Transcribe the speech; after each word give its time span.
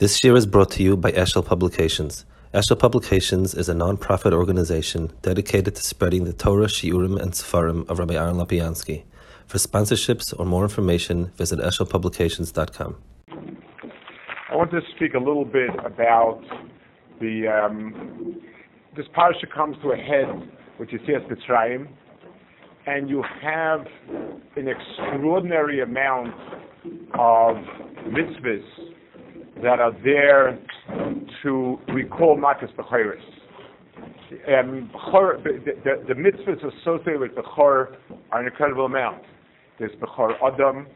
This 0.00 0.24
year 0.24 0.34
is 0.34 0.44
brought 0.44 0.72
to 0.72 0.82
you 0.82 0.96
by 0.96 1.12
Eshel 1.12 1.46
Publications. 1.46 2.24
Eshel 2.52 2.76
Publications 2.76 3.54
is 3.54 3.68
a 3.68 3.74
non-profit 3.74 4.32
organization 4.32 5.12
dedicated 5.22 5.76
to 5.76 5.82
spreading 5.84 6.24
the 6.24 6.32
Torah, 6.32 6.66
Shiurim, 6.66 7.16
and 7.22 7.30
Sefarim 7.30 7.88
of 7.88 8.00
Rabbi 8.00 8.14
Aaron 8.14 8.34
Lapiansky. 8.34 9.04
For 9.46 9.58
sponsorships 9.58 10.34
or 10.36 10.46
more 10.46 10.64
information, 10.64 11.26
visit 11.36 11.60
eshelpublications.com. 11.60 12.96
I 14.50 14.56
want 14.56 14.72
to 14.72 14.80
speak 14.96 15.14
a 15.14 15.18
little 15.18 15.44
bit 15.44 15.70
about 15.86 16.42
the 17.20 17.46
um, 17.46 18.42
this 18.96 19.06
parsha 19.16 19.48
comes 19.54 19.76
to 19.82 19.92
a 19.92 19.96
head, 19.96 20.26
which 20.78 20.92
is 20.92 21.02
yes 21.06 21.20
Mitzrayim, 21.30 21.86
and 22.88 23.08
you 23.08 23.22
have 23.40 23.86
an 24.56 24.66
extraordinary 24.66 25.82
amount 25.82 26.34
of 27.14 27.58
mitzvahs 28.08 28.94
that 29.62 29.80
are 29.80 29.92
there 30.02 30.58
to 31.42 31.78
recall 31.88 32.36
Makas 32.36 32.74
Bechoris. 32.74 33.20
Um, 34.48 34.90
the, 34.92 35.74
the, 35.84 36.04
the, 36.08 36.14
mitzvahs 36.14 36.58
associated 36.80 37.20
with 37.20 37.32
Bechor 37.32 37.96
are 38.32 38.40
an 38.40 38.46
incredible 38.46 38.86
amount. 38.86 39.22
There's 39.78 39.92
Bechor 39.92 40.32
Adam, 40.42 40.86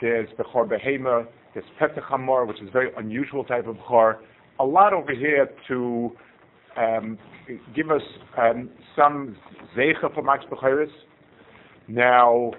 there's 0.00 0.28
Bechor 0.38 0.68
Behema, 0.68 1.26
there's 1.52 1.66
Petach 1.80 2.04
Hamor, 2.04 2.44
which 2.44 2.60
is 2.60 2.68
a 2.68 2.70
very 2.70 2.90
unusual 2.96 3.44
type 3.44 3.66
of 3.66 3.76
Bechor. 3.76 4.18
A 4.60 4.64
lot 4.64 4.92
over 4.92 5.12
here 5.12 5.48
to 5.68 6.12
um, 6.76 7.18
give 7.74 7.90
us 7.90 8.02
um, 8.38 8.70
some 8.94 9.36
Zeicha 9.76 10.14
for 10.14 10.22
Makas 10.22 10.48
Bechoris. 10.48 10.90
Now, 11.88 12.52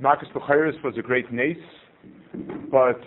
Makas 0.00 0.32
Bechoris 0.32 0.82
was 0.82 0.94
a 0.98 1.02
great 1.02 1.30
nace, 1.32 1.58
but 2.70 3.00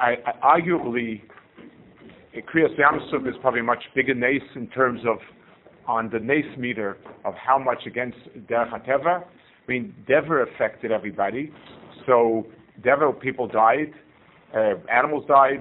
I, 0.00 0.16
I, 0.26 0.60
arguably, 0.60 1.22
Kriyas 2.34 2.78
Yamsuf 2.78 3.26
is 3.28 3.34
probably 3.40 3.60
a 3.60 3.64
much 3.64 3.82
bigger 3.94 4.14
nace 4.14 4.42
in 4.54 4.68
terms 4.68 5.00
of 5.06 5.18
on 5.86 6.08
the 6.10 6.18
nace 6.18 6.56
meter 6.56 6.96
of 7.24 7.34
how 7.34 7.58
much 7.58 7.86
against 7.86 8.18
Derech 8.48 8.70
HaTeva. 8.70 9.22
I 9.22 9.24
mean, 9.68 9.94
Dever 10.06 10.42
affected 10.42 10.92
everybody. 10.92 11.52
So 12.06 12.46
Dever 12.84 13.12
people 13.12 13.48
died, 13.48 13.92
uh, 14.56 14.74
animals 14.92 15.24
died 15.26 15.60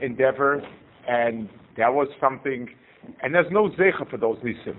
in 0.00 0.16
Dever, 0.16 0.62
and 1.08 1.48
that 1.76 1.92
was 1.92 2.08
something. 2.20 2.68
And 3.22 3.34
there's 3.34 3.50
no 3.50 3.68
zecha 3.70 4.08
for 4.10 4.16
those 4.16 4.38
nisim. 4.38 4.76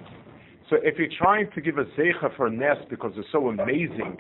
So 0.70 0.78
if 0.81 0.97
you're 0.97 1.08
trying 1.18 1.50
to 1.56 1.62
give 1.62 1.78
a 1.78 1.86
zecha 1.97 2.36
for 2.36 2.47
a 2.47 2.52
nest 2.52 2.81
because 2.90 3.14
it's 3.16 3.28
so 3.31 3.50
amazing 3.50 4.18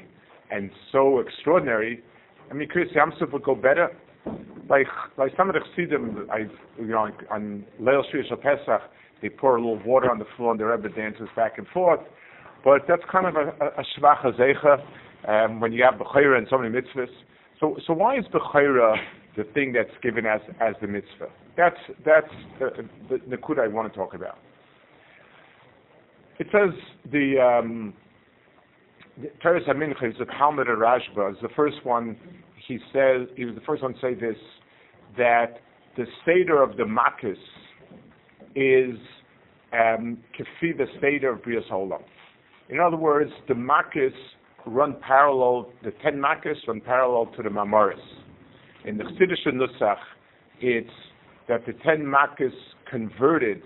and 0.51 0.69
so 0.91 1.19
extraordinary, 1.19 2.01
I 2.49 2.53
mean, 2.53 2.69
Kriyas 2.69 2.95
Yamsuf 2.95 3.31
would 3.31 3.43
go 3.43 3.55
better 3.55 3.89
like 4.69 4.87
like 5.17 5.31
some 5.37 5.49
of 5.49 5.55
the 5.55 5.61
chassidim, 5.61 6.27
I 6.31 6.39
you 6.79 6.87
know 6.87 7.09
on 7.29 7.65
Leil 7.81 8.03
Shir 8.11 8.23
Pesach, 8.35 8.81
they 9.21 9.29
pour 9.29 9.55
a 9.55 9.59
little 9.59 9.81
water 9.85 10.09
on 10.09 10.19
the 10.19 10.25
floor 10.37 10.51
and 10.51 10.59
the 10.59 10.65
Rebbe 10.65 10.89
dances 10.89 11.27
back 11.35 11.57
and 11.57 11.67
forth. 11.67 11.99
But 12.63 12.81
that's 12.87 13.01
kind 13.11 13.25
of 13.25 13.35
a, 13.35 13.49
a, 13.49 13.83
shvacha 13.99 14.39
zeicha 14.39 14.83
um, 15.27 15.59
when 15.59 15.73
you 15.73 15.83
have 15.83 15.99
bechayra 15.99 16.37
and 16.37 16.47
so 16.49 16.57
many 16.57 16.73
mitzvahs. 16.73 17.07
So 17.59 17.77
so 17.85 17.93
why 17.93 18.17
is 18.17 18.25
bechayra 18.33 18.95
the 19.35 19.43
thing 19.53 19.73
that's 19.73 19.91
given 20.01 20.25
as 20.25 20.41
as 20.61 20.75
the 20.81 20.87
mitzvah? 20.87 21.29
That's 21.57 21.77
that's 22.05 22.27
the, 22.59 22.87
the, 23.09 23.61
I 23.61 23.67
want 23.67 23.91
to 23.91 23.97
talk 23.97 24.13
about. 24.13 24.37
It 26.39 26.47
says 26.51 26.73
the 27.11 27.39
um, 27.39 27.93
Teres 29.41 29.63
HaMincha 29.67 30.09
is 30.09 30.15
the 30.17 30.25
Talmud 30.25 30.67
of 30.67 30.79
Rashba 30.79 31.31
is 31.31 31.37
the 31.41 31.49
first 31.55 31.85
one 31.85 32.17
he 32.67 32.79
says, 32.91 33.27
he 33.35 33.45
was 33.45 33.55
the 33.55 33.61
first 33.65 33.83
one 33.83 33.93
to 33.93 33.99
say 33.99 34.13
this, 34.13 34.37
that 35.17 35.59
the 35.97 36.05
Seder 36.25 36.61
of 36.61 36.77
the 36.77 36.85
Makkis 36.85 37.37
is 38.55 38.97
um, 39.73 40.17
kefi 40.37 40.77
the 40.77 40.85
Seder 41.01 41.33
of 41.33 41.41
Brias 41.41 41.69
Olam. 41.71 42.01
In 42.69 42.79
other 42.79 42.97
words, 42.97 43.31
the 43.47 43.55
Makkis 43.55 44.13
run 44.65 44.95
parallel, 45.05 45.71
the 45.83 45.91
ten 46.03 46.19
Makkis 46.19 46.57
run 46.67 46.81
parallel 46.81 47.31
to 47.35 47.43
the 47.43 47.49
Mamoris. 47.49 47.99
In 48.85 48.97
the 48.97 49.03
Chassidish 49.03 49.47
Nusach, 49.47 49.97
it's 50.59 50.89
that 51.47 51.65
the 51.65 51.73
ten 51.85 52.09
Makkis 52.09 52.53
converted 52.89 53.61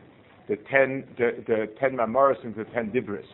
the 0.49 0.57
ten, 0.71 1.03
the, 1.17 1.43
the 1.45 1.67
ten 1.79 1.95
Mamoris 1.95 2.43
into 2.43 2.63
ten 2.65 2.91
Dibris. 2.91 3.25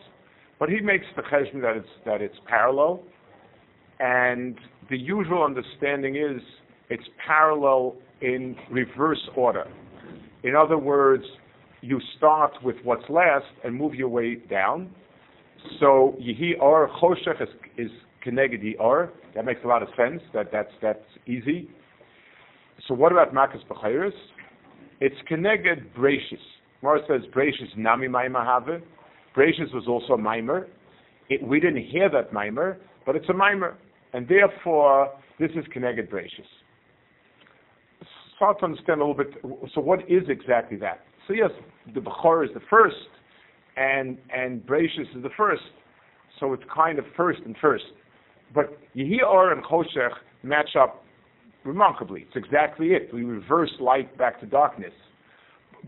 But 0.58 0.68
he 0.68 0.80
makes 0.80 1.06
the 1.16 1.22
cheshbon 1.22 1.62
that 1.62 1.76
it's, 1.76 1.88
that 2.04 2.20
it's 2.20 2.36
parallel, 2.46 3.02
and 3.98 4.56
the 4.90 4.98
usual 4.98 5.42
understanding 5.44 6.16
is 6.16 6.42
it's 6.90 7.04
parallel 7.26 7.96
in 8.20 8.56
reverse 8.70 9.20
order. 9.36 9.64
In 10.42 10.54
other 10.54 10.78
words, 10.78 11.24
you 11.80 12.00
start 12.16 12.52
with 12.62 12.76
what's 12.84 13.08
last 13.08 13.46
and 13.64 13.74
move 13.74 13.94
your 13.94 14.08
way 14.08 14.36
down. 14.36 14.90
So 15.80 16.16
Yehi 16.20 16.60
Or 16.60 16.90
Choshech 17.00 17.42
is, 17.42 17.48
is 17.78 17.90
Keneged 18.24 18.78
Or. 18.78 19.12
That 19.34 19.44
makes 19.44 19.60
a 19.64 19.66
lot 19.66 19.82
of 19.82 19.88
sense. 19.96 20.22
That 20.32 20.50
that's 20.52 20.72
that's 20.82 21.04
easy. 21.26 21.68
So 22.86 22.94
what 22.94 23.12
about 23.12 23.32
Makas 23.32 23.66
B'chayris? 23.68 24.12
It's 25.00 25.16
Keneged 25.30 25.94
Brachis. 25.96 26.38
Mara 26.82 27.00
says 27.08 27.22
Brachis 27.34 27.76
Nami 27.76 28.08
Maimah 28.08 28.44
Have. 28.44 28.82
Brachis 29.36 29.72
was 29.72 29.84
also 29.88 30.14
a 30.14 30.18
mimer. 30.18 30.68
It, 31.30 31.42
we 31.42 31.58
didn't 31.58 31.84
hear 31.84 32.10
that 32.10 32.32
mimer, 32.32 32.78
but 33.06 33.16
it's 33.16 33.28
a 33.28 33.32
mimer 33.32 33.76
and 34.14 34.26
therefore 34.28 35.12
this 35.38 35.50
is 35.50 35.64
connected 35.72 36.08
bracious. 36.08 36.46
It's 38.00 38.10
hard 38.38 38.58
to 38.60 38.64
understand 38.64 39.02
a 39.02 39.04
little 39.04 39.24
bit. 39.24 39.34
So 39.74 39.80
what 39.80 40.00
is 40.08 40.22
exactly 40.28 40.78
that? 40.78 41.00
So 41.26 41.34
yes, 41.34 41.50
the 41.92 42.00
Bechor 42.00 42.44
is 42.44 42.50
the 42.54 42.62
first, 42.70 42.96
and 43.76 44.16
and 44.34 44.64
bracious 44.64 45.14
is 45.14 45.22
the 45.22 45.30
first. 45.36 45.62
So 46.40 46.52
it's 46.52 46.62
kind 46.74 46.98
of 46.98 47.04
first 47.16 47.40
and 47.44 47.56
first. 47.60 47.84
But 48.54 48.78
Yehi 48.96 49.22
Or 49.22 49.52
and 49.52 49.62
Choshech 49.64 50.12
match 50.42 50.76
up 50.78 51.04
remarkably. 51.64 52.26
It's 52.28 52.36
exactly 52.36 52.88
it. 52.88 53.12
We 53.12 53.24
reverse 53.24 53.72
light 53.80 54.16
back 54.16 54.40
to 54.40 54.46
darkness. 54.46 54.92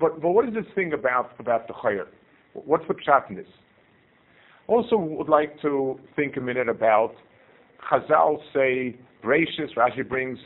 But 0.00 0.20
but 0.20 0.31
what 0.31 0.48
is 0.48 0.54
this 0.54 0.66
thing 0.75 0.93
about 0.93 1.31
about 1.38 1.69
the 1.69 1.75
Chayr? 1.75 2.06
What's 2.54 2.84
the 2.88 2.94
pshat 2.94 3.31
in 3.31 3.37
this? 3.37 3.47
Also, 4.66 4.97
would 4.97 5.28
like 5.28 5.60
to 5.62 6.00
think 6.16 6.37
a 6.37 6.41
minute 6.41 6.69
about 6.69 7.14
Chazal 7.91 8.38
say 8.54 8.97
gracious. 9.22 9.70
Rashi 9.76 10.09
brings 10.09 10.38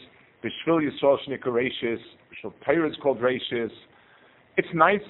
Bishvil 0.44 0.80
Yisrael 0.88 1.18
Shnikaratius. 1.26 1.98
Bishvil 2.44 2.91
is 2.91 2.96
called 3.02 3.18
gracious. 3.18 3.72
It's 4.56 4.68
nice. 4.74 5.00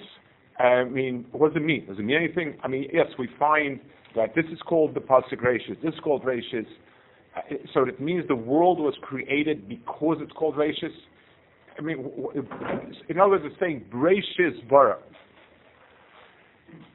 I 0.59 0.85
mean, 0.85 1.25
what 1.33 1.55
does 1.55 1.63
it 1.63 1.65
mean? 1.65 1.87
Does 1.87 1.99
it 1.99 2.03
mean 2.03 2.17
anything? 2.17 2.59
I 2.63 2.69
mean, 2.69 2.89
yes, 2.93 3.07
we 3.19 3.29
find 3.39 3.81
that 4.15 4.35
this 4.35 4.45
is 4.53 4.59
called 4.67 4.95
the 4.95 5.01
pasuk 5.01 5.39
gracious. 5.39 5.77
This 5.83 5.95
is 5.95 6.01
called 6.01 6.23
gracious. 6.23 6.67
Uh, 7.37 7.41
so 7.73 7.85
it 7.85 8.01
means 8.01 8.27
the 8.29 8.35
world 8.35 8.79
was 8.79 8.95
created 9.01 9.69
because 9.69 10.19
it's 10.21 10.33
called 10.33 10.55
gracious. 10.55 10.93
I 11.79 11.83
mean, 11.83 12.05
in 13.09 13.21
other 13.21 13.31
words, 13.31 13.45
it's 13.47 13.59
saying 13.61 13.87
gracious 13.91 14.61
bara. 14.69 14.99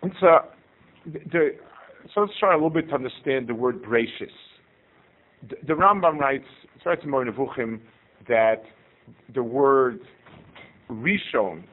And 0.04 0.12
so, 0.20 0.40
the, 1.06 1.52
so 2.14 2.22
let's 2.22 2.34
try 2.40 2.52
a 2.54 2.56
little 2.56 2.70
bit 2.70 2.90
to 2.90 2.96
understand 2.96 3.48
the 3.48 3.56
word 3.56 3.82
gracious 3.82 4.32
the, 5.68 5.74
Rambam 5.74 6.18
writes, 6.18 6.46
writes 6.86 7.02
in 7.04 7.12
Nevuchim, 7.12 7.80
that 8.28 8.64
the 9.34 9.44
word 9.44 10.00
Rishon 10.90 11.64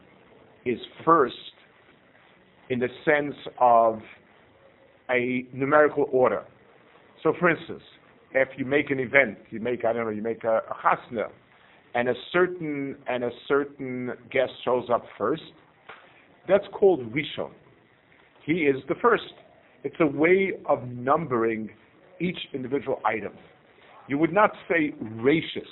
is 0.65 0.79
first 1.05 1.35
in 2.71 2.79
the 2.79 2.89
sense 3.05 3.35
of 3.61 4.01
a 5.11 5.47
numerical 5.53 6.07
order. 6.13 6.45
So, 7.23 7.35
for 7.39 7.51
instance, 7.51 7.83
if 8.35 8.49
you 8.57 8.65
make 8.65 8.91
an 8.91 8.99
event, 8.99 9.39
you 9.51 9.61
make 9.61 9.85
I 9.85 9.93
don't 9.93 10.05
know, 10.05 10.11
you 10.11 10.23
make 10.23 10.45
a, 10.45 10.59
a 10.59 10.75
chasna, 10.83 11.29
and 11.95 12.09
a 12.09 12.15
certain 12.33 12.97
and 13.07 13.25
a 13.25 13.31
certain 13.47 14.13
guest 14.31 14.53
shows 14.65 14.89
up 14.93 15.05
first, 15.19 15.43
that's 16.49 16.65
called 16.73 17.13
Rishon. 17.13 17.51
He 18.45 18.63
is 18.63 18.77
the 18.89 18.95
first. 19.01 19.35
It's 19.85 19.97
a 20.01 20.07
way 20.07 20.53
of 20.67 20.89
numbering 20.89 21.71
each 22.21 22.39
individual 22.55 23.01
item 23.05 23.33
you 24.09 24.19
would 24.19 24.33
not 24.33 24.53
say 24.69 24.95
rachis. 25.03 25.63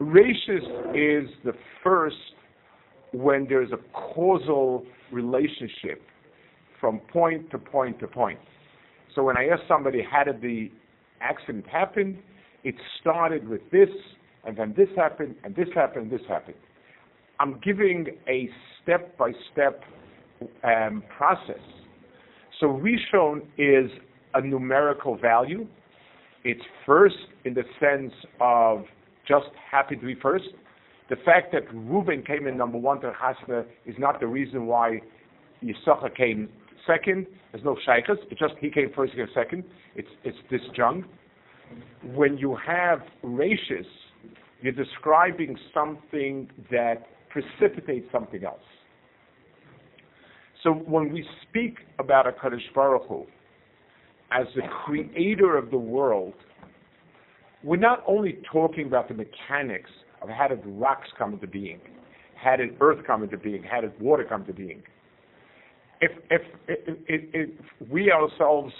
Rachis 0.00 1.24
is 1.24 1.30
the 1.44 1.52
first 1.82 2.16
when 3.12 3.46
there's 3.48 3.70
a 3.72 3.78
causal 3.92 4.84
relationship 5.12 6.02
from 6.80 6.98
point 7.12 7.50
to 7.50 7.58
point 7.58 7.98
to 8.00 8.08
point. 8.08 8.38
So 9.14 9.22
when 9.22 9.36
I 9.36 9.46
ask 9.46 9.62
somebody 9.68 10.02
how 10.02 10.24
did 10.24 10.40
the 10.40 10.70
accident 11.20 11.66
happen, 11.66 12.18
it 12.64 12.74
started 13.00 13.46
with 13.48 13.60
this, 13.70 13.88
and 14.44 14.56
then 14.56 14.74
this 14.76 14.88
happened, 14.96 15.36
and 15.44 15.54
this 15.54 15.68
happened, 15.74 16.10
and 16.10 16.20
this 16.20 16.26
happened. 16.28 16.56
I'm 17.38 17.60
giving 17.62 18.06
a 18.28 18.48
step-by-step 18.82 19.82
um, 20.64 21.02
process. 21.16 21.62
So 22.60 22.66
Rishon 22.66 23.42
is 23.58 23.90
a 24.34 24.40
numerical 24.40 25.16
value, 25.16 25.66
it's 26.44 26.62
first 26.84 27.16
in 27.44 27.54
the 27.54 27.64
sense 27.80 28.12
of 28.40 28.84
just 29.26 29.46
happy 29.70 29.96
to 29.96 30.06
be 30.06 30.14
first. 30.20 30.44
The 31.10 31.16
fact 31.16 31.52
that 31.52 31.62
Reuben 31.72 32.22
came 32.22 32.46
in 32.46 32.56
number 32.56 32.78
one 32.78 33.00
to 33.00 33.12
Chasna 33.12 33.64
is 33.86 33.94
not 33.98 34.20
the 34.20 34.26
reason 34.26 34.66
why 34.66 35.00
Yisachar 35.62 36.14
came 36.14 36.48
second. 36.86 37.26
There's 37.52 37.64
no 37.64 37.76
shaykhs. 37.84 38.18
It's 38.30 38.40
just 38.40 38.54
he 38.60 38.70
came 38.70 38.90
first, 38.94 39.12
he 39.12 39.18
came 39.18 39.28
second. 39.34 39.64
It's 39.94 40.08
it's 40.24 40.36
disjunct. 40.50 41.04
When 42.14 42.36
you 42.36 42.56
have 42.66 43.00
ratius, 43.22 43.86
you're 44.60 44.72
describing 44.72 45.56
something 45.72 46.48
that 46.70 47.06
precipitates 47.30 48.06
something 48.12 48.44
else. 48.44 48.60
So 50.62 50.72
when 50.72 51.12
we 51.12 51.26
speak 51.42 51.78
about 51.98 52.26
a 52.26 52.32
Kadosh 52.32 52.60
Baruch 52.74 53.06
Hu 53.08 53.26
as 54.34 54.46
the 54.56 54.62
creator 54.84 55.56
of 55.56 55.70
the 55.70 55.78
world, 55.78 56.34
we're 57.62 57.76
not 57.76 58.02
only 58.06 58.38
talking 58.52 58.86
about 58.86 59.08
the 59.08 59.14
mechanics 59.14 59.90
of 60.20 60.28
how 60.28 60.48
did 60.48 60.60
rocks 60.64 61.08
come 61.16 61.34
into 61.34 61.46
being, 61.46 61.80
how 62.34 62.56
did 62.56 62.76
earth 62.80 62.98
come 63.06 63.22
into 63.22 63.38
being, 63.38 63.62
how 63.62 63.80
did 63.80 63.98
water 64.00 64.24
come 64.28 64.40
into 64.42 64.52
being. 64.52 64.82
If, 66.00 66.10
if, 66.30 66.42
if, 66.68 66.98
if 67.08 67.50
we 67.90 68.10
ourselves, 68.10 68.72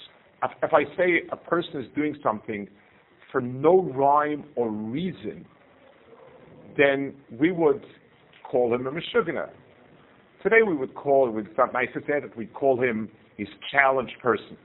if 0.61 0.73
I 0.73 0.83
say 0.97 1.21
a 1.31 1.37
person 1.37 1.81
is 1.81 1.87
doing 1.95 2.15
something 2.21 2.67
for 3.31 3.41
no 3.41 3.81
rhyme 3.95 4.43
or 4.55 4.69
reason, 4.69 5.45
then 6.77 7.15
we 7.39 7.51
would 7.51 7.83
call 8.49 8.75
him 8.75 8.85
a 8.85 8.91
Meshuggah. 8.91 9.49
Today 10.43 10.61
we 10.67 10.75
would 10.75 10.93
call, 10.93 11.33
it's 11.39 11.47
not 11.57 11.73
nice 11.73 11.87
to 11.93 12.01
say 12.01 12.19
that 12.21 12.37
we 12.37 12.45
call 12.47 12.79
him, 12.81 13.09
his 13.37 13.47
challenged 13.71 14.13
person. 14.21 14.57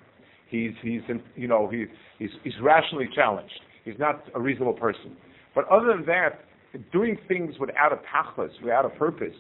He's, 0.51 0.73
he's 0.83 1.01
you 1.37 1.49
know, 1.49 1.69
he, 1.69 1.87
he's, 2.19 2.31
he's 2.43 2.55
rationally 2.61 3.09
challenged. 3.15 3.61
He's 3.85 3.99
not 3.99 4.25
a 4.35 4.41
reasonable 4.41 4.75
person. 4.75 5.17
But 5.55 5.69
other 5.69 5.95
than 5.97 6.07
that, 6.07 6.45
doing 6.93 7.17
things 7.29 7.55
without 7.59 7.93
a 7.93 7.97
tachlis, 7.97 8.51
without 8.63 8.85
a 8.85 8.91
purpose, 8.91 9.35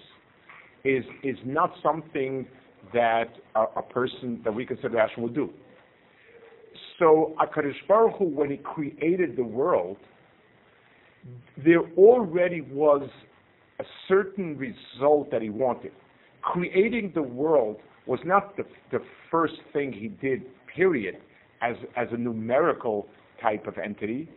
is, 0.85 1.05
is 1.23 1.37
not 1.45 1.73
something 1.83 2.47
that 2.95 3.29
a, 3.55 3.65
a 3.77 3.83
person 3.83 4.41
that 4.45 4.55
we 4.55 4.65
consider 4.65 4.97
rational 4.97 5.25
would 5.25 5.35
do. 5.35 5.51
So 6.99 7.35
HaKadosh 7.41 7.87
Baruch 7.89 8.17
Hu, 8.19 8.25
when 8.25 8.51
he 8.51 8.57
created 8.59 9.37
the 9.37 9.45
world, 9.45 9.97
there 11.62 11.83
already 11.99 12.62
was 12.62 13.09
a 13.79 13.85
certain 14.09 14.57
result 14.57 15.31
that 15.31 15.43
he 15.43 15.51
wanted 15.51 15.93
creating 16.43 17.12
the 17.15 17.23
world 17.23 17.77
was 18.07 18.21
not 18.25 18.57
the, 18.57 18.65
the 18.91 18.99
first 19.31 19.55
thing 19.73 19.93
he 19.93 20.09
did, 20.09 20.43
period, 20.75 21.17
as, 21.63 21.77
as 21.97 22.09
a 22.13 22.17
numerical 22.17 23.07
type 23.43 23.67
of 23.67 23.79
entity, 23.79 24.29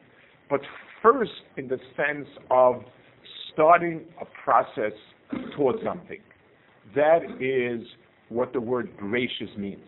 but 0.49 0.61
first 1.01 1.31
in 1.57 1.67
the 1.67 1.77
sense 1.95 2.27
of 2.49 2.83
starting 3.53 4.01
a 4.21 4.25
process 4.43 4.93
towards 5.55 5.83
something. 5.83 6.19
That 6.95 7.19
is 7.39 7.85
what 8.29 8.53
the 8.53 8.59
word 8.59 8.95
gracious 8.97 9.49
means. 9.57 9.87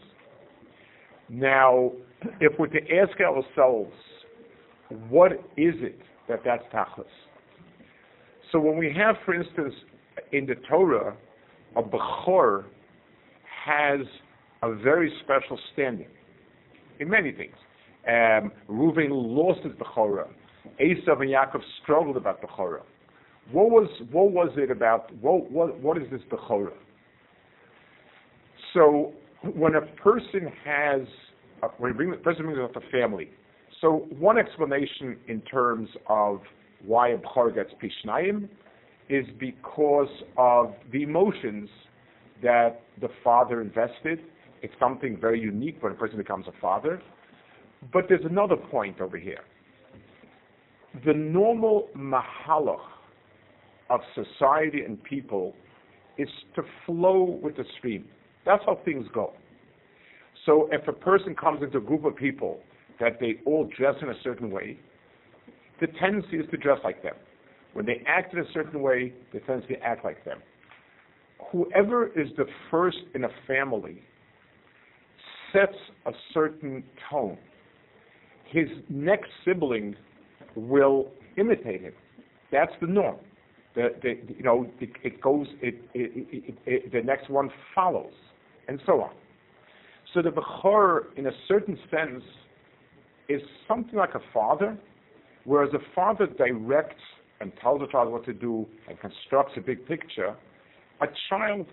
Now, 1.29 1.91
if 2.39 2.57
we're 2.59 2.67
to 2.67 2.79
ask 2.95 3.19
ourselves, 3.19 3.93
what 5.09 5.33
is 5.57 5.73
it 5.79 5.99
that 6.27 6.41
that's 6.45 6.63
tachlis? 6.73 7.05
So 8.51 8.59
when 8.59 8.77
we 8.77 8.93
have, 8.95 9.15
for 9.25 9.33
instance, 9.33 9.73
in 10.31 10.45
the 10.45 10.55
Torah, 10.69 11.15
a 11.75 11.81
Bechor 11.81 12.65
has 13.65 14.01
a 14.61 14.73
very 14.75 15.11
special 15.23 15.59
standing 15.73 16.07
in 16.99 17.09
many 17.09 17.31
things. 17.31 17.55
Um, 18.07 18.51
Reuven 18.69 19.09
lost 19.09 19.61
his 19.63 19.73
Bechorah. 19.73 20.27
Esav 20.79 21.21
and 21.21 21.29
Yaakov 21.29 21.61
struggled 21.83 22.17
about 22.17 22.41
Bechorah. 22.41 22.81
What 23.51 23.69
was 23.69 23.89
what 24.11 24.31
was 24.31 24.49
it 24.57 24.71
about? 24.71 25.13
What 25.21 25.51
what 25.51 25.79
what 25.79 25.97
is 25.97 26.09
this 26.11 26.21
Bechorah? 26.31 26.73
So 28.73 29.13
when 29.55 29.75
a 29.75 29.81
person 29.81 30.51
has 30.63 31.01
when 31.77 31.91
you 31.91 31.97
bring 31.97 32.11
the 32.11 32.17
person 32.17 32.45
brings 32.45 32.59
up 32.59 32.75
a 32.75 32.89
family, 32.91 33.29
so 33.81 34.07
one 34.17 34.37
explanation 34.37 35.17
in 35.27 35.41
terms 35.41 35.89
of 36.07 36.41
why 36.85 37.09
a 37.09 37.17
Bechor 37.17 37.53
gets 37.53 37.71
Pishnayim 37.81 38.49
is 39.09 39.25
because 39.39 40.09
of 40.37 40.73
the 40.91 41.03
emotions 41.03 41.69
that 42.41 42.81
the 42.99 43.09
father 43.23 43.61
invested. 43.61 44.19
It's 44.65 44.73
something 44.79 45.15
very 45.21 45.39
unique 45.39 45.77
when 45.83 45.91
a 45.91 45.95
person 45.95 46.17
becomes 46.17 46.47
a 46.47 46.59
father. 46.59 46.99
But 47.93 48.05
there's 48.09 48.25
another 48.25 48.55
point 48.55 48.99
over 48.99 49.15
here. 49.15 49.41
The 51.05 51.13
normal 51.13 51.89
mahalach 51.95 52.79
of 53.91 53.99
society 54.15 54.81
and 54.81 55.03
people 55.03 55.53
is 56.17 56.27
to 56.55 56.63
flow 56.87 57.39
with 57.43 57.57
the 57.57 57.65
stream. 57.77 58.05
That's 58.43 58.63
how 58.65 58.79
things 58.83 59.05
go. 59.13 59.33
So 60.47 60.67
if 60.71 60.87
a 60.87 60.93
person 60.93 61.35
comes 61.35 61.61
into 61.61 61.77
a 61.77 61.81
group 61.81 62.03
of 62.03 62.15
people 62.15 62.57
that 62.99 63.19
they 63.19 63.35
all 63.45 63.69
dress 63.77 63.93
in 64.01 64.09
a 64.09 64.19
certain 64.23 64.49
way, 64.49 64.79
the 65.79 65.85
tendency 65.99 66.37
is 66.37 66.49
to 66.49 66.57
dress 66.57 66.79
like 66.83 67.03
them. 67.03 67.13
When 67.73 67.85
they 67.85 68.01
act 68.07 68.33
in 68.33 68.39
a 68.39 68.51
certain 68.51 68.81
way, 68.81 69.13
they 69.31 69.39
tend 69.39 69.61
to 69.67 69.75
act 69.81 70.03
like 70.03 70.25
them. 70.25 70.39
Whoever 71.51 72.07
is 72.19 72.29
the 72.35 72.45
first 72.71 72.97
in 73.13 73.25
a 73.25 73.29
family 73.45 74.01
sets 75.55 75.77
a 76.05 76.11
certain 76.33 76.83
tone. 77.09 77.37
His 78.51 78.67
next 78.89 79.29
sibling 79.43 79.95
will 80.55 81.11
imitate 81.37 81.81
him. 81.81 81.93
That's 82.51 82.71
the 82.81 82.87
norm. 82.87 83.17
The, 83.75 83.89
the, 84.01 84.15
you 84.37 84.43
know, 84.43 84.69
it, 84.79 84.89
it 85.03 85.21
goes, 85.21 85.47
it, 85.61 85.75
it, 85.93 86.91
the 86.91 87.01
next 87.01 87.29
one 87.29 87.49
follows, 87.73 88.13
and 88.67 88.79
so 88.85 89.01
on. 89.01 89.11
So 90.13 90.21
the 90.21 90.29
Bechor, 90.29 91.07
in 91.17 91.27
a 91.27 91.31
certain 91.47 91.77
sense, 91.91 92.23
is 93.27 93.41
something 93.67 93.97
like 93.97 94.15
a 94.15 94.21
father, 94.33 94.77
whereas 95.43 95.73
a 95.73 95.79
father 95.93 96.27
directs 96.27 97.01
and 97.41 97.51
tells 97.61 97.81
the 97.81 97.87
child 97.87 98.11
what 98.11 98.23
to 98.25 98.33
do 98.33 98.65
and 98.87 98.97
constructs 98.99 99.53
a 99.57 99.61
big 99.61 99.85
picture, 99.85 100.35
a 101.01 101.07
child 101.29 101.65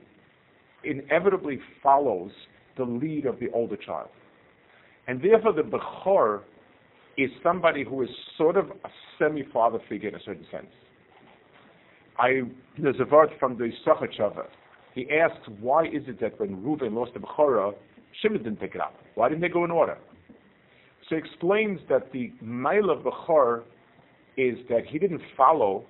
inevitably 0.83 1.61
follows 1.83 2.33
the 2.77 2.85
lead 2.85 3.27
of 3.27 3.39
the 3.41 3.51
older 3.53 3.77
child. 3.77 4.09
And 5.07 5.23
therefore, 5.23 5.53
the 5.53 5.63
Bechor 5.63 6.43
is 7.19 7.31
somebody 7.43 7.85
who 7.85 8.03
is 8.03 8.09
sort 8.39 8.57
of 8.57 8.71
a 8.71 8.89
semi 9.19 9.43
father 9.53 9.79
figure 9.89 10.09
in 10.09 10.15
a 10.15 10.23
certain 10.25 10.47
sense. 10.51 10.67
I, 12.19 12.43
there's 12.79 12.97
a 13.01 13.13
word 13.13 13.31
from 13.39 13.57
the 13.57 13.71
Sochatchover. 13.87 14.47
He 14.95 15.09
asks, 15.11 15.49
why 15.61 15.87
is 15.87 16.03
it 16.07 16.21
that 16.21 16.39
when 16.39 16.57
Reuven 16.63 16.95
lost 16.95 17.15
the 17.15 17.21
Bechorah, 17.21 17.75
Shimon 18.21 18.43
didn't 18.43 18.61
pick 18.61 18.75
it 18.75 18.81
up? 18.81 18.95
Why 19.15 19.29
didn't 19.29 19.41
they 19.41 19.49
go 19.49 19.65
in 19.65 19.71
order? 19.71 19.97
So 21.09 21.17
he 21.17 21.23
explains 21.23 21.81
that 21.89 22.13
the 22.13 22.33
male 22.43 22.91
of 22.91 23.01
Bechor 23.01 23.63
is 24.37 24.57
that 24.69 24.87
he 24.87 24.99
didn't 24.99 25.23
follow, 25.37 25.85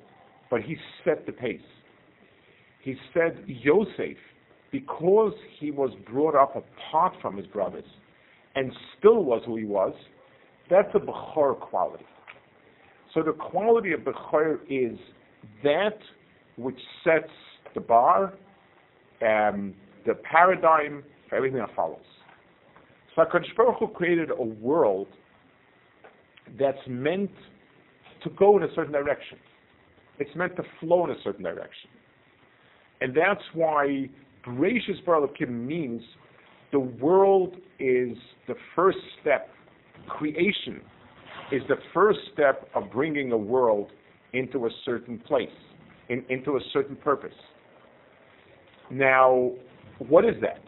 but 0.50 0.62
he 0.62 0.76
set 1.04 1.26
the 1.26 1.32
pace. 1.32 1.60
He 2.82 2.96
said 3.14 3.44
Yosef, 3.46 4.16
because 4.72 5.34
he 5.60 5.70
was 5.70 5.90
brought 6.10 6.34
up 6.34 6.56
apart 6.56 7.14
from 7.20 7.36
his 7.36 7.46
brothers 7.46 7.84
and 8.56 8.72
still 8.98 9.22
was 9.22 9.42
who 9.46 9.56
he 9.56 9.64
was, 9.64 9.94
that's 10.68 10.88
a 10.94 10.98
Bechor 10.98 11.58
quality. 11.60 12.04
So 13.14 13.22
the 13.22 13.32
quality 13.32 13.92
of 13.92 14.00
Bechor 14.00 14.58
is 14.68 14.98
that 15.62 15.98
which 16.56 16.78
sets 17.04 17.30
the 17.74 17.80
bar, 17.80 18.34
um, 19.20 19.74
the 20.06 20.14
paradigm 20.14 21.04
for 21.28 21.36
everything 21.36 21.58
that 21.58 21.74
follows. 21.76 22.00
So 23.14 23.22
HaKadosh 23.22 23.54
Baruch 23.56 23.78
Hu 23.78 23.88
created 23.88 24.30
a 24.30 24.42
world 24.42 25.08
that's 26.58 26.78
meant 26.88 27.30
to 28.24 28.30
go 28.30 28.56
in 28.56 28.62
a 28.62 28.74
certain 28.74 28.92
direction. 28.92 29.38
It's 30.18 30.34
meant 30.34 30.56
to 30.56 30.62
flow 30.80 31.04
in 31.04 31.10
a 31.10 31.22
certain 31.22 31.42
direction. 31.42 31.90
And 33.00 33.14
that's 33.14 33.42
why 33.54 34.08
gracious 34.42 34.96
Barlakim 35.06 35.66
means 35.66 36.02
the 36.72 36.80
world 36.80 37.56
is 37.78 38.16
the 38.48 38.54
first 38.74 38.98
step. 39.20 39.48
Creation 40.08 40.80
is 41.52 41.62
the 41.68 41.76
first 41.92 42.18
step 42.32 42.68
of 42.74 42.90
bringing 42.90 43.32
a 43.32 43.36
world 43.36 43.90
into 44.32 44.66
a 44.66 44.70
certain 44.84 45.18
place, 45.18 45.48
in, 46.08 46.24
into 46.28 46.56
a 46.56 46.60
certain 46.72 46.96
purpose. 46.96 47.34
Now, 48.90 49.52
what 49.98 50.24
is 50.24 50.34
that? 50.40 50.62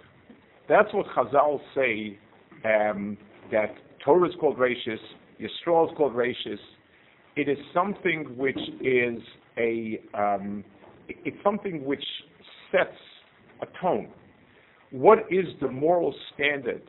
That's 0.69 0.93
what 0.93 1.07
Chazal 1.17 1.61
say 1.75 2.19
um, 2.65 3.17
that 3.51 3.75
Torah 4.05 4.29
is 4.29 4.35
called 4.39 4.57
gracious, 4.57 5.01
Yisrael 5.41 5.91
is 5.91 5.97
called 5.97 6.13
gracious, 6.13 6.61
it 7.37 7.49
is 7.49 7.59
something 7.73 8.37
which 8.37 8.59
is 8.81 9.19
a 9.59 10.01
um, 10.15 10.65
it's 11.09 11.37
something 11.43 11.85
which 11.85 12.05
sets 12.71 12.97
a 13.65 13.81
tone. 13.81 14.09
What 14.91 15.21
is 15.31 15.47
the 15.61 15.69
moral 15.69 16.15
standard 16.35 16.83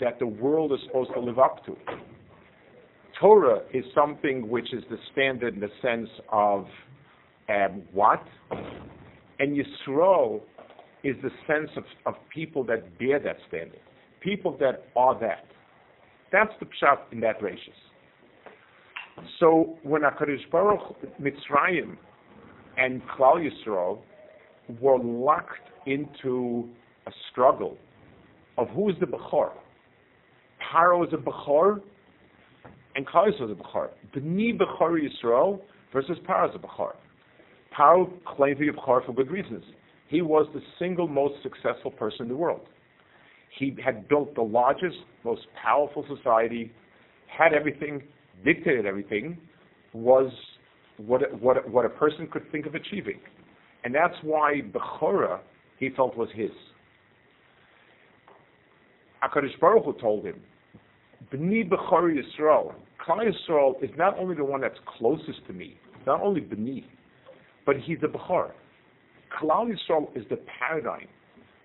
that 0.00 0.18
the 0.18 0.26
world 0.26 0.72
is 0.72 0.80
supposed 0.86 1.12
to 1.14 1.20
live 1.20 1.38
up 1.38 1.64
to? 1.66 1.76
Torah 3.20 3.60
is 3.72 3.84
something 3.94 4.48
which 4.48 4.74
is 4.74 4.84
the 4.90 4.98
standard 5.12 5.54
in 5.54 5.60
the 5.60 5.70
sense 5.80 6.08
of 6.30 6.66
um, 7.48 7.82
what, 7.92 8.22
and 9.38 9.56
Yisrael 9.56 10.42
is 11.02 11.16
the 11.22 11.30
sense 11.46 11.70
of, 11.76 11.84
of 12.04 12.14
people 12.34 12.64
that 12.64 12.98
bear 12.98 13.18
that 13.20 13.36
standard, 13.48 13.80
people 14.20 14.56
that 14.58 14.86
are 14.96 15.18
that. 15.20 15.46
That's 16.32 16.52
the 16.60 16.66
pshat 16.66 17.12
in 17.12 17.20
that 17.20 17.42
ratios. 17.42 17.74
So 19.40 19.78
when 19.82 20.02
Hakadosh 20.02 20.50
Baruch 20.50 20.96
Mitzrayim 21.20 21.96
and 22.76 23.00
Klal 23.08 23.48
Yisrael 23.48 24.00
were 24.80 24.98
locked 24.98 25.70
into 25.86 26.68
a 27.06 27.12
struggle 27.30 27.76
of 28.58 28.68
who 28.70 28.88
is 28.88 28.96
the 29.00 29.06
Bechor. 29.06 29.50
Paro 30.62 31.06
is 31.06 31.12
a 31.12 31.16
Bechor, 31.16 31.80
and 32.94 33.06
Yisrael 33.06 33.34
is 33.44 33.50
a 33.50 33.54
Bechor. 33.54 33.90
B'ni 34.14 34.58
Bechor 34.58 34.98
Yisrael 34.98 35.60
versus 35.92 36.18
Paro 36.28 36.48
is 36.48 36.54
a 36.54 36.58
Bechor. 36.58 36.92
Paro 37.76 38.10
claimed 38.24 38.58
to 38.58 38.60
be 38.60 38.68
a 38.68 38.72
Bechor 38.72 39.04
for 39.04 39.12
good 39.12 39.30
reasons. 39.30 39.64
He 40.08 40.22
was 40.22 40.46
the 40.54 40.62
single 40.78 41.08
most 41.08 41.34
successful 41.42 41.90
person 41.90 42.22
in 42.22 42.28
the 42.28 42.36
world. 42.36 42.68
He 43.58 43.76
had 43.84 44.08
built 44.08 44.34
the 44.34 44.42
largest, 44.42 44.96
most 45.24 45.42
powerful 45.60 46.04
society, 46.14 46.72
had 47.26 47.52
everything, 47.52 48.02
dictated 48.44 48.86
everything, 48.86 49.38
was 49.92 50.30
what, 50.98 51.20
what, 51.40 51.68
what 51.68 51.84
a 51.84 51.88
person 51.88 52.28
could 52.30 52.50
think 52.52 52.66
of 52.66 52.74
achieving. 52.74 53.18
And 53.84 53.94
that's 53.94 54.14
why 54.22 54.62
Bechora, 54.72 55.40
he 55.78 55.90
felt 55.90 56.16
was 56.16 56.28
his. 56.34 56.50
HaKadosh 59.22 59.58
Baruch 59.60 59.84
Hu 59.84 59.92
told 60.00 60.24
him, 60.24 60.40
B'ni 61.32 61.68
Bechori 61.68 62.18
Yisrael, 62.20 62.74
Klal 63.04 63.28
Yisrael 63.28 63.82
is 63.82 63.90
not 63.96 64.18
only 64.18 64.34
the 64.34 64.44
one 64.44 64.60
that's 64.60 64.78
closest 64.98 65.46
to 65.46 65.52
me, 65.52 65.76
not 66.06 66.20
only 66.22 66.40
B'ni, 66.40 66.84
but 67.64 67.76
he's 67.76 67.98
the 68.00 68.06
Bechor. 68.06 68.52
Klal 69.40 69.68
Yisrael 69.68 70.16
is 70.16 70.24
the 70.30 70.38
paradigm 70.58 71.08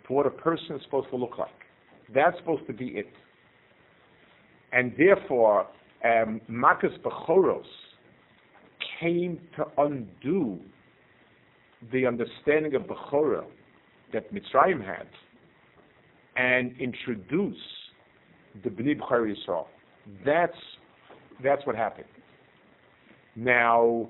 for 0.08 0.18
what 0.18 0.26
a 0.26 0.32
person 0.32 0.76
is 0.76 0.82
supposed 0.84 1.10
to 1.10 1.16
look 1.16 1.38
like. 1.38 1.50
That's 2.14 2.38
supposed 2.40 2.66
to 2.68 2.74
be 2.74 2.88
it. 2.88 3.08
And 4.74 4.94
therefore, 4.98 5.68
um, 6.04 6.42
Makas 6.50 6.98
Bechoros 7.02 7.64
came 9.00 9.40
to 9.56 9.66
undo 9.78 10.60
the 11.92 12.06
understanding 12.06 12.76
of 12.76 12.84
Bechora 12.84 13.44
that 14.14 14.34
Mitzrayim 14.34 14.84
had 14.86 15.08
and 16.36 16.74
introduce 16.80 17.58
the 18.64 18.70
Bnei 18.70 19.00
B'char 19.00 19.34
Yisrael. 19.34 19.68
That's, 20.26 20.58
that's 21.44 21.66
what 21.66 21.76
happened. 21.76 22.08
Now, 23.36 24.10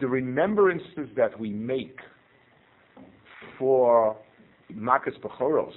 the 0.00 0.06
remembrances 0.06 1.08
that 1.16 1.38
we 1.38 1.50
make 1.50 1.96
for 3.58 4.16
Makas 4.72 5.18
Bechoros 5.22 5.72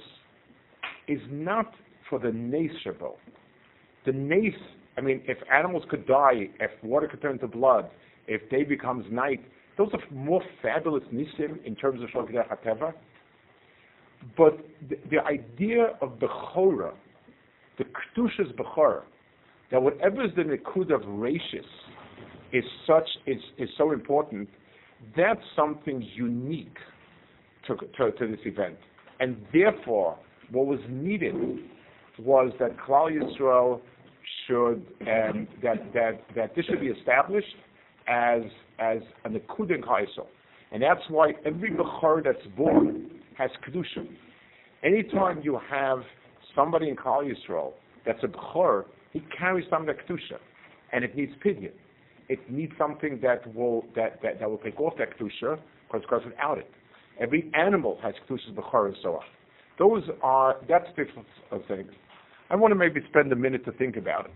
is 1.08 1.20
not 1.30 1.72
for 2.08 2.18
the 2.18 2.32
Nes 2.32 2.70
Shabbat. 2.84 3.16
The 4.04 4.12
Nes, 4.12 4.54
I 4.96 5.00
mean, 5.00 5.22
if 5.26 5.38
animals 5.52 5.84
could 5.88 6.06
die, 6.06 6.48
if 6.60 6.70
water 6.82 7.08
could 7.08 7.22
turn 7.22 7.38
to 7.38 7.46
blood, 7.46 7.88
if 8.26 8.48
day 8.50 8.64
becomes 8.64 9.06
night, 9.10 9.40
those 9.78 9.88
are 9.94 10.00
more 10.14 10.42
fabulous 10.60 11.02
nisim 11.12 11.64
in 11.64 11.74
terms 11.74 12.02
of 12.02 12.08
Shogdeh 12.10 12.46
HaTeva. 12.48 12.92
But 14.36 14.58
the, 14.88 14.96
the, 15.10 15.18
idea 15.24 15.96
of 16.00 16.18
Bechora, 16.18 16.92
the 17.78 17.84
Kedushas 17.84 18.54
Bechora, 18.56 19.02
that 19.70 19.82
whatever 19.82 20.24
is 20.24 20.30
the 20.36 20.42
Nikud 20.42 20.94
of 20.94 21.02
Rashis 21.02 21.64
is 22.52 22.64
such, 22.86 23.08
is, 23.26 23.38
is 23.58 23.68
so 23.76 23.92
important, 23.92 24.48
that's 25.16 25.40
something 25.56 26.06
unique 26.14 26.76
to, 27.66 27.76
to, 27.96 28.12
to 28.12 28.26
this 28.28 28.40
event. 28.44 28.76
And 29.20 29.36
therefore, 29.52 30.18
what 30.50 30.66
was 30.66 30.80
needed 30.88 31.34
was 32.18 32.52
that 32.60 32.76
Klal 32.76 33.10
Yisrael 33.10 33.80
should, 34.46 34.84
um, 35.00 35.48
that, 35.62 35.92
that, 35.94 36.20
that 36.36 36.54
this 36.54 36.64
should 36.66 36.80
be 36.80 36.88
established 36.88 37.54
as, 38.08 38.42
as 38.78 38.98
an 39.24 39.34
Akudin 39.34 39.82
Kaisel. 39.82 40.26
And 40.70 40.82
that's 40.82 41.02
why 41.08 41.32
every 41.44 41.70
Bechor 41.70 42.24
that's 42.24 42.46
born 42.56 43.10
has 43.38 43.50
Kedusha. 43.66 44.06
Anytime 44.82 45.40
you 45.42 45.58
have 45.70 45.98
somebody 46.54 46.88
in 46.88 46.96
Klal 46.96 47.30
Yisrael 47.30 47.72
that's 48.04 48.22
a 48.22 48.28
Bechor, 48.28 48.84
he 49.12 49.22
carries 49.36 49.64
some 49.70 49.88
of 49.88 49.96
the 49.96 50.02
Kedusha. 50.02 50.38
And 50.92 51.04
it 51.04 51.16
needs 51.16 51.32
pidyon. 51.44 51.72
It 52.28 52.50
needs 52.50 52.72
something 52.78 53.18
that 53.22 53.54
will, 53.54 53.84
that, 53.96 54.20
that, 54.22 54.40
that 54.40 54.48
will 54.48 54.58
take 54.58 54.78
off 54.80 54.94
that 54.98 55.18
Kedusha, 55.18 55.58
because 55.90 56.22
without 56.24 56.58
it. 56.58 56.70
Every 57.20 57.50
animal 57.54 57.98
has 58.02 58.14
Kedushas 58.28 58.54
Bechor 58.54 58.86
and 58.86 58.96
so 59.02 59.14
on. 59.14 59.22
Those 59.78 60.02
are, 60.22 60.56
that's 60.68 60.86
of 61.50 61.60
things. 61.66 61.90
I 62.50 62.56
want 62.56 62.72
to 62.72 62.74
maybe 62.74 63.00
spend 63.08 63.32
a 63.32 63.36
minute 63.36 63.64
to 63.64 63.72
think 63.72 63.96
about 63.96 64.28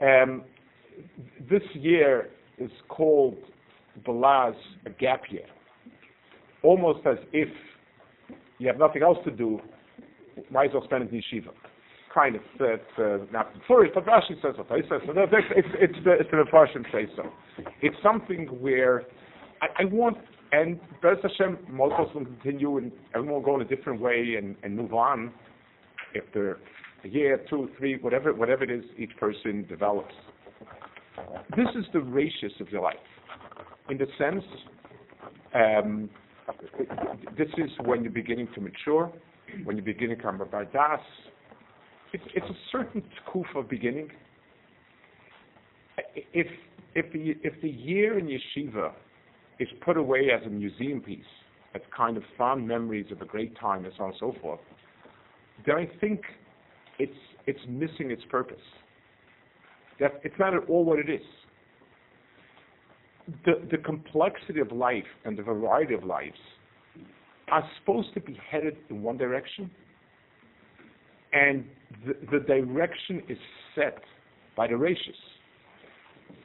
it. 0.00 0.24
Um, 0.26 0.42
this 1.48 1.62
year 1.74 2.28
is 2.58 2.70
called 2.88 3.36
Balaz 4.06 4.54
a 4.86 4.90
gap 4.90 5.22
year, 5.30 5.46
almost 6.62 7.06
as 7.06 7.18
if 7.32 7.48
you 8.58 8.66
have 8.66 8.78
nothing 8.78 9.02
else 9.02 9.18
to 9.24 9.30
do, 9.30 9.60
might 10.50 10.66
as 10.68 10.74
well 10.74 10.84
spend 10.84 11.04
it 11.04 11.12
in 11.12 11.22
yeshiva. 11.22 11.50
Kind 12.14 12.36
of, 12.36 12.42
uh, 12.60 12.74
it's 12.74 12.98
uh, 12.98 13.18
not 13.32 13.52
flourish, 13.66 13.90
but 13.94 14.06
Rashi 14.06 14.40
says 14.42 14.54
so. 14.56 14.64
He 14.74 14.82
says 14.82 15.00
so. 15.06 15.12
It's, 15.16 15.68
it's, 15.78 16.04
the, 16.04 16.12
it's 16.12 16.30
the 16.30 16.44
Farshim 16.52 16.84
say 16.90 17.06
so. 17.14 17.24
It's 17.82 17.96
something 18.02 18.46
where 18.60 19.04
I, 19.60 19.82
I 19.82 19.84
want, 19.84 20.16
and 20.52 20.80
Bez 21.02 21.18
Hashem, 21.22 21.58
most 21.70 21.94
of 21.98 22.08
us 22.08 22.14
will 22.14 22.24
continue 22.24 22.78
and 22.78 22.92
everyone 23.14 23.34
will 23.34 23.42
go 23.42 23.60
in 23.60 23.62
a 23.62 23.68
different 23.68 24.00
way 24.00 24.36
and, 24.38 24.56
and 24.62 24.74
move 24.76 24.94
on 24.94 25.32
if 26.14 26.24
they're 26.32 26.56
a 27.04 27.08
year, 27.08 27.44
two, 27.48 27.68
three, 27.78 27.98
whatever, 28.00 28.32
whatever 28.32 28.64
it 28.64 28.70
is 28.70 28.84
each 28.96 29.14
person 29.20 29.66
develops. 29.68 30.14
This 31.56 31.68
is 31.76 31.84
the 31.92 32.00
ratius 32.00 32.52
of 32.60 32.68
your 32.70 32.82
life. 32.82 32.96
In 33.90 33.98
the 33.98 34.06
sense, 34.18 34.44
um, 35.54 36.10
this 37.36 37.48
is 37.58 37.70
when 37.84 38.02
you're 38.02 38.12
beginning 38.12 38.48
to 38.54 38.60
mature, 38.60 39.12
when 39.64 39.76
you're 39.76 39.84
beginning 39.84 40.16
to 40.16 40.22
come 40.22 40.40
about 40.40 40.72
das. 40.72 41.00
It's, 42.12 42.24
it's 42.34 42.46
a 42.46 42.56
certain 42.72 43.02
of 43.54 43.68
beginning. 43.68 44.08
If 46.32 46.46
if 46.94 47.12
the 47.12 47.34
if 47.42 47.60
the 47.60 47.68
year 47.68 48.18
in 48.18 48.26
yeshiva 48.26 48.92
is 49.60 49.68
put 49.84 49.96
away 49.96 50.30
as 50.34 50.44
a 50.46 50.50
museum 50.50 51.00
piece, 51.00 51.20
as 51.74 51.82
kind 51.94 52.16
of 52.16 52.22
fond 52.36 52.66
memories 52.66 53.06
of 53.12 53.20
a 53.20 53.24
great 53.24 53.58
time 53.58 53.84
and 53.84 53.92
so 53.96 54.04
on 54.04 54.10
and 54.10 54.18
so 54.18 54.34
forth, 54.40 54.60
then 55.66 55.76
I 55.76 55.88
think 56.00 56.20
it's 56.98 57.12
it's 57.46 57.60
missing 57.68 58.10
its 58.10 58.22
purpose. 58.30 58.56
That 60.00 60.20
it's 60.24 60.38
not 60.38 60.54
at 60.54 60.68
all 60.68 60.84
what 60.84 60.98
it 60.98 61.10
is. 61.10 61.20
The 63.44 63.68
the 63.70 63.78
complexity 63.78 64.60
of 64.60 64.72
life 64.72 65.04
and 65.24 65.36
the 65.36 65.42
variety 65.42 65.94
of 65.94 66.04
lives 66.04 66.38
are 67.50 67.68
supposed 67.78 68.12
to 68.14 68.20
be 68.20 68.38
headed 68.50 68.76
in 68.88 69.02
one 69.02 69.18
direction, 69.18 69.70
and 71.32 71.64
the, 72.06 72.14
the 72.32 72.44
direction 72.44 73.22
is 73.28 73.38
set 73.74 73.98
by 74.56 74.66
the 74.66 74.76
ratios. 74.76 75.14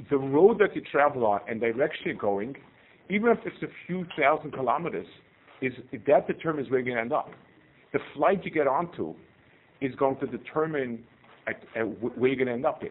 The 0.09 0.17
road 0.17 0.59
that 0.59 0.75
you 0.75 0.81
travel 0.91 1.25
on 1.25 1.41
and 1.47 1.59
direction 1.59 2.03
you're 2.05 2.15
going, 2.15 2.55
even 3.09 3.29
if 3.29 3.39
it's 3.45 3.63
a 3.63 3.67
few 3.87 4.05
thousand 4.17 4.51
kilometers, 4.51 5.07
is 5.61 5.73
that 6.07 6.27
determines 6.27 6.69
where 6.69 6.79
you're 6.79 6.95
going 6.95 6.97
to 6.97 7.01
end 7.01 7.13
up. 7.13 7.29
The 7.93 7.99
flight 8.15 8.43
you 8.43 8.51
get 8.51 8.67
onto 8.67 9.13
is 9.81 9.95
going 9.95 10.17
to 10.17 10.27
determine 10.27 11.03
at, 11.47 11.61
at 11.75 11.83
where 12.01 12.27
you're 12.29 12.35
going 12.35 12.47
to 12.47 12.53
end 12.53 12.65
up 12.65 12.81
in. 12.81 12.89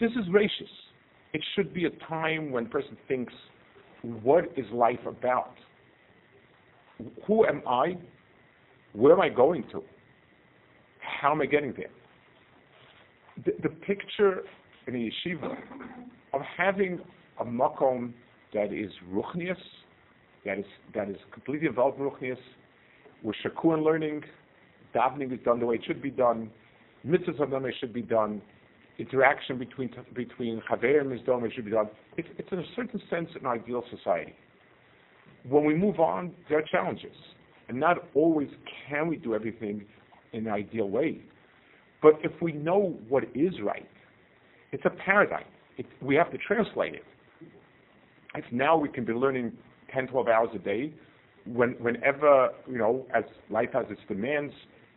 This 0.00 0.10
is 0.12 0.30
ratios. 0.32 0.68
It 1.34 1.42
should 1.54 1.74
be 1.74 1.86
a 1.86 1.90
time 2.08 2.52
when 2.52 2.66
a 2.66 2.68
person 2.68 2.96
thinks, 3.08 3.32
what 4.22 4.44
is 4.56 4.64
life 4.72 5.04
about? 5.04 5.54
Who 7.26 7.44
am 7.44 7.60
I? 7.66 7.96
Where 8.92 9.12
am 9.12 9.20
I 9.20 9.30
going 9.30 9.64
to? 9.72 9.82
How 11.00 11.32
am 11.32 11.40
I 11.40 11.46
getting 11.46 11.74
there? 11.76 11.90
The, 13.44 13.68
the 13.68 13.68
picture 13.68 14.42
in 14.86 14.94
a 14.94 15.10
yeshiva 15.10 15.56
of 16.32 16.40
having 16.56 17.00
a 17.40 17.44
makom 17.44 18.12
that 18.52 18.72
is 18.72 18.92
ruchnius, 19.12 19.56
that 20.44 20.58
is 20.60 20.64
that 20.94 21.08
is 21.08 21.16
completely 21.32 21.66
involved 21.66 21.98
in 21.98 22.04
ruchnius, 22.08 22.38
with 23.24 23.34
shakur 23.44 23.82
learning, 23.82 24.22
davening 24.94 25.32
is 25.32 25.40
done 25.44 25.58
the 25.58 25.66
way 25.66 25.74
it 25.76 25.84
should 25.84 26.00
be 26.00 26.10
done, 26.10 26.48
mitzvahs 27.04 27.40
are 27.40 27.46
done 27.46 27.50
the 27.50 27.58
way 27.58 27.70
it 27.70 27.76
should 27.80 27.92
be 27.92 28.02
done, 28.02 28.40
interaction 28.98 29.58
between 29.58 29.90
between 30.14 30.62
chaver 30.70 31.00
and 31.00 31.10
mizdom 31.10 31.50
should 31.52 31.64
be 31.64 31.72
done. 31.72 31.88
It's, 32.16 32.28
it's 32.38 32.48
in 32.52 32.60
a 32.60 32.64
certain 32.76 33.00
sense 33.10 33.28
an 33.40 33.46
ideal 33.46 33.82
society 33.90 34.34
when 35.48 35.64
we 35.64 35.74
move 35.74 36.00
on, 36.00 36.32
there 36.48 36.58
are 36.58 36.62
challenges. 36.62 37.16
And 37.68 37.78
not 37.78 37.98
always 38.14 38.48
can 38.88 39.08
we 39.08 39.16
do 39.16 39.34
everything 39.34 39.84
in 40.32 40.46
an 40.46 40.52
ideal 40.52 40.88
way. 40.88 41.20
But 42.02 42.14
if 42.22 42.32
we 42.42 42.52
know 42.52 42.94
what 43.08 43.24
is 43.34 43.54
right, 43.62 43.88
it's 44.72 44.84
a 44.84 44.90
paradigm. 44.90 45.44
It, 45.78 45.86
we 46.02 46.14
have 46.16 46.30
to 46.32 46.38
translate 46.38 46.94
it. 46.94 47.04
If 48.34 48.44
now 48.52 48.76
we 48.76 48.88
can 48.88 49.04
be 49.04 49.12
learning 49.12 49.52
10, 49.92 50.08
12 50.08 50.28
hours 50.28 50.48
a 50.54 50.58
day, 50.58 50.92
when, 51.46 51.70
whenever, 51.72 52.50
you 52.68 52.78
know, 52.78 53.06
as 53.14 53.24
life 53.50 53.70
has 53.72 53.86
its 53.90 54.00
demands, 54.08 54.52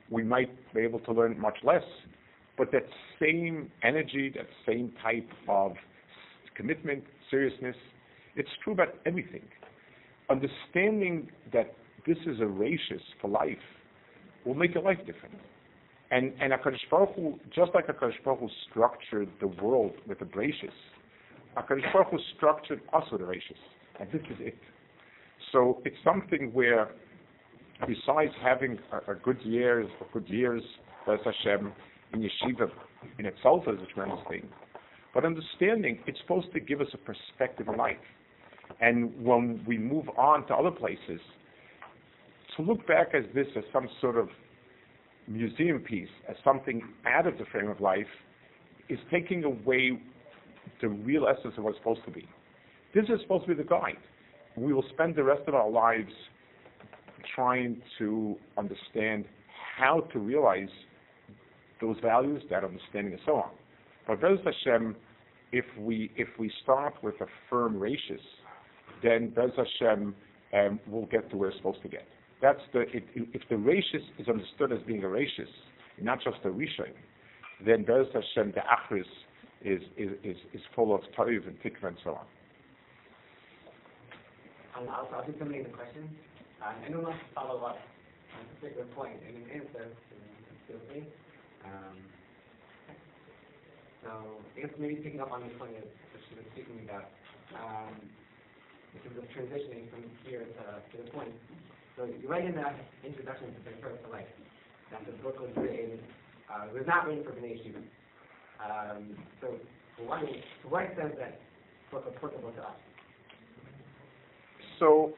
we 0.10 0.24
might 0.24 0.50
be 0.74 0.82
able 0.82 1.00
to 1.00 1.12
learn 1.12 1.40
much 1.40 1.58
less. 1.64 1.84
But 2.58 2.72
that 2.72 2.86
same 3.22 3.72
energy, 3.84 4.32
that 4.36 4.48
same 4.66 4.92
type 5.04 5.30
of 5.48 5.74
commitment, 6.56 7.04
seriousness, 7.30 7.76
it's 8.36 8.50
true 8.64 8.74
about 8.74 8.96
everything. 9.06 9.44
Understanding 10.30 11.30
that 11.54 11.76
this 12.06 12.18
is 12.26 12.40
a 12.40 12.44
rachis 12.44 13.02
for 13.22 13.30
life 13.30 13.58
will 14.46 14.56
make 14.56 14.74
your 14.74 14.84
life 14.84 14.98
different. 15.06 15.36
And 16.10 16.34
and 16.40 16.54
Hakadosh 16.54 16.90
Baruch 16.90 17.16
Hu, 17.16 17.40
just 17.54 17.72
like 17.76 17.88
Hakadosh 17.88 18.24
Baruch 18.24 18.40
Hu 18.40 18.50
structured 18.70 19.30
the 19.42 19.48
world 19.48 19.92
with 20.08 20.22
a 20.22 20.26
bracious, 20.26 20.74
Hakadosh 21.58 21.92
Baruch 21.92 22.12
Hu 22.12 22.18
structured 22.36 22.82
us 22.94 23.04
with 23.12 23.22
a 23.22 23.26
and 24.00 24.12
this 24.12 24.22
is 24.32 24.38
it. 24.40 24.58
So 25.52 25.82
it's 25.86 25.96
something 26.04 26.54
where, 26.54 26.90
besides 27.82 28.32
having 28.42 28.80
a, 28.92 29.12
a 29.12 29.16
good 29.16 29.42
years, 29.44 29.88
a 30.02 30.14
good 30.14 30.28
years, 30.30 30.62
Bez 31.06 31.20
Hashem, 31.24 31.72
in 32.14 32.22
yeshiva 32.22 32.70
in 33.20 33.26
itself 33.26 33.64
is 33.68 33.80
a 33.82 33.94
tremendous 33.94 34.26
thing, 34.30 34.48
but 35.14 35.26
understanding 35.26 36.00
it's 36.08 36.20
supposed 36.20 36.52
to 36.54 36.60
give 36.60 36.82
us 36.82 36.88
a 36.94 36.98
perspective 36.98 37.68
of 37.68 37.76
life. 37.76 37.98
And 38.82 39.14
when 39.24 39.64
we 39.66 39.78
move 39.78 40.10
on 40.18 40.46
to 40.48 40.54
other 40.54 40.72
places, 40.72 41.22
to 42.56 42.64
look 42.64 42.86
back 42.88 43.14
as 43.14 43.24
this 43.34 43.48
as 43.56 43.64
some 43.72 43.88
sort 44.02 44.18
of 44.18 44.30
museum 45.28 45.80
piece, 45.80 46.10
as 46.28 46.36
something 46.44 46.82
out 47.06 47.28
of 47.28 47.38
the 47.38 47.46
frame 47.46 47.70
of 47.70 47.80
life, 47.82 48.08
is 48.90 49.00
taking 49.12 49.44
away 49.44 50.00
the 50.82 50.90
real 50.90 51.28
essence 51.28 51.54
of 51.58 51.64
what's 51.64 51.78
supposed 51.78 52.04
to 52.06 52.12
be. 52.12 52.28
This 52.94 53.06
is 53.06 53.22
supposed 53.22 53.44
to 53.48 53.56
be 53.56 53.62
the 53.62 53.68
guide. 53.68 53.98
We 54.56 54.74
will 54.74 54.86
spend 54.94 55.16
the 55.16 55.24
rest 55.24 55.44
of 55.48 55.56
our 55.56 55.70
lives 55.70 56.12
trying 57.36 57.82
to 58.00 58.36
understand 58.58 59.26
how 59.78 60.02
to 60.12 60.20
realize 60.20 60.70
those 61.82 61.98
values, 62.02 62.44
that 62.50 62.64
understanding, 62.64 63.14
and 63.14 63.22
so 63.26 63.36
on. 63.36 63.52
But 64.08 64.22
Bez 64.22 64.40
Hashem, 64.44 64.96
if 65.52 65.66
we 65.80 66.12
if 66.16 66.28
we 66.40 66.52
start 66.64 66.96
with 67.04 67.16
a 67.22 67.28
firm 67.50 67.76
rachis, 67.76 68.20
then 69.04 69.30
Bez 69.30 69.52
Hashem 69.56 70.16
um, 70.54 70.80
will 70.88 71.06
get 71.08 71.30
to 71.32 71.38
where 71.38 71.50
it's 71.50 71.58
supposed 71.58 71.82
to 71.84 71.90
get. 71.90 72.08
That's 72.42 72.62
the 72.74 72.82
it, 72.82 73.04
if 73.16 73.42
the 73.50 73.56
rachis 73.56 74.06
is 74.20 74.28
understood 74.28 74.72
as 74.72 74.80
being 74.88 75.04
a 75.04 75.08
rachis, 75.08 75.48
not 76.02 76.20
just 76.24 76.38
a 76.46 76.50
rishon, 76.50 76.94
then 77.66 77.84
Bez 77.84 78.08
Hashem 78.14 78.54
the 78.54 78.62
achris 78.62 79.02
is 79.62 79.82
is 79.98 80.12
is, 80.24 80.38
is 80.54 80.62
full 80.76 80.94
of 80.94 81.02
toiv 81.18 81.48
and 81.48 81.58
tikva 81.62 81.88
and 81.88 81.98
so 82.04 82.12
on. 82.12 82.26
Um, 84.78 84.88
I'll, 84.90 85.10
I'll 85.16 85.26
do 85.26 85.34
some 85.40 85.48
of 85.48 85.54
the 85.54 85.64
questions. 85.72 86.10
Um, 86.64 86.76
anyone 86.86 87.06
wants 87.06 87.20
to 87.28 87.34
follow 87.34 87.58
up 87.62 87.78
on 88.34 88.46
a 88.46 88.60
particular 88.60 88.86
point 88.94 89.18
in 89.28 89.36
an 89.42 89.50
answer, 89.50 89.90
feel 90.68 90.78
free. 90.90 91.04
Um, 91.68 91.98
so 94.04 94.10
I 94.56 94.62
guess 94.62 94.72
maybe 94.80 94.96
picking 94.96 95.20
up 95.20 95.32
on 95.32 95.44
the 95.44 95.52
point 95.60 95.76
that 95.76 96.22
she 96.30 96.36
was 96.36 96.46
speaking 96.56 96.88
about, 96.88 97.12
um, 97.60 97.96
in 98.96 99.00
terms 99.04 99.18
of 99.20 99.26
transitioning 99.36 99.90
from 99.92 100.04
here 100.24 100.48
to, 100.48 100.64
to 100.80 101.04
the 101.04 101.12
point. 101.12 101.34
So 101.98 102.06
you 102.06 102.28
write 102.30 102.46
in 102.46 102.56
the 102.56 102.64
introduction 103.04 103.48
to 103.48 103.60
the 103.66 103.72
to 103.76 104.10
Life 104.12 104.28
that 104.92 105.06
the 105.06 105.12
book 105.24 105.40
was 105.40 105.50
written, 105.58 106.00
uh, 106.50 106.68
was 106.74 106.84
not 106.88 107.08
written 107.08 107.24
for 107.24 107.32
Bnei 107.32 107.60
Yeshiva. 107.60 107.84
Um, 108.64 109.18
so 109.42 109.54
what, 110.06 110.22
to 110.22 110.68
what 110.70 110.84
extent 110.84 111.14
is 111.14 111.20
that 111.20 111.40
book 111.92 112.06
applicable 112.16 112.52
to 112.52 112.62
us? 112.62 112.76
So, 114.80 115.14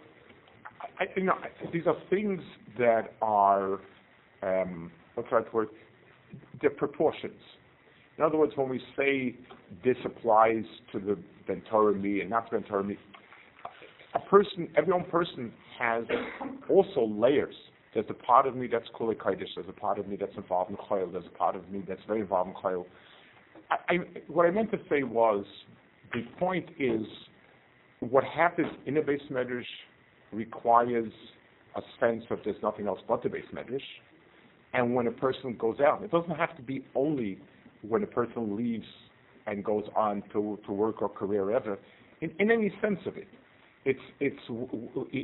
I, 0.99 1.05
you 1.15 1.23
know, 1.23 1.35
these 1.71 1.85
are 1.85 1.97
things 2.09 2.41
that 2.77 3.13
are, 3.21 3.79
um, 4.41 4.91
what's 5.15 5.29
the 5.29 5.35
right 5.37 5.53
word? 5.53 5.69
They're 6.61 6.69
proportions. 6.69 7.39
In 8.17 8.23
other 8.23 8.37
words, 8.37 8.53
when 8.55 8.69
we 8.69 8.81
say 8.97 9.35
this 9.83 9.97
applies 10.03 10.65
to 10.91 10.99
the 10.99 11.17
Ben 11.47 11.61
Torah 11.69 11.93
me 11.93 12.21
and 12.21 12.29
not 12.29 12.51
the 12.51 12.59
Torah 12.59 12.83
me, 12.83 12.97
a 14.13 14.19
person, 14.19 14.67
every 14.75 14.93
one 14.93 15.05
person 15.05 15.53
has 15.77 16.03
also 16.69 17.05
layers. 17.05 17.55
There's 17.93 18.05
a 18.09 18.13
part 18.13 18.45
of 18.45 18.55
me 18.55 18.67
that's 18.67 18.87
Kuli 18.97 19.15
Kaidish, 19.15 19.47
there's 19.55 19.69
a 19.69 19.73
part 19.73 19.99
of 19.99 20.07
me 20.07 20.15
that's 20.15 20.35
involved 20.35 20.71
in 20.71 20.77
Chayil, 20.77 21.11
there's 21.11 21.25
a 21.25 21.37
part 21.37 21.55
of 21.55 21.69
me 21.69 21.83
that's 21.87 22.01
very 22.07 22.21
involved 22.21 22.49
in 22.49 22.55
Chayil. 22.55 22.85
I, 23.71 23.99
what 24.27 24.45
I 24.45 24.51
meant 24.51 24.71
to 24.71 24.79
say 24.89 25.03
was, 25.03 25.45
the 26.13 26.23
point 26.39 26.69
is, 26.79 27.01
what 27.99 28.23
happens 28.23 28.67
in 28.85 28.97
a 28.97 29.01
Beis 29.01 29.31
Medrash 29.31 29.63
requires 30.31 31.11
a 31.75 31.81
sense 31.99 32.23
of 32.29 32.39
there's 32.43 32.61
nothing 32.61 32.87
else 32.87 32.99
but 33.07 33.23
the 33.23 33.29
Beis 33.29 33.49
Medrash. 33.53 33.79
And 34.73 34.93
when 34.93 35.07
a 35.07 35.11
person 35.11 35.55
goes 35.57 35.79
out, 35.79 36.03
it 36.03 36.11
doesn't 36.11 36.35
have 36.35 36.55
to 36.57 36.61
be 36.61 36.85
only 36.95 37.39
when 37.81 38.03
a 38.03 38.07
person 38.07 38.55
leaves 38.55 38.85
and 39.47 39.63
goes 39.63 39.85
on 39.95 40.21
to, 40.33 40.59
to 40.65 40.71
work 40.71 41.01
or 41.01 41.09
career 41.09 41.51
ever, 41.51 41.79
in, 42.21 42.31
in 42.39 42.51
any 42.51 42.71
sense 42.81 42.99
of 43.05 43.17
it. 43.17 43.27
It's, 43.85 43.99
it's, 44.19 44.39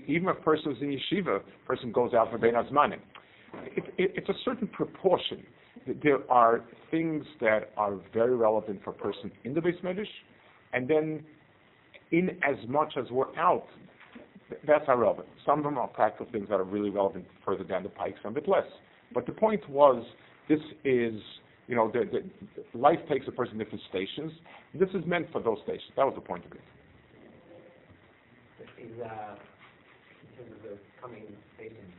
even 0.08 0.30
if 0.30 0.38
a 0.38 0.42
person 0.42 0.72
is 0.72 0.78
in 0.82 0.98
yeshiva, 0.98 1.42
person 1.68 1.92
goes 1.92 2.14
out 2.14 2.32
for 2.32 2.38
Bein 2.38 2.54
Hazmanim. 2.54 3.00
It, 3.76 3.84
it, 3.98 4.14
it's 4.16 4.30
a 4.30 4.34
certain 4.44 4.68
proportion. 4.68 5.44
There 6.02 6.20
are 6.32 6.64
things 6.90 7.26
that 7.42 7.72
are 7.78 8.00
very 8.14 8.36
relevant 8.36 8.82
for 8.84 8.92
a 8.92 8.94
person 8.94 9.32
in 9.44 9.54
the 9.54 9.60
Beis 9.60 9.80
Medrash, 9.84 10.06
and 10.74 10.88
then 10.90 11.24
in 12.12 12.30
as 12.30 12.56
much 12.68 12.94
as 12.98 13.12
we're 13.12 13.36
out, 13.38 13.68
that's 14.66 14.88
not 14.88 15.00
relevant. 15.00 15.28
Some 15.46 15.60
of 15.60 15.66
them 15.66 15.78
are 15.78 15.88
practical 15.88 16.28
things 16.32 16.48
that 16.50 16.56
are 16.56 16.64
really 16.64 16.90
relevant 16.90 17.26
further 17.44 17.64
down 17.64 17.84
the 17.84 17.90
pike, 17.90 18.16
some 18.24 18.32
a 18.32 18.36
bit 18.36 18.48
less. 18.48 18.64
But 19.16 19.26
the 19.26 19.32
point 19.32 19.68
was, 19.70 20.06
this 20.50 20.60
is, 20.84 21.16
you 21.68 21.76
know, 21.76 21.90
the, 21.92 22.04
the, 22.12 22.78
life 22.78 23.00
takes 23.10 23.28
a 23.28 23.32
person 23.32 23.58
different 23.58 23.82
stations. 23.90 24.32
This 24.76 24.90
is 24.90 25.04
meant 25.08 25.32
for 25.32 25.42
those 25.42 25.58
stations. 25.64 25.90
That 25.96 26.06
was 26.06 26.14
the 26.14 26.22
point 26.22 26.46
of 26.46 26.52
it. 26.52 26.60
Is, 28.78 29.00
uh, 29.02 29.36
in 30.22 30.28
terms 30.38 30.52
of 30.52 30.70
the 30.70 30.78
coming 31.02 31.24
stations, 31.56 31.94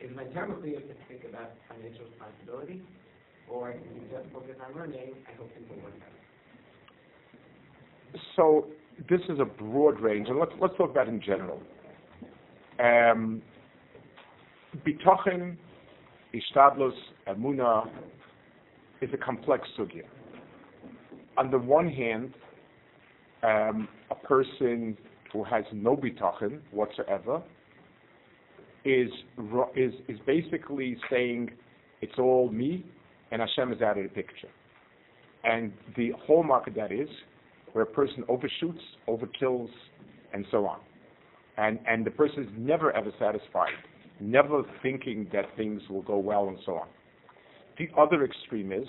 is 0.00 0.14
my 0.14 0.24
term 0.24 0.60
clear 0.60 0.80
to 0.80 0.94
think 1.08 1.24
about 1.30 1.52
financial 1.68 2.04
responsibility, 2.10 2.82
or 3.48 3.72
can 3.72 3.94
you 3.94 4.02
just 4.10 4.28
focus 4.32 4.56
on 4.66 4.76
learning 4.76 5.14
and 5.14 5.38
hope 5.38 5.48
things 5.54 5.66
will 5.70 5.82
work 5.82 5.94
out? 6.02 6.18
So 8.36 8.66
this 9.08 9.20
is 9.28 9.38
a 9.38 9.44
broad 9.44 10.00
range, 10.00 10.28
and 10.28 10.38
let's 10.38 10.52
let's 10.60 10.76
talk 10.76 10.90
about 10.90 11.08
in 11.08 11.20
general. 11.20 11.62
Um, 12.80 13.42
Bitochen, 14.86 15.56
Ishtadlus, 16.34 16.92
Emuna 17.26 17.88
is 19.00 19.10
a 19.12 19.16
complex 19.16 19.66
sugya. 19.78 20.02
On 21.36 21.50
the 21.50 21.58
one 21.58 21.88
hand, 21.88 22.34
um, 23.42 23.88
a 24.10 24.14
person 24.14 24.96
who 25.32 25.44
has 25.44 25.64
no 25.72 25.96
bitochen 25.96 26.60
whatsoever 26.72 27.42
is 28.84 29.10
is 29.76 29.92
is 30.08 30.18
basically 30.26 30.96
saying 31.10 31.50
it's 32.00 32.18
all 32.18 32.50
me 32.50 32.84
and 33.30 33.40
Hashem 33.42 33.72
is 33.72 33.82
out 33.82 33.98
of 33.98 34.04
the 34.04 34.08
picture. 34.10 34.48
And 35.44 35.72
the 35.96 36.12
hallmark 36.26 36.66
of 36.66 36.74
that 36.74 36.92
is 36.92 37.08
where 37.72 37.84
a 37.84 37.86
person 37.86 38.24
overshoots, 38.28 38.80
overkills, 39.06 39.68
and 40.32 40.44
so 40.50 40.66
on. 40.66 40.80
And, 41.56 41.78
and 41.88 42.04
the 42.04 42.10
person 42.10 42.44
is 42.44 42.48
never 42.56 42.92
ever 42.92 43.10
satisfied, 43.18 43.72
never 44.20 44.62
thinking 44.82 45.28
that 45.32 45.44
things 45.56 45.82
will 45.88 46.02
go 46.02 46.18
well 46.18 46.48
and 46.48 46.58
so 46.64 46.76
on. 46.76 46.88
The 47.78 47.88
other 47.96 48.24
extreme 48.24 48.72
is 48.72 48.88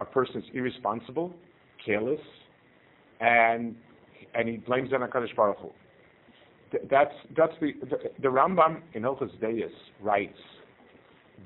a 0.00 0.04
person 0.04 0.38
is 0.38 0.44
irresponsible, 0.52 1.32
careless, 1.84 2.20
and, 3.20 3.74
and 4.34 4.48
he 4.48 4.56
blames 4.58 4.92
on 4.92 5.00
HaKadosh 5.00 5.34
Baruch 5.34 5.58
Hu. 5.58 5.70
That's, 6.90 7.14
that's 7.36 7.52
the, 7.60 7.72
the, 7.80 7.96
the 8.20 8.28
Rambam 8.28 8.82
in 8.94 9.02
Hilchos 9.02 9.40
Deis 9.40 9.70
writes 10.02 10.38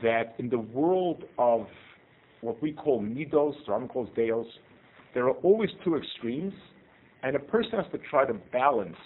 that 0.02 0.34
in 0.38 0.48
the 0.48 0.58
world 0.58 1.24
of 1.38 1.66
what 2.40 2.60
we 2.62 2.72
call 2.72 3.02
midos, 3.02 3.54
the 3.66 3.72
Rambam 3.72 3.88
calls 3.88 4.08
deos, 4.16 4.46
there 5.12 5.24
are 5.24 5.36
always 5.42 5.68
two 5.84 5.96
extremes, 5.96 6.54
and 7.22 7.36
a 7.36 7.38
person 7.38 7.72
has 7.72 7.84
to 7.92 7.98
try 8.10 8.24
to 8.24 8.34
balance 8.52 8.96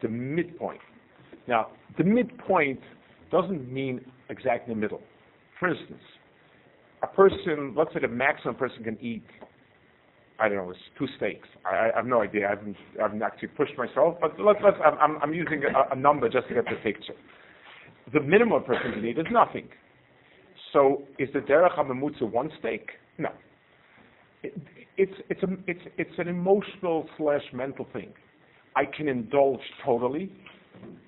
the 0.00 0.08
midpoint. 0.08 0.80
Now, 1.48 1.68
the 1.96 2.04
midpoint 2.04 2.80
doesn't 3.30 3.70
mean 3.72 4.00
exactly 4.28 4.74
the 4.74 4.80
middle. 4.80 5.00
For 5.58 5.68
instance, 5.68 6.02
a 7.02 7.06
person, 7.06 7.74
let's 7.76 7.92
say 7.92 8.00
the 8.00 8.08
maximum 8.08 8.54
person 8.54 8.84
can 8.84 8.98
eat, 9.00 9.24
I 10.40 10.48
don't 10.48 10.58
know, 10.58 10.70
it's 10.70 10.80
two 10.98 11.06
steaks. 11.16 11.48
I, 11.64 11.90
I 11.90 11.96
have 11.96 12.06
no 12.06 12.22
idea. 12.22 12.46
I 12.46 12.50
haven't, 12.50 12.76
I 12.98 13.02
haven't 13.02 13.22
actually 13.22 13.48
pushed 13.48 13.76
myself, 13.76 14.16
but 14.20 14.38
let's, 14.38 14.58
let's, 14.62 14.76
I'm, 14.84 15.18
I'm 15.22 15.34
using 15.34 15.62
a, 15.64 15.94
a 15.94 15.96
number 15.96 16.28
just 16.28 16.48
to 16.48 16.54
get 16.54 16.64
the 16.64 16.76
picture. 16.82 17.14
The 18.12 18.20
minimum 18.20 18.62
person 18.64 18.92
can 18.92 19.04
eat 19.04 19.18
is 19.18 19.26
nothing. 19.30 19.68
So 20.72 21.02
is 21.18 21.28
the 21.32 21.40
derech 21.40 21.76
hamemutza 21.76 22.30
one 22.30 22.50
steak? 22.58 22.88
No. 23.18 23.30
It, 24.42 24.54
it's 24.96 25.12
it's 25.28 25.42
a 25.42 25.48
it's 25.66 25.80
it's 25.96 26.18
an 26.18 26.28
emotional 26.28 27.08
slash 27.16 27.42
mental 27.52 27.86
thing. 27.92 28.12
I 28.76 28.84
can 28.84 29.08
indulge 29.08 29.60
totally, 29.84 30.30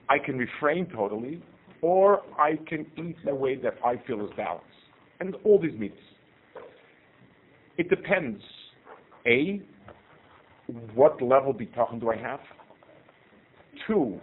I 0.09 0.19
can 0.19 0.37
refrain 0.39 0.87
totally, 0.87 1.43
or 1.83 2.23
I 2.39 2.59
can 2.69 2.87
eat 2.97 3.17
in 3.23 3.29
a 3.29 3.35
way 3.35 3.57
that 3.57 3.75
I 3.85 3.97
feel 4.07 4.25
is 4.25 4.31
balanced. 4.37 4.67
And 5.21 5.37
all 5.45 5.61
these 5.61 5.79
meats. 5.79 5.97
It 7.77 7.89
depends. 7.89 8.43
A, 9.27 9.61
what 10.95 11.21
level 11.21 11.53
bitachon 11.53 12.01
do 12.01 12.11
I 12.11 12.17
have? 12.17 12.41
Two, 13.87 14.19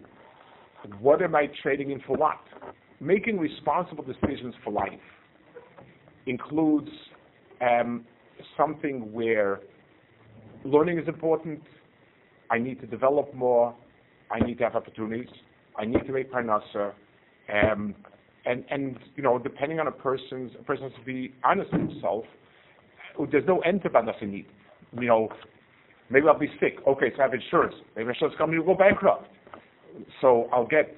what 0.99 1.21
am 1.21 1.35
I 1.35 1.47
trading 1.61 1.91
in 1.91 1.99
for 2.01 2.15
what? 2.15 2.39
Making 2.99 3.37
responsible 3.37 4.03
decisions 4.03 4.55
for 4.63 4.71
life 4.71 4.91
includes 6.25 6.89
um, 7.61 8.05
something 8.57 9.11
where 9.11 9.61
learning 10.65 10.99
is 10.99 11.07
important. 11.07 11.61
I 12.49 12.57
need 12.57 12.79
to 12.81 12.87
develop 12.87 13.33
more. 13.33 13.75
I 14.31 14.39
need 14.39 14.57
to 14.59 14.63
have 14.65 14.75
opportunities. 14.75 15.29
I 15.77 15.85
need 15.85 16.05
to 16.05 16.11
make 16.11 16.31
parnasa. 16.31 16.93
Um, 17.51 17.95
and, 18.45 18.63
and, 18.69 18.97
you 19.15 19.23
know, 19.23 19.37
depending 19.37 19.79
on 19.79 19.87
a 19.87 19.91
person's, 19.91 20.51
a 20.59 20.63
person 20.63 20.89
has 20.89 20.93
to 20.99 21.05
be 21.05 21.33
honest 21.43 21.71
with 21.71 21.89
himself. 21.89 22.25
There's 23.31 23.47
no 23.47 23.59
end 23.59 23.81
to 23.83 24.25
need. 24.25 24.45
You 24.99 25.07
know, 25.07 25.29
maybe 26.09 26.27
I'll 26.27 26.37
be 26.37 26.51
sick. 26.59 26.77
Okay, 26.87 27.11
so 27.15 27.19
I 27.19 27.23
have 27.23 27.33
insurance. 27.33 27.75
Maybe 27.95 28.09
insurance 28.09 28.37
company 28.37 28.59
will 28.59 28.73
go 28.73 28.75
bankrupt. 28.75 29.27
So 30.21 30.47
I'll 30.53 30.67
get 30.67 30.95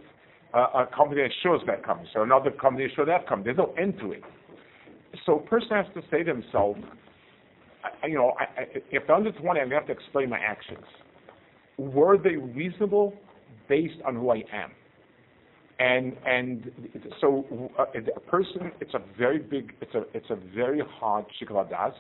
a, 0.53 0.59
a 0.59 0.89
company 0.95 1.21
that 1.21 1.29
insures 1.31 1.61
that 1.67 1.83
company. 1.85 2.09
So 2.13 2.23
another 2.23 2.51
company 2.51 2.85
insures 2.85 3.07
that 3.07 3.27
company. 3.27 3.53
There's 3.53 3.57
no 3.67 3.73
end 3.81 3.97
to 3.99 4.11
it. 4.11 4.23
So 5.25 5.39
a 5.39 5.41
person 5.41 5.69
has 5.71 5.85
to 5.95 6.01
say 6.11 6.23
to 6.23 6.33
himself, 6.33 6.77
you 8.03 8.15
know, 8.15 8.33
I, 8.39 8.61
I, 8.61 8.65
if 8.91 9.09
under 9.09 9.31
20, 9.31 9.47
I'm 9.47 9.69
going 9.69 9.69
to 9.69 9.75
have 9.75 9.85
to 9.87 9.91
explain 9.91 10.29
my 10.29 10.39
actions. 10.39 10.83
Were 11.77 12.17
they 12.17 12.35
reasonable 12.35 13.13
based 13.67 14.01
on 14.05 14.15
who 14.15 14.29
I 14.31 14.43
am? 14.53 14.71
And 15.79 16.15
and 16.25 16.71
so 17.21 17.45
uh, 17.79 17.85
a 17.95 18.19
person, 18.19 18.71
it's 18.81 18.93
a 18.93 19.01
very 19.17 19.39
big, 19.39 19.73
it's 19.81 19.95
a 19.95 20.03
it's 20.13 20.29
a 20.29 20.35
very 20.53 20.81
hard 20.99 21.25
shikaladas 21.41 21.93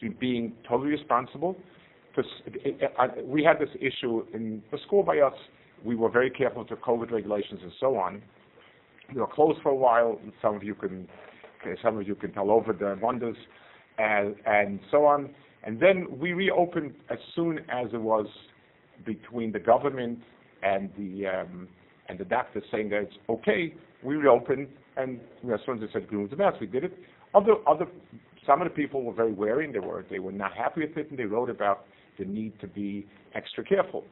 to 0.00 0.10
being 0.10 0.52
totally 0.68 0.90
responsible. 0.90 1.56
Because 2.14 2.30
we 3.24 3.44
had 3.44 3.60
this 3.60 3.68
issue 3.76 4.26
in 4.34 4.62
the 4.72 4.78
school 4.86 5.04
by 5.04 5.18
us. 5.18 5.34
We 5.84 5.94
were 5.94 6.10
very 6.10 6.28
careful 6.28 6.66
the 6.68 6.74
COVID 6.74 7.12
regulations 7.12 7.60
and 7.62 7.72
so 7.78 7.96
on. 7.96 8.20
We 9.14 9.20
were 9.20 9.28
closed 9.28 9.60
for 9.62 9.70
a 9.70 9.76
while. 9.76 10.18
Some 10.42 10.56
of 10.56 10.64
you 10.64 10.74
can 10.74 11.08
some 11.82 11.98
of 11.98 12.06
you 12.06 12.14
can 12.14 12.32
tell 12.32 12.50
over 12.50 12.72
the 12.72 12.98
wonders 13.00 13.36
and, 13.98 14.34
and 14.46 14.80
so 14.90 15.04
on. 15.04 15.30
And 15.62 15.80
then 15.80 16.06
we 16.10 16.32
reopened 16.32 16.94
as 17.10 17.18
soon 17.34 17.58
as 17.68 17.88
it 17.92 18.00
was 18.00 18.26
between 19.04 19.52
the 19.52 19.58
government 19.58 20.18
and 20.62 20.90
the 20.96 21.26
um, 21.26 21.68
and 22.10 22.18
the 22.18 22.24
doctor 22.24 22.62
saying 22.72 22.90
that 22.90 23.02
it's 23.02 23.14
okay. 23.28 23.72
We 24.02 24.16
reopened, 24.16 24.68
and 24.96 25.20
you 25.42 25.48
know, 25.48 25.54
as 25.54 25.60
soon 25.64 25.82
as 25.82 25.88
they 25.88 25.92
said 25.92 26.10
remove 26.10 26.30
the 26.30 26.36
mask, 26.36 26.60
we 26.60 26.66
did 26.66 26.84
it. 26.84 26.98
Other 27.34 27.54
other 27.66 27.86
some 28.46 28.60
of 28.60 28.68
the 28.68 28.74
people 28.74 29.02
were 29.04 29.14
very 29.14 29.32
wary, 29.32 29.64
and 29.64 29.74
they 29.74 29.78
were 29.78 30.04
they 30.10 30.18
were 30.18 30.32
not 30.32 30.52
happy 30.54 30.80
with 30.82 30.96
it, 30.96 31.10
and 31.10 31.18
they 31.18 31.24
wrote 31.24 31.48
about 31.48 31.86
the 32.18 32.24
need 32.24 32.58
to 32.60 32.66
be 32.66 33.06
extra 33.34 33.64
careful. 33.64 34.04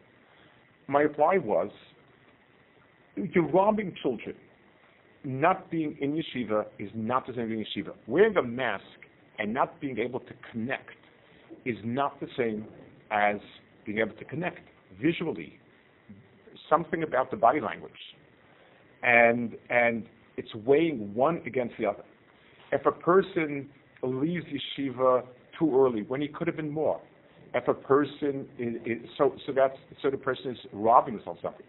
My 0.86 1.00
reply 1.00 1.36
was, 1.36 1.70
you're 3.16 3.48
robbing 3.48 3.94
children 4.02 4.34
not 5.24 5.70
being 5.70 5.96
in 6.00 6.12
yeshiva 6.12 6.64
is 6.78 6.90
not 6.94 7.26
the 7.26 7.32
same 7.34 7.42
as 7.42 7.48
being 7.48 7.60
in 7.60 7.84
yeshiva. 7.84 7.94
Wearing 8.06 8.36
a 8.36 8.42
mask 8.42 8.84
and 9.38 9.52
not 9.52 9.80
being 9.80 9.98
able 9.98 10.20
to 10.20 10.32
connect 10.50 10.96
is 11.64 11.76
not 11.84 12.18
the 12.20 12.28
same 12.36 12.64
as 13.10 13.36
being 13.84 13.98
able 13.98 14.14
to 14.16 14.24
connect 14.24 14.60
visually. 15.00 15.58
Something 16.68 17.02
about 17.02 17.30
the 17.30 17.36
body 17.36 17.60
language. 17.60 17.92
And 19.02 19.56
and 19.70 20.06
it's 20.36 20.54
weighing 20.54 21.14
one 21.14 21.42
against 21.46 21.74
the 21.78 21.86
other. 21.86 22.04
If 22.72 22.84
a 22.86 22.92
person 22.92 23.68
leaves 24.02 24.44
yeshiva 24.46 25.24
too 25.58 25.74
early 25.74 26.02
when 26.02 26.20
he 26.20 26.28
could 26.28 26.46
have 26.46 26.56
been 26.56 26.70
more, 26.70 27.00
if 27.54 27.66
a 27.66 27.74
person 27.74 28.46
is, 28.58 28.74
is 28.84 29.08
so 29.16 29.34
so 29.46 29.52
that's 29.52 29.76
so 30.02 30.10
the 30.10 30.16
person 30.16 30.52
is 30.52 30.58
robbing 30.72 31.14
himself 31.14 31.38
something. 31.42 31.66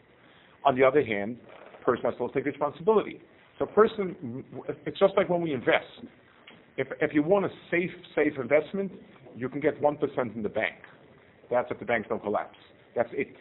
On 0.66 0.76
the 0.76 0.84
other 0.84 1.04
hand, 1.04 1.38
the 1.80 1.86
person 1.86 2.04
has 2.06 2.14
to 2.18 2.30
take 2.34 2.46
responsibility. 2.46 3.22
So 3.60 3.66
person, 3.66 4.44
it's 4.86 4.98
just 4.98 5.14
like 5.18 5.30
when 5.30 5.42
we 5.42 5.54
invest. 5.54 5.86
If, 6.78 6.88
if 7.02 7.14
you 7.14 7.22
want 7.22 7.46
a 7.46 7.50
safe, 7.70 7.92
safe 8.16 8.34
investment, 8.40 8.92
you 9.36 9.50
can 9.50 9.60
get 9.60 9.82
1% 9.82 10.36
in 10.36 10.42
the 10.42 10.50
bank. 10.50 10.76
That's 11.52 11.70
if 11.70 11.78
the 11.78 11.86
banks 11.86 12.08
don't 12.08 12.24
collapse. 12.24 12.58
That's 12.96 13.10
it. 13.12 13.36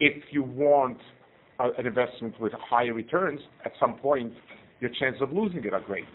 If 0.00 0.24
you 0.30 0.42
want 0.42 0.98
a, 1.58 1.68
an 1.78 1.86
investment 1.86 2.40
with 2.40 2.52
higher 2.52 2.94
returns, 2.94 3.40
at 3.64 3.72
some 3.78 3.94
point, 3.94 4.32
your 4.80 4.90
chances 4.98 5.22
of 5.22 5.32
losing 5.32 5.64
it 5.64 5.72
are 5.74 5.80
great. 5.80 6.06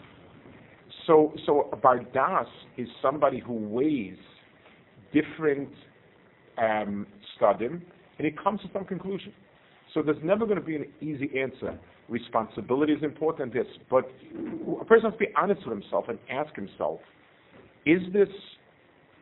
So, 1.06 1.32
so 1.46 1.70
bardas 1.82 2.46
is 2.76 2.88
somebody 3.00 3.38
who 3.38 3.54
weighs 3.54 4.18
different 5.12 5.70
um, 6.58 7.06
and 7.40 7.82
he 8.18 8.30
comes 8.30 8.60
to 8.62 8.68
some 8.72 8.84
conclusion. 8.84 9.32
So 9.94 10.02
there's 10.02 10.22
never 10.24 10.46
going 10.46 10.58
to 10.58 10.64
be 10.64 10.76
an 10.76 10.86
easy 11.00 11.30
answer 11.38 11.78
responsibility 12.08 12.92
is 12.92 13.02
important, 13.02 13.52
this, 13.52 13.66
but 13.90 14.04
a 14.80 14.84
person 14.84 15.10
has 15.10 15.12
to 15.14 15.18
be 15.18 15.28
honest 15.36 15.66
with 15.66 15.80
himself 15.80 16.06
and 16.08 16.18
ask 16.30 16.54
himself, 16.54 17.00
is 17.84 18.00
this 18.12 18.28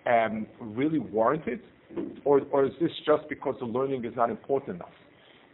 um, 0.07 0.47
really 0.61 0.99
warranted, 0.99 1.61
or, 2.25 2.43
or 2.51 2.65
is 2.65 2.73
this 2.81 2.91
just 3.07 3.29
because 3.29 3.55
the 3.61 3.67
learning 3.67 4.05
is 4.05 4.15
not 4.17 4.31
important 4.31 4.77
enough? 4.77 4.89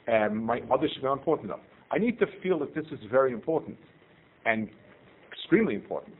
Um, 0.09 0.45
my 0.45 0.61
others 0.73 0.91
should 0.93 1.03
be 1.03 1.07
not 1.07 1.19
important 1.19 1.47
enough. 1.47 1.61
I 1.91 1.99
need 1.99 2.19
to 2.21 2.27
feel 2.43 2.59
that 2.61 2.75
this 2.75 2.87
is 2.93 2.99
very 3.11 3.33
important 3.33 3.77
and 4.47 4.69
extremely 5.33 5.75
important. 5.75 6.15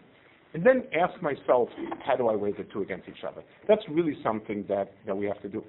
And 0.53 0.67
then 0.67 0.83
ask 0.99 1.23
myself, 1.23 1.69
how 2.05 2.17
do 2.17 2.29
I 2.29 2.35
weigh 2.35 2.53
the 2.53 2.65
two 2.65 2.83
against 2.83 3.09
each 3.09 3.23
other? 3.27 3.43
That's 3.69 3.83
really 3.89 4.17
something 4.23 4.65
that, 4.69 4.93
that 5.07 5.17
we 5.17 5.27
have 5.27 5.41
to 5.43 5.49
do. 5.49 5.63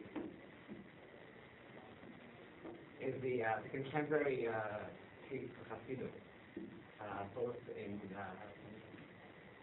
Is 3.00 3.14
the, 3.22 3.44
uh, 3.44 3.48
the 3.64 3.70
contemporary 3.70 4.48
uh, 4.48 4.54
uh, 7.02 7.24
both 7.36 7.56
in 7.78 8.00
uh, 8.18 8.24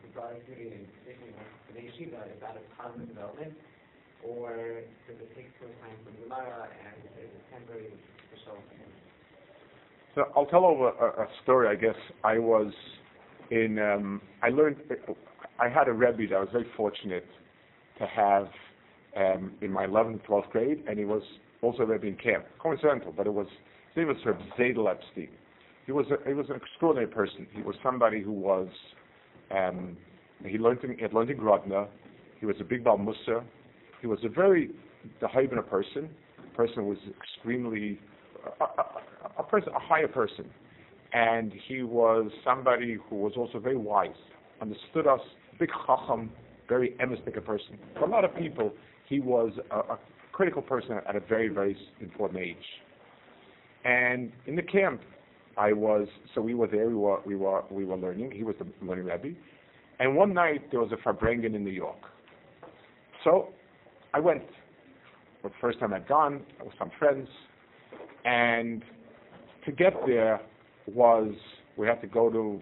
regarding 0.07 0.43
community 0.43 0.77
and 0.77 0.87
particularly 1.05 1.35
the 1.75 1.81
yeshiva, 1.81 2.21
is 2.33 2.41
that 2.41 2.57
a 2.57 2.63
positive 2.81 3.09
development, 3.09 3.55
or 4.25 4.51
does 5.07 5.17
it 5.21 5.31
take 5.37 5.51
some 5.61 5.71
time 5.81 5.97
from 6.05 6.15
Gemara 6.23 6.69
and 6.69 6.97
is 7.19 7.31
it 7.31 7.43
temporary 7.53 7.93
special? 8.33 8.59
So 10.15 10.25
I'll 10.35 10.47
tell 10.47 10.65
over 10.65 10.89
a, 10.89 11.23
a 11.23 11.29
story. 11.43 11.69
I 11.69 11.75
guess 11.75 11.99
I 12.25 12.39
was 12.39 12.73
in. 13.51 13.79
Um, 13.79 14.21
I 14.43 14.49
learned. 14.49 14.77
I 15.61 15.69
had 15.69 15.89
a 15.89 15.93
rebbe 15.93 16.29
that 16.29 16.37
I 16.37 16.41
was 16.41 16.49
very 16.53 16.67
fortunate 16.77 17.27
to 17.99 18.07
have 18.07 18.49
um, 19.17 19.53
in 19.61 19.73
my 19.73 19.87
11th 19.87 20.07
and 20.07 20.25
12th 20.25 20.51
grade, 20.51 20.85
and 20.89 20.99
he 20.99 21.05
was 21.05 21.23
also 21.63 21.83
a 21.83 21.87
rebbe 21.87 22.07
in 22.07 22.17
camp. 22.17 22.45
Coincidental, 22.59 23.13
but 23.17 23.27
it 23.27 23.33
was 23.33 23.47
his 23.95 23.97
name 23.97 24.09
was 24.09 24.17
Reb 24.25 24.39
Zadel 24.59 24.91
Epstein. 24.91 25.29
He 25.87 25.93
was 25.93 26.07
a, 26.11 26.29
he 26.29 26.35
was 26.35 26.47
an 26.51 26.57
extraordinary 26.57 27.11
person. 27.11 27.47
He 27.53 27.63
was 27.63 27.77
somebody 27.83 28.23
who 28.23 28.33
was 28.33 28.69
um, 29.51 29.97
he 30.45 30.59
learned 30.59 30.85
in, 30.85 30.97
he 30.97 31.03
had 31.03 31.13
learned 31.13 31.31
in 31.31 31.39
Grodno. 31.39 31.89
He 32.41 32.47
was 32.47 32.57
a 32.61 32.65
big 32.65 32.85
Musa. 32.85 33.43
He 34.01 34.07
was 34.07 34.19
a 34.25 34.29
very 34.29 34.71
Dahaibana 35.23 35.69
person, 35.69 36.09
a 36.39 36.57
person 36.57 36.87
was 36.87 36.99
extremely 37.21 37.99
a, 38.61 38.65
a, 38.65 38.85
a, 39.39 39.43
person, 39.43 39.73
a 39.75 39.79
higher 39.79 40.09
person, 40.09 40.47
and 41.13 41.53
he 41.67 41.83
was 41.83 42.31
somebody 42.45 42.99
who 43.09 43.17
was 43.17 43.33
also 43.37 43.59
very 43.59 43.77
wise, 43.77 44.11
understood 44.61 45.07
us, 45.07 45.21
big 45.59 45.71
chacham, 45.87 46.31
very 46.69 46.95
emistic 47.01 47.35
person. 47.45 47.79
For 47.99 48.05
a 48.05 48.11
lot 48.11 48.25
of 48.25 48.35
people, 48.37 48.73
he 49.09 49.21
was 49.21 49.53
a, 49.71 49.77
a 49.77 49.99
critical 50.33 50.63
person 50.63 51.01
at 51.09 51.17
a 51.17 51.21
very 51.21 51.49
very 51.49 51.77
important 52.01 52.41
age. 52.41 52.57
And 53.85 54.33
in 54.47 54.57
the 54.57 54.63
camp, 54.63 55.01
I 55.57 55.73
was 55.73 56.07
so 56.35 56.41
we 56.41 56.55
were 56.55 56.67
there. 56.67 56.89
We 56.89 56.95
were 56.95 57.21
we 57.25 57.37
were 57.37 57.65
we 57.71 57.85
were 57.85 57.97
learning. 57.97 58.31
He 58.33 58.45
was 58.45 58.55
the 58.59 58.67
learning 58.85 59.07
rabbi, 59.07 59.31
and 59.99 60.15
one 60.15 60.35
night 60.35 60.71
there 60.71 60.81
was 60.81 60.93
a 60.93 60.97
farbrengen 60.97 61.55
in 61.55 61.65
New 61.65 61.71
York. 61.71 61.99
So 63.25 63.49
I 64.19 64.21
went. 64.21 64.43
For 65.43 65.49
the 65.51 65.55
first 65.61 65.79
time 65.79 65.95
I'd 65.95 66.09
gone 66.09 66.41
with 66.65 66.75
some 66.77 66.91
friends, 66.99 67.29
and 68.25 68.83
to 69.65 69.71
get 69.71 69.93
there 70.09 70.41
was 70.89 71.33
we 71.77 71.87
had 71.87 72.01
to 72.01 72.09
go 72.09 72.29
to 72.29 72.61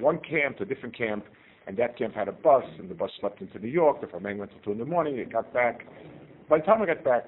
one 0.00 0.18
camp 0.28 0.56
to 0.56 0.64
a 0.64 0.66
different 0.66 0.98
camp, 0.98 1.24
and 1.68 1.76
that 1.76 1.96
camp 1.96 2.16
had 2.16 2.26
a 2.26 2.32
bus, 2.32 2.64
and 2.80 2.90
the 2.90 2.94
bus 2.96 3.12
slept 3.20 3.40
into 3.40 3.60
New 3.60 3.68
York. 3.68 4.00
The 4.00 4.08
farbrengen 4.08 4.38
went 4.38 4.50
until 4.50 4.64
two 4.64 4.72
in 4.72 4.78
the 4.78 4.84
morning. 4.84 5.16
It 5.16 5.32
got 5.32 5.54
back. 5.54 5.86
By 6.48 6.58
the 6.58 6.64
time 6.64 6.82
I 6.82 6.86
got 6.86 7.04
back, 7.04 7.26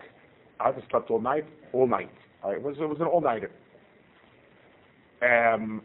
I 0.59 0.73
just 0.73 0.91
slept 0.91 1.09
all 1.13 1.21
night, 1.21 1.45
all 1.73 1.87
night. 1.87 2.11
it 2.47 2.61
was 2.61 2.75
it 2.81 2.89
was 2.89 2.99
an 2.99 3.07
all 3.07 3.21
nighter. 3.21 3.53
Um, 5.23 5.83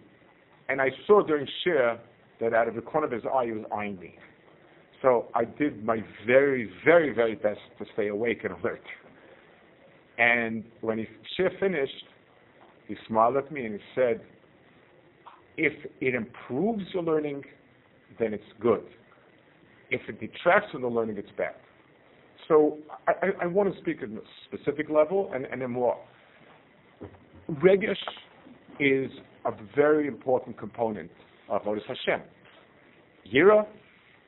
and 0.68 0.82
I 0.82 0.90
saw 1.06 1.22
during 1.22 1.48
Shir 1.64 2.00
that 2.42 2.56
out 2.56 2.68
of 2.68 2.74
the 2.74 2.82
corner 2.82 3.06
of 3.06 3.14
his 3.14 3.24
eye, 3.32 3.46
he 3.46 3.52
was 3.52 3.66
eyeing 3.72 4.00
me. 4.00 4.18
So 5.04 5.28
I 5.36 5.44
did 5.44 5.86
my 5.86 5.98
very, 6.26 6.72
very, 6.86 7.14
very 7.14 7.36
best 7.36 7.60
to 7.78 7.86
stay 7.94 8.08
awake 8.08 8.40
and 8.46 8.54
alert. 8.54 8.82
And 10.18 10.64
when 10.80 10.98
he 10.98 11.06
share 11.36 11.52
finished, 11.60 12.06
he 12.88 12.96
smiled 13.08 13.36
at 13.36 13.52
me 13.52 13.66
and 13.66 13.76
he 13.76 13.82
said, 13.94 14.22
if 15.58 15.74
it 16.00 16.16
improves 16.16 16.84
your 16.94 17.04
learning, 17.04 17.44
then 18.18 18.34
it's 18.34 18.44
good. 18.62 18.84
If 19.92 20.02
it 20.08 20.22
detracts 20.22 20.72
from 20.72 20.84
the 20.84 20.88
learning, 20.88 21.18
it's 21.18 21.30
bad. 21.38 21.56
So 22.48 22.78
I, 23.08 23.12
I, 23.12 23.30
I 23.44 23.46
want 23.48 23.74
to 23.74 23.80
speak 23.82 23.98
at 24.02 24.10
a 24.10 24.22
specific 24.46 24.90
level 24.90 25.32
and, 25.36 25.46
and 25.46 25.62
then 25.62 25.72
more. 25.72 25.98
Regesh 27.52 27.98
is 28.80 29.12
a 29.46 29.52
very 29.76 30.08
important 30.08 30.58
component 30.58 31.12
of 31.50 31.62
Avodah 31.64 31.82
Hashem. 31.88 32.22
Yira, 33.34 33.66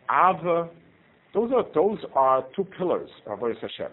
Ava, 0.10 0.70
those 1.34 1.52
are 1.52 1.66
those 1.74 2.00
are 2.16 2.46
two 2.56 2.66
pillars 2.78 3.10
of 3.26 3.40
Avodah 3.40 3.60
Hashem. 3.60 3.92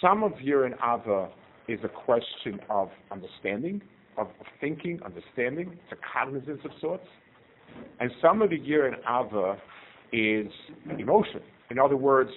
Some 0.00 0.22
of 0.22 0.32
Yira 0.32 0.66
and 0.66 0.74
Ava 0.74 1.30
is 1.68 1.78
a 1.84 1.88
question 1.88 2.60
of 2.68 2.90
understanding, 3.10 3.80
of, 4.18 4.28
thinking, 4.60 5.00
understanding. 5.04 5.72
It's 5.72 5.92
a 5.92 6.12
cognizance 6.12 6.60
of 6.64 6.72
sorts. 6.80 7.06
And 8.00 8.10
some 8.20 8.42
of 8.42 8.50
the 8.50 8.58
Yira 8.58 8.88
and 8.88 8.96
Ava 9.08 9.56
is 10.12 10.52
emotion. 10.98 11.40
In 11.70 11.78
other 11.78 11.96
words, 11.96 12.30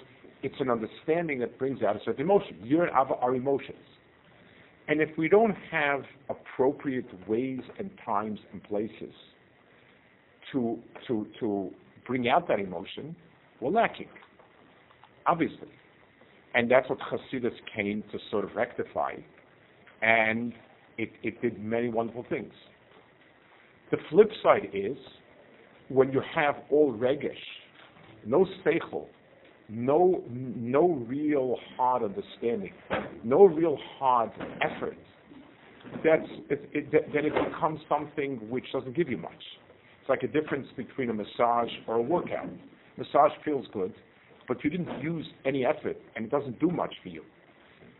it's 0.43 0.55
an 0.59 0.69
understanding 0.69 1.39
that 1.39 1.57
brings 1.57 1.81
out 1.81 1.95
a 1.95 1.99
certain 2.05 2.21
emotion. 2.21 2.57
Yira 2.63 2.83
and 2.83 2.91
Ava 2.91 3.15
are 3.19 3.35
emotions. 3.35 3.77
And 4.87 5.01
if 5.01 5.09
we 5.17 5.29
don't 5.29 5.55
have 5.71 6.03
appropriate 6.29 7.07
ways 7.27 7.61
and 7.79 7.89
times 8.05 8.39
and 8.51 8.61
places 8.63 9.13
to, 10.51 10.77
to, 11.07 11.25
to 11.39 11.71
bring 12.05 12.27
out 12.27 12.47
that 12.47 12.59
emotion, 12.59 13.15
we're 13.59 13.71
lacking, 13.71 14.09
obviously. 15.25 15.69
And 16.53 16.69
that's 16.69 16.89
what 16.89 16.99
Hasidus 16.99 17.53
came 17.75 18.03
to 18.11 18.19
sort 18.29 18.43
of 18.43 18.55
rectify. 18.55 19.13
And 20.01 20.53
it, 20.97 21.11
it 21.23 21.41
did 21.41 21.63
many 21.63 21.89
wonderful 21.89 22.25
things. 22.29 22.53
The 23.91 23.97
flip 24.09 24.29
side 24.41 24.69
is 24.73 24.97
when 25.89 26.11
you 26.11 26.21
have 26.35 26.55
all 26.69 26.93
regesh, 26.93 27.31
no 28.25 28.45
seichel, 28.65 29.07
no, 29.69 30.23
no 30.29 31.03
real 31.07 31.57
hard 31.75 32.03
understanding, 32.03 32.73
no 33.23 33.45
real 33.45 33.77
hard 33.97 34.31
effort, 34.61 34.97
that's, 36.03 36.27
it, 36.49 36.69
it, 36.73 36.91
then 36.91 37.25
it 37.25 37.33
becomes 37.49 37.79
something 37.87 38.37
which 38.49 38.65
doesn't 38.71 38.95
give 38.95 39.09
you 39.09 39.17
much. 39.17 39.31
It's 40.03 40.09
like 40.09 40.23
a 40.23 40.27
difference 40.27 40.67
between 40.75 41.09
a 41.11 41.13
massage 41.13 41.69
or 41.87 41.95
a 41.95 42.01
workout. 42.01 42.49
Massage 42.97 43.31
feels 43.45 43.65
good, 43.71 43.93
but 44.49 44.61
you 44.61 44.69
didn't 44.69 45.01
use 45.01 45.25
any 45.45 45.65
effort, 45.65 45.95
and 46.17 46.25
it 46.25 46.29
doesn't 46.29 46.59
do 46.59 46.69
much 46.69 46.93
for 47.01 47.07
you. 47.07 47.23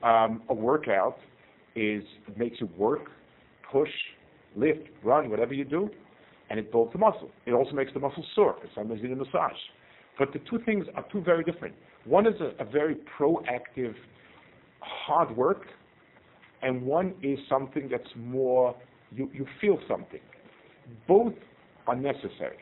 Um, 0.06 0.44
a 0.50 0.54
workout 0.54 1.16
is 1.78 2.04
it 2.28 2.38
makes 2.38 2.60
you 2.60 2.68
work, 2.78 3.10
push, 3.72 3.88
lift, 4.58 4.90
run, 5.02 5.30
whatever 5.30 5.54
you 5.54 5.64
do, 5.64 5.90
and 6.50 6.60
it 6.60 6.74
builds 6.74 6.92
the 6.92 7.00
muscle. 7.00 7.32
It 7.46 7.54
also 7.54 7.72
makes 7.72 7.94
the 7.94 8.02
muscle 8.02 8.26
sore. 8.36 8.58
Sometimes 8.76 9.00
you 9.02 9.08
need 9.08 9.14
a 9.14 9.24
massage. 9.24 9.54
But 10.20 10.34
the 10.34 10.40
two 10.40 10.60
things 10.66 10.86
are 10.96 11.06
two 11.10 11.22
very 11.22 11.46
different. 11.46 11.74
One 12.04 12.28
is 12.28 12.36
a, 12.42 12.62
a 12.62 12.66
very 12.66 12.98
proactive, 13.18 13.96
hard 14.82 15.34
work, 15.38 15.68
and 16.64 16.82
one 16.82 17.14
is 17.24 17.40
something 17.48 17.88
that's 17.90 18.14
more, 18.18 18.76
you, 19.16 19.30
you 19.34 19.48
feel 19.62 19.80
something. 19.88 20.20
Both 21.08 21.36
are 21.88 21.96
necessary. 21.96 22.58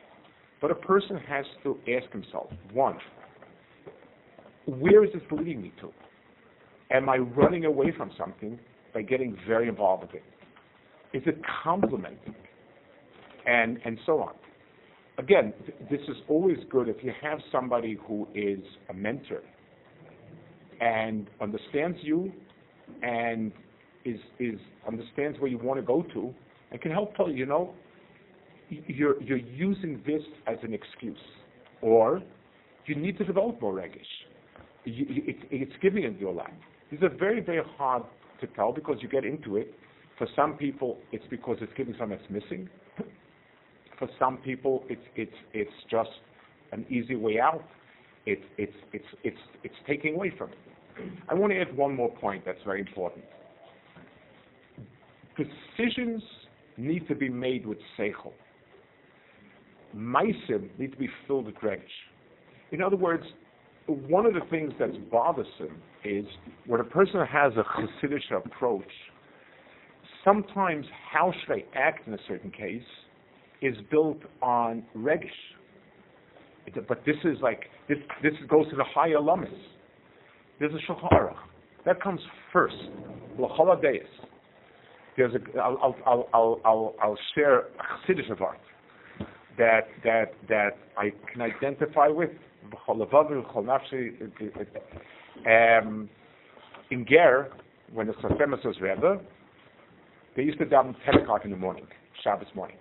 But 0.62 0.72
a 0.72 0.76
person 0.76 1.18
has 1.28 1.46
to 1.64 1.78
ask 1.88 2.12
himself, 2.12 2.52
one, 2.74 2.98
where 4.66 5.04
is 5.04 5.12
this 5.14 5.24
leading 5.32 5.62
me 5.62 5.74
to? 5.82 5.92
Am 6.92 7.10
I 7.10 7.18
running 7.18 7.66
away 7.66 7.92
from 7.96 8.12
something 8.18 8.60
by 8.94 9.02
getting 9.02 9.38
very 9.48 9.68
involved 9.68 10.04
with 10.04 10.16
it? 10.16 10.24
Is 11.14 11.24
it 11.26 11.42
complementing? 11.64 12.36
And, 13.46 13.80
and 13.86 13.98
so 14.06 14.22
on 14.22 14.34
again, 15.22 15.54
th- 15.66 15.78
this 15.90 16.02
is 16.10 16.18
always 16.28 16.58
good 16.70 16.90
if 16.90 16.98
you 17.04 17.12
have 17.22 17.40
somebody 17.52 17.98
who 18.08 18.28
is 18.34 18.60
a 18.90 18.94
mentor 18.94 19.42
and 20.80 21.30
understands 21.40 21.98
you 22.02 22.32
and 23.04 23.52
is, 24.04 24.20
is 24.40 24.60
understands 24.88 25.40
where 25.40 25.50
you 25.50 25.58
want 25.60 25.80
to 25.80 25.86
go 25.86 26.02
to 26.14 26.34
and 26.72 26.82
can 26.82 26.92
help 26.92 27.16
tell 27.16 27.30
you, 27.30 27.36
you 27.36 27.46
know, 27.46 27.74
you're, 28.88 29.22
you're 29.22 29.38
using 29.38 30.02
this 30.06 30.22
as 30.48 30.58
an 30.64 30.74
excuse. 30.74 31.18
Or 31.82 32.22
you 32.86 32.96
need 32.96 33.18
to 33.18 33.24
develop 33.24 33.62
more 33.62 33.74
regesh. 33.74 34.00
You, 34.86 35.06
you, 35.10 35.24
it, 35.28 35.38
it's 35.52 35.74
giving 35.82 36.04
into 36.04 36.20
your 36.20 36.34
life. 36.34 36.54
These 36.90 37.02
are 37.04 37.10
very, 37.10 37.42
very 37.42 37.64
hard 37.78 38.04
to 38.42 38.48
tell 38.48 38.72
because 38.72 38.98
you 39.02 39.08
get 39.08 39.26
into 39.26 39.58
it. 39.58 39.74
For 40.18 40.28
some 40.36 40.54
people, 40.54 40.98
it's 41.12 41.26
because 41.30 41.58
it's 41.62 41.72
giving 41.76 41.96
something 41.98 42.18
that's 42.18 42.32
missing 42.32 42.70
for 44.02 44.10
some 44.18 44.38
people, 44.38 44.84
it's 44.90 45.06
it's 45.16 45.40
it's 45.54 45.72
just 45.90 46.10
an 46.72 46.88
easy 46.90 47.16
way 47.16 47.40
out. 47.40 47.64
It's 48.26 48.42
it's 48.58 48.74
it's 48.94 49.06
it's 49.24 49.38
it's 49.64 49.76
taking 49.86 50.16
away 50.16 50.34
from 50.36 50.50
it. 50.50 50.58
I 51.30 51.36
want 51.36 51.54
to 51.54 51.62
add 51.62 51.78
one 51.78 51.96
more 51.96 52.10
point 52.10 52.44
that's 52.44 52.64
very 52.66 52.80
important. 52.80 53.24
Decisions 55.38 56.24
need 56.78 57.08
to 57.10 57.16
be 57.16 57.30
made 57.30 57.68
with 57.68 57.78
seichel. 57.98 58.34
Meisim 59.96 60.70
need 60.78 60.92
to 60.92 60.98
be 60.98 61.10
filled 61.28 61.46
with 61.46 61.56
regesh. 61.56 61.82
In 62.72 62.82
other 62.82 62.96
words, 62.96 63.24
one 63.88 64.26
of 64.26 64.34
the 64.34 64.42
things 64.50 64.72
that's 64.80 64.96
bothersome 65.12 65.82
is 66.06 66.26
when 66.66 66.80
a 66.80 66.86
person 66.86 67.26
has 67.26 67.54
a 67.54 67.64
Hasidic 67.64 68.46
approach, 68.46 68.84
sometimes 70.24 70.86
how 71.12 71.34
should 71.42 71.54
I 71.54 71.64
act 71.78 72.08
in 72.08 72.14
a 72.14 72.20
certain 72.28 72.52
case 72.52 72.84
is 73.62 73.76
built 73.90 74.20
on 74.42 74.84
regish. 74.96 75.30
But 76.88 77.04
this 77.06 77.16
is 77.24 77.38
like 77.42 77.64
this. 77.90 77.98
This 78.22 78.34
goes 78.48 78.70
to 78.70 78.76
the 78.76 78.84
higher 78.84 79.20
lamas. 79.20 79.50
There's 80.60 80.74
a 80.74 80.92
shulchan 80.92 81.34
that 81.86 82.02
comes 82.02 82.22
first. 82.54 82.76
L'chol. 83.38 83.82
There's 85.18 85.34
a. 85.34 85.60
I'll 85.60 85.96
I'll 86.06 86.28
I'll 86.34 86.60
I'll 86.64 86.96
I'll 87.02 87.18
share 87.36 87.60
a 87.60 87.64
chassidus 88.08 88.32
of 88.32 88.42
art 88.42 88.60
that 89.62 89.88
that 90.04 90.34
that 90.50 90.78
I 90.98 91.12
can 91.32 91.42
identify 91.42 92.08
with. 92.08 92.32
Um, 95.46 96.10
in 96.90 97.06
Ger, 97.08 97.50
when 97.94 98.08
the 98.08 98.14
Sfas 98.14 98.40
Emes 98.42 98.66
was 98.66 98.76
Rebbe, 98.82 99.20
they 100.36 100.44
used 100.44 100.60
to 100.60 100.66
daven 100.66 100.96
10 101.06 101.22
o'clock 101.22 101.46
in 101.46 101.52
the 101.52 101.58
morning, 101.58 101.88
Shabbos 102.24 102.48
morning. 102.56 102.78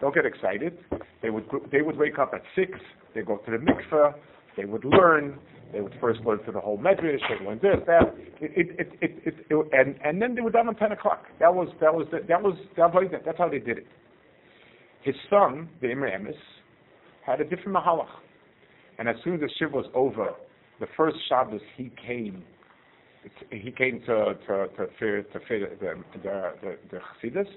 Don't 0.00 0.14
get 0.14 0.26
excited. 0.26 0.78
They 1.22 1.30
would 1.30 1.44
they 1.70 1.82
would 1.82 1.96
wake 1.96 2.18
up 2.18 2.32
at 2.34 2.42
six. 2.56 2.72
They 3.14 3.22
go 3.22 3.36
to 3.36 3.50
the 3.50 3.58
mikveh. 3.58 4.14
They 4.56 4.64
would 4.64 4.84
learn. 4.84 5.38
They 5.72 5.80
would 5.80 5.94
first 6.00 6.20
learn 6.22 6.40
through 6.42 6.54
the 6.54 6.60
whole 6.60 6.78
medrash. 6.78 7.20
They 7.28 7.44
learn 7.44 7.60
this, 7.62 7.76
that, 7.86 8.14
it, 8.40 8.76
it, 8.80 8.88
it, 9.00 9.22
it, 9.24 9.66
and 9.72 9.94
and 10.04 10.20
then 10.20 10.34
they 10.34 10.40
would 10.40 10.56
at 10.56 10.78
ten 10.78 10.92
o'clock. 10.92 11.26
That 11.38 11.54
was 11.54 11.68
that 11.80 11.94
was 11.94 12.06
that 12.12 12.42
was 12.42 12.56
that 12.76 12.92
was 12.92 13.06
that's 13.24 13.38
how 13.38 13.48
they 13.48 13.60
did 13.60 13.78
it. 13.78 13.86
His 15.02 15.14
son, 15.28 15.68
the 15.80 15.88
Imrei 15.88 16.16
Emes, 16.18 16.34
had 17.24 17.40
a 17.40 17.44
different 17.44 17.76
mahalach, 17.76 18.08
and 18.98 19.08
as 19.08 19.16
soon 19.24 19.34
as 19.34 19.40
the 19.40 19.50
shiv 19.58 19.72
was 19.72 19.86
over, 19.94 20.30
the 20.78 20.86
first 20.96 21.16
Shabbos 21.28 21.60
he 21.76 21.90
came. 22.06 22.42
He 23.50 23.70
came 23.70 24.00
to 24.00 24.34
to 24.46 24.68
to 24.76 24.86
to, 24.98 25.22
to, 25.22 25.66
the 25.80 26.04
the 26.22 26.52
the, 26.62 26.76
the 26.90 26.98
Chassidus, 26.98 27.48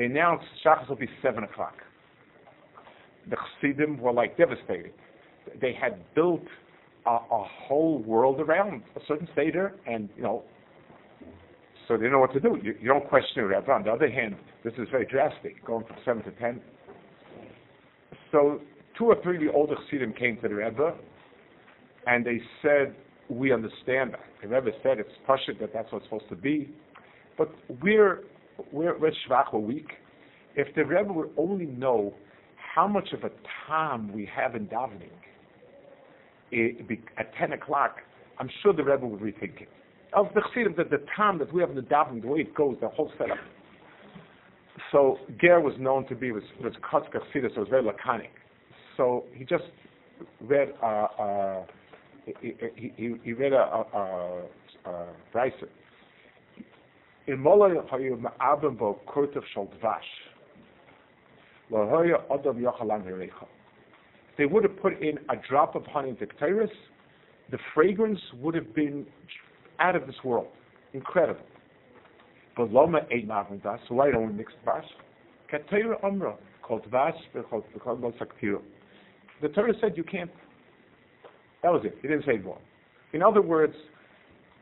they 0.00 0.04
announced 0.06 0.46
Shachas 0.64 0.88
will 0.88 0.96
be 0.96 1.08
7 1.22 1.44
o'clock. 1.44 1.74
The 3.28 3.36
Chassidim 3.36 3.98
were 3.98 4.12
like 4.12 4.36
devastated. 4.36 4.92
They 5.60 5.72
had 5.72 6.02
built 6.14 6.42
a, 7.06 7.10
a 7.10 7.44
whole 7.66 7.98
world 7.98 8.40
around 8.40 8.82
a 8.96 9.00
certain 9.06 9.28
Seder, 9.34 9.74
and, 9.86 10.08
you 10.16 10.22
know, 10.22 10.42
so 11.90 11.96
they 11.96 12.08
know 12.08 12.20
what 12.20 12.32
to 12.32 12.40
do. 12.40 12.56
You, 12.62 12.76
you 12.80 12.86
don't 12.86 13.08
question 13.08 13.50
it. 13.50 13.68
On 13.68 13.82
the 13.82 13.90
other 13.90 14.08
hand, 14.08 14.36
this 14.62 14.72
is 14.78 14.86
very 14.92 15.04
drastic, 15.06 15.64
going 15.66 15.84
from 15.84 15.96
7 16.04 16.22
to 16.22 16.30
10. 16.30 16.60
So 18.30 18.60
two 18.96 19.06
or 19.06 19.16
three 19.24 19.36
of 19.36 19.42
the 19.42 19.52
older 19.52 19.74
Chassidim 19.74 20.12
came 20.12 20.36
to 20.36 20.48
the 20.48 20.54
Rebbe, 20.54 20.94
and 22.06 22.24
they 22.24 22.40
said, 22.62 22.94
we 23.28 23.52
understand 23.52 24.12
that. 24.12 24.20
The 24.40 24.46
Rebbe 24.46 24.70
said 24.84 24.98
it's 25.00 25.10
Pashut 25.28 25.58
that 25.58 25.72
that's 25.74 25.90
what's 25.90 26.04
supposed 26.04 26.28
to 26.28 26.36
be, 26.36 26.70
but 27.36 27.50
we're 27.82 28.20
we're, 28.72 28.96
we're 28.98 29.12
schwach, 29.28 29.52
we're 29.52 29.58
weak. 29.58 29.88
If 30.54 30.72
the 30.76 30.84
Rebbe 30.84 31.12
would 31.12 31.30
only 31.36 31.66
know 31.66 32.14
how 32.74 32.86
much 32.86 33.08
of 33.12 33.24
a 33.24 33.30
time 33.66 34.12
we 34.12 34.28
have 34.32 34.54
in 34.54 34.66
davening 34.66 35.08
it, 36.52 36.86
be, 36.86 37.00
at 37.18 37.34
10 37.36 37.52
o'clock, 37.54 37.96
I'm 38.38 38.50
sure 38.62 38.72
the 38.72 38.84
Rebbe 38.84 39.06
would 39.06 39.20
rethink 39.20 39.62
it. 39.62 39.68
Of 40.12 40.26
the 40.34 40.40
Chassidim, 40.40 40.74
that 40.76 40.90
the 40.90 41.04
time 41.16 41.38
that 41.38 41.52
we 41.52 41.60
have 41.60 41.70
in 41.70 41.76
the 41.76 41.82
davening, 41.82 42.22
the 42.22 42.28
way 42.28 42.40
it 42.40 42.54
goes, 42.54 42.76
the 42.80 42.88
whole 42.88 43.12
setup. 43.16 43.38
So 44.90 45.18
Ger 45.40 45.60
was 45.60 45.74
known 45.78 46.06
to 46.08 46.14
be 46.16 46.32
was 46.32 46.42
was 46.62 46.72
Kotzka 46.82 47.20
so 47.32 47.38
it 47.38 47.56
was 47.56 47.68
very 47.68 47.84
laconic. 47.84 48.30
So 48.96 49.24
he 49.32 49.44
just 49.44 49.64
read 50.40 50.72
uh, 50.82 50.86
uh, 50.86 51.64
he, 52.40 52.54
he, 52.74 53.14
he, 53.22 53.32
read 53.32 53.52
a, 53.52 53.56
a. 53.56 54.42
In 57.26 57.38
Molay 57.38 57.74
hayu 57.92 58.20
ma'abim 58.20 58.78
bo 58.78 59.00
kurtav 59.06 59.42
shal. 59.54 59.68
Lo. 61.70 62.04
They 64.36 64.46
would 64.46 64.64
have 64.64 64.82
put 64.82 65.00
in 65.00 65.18
a 65.28 65.36
drop 65.48 65.76
of 65.76 65.86
honey 65.86 66.10
into 66.10 66.26
the 67.50 67.58
fragrance 67.74 68.20
would 68.40 68.54
have 68.54 68.74
been 68.74 69.06
out 69.80 69.96
of 69.96 70.06
this 70.06 70.16
world. 70.24 70.48
Incredible. 70.92 71.44
But 72.56 72.72
Loma 72.72 73.00
das, 73.62 73.80
so 73.88 73.94
why 73.94 74.10
don't 74.10 74.26
we 74.26 74.32
mix 74.32 74.52
dvash? 74.66 74.84
Ketayra 75.52 76.02
umra, 76.04 76.36
called 76.62 76.86
called 77.48 77.64
The 79.42 79.48
Torah 79.48 79.72
said 79.80 79.96
you 79.96 80.04
can't. 80.04 80.30
That 81.62 81.72
was 81.72 81.82
it. 81.84 81.96
He 82.00 82.08
didn't 82.08 82.24
say 82.24 82.38
more. 82.38 82.58
In 83.12 83.22
other 83.22 83.42
words, 83.42 83.74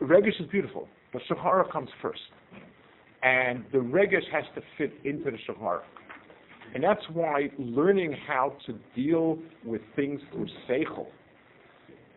Regish 0.01 0.41
is 0.41 0.47
beautiful, 0.51 0.89
but 1.13 1.23
Shahara 1.31 1.71
comes 1.71 1.89
first. 2.01 2.21
And 3.23 3.65
the 3.73 3.79
Regish 3.79 4.29
has 4.33 4.45
to 4.55 4.63
fit 4.77 4.93
into 5.05 5.31
the 5.31 5.39
Shahara. 5.49 5.83
And 6.75 6.85
that's 6.85 7.03
why 7.13 7.51
learning 7.59 8.15
how 8.27 8.55
to 8.67 8.75
deal 8.95 9.39
with 9.65 9.81
things 9.97 10.21
through 10.33 10.49
Seichel 10.69 11.07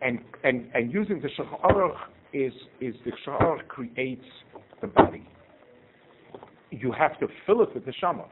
and, 0.02 0.18
and, 0.44 0.68
and 0.74 0.92
using 0.92 1.20
the 1.20 1.28
Shahara 1.28 1.96
is, 2.32 2.52
is 2.80 2.94
the 3.04 3.12
Shahara 3.26 3.66
creates 3.68 4.24
the 4.80 4.86
body. 4.88 5.26
You 6.70 6.92
have 6.92 7.18
to 7.20 7.28
fill 7.46 7.62
it 7.62 7.74
with 7.74 7.84
the 7.84 7.92
Shama. 7.92 8.26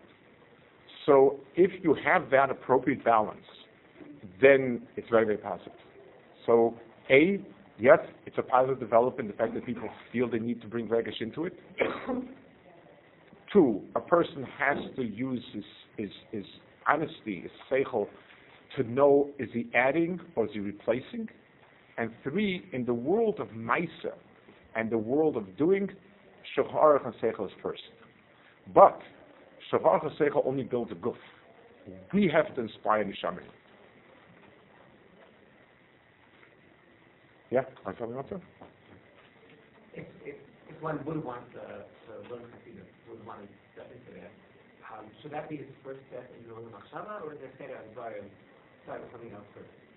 So 1.06 1.40
if 1.56 1.70
you 1.82 1.96
have 2.04 2.30
that 2.30 2.50
appropriate 2.50 3.04
balance, 3.04 3.38
then 4.40 4.82
it's 4.96 5.08
very, 5.10 5.24
very 5.24 5.38
positive. 5.38 5.72
So 6.46 6.74
A, 7.10 7.40
Yes, 7.80 7.98
it's 8.26 8.36
a 8.36 8.42
positive 8.42 8.78
development, 8.78 9.30
the 9.30 9.36
fact 9.36 9.54
that 9.54 9.64
people 9.64 9.88
feel 10.12 10.28
the 10.28 10.38
need 10.38 10.60
to 10.60 10.68
bring 10.68 10.86
Regesh 10.86 11.22
into 11.22 11.46
it. 11.46 11.54
Two, 13.52 13.80
a 13.96 14.00
person 14.00 14.46
has 14.58 14.76
to 14.96 15.02
use 15.02 15.42
his, 15.54 15.64
his, 15.96 16.10
his 16.30 16.44
honesty, 16.86 17.40
his 17.40 17.50
seichel, 17.70 18.06
to 18.76 18.82
know 18.82 19.30
is 19.38 19.48
he 19.54 19.66
adding 19.74 20.20
or 20.36 20.44
is 20.44 20.50
he 20.52 20.60
replacing? 20.60 21.26
And 22.00 22.10
three, 22.22 22.64
in 22.72 22.86
the 22.86 22.94
world 22.94 23.40
of 23.40 23.48
Maisa 23.48 24.14
and 24.74 24.88
the 24.88 24.96
world 24.96 25.36
of 25.36 25.44
doing, 25.58 25.86
Shaharach 26.56 27.04
and 27.04 27.14
Seichel 27.16 27.44
is 27.44 27.52
first. 27.62 27.82
But 28.74 28.98
Shaharach 29.70 30.06
and 30.06 30.16
Seichel 30.16 30.46
only 30.46 30.62
builds 30.62 30.90
a 30.92 30.94
guf. 30.94 31.14
We 32.14 32.26
have 32.32 32.54
to 32.54 32.62
inspire 32.62 33.04
Nishamim. 33.04 33.44
Yeah, 37.50 37.64
I 37.84 37.92
something 37.98 38.16
else? 38.16 38.26
If, 39.92 40.06
if, 40.24 40.36
if 40.70 40.82
one 40.82 41.04
would 41.04 41.22
want 41.22 41.52
to, 41.52 41.60
to 41.60 42.32
learn 42.32 42.48
Hasidim, 42.64 42.86
would 43.10 43.26
want 43.26 43.42
to 43.42 43.48
step 43.74 43.92
into 43.92 44.18
that, 44.18 44.32
um, 44.88 45.04
should 45.20 45.32
that 45.32 45.50
be 45.50 45.56
his 45.58 45.66
first 45.84 46.00
step 46.08 46.32
in 46.32 46.50
learning 46.50 46.70
Machshava, 46.70 47.22
or 47.26 47.34
is 47.34 47.40
there 47.40 47.50
Seder 47.58 47.76
Azariah 47.92 48.24
start 48.84 49.02
with 49.02 49.12
something 49.12 49.32
else 49.32 49.44
first? 49.52 49.89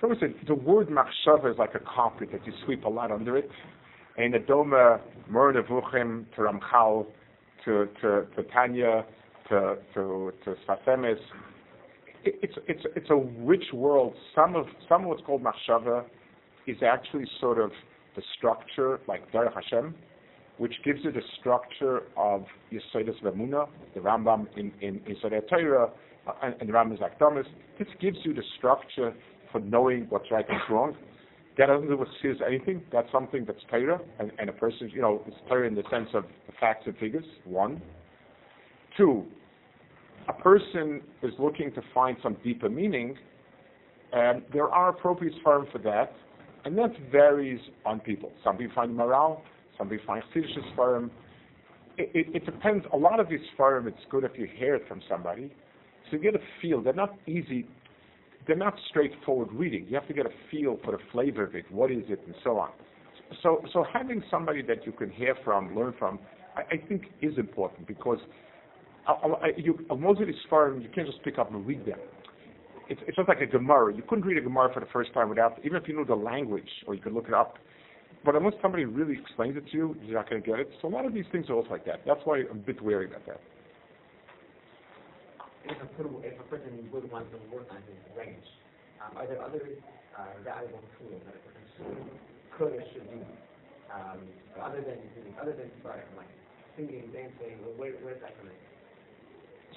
So 0.00 0.08
listen, 0.08 0.34
the 0.46 0.54
word 0.54 0.88
machshava 0.88 1.50
is 1.50 1.58
like 1.58 1.74
a 1.74 1.80
carpet 1.80 2.28
that 2.32 2.46
you 2.46 2.52
sweep 2.64 2.84
a 2.84 2.88
lot 2.88 3.10
under 3.10 3.36
it. 3.36 3.48
And 4.18 4.34
the 4.34 4.38
Doma, 4.38 5.00
Moreh 5.30 5.54
Nevuchim, 5.54 6.26
to 6.34 6.42
Ramchal, 6.42 7.06
to, 7.64 7.86
to, 8.00 8.26
to 8.36 8.42
Tanya, 8.52 9.04
to, 9.48 9.76
to, 9.94 10.32
to 10.44 10.54
Sfas 10.66 10.84
Emes, 10.86 11.16
it's 12.24 12.54
it's 12.66 12.82
it's 12.96 13.10
a 13.10 13.16
rich 13.44 13.64
world. 13.72 14.14
Some 14.34 14.56
of 14.56 14.66
some 14.88 15.02
of 15.02 15.08
what's 15.08 15.22
called 15.22 15.42
machshava 15.44 16.04
is 16.66 16.76
actually 16.82 17.24
sort 17.40 17.58
of 17.58 17.70
the 18.16 18.22
structure, 18.36 19.00
like 19.06 19.30
Derech 19.32 19.54
Hashem, 19.54 19.94
which 20.58 20.72
gives 20.84 21.00
you 21.04 21.12
the 21.12 21.22
structure 21.38 22.02
of 22.16 22.44
Yesodus 22.72 23.20
Vemuna, 23.22 23.68
the 23.94 24.00
Rambam 24.00 24.46
in 24.56 24.72
in 24.80 25.00
Yesodei 25.00 25.48
Torah, 25.48 25.90
and, 26.42 26.54
and 26.60 26.68
the 26.68 26.72
Rambam's 26.72 27.00
Akdamis. 27.00 27.46
This 27.78 27.88
gives 28.00 28.16
you 28.24 28.34
the 28.34 28.42
structure 28.58 29.14
for 29.52 29.60
knowing 29.60 30.06
what's 30.08 30.30
right 30.30 30.46
and 30.48 30.60
wrong. 30.70 30.96
That 31.58 31.66
doesn't 31.66 31.88
do 31.88 31.96
with 31.96 32.08
serious 32.20 32.40
anything. 32.46 32.82
That's 32.92 33.10
something 33.10 33.44
that's 33.46 33.60
Torah, 33.70 34.00
and, 34.18 34.30
and 34.38 34.50
a 34.50 34.52
person, 34.52 34.90
you 34.94 35.00
know, 35.00 35.22
it's 35.26 35.36
Torah 35.48 35.66
in 35.66 35.74
the 35.74 35.84
sense 35.90 36.08
of 36.12 36.24
the 36.46 36.52
facts 36.60 36.82
and 36.86 36.96
figures. 36.98 37.24
One. 37.44 37.80
Two, 38.96 39.24
a 40.28 40.32
person 40.32 41.02
is 41.22 41.32
looking 41.38 41.72
to 41.72 41.82
find 41.94 42.16
some 42.22 42.36
deeper 42.44 42.68
meaning, 42.68 43.16
and 44.12 44.42
there 44.52 44.68
are 44.68 44.90
appropriate 44.90 45.34
forms 45.42 45.68
for 45.72 45.78
that, 45.78 46.12
and 46.64 46.76
that 46.78 46.92
varies 47.10 47.60
on 47.84 48.00
people. 48.00 48.32
Some 48.44 48.56
people 48.56 48.74
find 48.74 48.90
Maharal, 48.90 49.40
some 49.78 49.88
people 49.88 50.06
find 50.06 50.22
Chiddush 50.34 50.76
Sfarim. 50.76 51.10
It, 51.98 52.10
it, 52.14 52.36
it, 52.36 52.46
depends. 52.46 52.84
A 52.92 52.96
lot 52.96 53.20
of 53.20 53.28
these 53.28 53.40
Sfarim, 53.56 53.86
it's 53.86 53.96
good 54.10 54.24
if 54.24 54.32
you 54.36 54.46
hear 54.56 54.74
it 54.74 54.82
from 54.88 55.00
somebody. 55.08 55.52
So 56.10 56.16
you 56.16 56.22
get 56.22 56.34
a 56.34 56.40
feel. 56.60 56.82
They're 56.82 56.92
not 56.92 57.14
easy. 57.26 57.66
They're 58.46 58.56
not 58.56 58.74
straightforward 58.88 59.52
reading. 59.52 59.86
You 59.88 59.96
have 59.96 60.06
to 60.08 60.14
get 60.14 60.26
a 60.26 60.30
feel 60.50 60.78
for 60.84 60.92
the 60.92 60.98
flavor 61.12 61.44
of 61.44 61.54
it. 61.54 61.64
What 61.70 61.90
is 61.90 62.04
it, 62.08 62.20
and 62.26 62.34
so 62.44 62.58
on. 62.58 62.70
So, 63.42 63.62
so 63.72 63.84
having 63.92 64.22
somebody 64.30 64.62
that 64.62 64.86
you 64.86 64.92
can 64.92 65.10
hear 65.10 65.34
from, 65.44 65.74
learn 65.74 65.94
from, 65.98 66.20
I, 66.56 66.74
I 66.74 66.86
think 66.88 67.02
is 67.22 67.36
important 67.38 67.88
because 67.88 68.18
uh, 69.08 69.12
uh, 69.12 69.36
you, 69.56 69.78
most 69.98 70.20
of 70.20 70.26
these 70.26 70.36
Sfarim, 70.50 70.82
you 70.82 70.88
can't 70.94 71.06
just 71.06 71.22
pick 71.24 71.38
up 71.38 71.52
and 71.52 71.66
read 71.66 71.84
them. 71.84 71.98
It's, 72.88 73.00
it's 73.06 73.16
just 73.16 73.28
like 73.28 73.40
a 73.40 73.46
Gemara. 73.46 73.94
You 73.94 74.02
couldn't 74.08 74.24
read 74.24 74.38
a 74.38 74.40
Gemara 74.40 74.72
for 74.72 74.80
the 74.80 74.86
first 74.92 75.12
time 75.12 75.28
without, 75.28 75.58
even 75.64 75.76
if 75.76 75.88
you 75.88 75.96
knew 75.96 76.04
the 76.04 76.14
language, 76.14 76.68
or 76.86 76.94
you 76.94 77.00
could 77.00 77.12
look 77.12 77.26
it 77.26 77.34
up. 77.34 77.56
But 78.24 78.36
unless 78.36 78.54
somebody 78.62 78.84
really 78.84 79.18
explains 79.18 79.56
it 79.56 79.64
to 79.70 79.76
you, 79.76 79.96
you're 80.04 80.16
not 80.16 80.30
going 80.30 80.42
to 80.42 80.48
get 80.48 80.58
it. 80.60 80.70
So 80.80 80.88
a 80.88 80.90
lot 80.90 81.04
of 81.04 81.12
these 81.12 81.24
things 81.32 81.46
are 81.48 81.54
also 81.54 81.70
like 81.70 81.84
that. 81.86 82.02
That's 82.06 82.20
why 82.24 82.38
I'm 82.38 82.50
a 82.50 82.54
bit 82.54 82.80
wary 82.80 83.06
about 83.06 83.26
that. 83.26 83.40
If 85.66 85.78
a, 85.82 85.88
if 86.22 86.38
a 86.38 86.44
person 86.44 86.88
would 86.92 87.10
want 87.10 87.30
to 87.32 87.38
work 87.54 87.66
on 87.70 87.82
his 87.90 87.98
regesh, 88.14 88.50
um, 89.02 89.16
are 89.16 89.26
there 89.26 89.42
other 89.42 89.68
uh, 90.16 90.22
valuable 90.44 90.80
tools 90.98 91.20
that 91.26 91.34
a 91.34 91.42
person 91.42 92.06
could 92.56 92.72
or 92.72 92.84
should 92.92 93.10
do, 93.10 93.20
um, 93.92 94.20
other 94.62 94.80
than 94.80 94.98
other 95.42 95.52
than 95.52 95.70
starting 95.80 96.06
like 96.16 96.30
singing, 96.76 97.10
dancing? 97.12 97.58
Where, 97.76 97.92
where's 98.02 98.20
that 98.22 98.38
coming? 98.38 98.54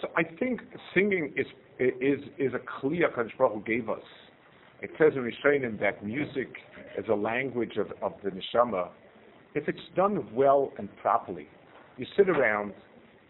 So 0.02 0.10
I 0.16 0.24
think 0.24 0.62
singing 0.94 1.34
is 1.36 1.48
is 1.80 2.20
is 2.38 2.54
a 2.54 2.62
clear 2.80 3.10
Kadosh 3.10 3.38
Baruch 3.38 3.66
gave 3.66 3.90
us. 3.90 4.04
It 4.82 4.92
says 4.98 5.14
in 5.16 5.22
Rishonim 5.24 5.80
that 5.82 6.06
music 6.06 6.50
is 6.98 7.06
a 7.10 7.16
language 7.16 7.78
of, 7.78 7.88
of 8.02 8.14
the 8.24 8.30
neshama. 8.30 8.90
If 9.56 9.68
it's 9.68 9.80
done 9.96 10.26
well 10.34 10.72
and 10.78 10.88
properly, 10.98 11.48
you 11.98 12.06
sit 12.16 12.30
around, 12.30 12.74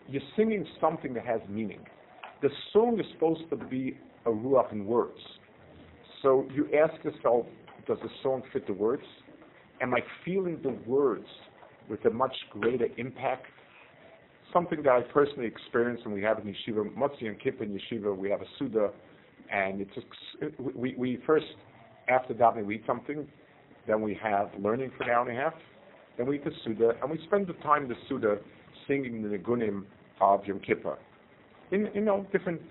you're 0.08 0.22
singing 0.36 0.67
something 0.80 1.13
that 1.15 1.26
has 1.26 1.41
meaning. 1.50 1.80
The 2.41 2.49
song 2.73 2.99
is 2.99 3.06
supposed 3.13 3.49
to 3.49 3.56
be 3.56 3.97
a 4.25 4.30
ruach 4.30 4.71
in 4.71 4.86
words. 4.86 5.19
So 6.21 6.45
you 6.54 6.69
ask 6.73 7.04
yourself, 7.04 7.45
does 7.88 7.97
the 8.02 8.10
song 8.23 8.43
fit 8.54 8.67
the 8.67 8.73
words? 8.73 9.04
Am 9.82 9.93
I 9.93 9.99
feeling 10.25 10.60
the 10.62 10.78
words 10.89 11.28
with 11.89 12.04
a 12.06 12.10
much 12.10 12.36
greater 12.52 12.88
impact 12.97 13.45
something 14.54 14.82
that 14.84 14.91
I 14.91 15.02
personally 15.02 15.47
experienced 15.47 16.06
when 16.06 16.13
we 16.13 16.21
have 16.23 16.39
in 16.39 16.45
yeshiva, 16.45 16.93
Motzi 16.95 17.28
and 17.28 17.39
Kippur 17.39 17.63
in 17.63 17.78
yeshiva, 17.78 18.15
we 18.15 18.30
have 18.30 18.41
a 18.41 18.45
Suda, 18.58 18.91
and 19.52 19.82
it's 19.82 19.91
we, 20.75 20.95
we 20.97 21.19
first, 21.25 21.45
after 22.08 22.34
davening, 22.34 22.65
we 22.65 22.84
something, 22.88 23.28
then 23.88 24.02
we 24.02 24.17
have 24.21 24.49
learning 24.60 24.91
for 24.97 25.04
an 25.04 25.10
hour 25.10 25.28
and 25.28 25.38
a 25.38 25.41
half, 25.41 25.54
then 26.17 26.28
we 26.28 26.36
eat 26.36 26.43
the 26.43 26.52
Suda, 26.63 26.91
and 27.02 27.12
we 27.12 27.19
spend 27.25 27.47
the 27.47 27.54
time 27.54 27.84
in 27.84 27.89
the 27.89 27.95
Suda 28.08 28.38
singing 28.88 29.21
the 29.21 29.38
Nigunim 29.38 29.86
of 30.21 30.45
Yom 30.45 30.60
Kippur. 30.60 30.97
In, 31.71 31.89
you 31.93 32.01
know, 32.01 32.25
different, 32.32 32.62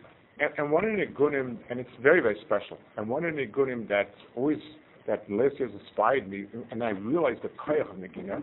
and, 0.41 0.51
and 0.59 0.73
one 0.73 0.85
in 0.85 0.97
Nigunim, 0.97 1.59
and 1.71 1.79
it's 1.79 1.91
very, 2.03 2.21
very 2.21 2.37
special, 2.45 2.79
and 2.97 3.09
one 3.09 3.25
in 3.25 3.35
Nigunim 3.35 3.89
that 3.89 4.11
always, 4.37 4.59
that 5.07 5.31
last 5.31 5.59
year 5.59 5.69
inspired 5.69 6.29
me, 6.29 6.47
and 6.71 6.83
I 6.83 6.91
realized 6.91 7.43
the 7.43 7.49
Koyach 7.49 7.91
of 7.91 7.97
Nigina, 7.97 8.43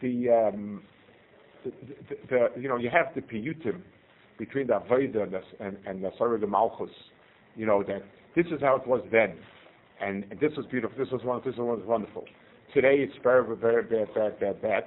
the, 0.00 0.48
um, 0.48 0.82
the, 1.64 1.72
the, 2.28 2.60
you 2.60 2.68
know, 2.68 2.76
you 2.76 2.90
have 2.90 3.06
the 3.14 3.20
piyutim 3.20 3.80
between 4.38 4.66
the 4.68 4.74
Avodah 4.74 5.22
and 5.24 5.32
the, 5.32 5.40
and, 5.60 5.76
and 5.86 6.02
the 6.02 6.10
Sarah 6.16 6.38
the 6.38 6.46
Malchus, 6.46 6.90
you 7.56 7.66
know, 7.66 7.82
that 7.82 8.02
this 8.34 8.46
is 8.46 8.60
how 8.60 8.76
it 8.76 8.86
was 8.86 9.02
then. 9.10 9.36
And, 10.00 10.24
and 10.30 10.40
this 10.40 10.52
was 10.56 10.64
beautiful, 10.66 10.96
this 10.98 11.12
was 11.12 11.22
wonderful, 11.24 11.52
this 11.52 11.58
was 11.58 11.82
wonderful. 11.84 12.24
Today 12.72 12.96
it's 12.98 13.12
very, 13.22 13.44
very 13.56 13.82
bad, 13.82 14.14
bad, 14.14 14.40
bad, 14.40 14.62
bad. 14.62 14.84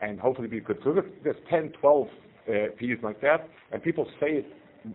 And 0.00 0.18
hopefully 0.18 0.48
we 0.48 0.60
could, 0.60 0.78
so 0.82 0.94
there's 1.22 1.36
10, 1.48 1.72
12 1.80 2.08
uh, 2.48 2.52
piyutim 2.80 3.02
like 3.02 3.20
that, 3.20 3.48
and 3.72 3.82
people 3.82 4.06
say 4.20 4.28
it 4.28 4.46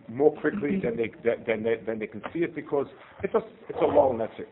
more 0.08 0.34
quickly 0.40 0.80
than 0.82 0.96
they, 0.96 1.10
than 1.46 1.62
they, 1.62 1.76
than 1.84 1.98
they 1.98 2.06
can 2.06 2.22
see 2.32 2.40
it 2.40 2.54
because 2.54 2.86
it's 3.22 3.32
just, 3.32 3.44
it's 3.68 3.78
a 3.80 3.84
lull 3.84 4.10
and 4.12 4.20
that's 4.20 4.32
it. 4.38 4.48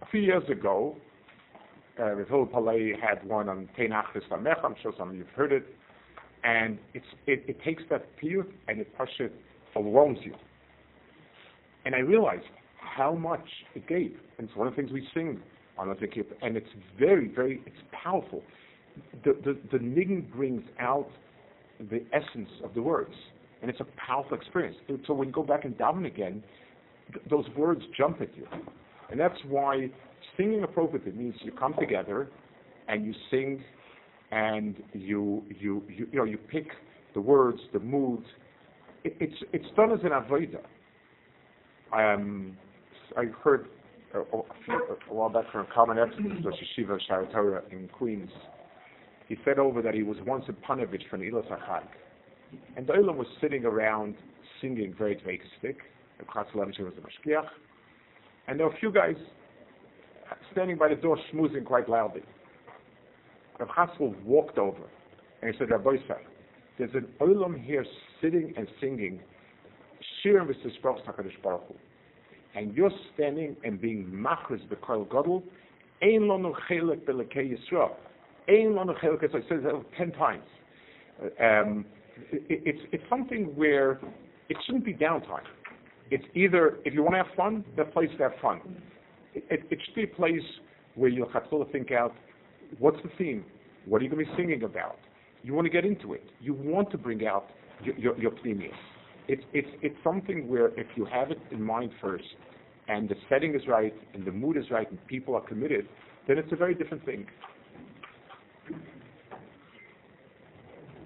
A 0.00 0.06
few 0.06 0.20
years 0.20 0.44
ago, 0.48 0.96
uh, 1.98 2.04
Rivil 2.14 2.46
Palei 2.46 2.92
had 3.00 3.24
one 3.26 3.48
on 3.48 3.68
Teinachis 3.78 4.28
Lamech. 4.30 4.58
I'm 4.64 4.76
sure 4.82 4.92
some 4.96 5.10
of 5.10 5.16
you 5.16 5.24
have 5.24 5.34
heard 5.34 5.52
it. 5.52 5.66
And 6.44 6.78
it's, 6.94 7.06
it, 7.26 7.44
it 7.46 7.62
takes 7.64 7.82
that 7.90 8.06
piyut 8.20 8.46
and 8.68 8.80
it 8.80 8.96
pushes 8.96 9.30
overwhelms 9.76 10.18
you. 10.22 10.34
And 11.84 11.94
I 11.94 11.98
realized 11.98 12.46
how 12.78 13.14
much 13.14 13.46
it 13.74 13.86
gave. 13.88 14.16
And 14.38 14.48
it's 14.48 14.56
one 14.56 14.66
of 14.68 14.74
the 14.74 14.82
things 14.82 14.92
we 14.92 15.06
sing 15.14 15.40
on 15.78 15.90
a 15.90 15.94
kippur, 15.94 16.34
and 16.42 16.56
it's 16.56 16.68
very, 16.98 17.28
very, 17.28 17.62
it's 17.66 17.76
powerful. 17.92 18.42
The 19.24 19.32
the 19.44 19.58
the 19.72 19.78
niggin 19.78 20.30
brings 20.30 20.62
out 20.78 21.08
the 21.90 22.04
essence 22.12 22.48
of 22.64 22.74
the 22.74 22.82
words, 22.82 23.14
and 23.60 23.70
it's 23.70 23.80
a 23.80 23.86
powerful 24.06 24.36
experience. 24.36 24.76
So 25.06 25.14
when 25.14 25.28
you 25.28 25.34
go 25.34 25.42
back 25.42 25.64
and 25.64 25.76
daven 25.76 26.06
again, 26.06 26.42
th- 27.12 27.24
those 27.30 27.46
words 27.56 27.82
jump 27.96 28.20
at 28.20 28.34
you, 28.36 28.46
and 29.10 29.18
that's 29.18 29.38
why 29.48 29.90
singing 30.36 30.62
appropriately 30.64 31.12
means 31.12 31.34
you 31.42 31.52
come 31.52 31.74
together 31.78 32.28
and 32.88 33.04
you 33.04 33.14
sing, 33.30 33.62
and 34.30 34.76
you 34.92 35.42
you 35.48 35.82
you, 35.88 36.08
you 36.10 36.18
know 36.18 36.24
you 36.24 36.38
pick 36.38 36.68
the 37.14 37.20
words, 37.20 37.58
the 37.72 37.80
mood. 37.80 38.24
It, 39.04 39.16
it's 39.20 39.42
it's 39.52 39.76
done 39.76 39.92
as 39.92 40.00
an 40.02 40.10
avodah. 40.10 40.64
Um, 41.92 42.56
I 43.16 43.24
heard 43.44 43.68
a, 44.14 44.20
a, 44.20 44.42
few, 44.64 44.96
a 45.10 45.14
while 45.14 45.28
back 45.28 45.50
from 45.52 45.66
Kalman 45.74 45.98
Epstein, 45.98 46.42
the 46.42 46.50
Yeshiva 46.50 46.98
Shaar 47.06 47.26
HaTorah 47.26 47.70
in 47.70 47.88
Queens. 47.88 48.30
He 49.32 49.38
said 49.46 49.58
over 49.58 49.80
that 49.80 49.94
he 49.94 50.02
was 50.02 50.18
once 50.26 50.44
a 50.50 50.52
Panovich 50.52 51.08
from 51.08 51.22
Ilas. 51.22 51.46
And 52.76 52.86
the 52.86 52.92
Olam 52.92 53.16
was 53.16 53.26
sitting 53.40 53.64
around 53.64 54.14
singing 54.60 54.94
very 54.98 55.16
dveikistik. 55.16 55.76
And 56.18 56.28
Chatzalevich 56.28 56.78
was 56.80 56.92
the 56.96 57.00
Mashgiach. 57.00 57.46
And 58.46 58.60
there 58.60 58.66
were 58.66 58.74
a 58.74 58.78
few 58.78 58.92
guys 58.92 59.16
standing 60.52 60.76
by 60.76 60.88
the 60.88 60.96
door 60.96 61.16
schmoozing 61.32 61.64
quite 61.64 61.88
loudly. 61.88 62.20
Rav 63.58 63.70
Chatzkel 63.70 64.22
walked 64.22 64.58
over 64.58 64.82
and 65.40 65.50
he 65.50 65.58
said, 65.58 65.70
Rabbi 65.70 65.96
there's 66.76 66.92
an 66.92 67.08
Olam 67.22 67.58
here 67.58 67.86
sitting 68.20 68.52
and 68.58 68.68
singing 68.82 69.18
Shirim 70.22 70.46
v'Sisproch 70.46 71.06
HaKadosh 71.06 71.42
Baruch 71.42 71.62
Hu 71.68 71.74
and 72.54 72.76
you're 72.76 72.90
standing 73.14 73.56
and 73.64 73.80
being 73.80 74.04
machris 74.12 74.60
b'kol 74.68 75.08
gadol, 75.08 75.42
ein 76.02 76.20
lonu 76.20 76.52
chelik 76.68 77.06
b'lekei 77.06 77.56
Yisrael. 77.56 77.92
I 79.34 79.48
said 79.48 79.64
it 79.64 79.86
ten 79.96 80.12
times. 80.12 80.44
Um, 81.40 81.84
it, 82.30 82.62
it's, 82.64 82.80
it's 82.92 83.04
something 83.08 83.46
where 83.56 84.00
it 84.48 84.56
shouldn't 84.66 84.84
be 84.84 84.94
downtime. 84.94 85.44
It's 86.10 86.24
either, 86.34 86.78
if 86.84 86.92
you 86.94 87.02
want 87.02 87.14
to 87.14 87.22
have 87.22 87.34
fun, 87.36 87.64
the 87.76 87.84
place 87.84 88.10
to 88.18 88.24
have 88.24 88.32
fun. 88.42 88.60
It, 89.34 89.44
it, 89.50 89.60
it 89.70 89.78
should 89.84 89.94
be 89.94 90.04
a 90.04 90.14
place 90.14 90.42
where 90.94 91.08
you'll 91.08 91.30
have 91.32 91.48
to 91.50 91.64
think 91.72 91.90
out, 91.90 92.14
what's 92.78 92.98
the 93.02 93.10
theme? 93.16 93.44
What 93.86 94.00
are 94.00 94.04
you 94.04 94.10
going 94.10 94.24
to 94.24 94.30
be 94.30 94.36
singing 94.36 94.64
about? 94.64 94.98
You 95.42 95.54
want 95.54 95.66
to 95.66 95.70
get 95.70 95.84
into 95.84 96.12
it. 96.12 96.24
You 96.40 96.54
want 96.54 96.90
to 96.90 96.98
bring 96.98 97.26
out 97.26 97.46
your, 97.82 97.96
your, 97.96 98.18
your 98.18 98.32
it's 99.28 99.42
it's 99.52 99.68
it's 99.82 99.96
something 100.02 100.48
where 100.48 100.68
if 100.78 100.86
you 100.96 101.04
have 101.06 101.30
it 101.30 101.38
in 101.50 101.62
mind 101.62 101.92
first, 102.00 102.24
and 102.88 103.08
the 103.08 103.14
setting 103.28 103.54
is 103.54 103.62
right, 103.68 103.94
and 104.14 104.24
the 104.24 104.32
mood 104.32 104.56
is 104.56 104.64
right, 104.70 104.88
and 104.90 104.98
people 105.06 105.34
are 105.34 105.40
committed, 105.40 105.88
then 106.26 106.38
it's 106.38 106.52
a 106.52 106.56
very 106.56 106.74
different 106.74 107.04
thing. 107.04 107.26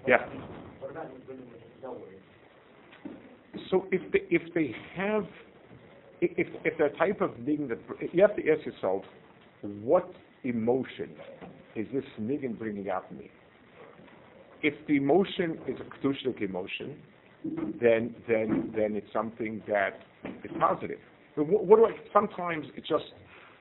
Yeah. 0.07 0.25
So 3.69 3.85
if 3.91 4.11
they 4.11 4.21
if 4.29 4.53
they 4.53 4.73
have 4.95 5.25
if 6.21 6.47
if 6.63 6.77
they're 6.77 6.89
type 6.91 7.21
of 7.21 7.31
niggin 7.31 7.67
that 7.69 7.79
you 8.13 8.21
have 8.21 8.35
to 8.35 8.49
ask 8.49 8.65
yourself, 8.65 9.03
what 9.61 10.09
emotion 10.43 11.11
is 11.75 11.87
this 11.93 12.05
niggin 12.19 12.57
bringing 12.57 12.89
out 12.89 13.05
in 13.11 13.17
me? 13.17 13.31
If 14.63 14.73
the 14.87 14.95
emotion 14.97 15.59
is 15.67 15.77
a 15.79 15.83
kedushnik 16.07 16.41
emotion, 16.41 16.97
then 17.81 18.15
then 18.27 18.71
then 18.75 18.95
it's 18.95 19.11
something 19.13 19.61
that 19.67 19.99
is 20.43 20.51
positive. 20.59 20.99
But 21.35 21.47
what, 21.47 21.65
what 21.65 21.77
do 21.77 21.85
I? 21.85 21.91
Sometimes 22.13 22.65
it's 22.75 22.87
just 22.87 23.05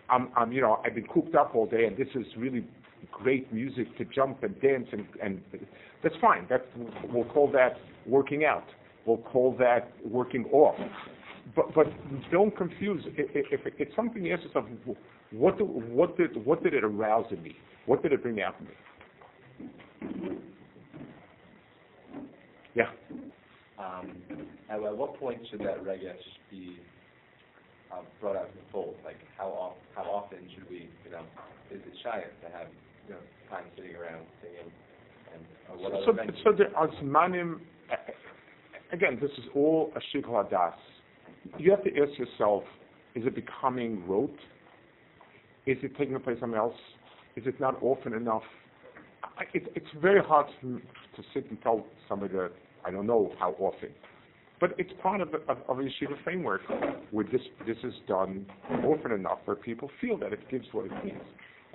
I'm, 0.09 0.29
I'm 0.37 0.53
you 0.53 0.61
know 0.61 0.81
I've 0.85 0.95
been 0.95 1.07
cooped 1.07 1.35
up 1.35 1.55
all 1.55 1.67
day, 1.67 1.85
and 1.85 1.97
this 1.97 2.09
is 2.15 2.27
really 2.37 2.65
great 3.13 3.53
music 3.53 3.97
to 3.99 4.05
jump 4.05 4.43
and 4.43 4.61
dance, 4.61 4.87
and 4.93 5.07
and 5.23 5.41
that's 6.03 6.17
fine. 6.21 6.47
That 6.49 6.67
we'll 7.09 7.25
call 7.25 7.51
that 7.53 7.79
working 8.07 8.45
out. 8.45 8.65
We'll 9.05 9.19
call 9.19 9.57
that 9.59 9.91
working 10.05 10.47
off. 10.53 10.77
But 11.55 11.75
but 11.75 11.87
don't 12.31 12.57
confuse. 12.57 13.05
If, 13.17 13.61
it's 13.79 13.95
something 13.95 14.31
ask 14.33 14.43
yourself, 14.43 14.67
what 15.31 15.59
do, 15.59 15.65
what 15.65 16.17
did 16.17 16.45
what 16.45 16.63
did 16.63 16.75
it 16.75 16.85
arouse 16.85 17.27
in 17.31 17.43
me? 17.43 17.57
What 17.87 18.03
did 18.03 18.13
it 18.13 18.23
bring 18.23 18.41
out 18.41 18.57
in 18.61 18.67
me? 18.67 20.39
Yeah. 22.75 22.91
Um, 23.79 24.17
at, 24.69 24.83
at 24.83 24.97
what 24.97 25.19
point 25.19 25.41
should 25.51 25.61
that 25.61 25.83
regesh 25.85 26.17
be 26.51 26.79
uh, 27.93 28.03
brought 28.21 28.37
out 28.37 28.51
to 28.51 28.57
the 28.57 28.65
fold? 28.73 28.97
Like 29.05 29.17
how 29.39 29.75
how 29.95 30.03
often 30.03 30.39
should 30.55 30.69
we, 30.69 30.89
you 31.05 31.11
know, 31.11 31.23
is 31.71 31.81
it 31.81 31.99
shy 32.03 32.23
to 32.43 32.57
have 32.57 32.69
you 33.07 33.15
know 33.15 33.21
time 33.51 33.65
sitting 33.77 33.95
around 33.95 34.27
singing? 34.43 34.73
And 35.35 35.45
uh, 35.71 35.83
what 35.83 35.93
so, 36.05 36.13
other 36.13 36.33
so, 36.45 36.51
so 36.51 36.57
there 36.57 36.77
are 36.77 36.89
zmanim. 37.03 37.61
Again, 38.93 39.19
this 39.21 39.31
is 39.33 39.45
all 39.55 39.93
a 39.97 40.17
shikla 40.17 40.49
das. 40.51 40.75
You 41.59 41.71
have 41.71 41.85
to 41.85 41.91
ask 41.91 42.19
yourself: 42.19 42.63
Is 43.15 43.25
it 43.27 43.35
becoming 43.35 44.07
rote? 44.07 44.39
Is 45.67 45.79
it 45.83 45.97
taking 45.99 46.19
place 46.21 46.39
somewhere 46.41 46.61
else? 46.61 46.79
Is 47.35 47.45
it 47.47 47.61
not 47.61 47.83
often 47.83 48.13
enough? 48.15 48.45
I, 49.37 49.45
it, 49.53 49.73
it's 49.75 49.87
very 50.01 50.23
hard 50.23 50.47
to, 50.61 50.81
to 51.17 51.23
sit 51.35 51.51
and 51.51 51.61
tell 51.63 51.85
somebody 52.09 52.35
that 52.35 52.53
I 52.85 52.91
don't 52.91 53.07
know 53.07 53.33
how 53.39 53.55
often. 53.59 53.91
But 54.61 54.75
it's 54.79 54.93
part 55.03 55.21
of, 55.21 55.35
of, 55.49 55.59
of 55.69 55.79
a 55.79 55.83
yeshiva 55.83 56.23
framework 56.25 56.63
where 57.11 57.27
this, 57.31 57.43
this 57.67 57.77
is 57.85 57.93
done 58.09 58.47
often 58.85 59.13
enough 59.13 59.39
where 59.45 59.57
people 59.57 59.91
feel 60.01 60.17
that 60.19 60.33
it 60.33 60.49
gives 60.49 60.67
what 60.73 60.87
it 60.87 61.05
needs. 61.05 61.25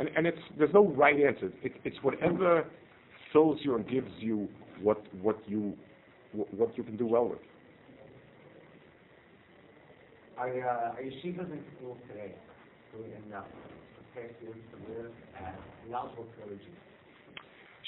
And, 0.01 0.09
and 0.17 0.25
it's, 0.25 0.39
there's 0.57 0.73
no 0.73 0.87
right 0.87 1.15
answer. 1.15 1.51
It, 1.61 1.73
it's 1.83 1.97
whatever 2.01 2.65
fills 3.31 3.59
you 3.61 3.75
and 3.75 3.87
gives 3.87 4.09
you 4.17 4.47
what, 4.81 4.99
what, 5.21 5.37
you, 5.47 5.77
what 6.33 6.75
you 6.75 6.83
can 6.83 6.97
do 6.97 7.05
well 7.05 7.29
with. 7.29 7.37
Are, 10.39 10.49
uh, 10.49 10.95
yeshivas 10.99 11.51
in 11.51 11.59
schools 11.77 11.99
today 12.07 12.33
doing 12.97 13.11
enough 13.27 13.45
to 13.45 14.03
prepare 14.15 14.31
students 14.37 14.65
to 14.71 14.77
live 14.91 15.11
as 15.37 15.53
knowledgeable 15.87 16.25
clergy? 16.35 16.61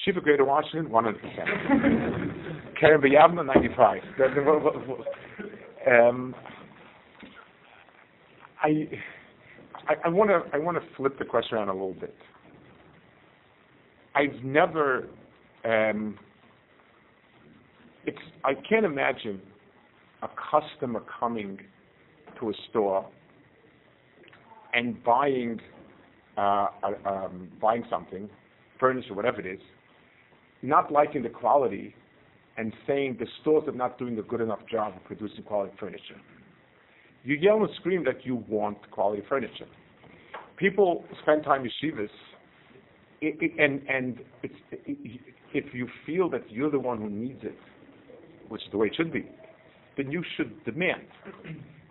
Shiva 0.05 0.21
Greater 0.21 0.45
Washington, 0.45 0.91
100%. 0.91 1.15
Kerem 2.79 3.01
B'Yavneh, 3.03 3.43
95. 3.43 4.01
Um, 5.85 6.33
I, 8.63 8.87
I 9.87 10.09
want 10.09 10.29
to 10.29 10.55
I 10.55 10.59
want 10.59 10.77
to 10.77 10.95
flip 10.95 11.17
the 11.19 11.25
question 11.25 11.57
around 11.57 11.69
a 11.69 11.73
little 11.73 11.93
bit. 11.93 12.15
I've 14.15 14.43
never, 14.43 15.07
um, 15.65 16.17
it's 18.05 18.17
I 18.45 18.53
can't 18.53 18.85
imagine 18.85 19.41
a 20.21 20.29
customer 20.51 21.01
coming 21.19 21.59
to 22.39 22.49
a 22.49 22.53
store 22.69 23.09
and 24.73 25.03
buying 25.03 25.59
uh, 26.37 26.67
um, 27.05 27.49
buying 27.61 27.83
something, 27.89 28.29
furniture, 28.79 29.13
whatever 29.13 29.39
it 29.39 29.45
is, 29.45 29.61
not 30.61 30.91
liking 30.91 31.23
the 31.23 31.29
quality 31.29 31.93
and 32.57 32.73
saying 32.87 33.17
the 33.19 33.27
stores 33.41 33.63
are 33.67 33.73
not 33.73 33.97
doing 33.97 34.17
a 34.17 34.21
good 34.23 34.41
enough 34.41 34.59
job 34.71 34.93
of 34.95 35.03
producing 35.03 35.43
quality 35.43 35.73
furniture. 35.79 36.19
You 37.23 37.35
yell 37.35 37.57
and 37.57 37.69
scream 37.79 38.03
that 38.05 38.25
you 38.25 38.43
want 38.47 38.89
quality 38.91 39.23
furniture. 39.29 39.67
People 40.57 41.05
spend 41.21 41.43
time 41.43 41.63
yeshivas, 41.63 42.09
and 43.21 43.81
and 43.87 44.19
it's, 44.43 44.53
it, 44.71 45.21
if 45.53 45.73
you 45.73 45.87
feel 46.05 46.29
that 46.29 46.49
you're 46.51 46.71
the 46.71 46.79
one 46.79 46.97
who 46.97 47.09
needs 47.09 47.39
it, 47.43 47.55
which 48.49 48.61
is 48.63 48.67
the 48.71 48.77
way 48.77 48.87
it 48.87 48.95
should 48.95 49.13
be, 49.13 49.25
then 49.97 50.11
you 50.11 50.23
should 50.35 50.63
demand. 50.65 51.03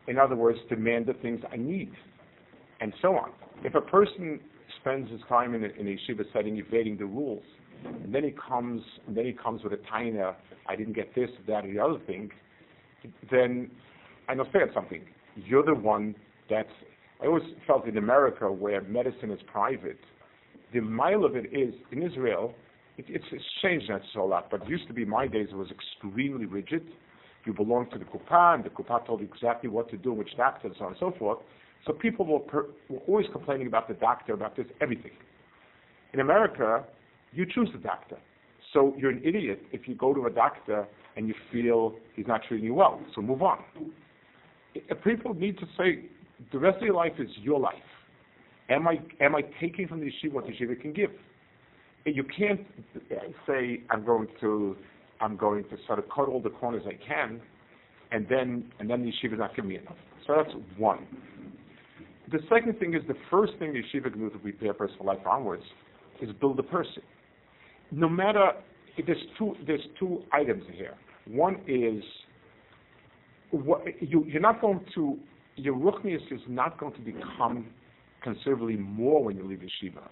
In 0.06 0.18
other 0.18 0.36
words, 0.36 0.58
demand 0.68 1.06
the 1.06 1.14
things 1.14 1.40
I 1.50 1.56
need, 1.56 1.92
and 2.80 2.92
so 3.00 3.16
on. 3.16 3.30
If 3.64 3.74
a 3.74 3.80
person 3.80 4.40
spends 4.80 5.10
his 5.10 5.20
time 5.28 5.54
in 5.54 5.64
a, 5.64 5.68
in 5.68 5.88
a 5.88 5.90
yeshiva 5.92 6.24
setting 6.32 6.58
evading 6.58 6.98
the 6.98 7.06
rules, 7.06 7.44
and 7.84 8.14
then 8.14 8.24
he 8.24 8.32
comes, 8.32 8.82
and 9.06 9.16
then 9.16 9.24
he 9.24 9.32
comes 9.32 9.62
with 9.62 9.72
a 9.72 9.78
taina, 9.92 10.34
I 10.68 10.76
didn't 10.76 10.94
get 10.94 11.14
this, 11.14 11.30
that, 11.46 11.64
or 11.64 11.72
the 11.72 11.80
other 11.80 11.98
thing, 12.06 12.30
then 13.30 13.70
I 14.28 14.32
understand 14.32 14.70
something. 14.74 15.02
You're 15.36 15.64
the 15.64 15.74
one 15.74 16.14
that's, 16.50 16.68
I 17.22 17.26
always 17.26 17.44
felt 17.66 17.86
in 17.86 17.96
America 17.96 18.50
where 18.50 18.82
medicine 18.82 19.30
is 19.30 19.40
private, 19.50 19.98
the 20.72 20.80
mile 20.80 21.24
of 21.24 21.36
it 21.36 21.46
is, 21.52 21.74
in 21.90 22.02
Israel, 22.02 22.54
it, 22.98 23.06
it's, 23.08 23.24
it's 23.32 23.44
changed 23.62 23.88
not 23.88 24.02
so 24.12 24.22
a 24.22 24.26
lot, 24.26 24.50
but 24.50 24.62
it 24.62 24.68
used 24.68 24.86
to 24.88 24.94
be 24.94 25.04
my 25.04 25.26
days 25.26 25.48
it 25.50 25.56
was 25.56 25.68
extremely 25.70 26.46
rigid. 26.46 26.86
You 27.44 27.52
belonged 27.52 27.90
to 27.92 27.98
the 27.98 28.04
Kupa, 28.04 28.54
and 28.54 28.64
the 28.64 28.70
Kupa 28.70 29.06
told 29.06 29.20
you 29.20 29.28
exactly 29.32 29.68
what 29.68 29.90
to 29.90 29.96
do, 29.96 30.12
which 30.12 30.36
doctor, 30.36 30.68
and 30.68 30.76
so 30.78 30.84
on 30.84 30.92
and 30.92 31.00
so 31.00 31.12
forth. 31.18 31.38
So 31.86 31.92
people 31.92 32.24
were, 32.24 32.38
per, 32.38 32.66
were 32.88 33.00
always 33.08 33.26
complaining 33.32 33.66
about 33.66 33.88
the 33.88 33.94
doctor, 33.94 34.34
about 34.34 34.56
this, 34.56 34.66
everything. 34.80 35.12
In 36.12 36.20
America, 36.20 36.84
you 37.32 37.46
choose 37.52 37.68
the 37.72 37.80
doctor. 37.80 38.18
So 38.72 38.94
you're 38.96 39.10
an 39.10 39.22
idiot 39.24 39.62
if 39.72 39.88
you 39.88 39.94
go 39.94 40.14
to 40.14 40.26
a 40.26 40.30
doctor 40.30 40.86
and 41.16 41.26
you 41.26 41.34
feel 41.50 41.94
he's 42.14 42.26
not 42.26 42.42
treating 42.46 42.66
you 42.66 42.74
well. 42.74 43.00
So 43.14 43.20
move 43.20 43.42
on. 43.42 43.58
People 45.04 45.34
need 45.34 45.58
to 45.58 45.66
say 45.76 46.06
the 46.52 46.58
rest 46.58 46.78
of 46.78 46.82
your 46.82 46.94
life 46.94 47.12
is 47.18 47.28
your 47.40 47.60
life. 47.60 47.74
Am 48.68 48.88
I 48.88 48.98
am 49.20 49.34
I 49.34 49.42
taking 49.60 49.86
from 49.88 50.00
the 50.00 50.06
yeshiva 50.06 50.32
what 50.32 50.46
the 50.46 50.52
yeshiva 50.52 50.80
can 50.80 50.92
give? 50.92 51.10
You 52.04 52.24
can't 52.36 52.60
say 53.46 53.82
I'm 53.90 54.04
going 54.04 54.28
to 54.40 54.76
I'm 55.20 55.36
going 55.36 55.64
to 55.64 55.76
sort 55.86 55.98
of 55.98 56.06
cut 56.08 56.28
all 56.28 56.40
the 56.40 56.50
corners 56.50 56.82
I 56.86 56.98
can, 57.06 57.40
and 58.10 58.26
then 58.28 58.70
and 58.80 58.88
then 58.88 59.02
the 59.02 59.10
yeshiva 59.10 59.34
is 59.34 59.38
not 59.38 59.54
giving 59.54 59.70
me 59.70 59.78
enough. 59.78 59.96
So 60.26 60.34
that's 60.36 60.54
one. 60.78 61.06
The 62.30 62.38
second 62.48 62.78
thing 62.78 62.94
is 62.94 63.02
the 63.08 63.16
first 63.30 63.52
thing 63.58 63.72
the 63.72 63.80
yeshiva 63.82 64.10
can 64.10 64.20
do 64.20 64.30
to 64.30 64.38
prepare 64.38 64.70
a 64.70 64.74
person 64.74 64.96
for 64.98 65.04
life 65.04 65.26
onwards 65.26 65.64
is 66.20 66.30
build 66.40 66.58
a 66.58 66.62
person. 66.62 67.02
No 67.90 68.08
matter 68.08 68.52
there's 69.06 69.22
two 69.38 69.54
there's 69.66 69.84
two 69.98 70.22
items 70.32 70.64
here. 70.74 70.94
One 71.26 71.60
is 71.66 72.02
you 74.00 74.24
you're 74.26 74.40
not 74.40 74.60
going 74.60 74.80
to 74.94 75.18
your 75.56 75.74
ruchnius 75.74 76.32
is 76.32 76.40
not 76.48 76.78
going 76.78 76.94
to 76.94 77.00
become 77.00 77.66
considerably 78.22 78.76
more 78.76 79.22
when 79.22 79.36
you 79.36 79.44
leave 79.44 79.60
yeshiva. 79.60 80.08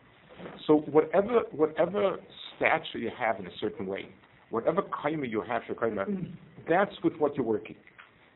So 0.66 0.78
whatever 0.90 1.40
whatever 1.52 2.16
stature 2.56 2.98
you 2.98 3.10
have 3.18 3.40
in 3.40 3.46
a 3.46 3.56
certain 3.60 3.86
way, 3.86 4.08
whatever 4.50 4.82
kaima 4.82 5.30
you 5.30 5.42
have 5.42 5.62
for 5.66 5.74
kaima, 5.74 6.08
mm-hmm. 6.08 6.24
that's 6.68 6.94
with 7.02 7.14
what 7.18 7.36
you're 7.36 7.46
working. 7.46 7.76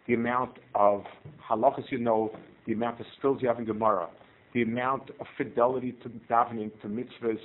The 0.07 0.15
amount 0.15 0.59
of 0.75 1.05
halachas 1.51 1.91
you 1.91 1.99
know, 1.99 2.31
the 2.67 2.73
amount 2.73 3.01
of 3.01 3.07
skills 3.19 3.39
you 3.41 3.49
have 3.49 3.59
in 3.59 3.65
Gemara, 3.65 4.09
the 4.53 4.63
amount 4.63 5.11
of 5.21 5.27
fidelity 5.37 5.93
to 6.03 6.09
davening, 6.31 6.71
to 6.83 6.89
mitzvahs, 6.89 7.39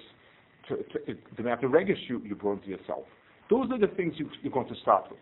to, 0.68 0.78
to, 0.78 1.18
the 1.36 1.41
amount 1.41 1.64
of 1.64 1.72
regish 1.72 1.97
you, 2.07 2.22
you 2.26 2.36
brought 2.36 2.64
to 2.64 2.70
yourself. 2.70 3.05
Those 3.49 3.72
are 3.72 3.80
the 3.80 3.88
things 3.88 4.14
you, 4.18 4.30
you're 4.43 4.53
going 4.53 4.68
to 4.68 4.76
start 4.82 5.05
with. 5.10 5.20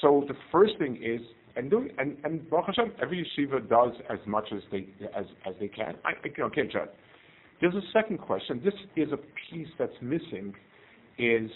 So 0.00 0.24
the 0.28 0.34
first 0.52 0.78
thing 0.78 0.98
is, 1.02 1.20
and 1.56 1.70
doing, 1.70 1.90
and, 1.98 2.16
and 2.24 2.48
Baruch 2.50 2.66
Hashem, 2.66 2.92
every 3.00 3.24
yeshiva 3.24 3.68
does 3.68 3.92
as 4.10 4.18
much 4.26 4.48
as 4.52 4.62
they 4.72 4.88
as 5.16 5.26
as 5.46 5.54
they 5.60 5.68
can. 5.68 5.94
I, 6.04 6.10
I 6.10 6.48
can't 6.54 6.70
judge. 6.70 6.88
There's 7.60 7.74
a 7.74 7.82
second 7.92 8.18
question. 8.18 8.60
This 8.64 8.74
is 8.96 9.12
a 9.12 9.18
piece 9.50 9.68
that's 9.78 9.94
missing. 10.00 10.54
Is 11.16 11.50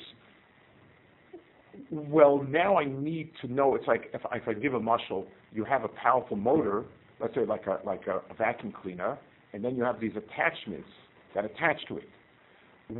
well, 1.91 2.45
now 2.49 2.77
I 2.77 2.85
need 2.85 3.31
to 3.43 3.53
know. 3.53 3.75
It's 3.75 3.87
like 3.87 4.11
if, 4.15 4.21
if 4.33 4.49
I 4.49 4.53
give 4.55 4.75
a 4.75 4.81
muscle, 4.81 5.27
you 5.53 5.65
have 5.65 5.85
a 5.85 5.89
powerful 5.89 6.37
motor, 6.37 6.85
let's 7.21 7.35
say 7.35 7.45
like 7.45 7.67
a 7.67 7.81
like 7.85 8.07
a, 8.07 8.23
a 8.31 8.35
vacuum 8.37 8.73
cleaner, 8.83 9.19
and 9.53 9.65
then 9.65 9.77
you 9.77 9.83
have 9.83 10.01
these 10.01 10.13
attachments 10.17 10.89
that 11.35 11.45
attach 11.45 11.77
to 11.89 11.99
it. 11.99 12.09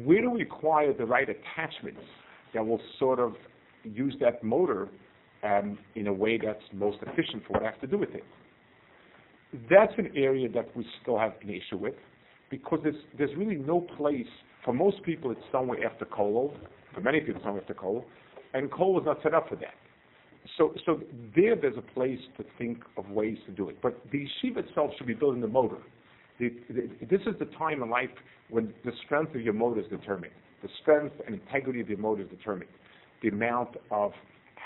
Where 0.05 0.21
do 0.21 0.31
we 0.31 0.43
acquire 0.43 0.93
the 0.93 1.07
right 1.07 1.29
attachments 1.29 2.01
that 2.55 2.67
will 2.67 2.81
sort 2.99 3.21
of 3.21 3.35
use 3.85 4.17
that 4.21 4.43
motor 4.43 4.89
um, 5.43 5.79
in 5.95 6.07
a 6.07 6.13
way 6.13 6.39
that's 6.43 6.63
most 6.73 6.99
efficient 7.03 7.45
for 7.47 7.55
what 7.55 7.63
I 7.63 7.67
have 7.67 7.81
to 7.81 7.87
do 7.87 7.99
with 7.99 8.15
it? 8.15 8.25
That's 9.71 9.93
an 9.97 10.11
area 10.15 10.49
that 10.51 10.77
we 10.77 10.87
still 11.03 11.19
have 11.19 11.33
an 11.43 11.51
issue 11.51 11.79
with 11.79 11.95
because 12.51 12.81
there's, 12.83 12.97
there's 13.17 13.35
really 13.37 13.57
no 13.57 13.81
place, 13.81 14.27
for 14.65 14.73
most 14.73 15.03
people 15.03 15.31
it's 15.31 15.41
somewhere 15.53 15.85
after 15.85 16.05
kollel, 16.05 16.53
for 16.95 17.01
many 17.01 17.21
people 17.21 17.37
it's 17.37 17.45
somewhere 17.45 17.63
after 17.63 17.75
kollel, 17.75 18.05
and 18.55 18.71
kollel 18.71 19.01
is 19.01 19.07
not 19.07 19.19
set 19.23 19.35
up 19.35 19.49
for 19.49 19.57
that. 19.57 19.75
So, 20.57 20.75
so 20.87 21.01
there, 21.37 21.57
there's 21.57 21.77
a 21.77 21.95
place 21.95 22.21
to 22.39 22.45
think 22.57 22.79
of 22.97 23.11
ways 23.11 23.37
to 23.47 23.53
do 23.53 23.69
it. 23.69 23.77
But 23.83 24.01
the 24.11 24.27
yeshiva 24.27 24.69
itself 24.69 24.93
should 24.97 25.07
be 25.07 25.15
building 25.15 25.41
the 25.41 25.49
motor. 25.49 25.77
The, 26.39 26.51
the, 26.71 26.89
this 27.11 27.21
is 27.27 27.35
the 27.39 27.47
time 27.59 27.83
in 27.83 27.91
life 27.91 28.11
when 28.49 28.73
the 28.85 28.93
strength 29.05 29.35
of 29.35 29.43
your 29.43 29.53
motor 29.53 29.81
is 29.81 29.87
determined. 29.89 30.33
The 30.63 30.69
strength 30.81 31.15
and 31.27 31.35
integrity 31.35 31.81
of 31.81 31.89
your 31.89 31.99
motor 31.99 32.23
is 32.23 32.29
determined. 32.31 32.71
The 33.23 33.29
amount 33.29 33.77
of 33.91 34.13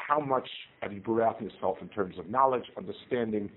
how 0.09 0.21
much 0.21 0.49
have 0.81 0.93
you 0.93 1.01
in 1.41 1.47
yourself 1.49 1.79
in 1.81 1.89
terms 1.89 2.19
of 2.19 2.29
knowledge, 2.29 2.65
understanding, 2.77 3.51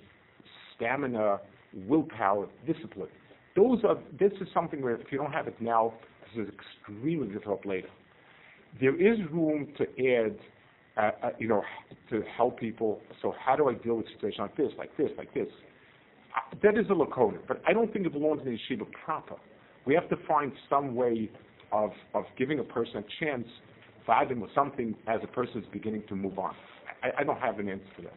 stamina, 0.75 1.39
willpower, 1.87 2.47
discipline. 2.65 3.09
Those 3.55 3.79
are. 3.83 3.97
This 4.19 4.31
is 4.41 4.47
something 4.53 4.81
where 4.81 4.95
if 4.95 5.11
you 5.11 5.17
don't 5.17 5.31
have 5.31 5.47
it 5.47 5.59
now, 5.61 5.93
this 6.35 6.47
is 6.47 6.53
extremely 6.53 7.27
difficult 7.27 7.65
later. 7.65 7.87
There 8.79 8.95
is 8.95 9.19
room 9.31 9.69
to 9.77 9.83
add, 10.17 10.37
uh, 10.97 11.27
uh, 11.27 11.29
you 11.39 11.47
know, 11.47 11.61
to 12.09 12.21
help 12.35 12.59
people. 12.59 12.99
So 13.21 13.33
how 13.39 13.55
do 13.55 13.69
I 13.69 13.73
deal 13.75 13.95
with 13.95 14.07
situations 14.13 14.39
like 14.39 14.57
this, 14.57 14.71
like 14.77 14.97
this, 14.97 15.09
like 15.17 15.33
this? 15.33 15.47
Uh, 16.35 16.55
that 16.63 16.77
is 16.77 16.85
a 16.89 16.93
lacuna, 16.93 17.37
but 17.47 17.61
I 17.65 17.71
don't 17.71 17.91
think 17.93 18.05
it 18.05 18.11
belongs 18.11 18.41
in 18.45 18.51
the 18.51 18.57
yeshiva 18.75 18.85
proper. 19.05 19.35
We 19.85 19.93
have 19.93 20.09
to 20.09 20.17
find 20.27 20.51
some 20.69 20.95
way 20.95 21.29
of 21.71 21.91
of 22.13 22.25
giving 22.37 22.59
a 22.59 22.63
person 22.63 22.97
a 22.97 23.25
chance, 23.25 23.47
fathom 24.05 24.39
with 24.41 24.51
something 24.53 24.95
as 25.07 25.19
a 25.23 25.27
person 25.27 25.61
is 25.61 25.67
beginning 25.71 26.03
to 26.09 26.15
move 26.15 26.37
on. 26.39 26.53
I, 27.03 27.21
I 27.21 27.23
don't 27.23 27.39
have 27.39 27.59
an 27.59 27.69
answer 27.69 27.85
for 27.95 28.01
that. 28.03 28.13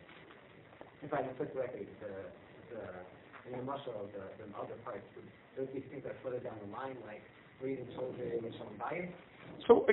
If 1.02 1.12
I 1.12 1.22
can 1.22 1.34
put 1.34 1.52
correctly, 1.54 1.86
the, 2.00 2.74
the, 2.74 3.52
in 3.52 3.58
the 3.58 3.64
muscle 3.64 3.94
of 4.00 4.10
the, 4.12 4.24
the 4.44 4.58
other 4.58 4.74
parts, 4.84 5.04
those 5.56 5.68
these 5.74 5.82
things 5.90 6.04
are 6.06 6.14
further 6.22 6.38
down 6.40 6.54
the 6.64 6.72
line, 6.72 6.96
like 7.06 7.22
reading 7.62 7.86
children 7.94 8.44
and 8.44 8.54
some 8.58 8.68
bias? 8.78 9.08
So 9.66 9.86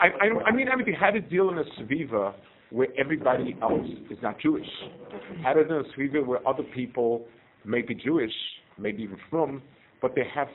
I, 0.00 0.06
I, 0.06 0.48
I 0.48 0.52
mean 0.52 0.68
everything. 0.68 0.94
How 0.94 1.10
to 1.10 1.20
deal 1.20 1.50
in 1.50 1.58
a 1.58 1.64
sviva 1.80 2.34
where 2.70 2.88
everybody 2.98 3.56
else 3.62 3.86
is 4.10 4.18
not 4.22 4.38
Jewish? 4.40 4.66
How 5.42 5.54
to 5.54 5.64
deal 5.64 5.80
in 5.80 5.84
a 5.84 5.98
sviva 5.98 6.24
where 6.24 6.46
other 6.46 6.62
people 6.62 7.26
may 7.64 7.82
be 7.82 7.94
Jewish, 7.94 8.32
maybe 8.78 9.02
even 9.02 9.18
from, 9.28 9.62
but 10.00 10.14
they 10.14 10.24
have 10.34 10.48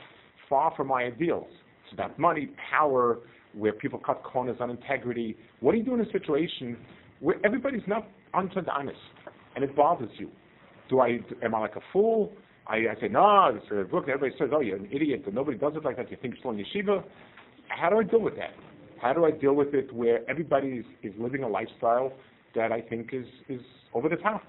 far 0.48 0.72
from 0.76 0.88
my 0.88 1.04
ideals. 1.04 1.48
It's 1.84 1.92
about 1.92 2.18
money, 2.18 2.48
power, 2.70 3.18
where 3.56 3.72
people 3.72 3.98
cut 3.98 4.22
corners 4.22 4.58
on 4.60 4.70
integrity. 4.70 5.36
What 5.60 5.72
do 5.72 5.78
you 5.78 5.84
do 5.84 5.94
in 5.94 6.00
a 6.00 6.12
situation 6.12 6.76
where 7.20 7.36
everybody's 7.44 7.86
not 7.86 8.06
unto 8.34 8.60
honest 8.70 8.98
and 9.54 9.64
it 9.64 9.74
bothers 9.74 10.10
you? 10.18 10.30
Do 10.88 11.00
I 11.00 11.18
am 11.42 11.54
I 11.54 11.60
like 11.60 11.76
a 11.76 11.80
fool? 11.92 12.32
I, 12.68 12.76
I 12.76 13.00
say 13.00 13.08
no. 13.08 13.52
It's 13.54 13.64
uh, 13.70 13.76
a 13.76 13.84
book. 13.84 14.04
Everybody 14.08 14.34
says, 14.38 14.50
"Oh, 14.52 14.60
you're 14.60 14.76
an 14.76 14.88
idiot," 14.92 15.22
but 15.24 15.34
nobody 15.34 15.56
does 15.56 15.72
it 15.76 15.84
like 15.84 15.96
that. 15.96 16.10
You 16.10 16.16
think 16.20 16.34
you're 16.34 16.40
still 16.40 16.50
in 16.50 16.58
yeshiva? 16.58 17.02
How 17.68 17.90
do 17.90 17.98
I 17.98 18.04
deal 18.04 18.20
with 18.20 18.36
that? 18.36 18.50
How 19.00 19.12
do 19.12 19.24
I 19.24 19.30
deal 19.30 19.54
with 19.54 19.74
it 19.74 19.92
where 19.92 20.28
everybody 20.28 20.68
is, 20.68 20.84
is 21.02 21.12
living 21.18 21.42
a 21.42 21.48
lifestyle 21.48 22.12
that 22.54 22.72
I 22.72 22.80
think 22.80 23.10
is 23.12 23.26
is 23.48 23.60
over 23.94 24.08
the 24.08 24.16
top? 24.16 24.42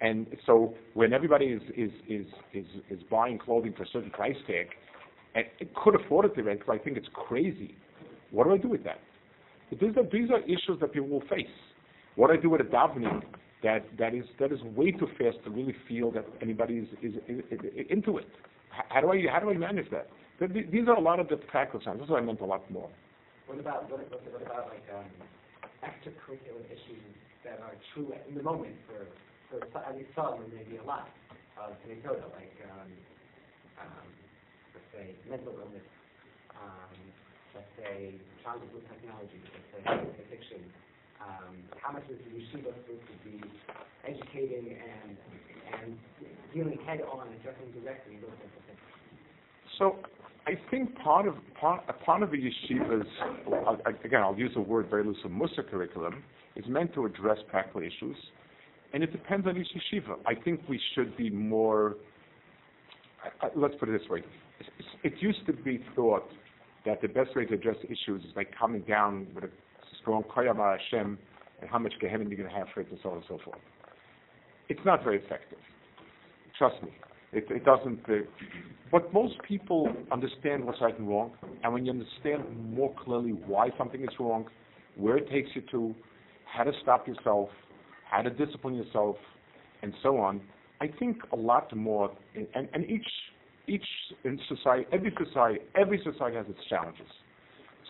And 0.00 0.26
so 0.46 0.74
when 0.94 1.12
everybody 1.12 1.46
is 1.46 1.62
is 1.76 1.90
is 2.08 2.26
is, 2.52 2.66
is 2.90 3.00
buying 3.10 3.38
clothing 3.38 3.72
for 3.76 3.84
a 3.84 3.88
certain 3.92 4.10
price 4.10 4.36
tag, 4.46 4.66
and 5.34 5.44
it 5.60 5.74
could 5.74 5.94
afford 5.94 6.26
it 6.26 6.34
to 6.34 6.42
rent, 6.42 6.60
because 6.60 6.78
I 6.80 6.82
think 6.84 6.96
it's 6.96 7.08
crazy. 7.14 7.74
What 8.34 8.48
do 8.48 8.52
I 8.52 8.58
do 8.58 8.68
with 8.68 8.82
that? 8.82 8.98
These 9.70 9.96
are 9.96 10.02
these 10.10 10.30
are 10.30 10.40
issues 10.40 10.80
that 10.80 10.92
people 10.92 11.08
will 11.08 11.26
face. 11.30 11.54
What 12.16 12.28
do 12.28 12.34
I 12.34 12.36
do 12.36 12.50
with 12.50 12.60
a 12.60 12.64
davening 12.64 13.22
that 13.62 13.86
that 13.98 14.14
is 14.14 14.24
that 14.40 14.50
is 14.52 14.60
way 14.76 14.90
too 14.90 15.06
fast 15.18 15.38
to 15.44 15.50
really 15.50 15.74
feel 15.88 16.10
that 16.12 16.26
anybody 16.42 16.74
is, 16.78 16.88
is, 17.00 17.14
is, 17.28 17.44
is 17.48 17.86
into 17.88 18.18
it. 18.18 18.28
How 18.70 19.00
do 19.00 19.12
I 19.12 19.22
how 19.30 19.38
do 19.38 19.50
I 19.50 19.54
manage 19.54 19.86
that? 19.90 20.10
These 20.40 20.88
are 20.88 20.96
a 20.96 21.00
lot 21.00 21.20
of 21.20 21.28
the 21.28 21.36
practical 21.36 21.80
signs. 21.84 21.98
That's 22.00 22.10
what 22.10 22.20
I 22.20 22.26
meant 22.26 22.40
a 22.40 22.44
lot 22.44 22.68
more. 22.70 22.90
What 23.46 23.60
about 23.60 23.88
what, 23.88 24.00
what, 24.10 24.20
what 24.32 24.42
about 24.42 24.66
like 24.68 24.84
um, 24.90 25.06
extracurricular 25.86 26.66
issues 26.66 27.06
that 27.44 27.60
are 27.62 27.74
true 27.94 28.12
in 28.28 28.34
the 28.34 28.42
moment 28.42 28.74
for 28.88 29.06
for 29.70 29.78
at 29.78 29.94
least 29.96 30.10
some 30.16 30.42
or 30.42 30.46
maybe 30.52 30.76
a 30.82 30.82
lot 30.82 31.08
of 31.62 31.72
Minnesota, 31.86 32.26
like 32.34 32.56
um, 32.66 32.90
um, 33.78 34.08
let's 34.74 34.90
say 34.90 35.14
mental 35.30 35.54
illness, 35.54 35.86
um, 36.58 37.13
let's 37.54 37.70
say 37.78 38.14
with 38.74 38.84
technology, 38.90 39.40
let's 39.40 39.70
say 39.72 40.26
addiction, 40.26 40.60
um, 41.22 41.54
how 41.80 41.92
much 41.92 42.04
is 42.10 42.18
the 42.26 42.30
yeshiva 42.36 42.74
supposed 42.84 43.06
to 43.08 43.16
be 43.24 43.40
educating 44.04 44.76
and 44.76 45.16
and 45.72 45.96
dealing 46.52 46.78
head 46.86 47.00
on, 47.10 47.28
addressing 47.40 47.72
directly 47.80 48.16
those 48.20 48.30
types 48.30 48.56
of 48.58 48.64
things? 48.66 48.78
So 49.78 49.96
I 50.46 50.58
think 50.70 50.94
part 50.98 51.26
of 51.26 51.34
part, 51.58 51.84
a 51.88 51.92
part 51.92 52.22
of 52.22 52.30
the 52.30 52.36
yeshiva's 52.36 53.06
again 54.04 54.22
I'll 54.22 54.36
use 54.36 54.52
the 54.54 54.60
word 54.60 54.90
very 54.90 55.04
loosely 55.04 55.30
Mussar 55.30 55.68
curriculum 55.68 56.22
is 56.56 56.64
meant 56.68 56.92
to 56.94 57.06
address 57.06 57.38
practical 57.48 57.80
issues, 57.80 58.16
and 58.92 59.02
it 59.02 59.12
depends 59.12 59.46
on 59.46 59.56
each 59.56 59.68
yeshiva. 59.74 60.16
I 60.26 60.34
think 60.34 60.60
we 60.68 60.80
should 60.94 61.16
be 61.16 61.30
more. 61.30 61.96
Uh, 63.42 63.48
let's 63.56 63.74
put 63.80 63.88
it 63.88 63.98
this 63.98 64.08
way: 64.10 64.22
it 65.02 65.14
used 65.20 65.46
to 65.46 65.52
be 65.52 65.82
thought 65.96 66.28
that 66.84 67.00
the 67.00 67.08
best 67.08 67.34
way 67.34 67.44
to 67.46 67.54
address 67.54 67.76
issues 67.84 68.24
is 68.24 68.32
by 68.34 68.44
coming 68.44 68.82
down 68.82 69.26
with 69.34 69.44
a 69.44 69.50
strong 70.00 70.22
koyam 70.24 70.56
Hashem 70.56 71.18
and 71.60 71.70
how 71.70 71.78
much 71.78 71.94
Gehenna 72.00 72.24
you're 72.24 72.36
going 72.36 72.48
to 72.48 72.54
have 72.54 72.68
for 72.74 72.80
it 72.80 72.90
and 72.90 72.98
so 73.02 73.10
on 73.10 73.16
and 73.16 73.24
so 73.28 73.38
forth. 73.44 73.58
It's 74.68 74.80
not 74.84 75.02
very 75.02 75.18
effective. 75.18 75.58
Trust 76.58 76.82
me. 76.82 76.90
It, 77.32 77.46
it 77.50 77.64
doesn't. 77.64 78.00
Uh, 78.08 78.24
but 78.92 79.12
most 79.12 79.34
people 79.46 79.88
understand 80.12 80.64
what's 80.64 80.80
right 80.80 80.96
and 80.96 81.08
wrong, 81.08 81.32
and 81.62 81.72
when 81.72 81.84
you 81.84 81.90
understand 81.90 82.44
more 82.72 82.94
clearly 83.04 83.30
why 83.30 83.70
something 83.76 84.02
is 84.02 84.10
wrong, 84.20 84.46
where 84.96 85.16
it 85.16 85.28
takes 85.28 85.50
you 85.54 85.62
to, 85.72 85.94
how 86.44 86.62
to 86.62 86.72
stop 86.82 87.08
yourself, 87.08 87.48
how 88.08 88.22
to 88.22 88.30
discipline 88.30 88.74
yourself, 88.74 89.16
and 89.82 89.92
so 90.02 90.18
on, 90.18 90.40
I 90.80 90.86
think 90.98 91.18
a 91.32 91.36
lot 91.36 91.74
more. 91.76 92.12
And, 92.34 92.68
and 92.72 92.84
each 92.88 93.06
each 93.66 93.86
in 94.24 94.38
society, 94.48 94.86
every 94.92 95.14
society, 95.24 95.60
every 95.74 95.98
society 96.04 96.36
has 96.36 96.46
its 96.48 96.58
challenges. 96.68 97.06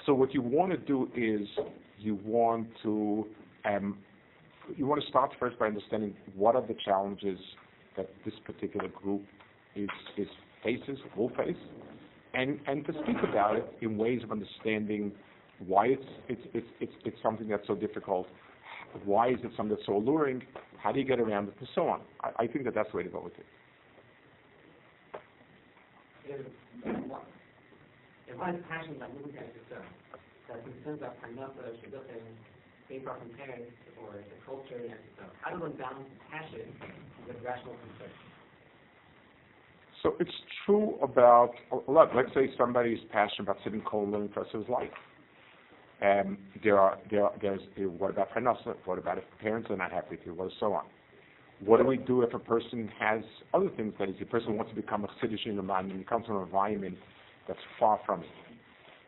So 0.07 0.15
what 0.15 0.35
you 0.35 0.43
want 0.43 0.73
to 0.73 0.79
do 0.79 1.09
is 1.17 1.49
you 1.99 2.19
want 2.25 2.69
to 2.83 3.27
um, 3.65 3.99
you 4.77 4.87
want 4.87 5.03
to 5.03 5.09
start 5.09 5.33
first 5.39 5.59
by 5.59 5.67
understanding 5.67 6.15
what 6.37 6.57
are 6.57 6.67
the 6.67 6.77
challenges 6.85 7.39
that 7.97 8.09
this 8.25 8.35
particular 8.45 8.89
group 8.89 9.23
is 9.75 9.89
is 10.17 10.29
faces, 10.63 10.99
will 11.17 11.29
face, 11.31 11.57
and, 12.35 12.59
and 12.67 12.85
to 12.87 12.93
speak 13.03 13.17
about 13.29 13.57
it 13.57 13.67
in 13.81 13.97
ways 13.97 14.23
of 14.25 14.33
understanding 14.33 15.13
why 15.67 15.87
it's, 15.87 16.05
it's, 16.29 16.41
it's, 16.53 16.67
it's, 16.81 16.93
it's 17.05 17.17
something 17.23 17.49
that's 17.49 17.67
so 17.67 17.75
difficult, 17.75 18.27
why 19.05 19.29
is 19.29 19.39
it 19.45 19.51
something 19.57 19.77
that's 19.77 19.87
so 19.87 19.97
alluring, 19.97 20.43
how 20.79 20.91
do 20.91 20.99
you 20.99 21.05
get 21.05 21.21
around 21.21 21.49
it, 21.49 21.55
and 21.59 21.69
so 21.75 21.89
on. 21.89 22.01
I, 22.23 22.45
I 22.45 22.47
think 22.47 22.65
that 22.65 22.75
that's 22.75 22.91
the 22.91 22.97
way 22.97 23.03
to 23.05 23.09
go 23.09 23.21
with 23.23 23.35
it. 23.35 23.47
Is 26.25 26.41
passionate 28.69 28.97
about 28.97 29.13
moving 29.15 29.33
to 29.33 29.45
Israel, 29.45 29.85
that 30.49 30.65
concerns 30.65 31.01
about 31.05 31.21
parnasa, 31.21 31.77
shidduchim, 31.85 32.25
being 32.89 33.05
far 33.05 33.19
from 33.19 33.29
parents, 33.37 33.73
or 34.01 34.13
the 34.17 34.39
culture, 34.47 34.81
and 34.81 35.01
so 35.19 35.25
how 35.43 35.55
do 35.55 35.61
one 35.61 35.73
balance 35.73 36.09
passion 36.31 36.65
with 37.29 37.37
rational 37.45 37.77
concern? 37.77 38.13
So 40.03 40.17
it's 40.21 40.31
true 40.65 40.97
about, 41.03 41.53
look, 41.89 42.11
let's 42.15 42.33
say 42.35 42.51
somebody 42.57 42.93
is 42.93 43.01
passionate 43.13 43.45
about 43.51 43.59
sitting 43.65 43.83
cold 43.83 44.15
and 44.15 44.29
rest 44.37 44.55
of 44.55 44.61
his 44.61 44.69
life. 44.69 44.91
Um, 46.03 46.39
there 46.63 46.79
are, 46.79 46.99
there 47.11 47.25
are, 47.25 47.33
there's, 47.41 47.61
what 47.99 48.11
about 48.11 48.31
parnasa? 48.31 48.75
What 48.85 48.99
about 48.99 49.19
if 49.19 49.25
parents 49.41 49.71
are 49.71 49.77
not 49.77 49.93
happy 49.93 50.17
with 50.17 50.21
you? 50.27 50.35
What 50.35 50.51
so 50.61 50.73
on? 50.73 50.85
What 51.61 51.79
do 51.79 51.87
we 51.87 51.97
do 51.97 52.23
if 52.23 52.35
a 52.35 52.39
person 52.39 52.91
has 52.99 53.23
other 53.53 53.71
things 53.77 53.95
that 53.99 54.09
is, 54.09 54.17
a 54.21 54.25
person 54.25 54.57
wants 54.57 54.71
to 54.71 54.77
become 54.77 55.05
a 55.05 55.09
citizen 55.21 55.59
of 55.59 55.65
mind 55.65 55.91
and 55.91 55.99
he 55.99 56.05
comes 56.05 56.27
from 56.27 56.37
an 56.37 56.43
environment 56.43 56.99
that's 57.47 57.61
far 57.79 58.01
from 58.05 58.21
it? 58.21 58.29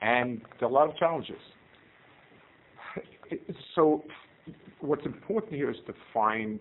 And 0.00 0.40
there 0.58 0.68
are 0.68 0.70
a 0.70 0.74
lot 0.74 0.88
of 0.88 0.96
challenges. 0.96 1.36
So 3.74 4.04
what's 4.80 5.04
important 5.04 5.54
here 5.54 5.70
is 5.70 5.76
to 5.86 5.94
find 6.14 6.60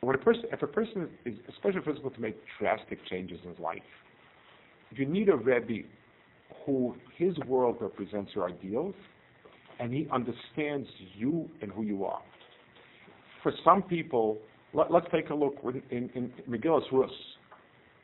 when 0.00 0.16
a 0.16 0.18
person, 0.18 0.44
if 0.52 0.62
a 0.62 0.66
person 0.66 1.08
is, 1.24 1.34
especially 1.48 1.80
if 1.80 1.86
it's 1.86 2.14
to 2.14 2.20
make 2.20 2.36
drastic 2.58 2.98
changes 3.06 3.38
in 3.44 3.50
his 3.50 3.58
life, 3.58 3.78
you 4.90 5.06
need 5.06 5.28
a 5.28 5.36
Rebbe 5.36 5.86
who 6.66 6.94
his 7.16 7.38
world 7.46 7.76
represents 7.80 8.32
your 8.34 8.48
ideals, 8.48 8.94
and 9.78 9.92
he 9.92 10.06
understands 10.12 10.88
you 11.16 11.48
and 11.62 11.72
who 11.72 11.82
you 11.82 12.04
are. 12.04 12.22
For 13.42 13.52
some 13.64 13.82
people, 13.82 14.38
let, 14.72 14.90
us 14.90 15.02
take 15.12 15.30
a 15.30 15.34
look 15.34 15.56
in, 15.64 16.10
in, 16.14 16.32
in 16.46 16.60
Rus. 16.92 17.10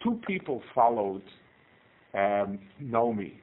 Two 0.02 0.20
people 0.26 0.62
followed 0.74 1.22
um, 2.14 2.58
Naomi, 2.80 3.40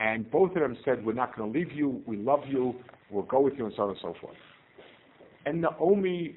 and 0.00 0.30
both 0.30 0.50
of 0.50 0.56
them 0.56 0.76
said, 0.84 1.04
"We're 1.04 1.12
not 1.12 1.36
going 1.36 1.52
to 1.52 1.58
leave 1.58 1.72
you. 1.72 2.02
We 2.06 2.16
love 2.16 2.40
you. 2.48 2.74
We'll 3.10 3.24
go 3.24 3.40
with 3.40 3.54
you," 3.56 3.66
and 3.66 3.74
so 3.76 3.84
on 3.84 3.90
and 3.90 3.98
so 4.00 4.14
forth. 4.20 4.36
And 5.44 5.60
Naomi 5.60 6.36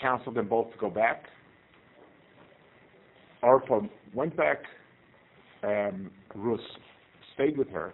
counseled 0.00 0.36
them 0.36 0.48
both 0.48 0.72
to 0.72 0.78
go 0.78 0.90
back. 0.90 1.24
Orpah 3.42 3.80
went 4.14 4.36
back. 4.36 4.58
Um, 5.62 6.10
Rus 6.34 6.60
stayed 7.34 7.56
with 7.56 7.68
her, 7.70 7.92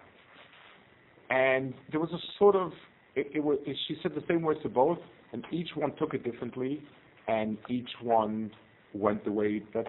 and 1.30 1.74
there 1.90 2.00
was 2.00 2.10
a 2.12 2.18
sort 2.38 2.56
of 2.56 2.72
it, 3.14 3.28
it 3.34 3.40
was. 3.44 3.58
She 3.88 3.96
said 4.02 4.12
the 4.14 4.22
same 4.28 4.42
words 4.42 4.60
to 4.62 4.68
both, 4.68 4.98
and 5.36 5.44
each 5.52 5.68
one 5.74 5.94
took 5.96 6.14
it 6.14 6.24
differently, 6.24 6.82
and 7.28 7.58
each 7.68 7.90
one 8.02 8.50
went 8.94 9.22
the 9.24 9.32
way 9.32 9.62
that 9.74 9.86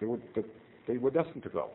they 0.00 0.06
were 0.06 0.18
that 0.36 0.44
they 0.86 0.96
were 0.96 1.10
destined 1.10 1.42
to 1.42 1.48
go. 1.48 1.70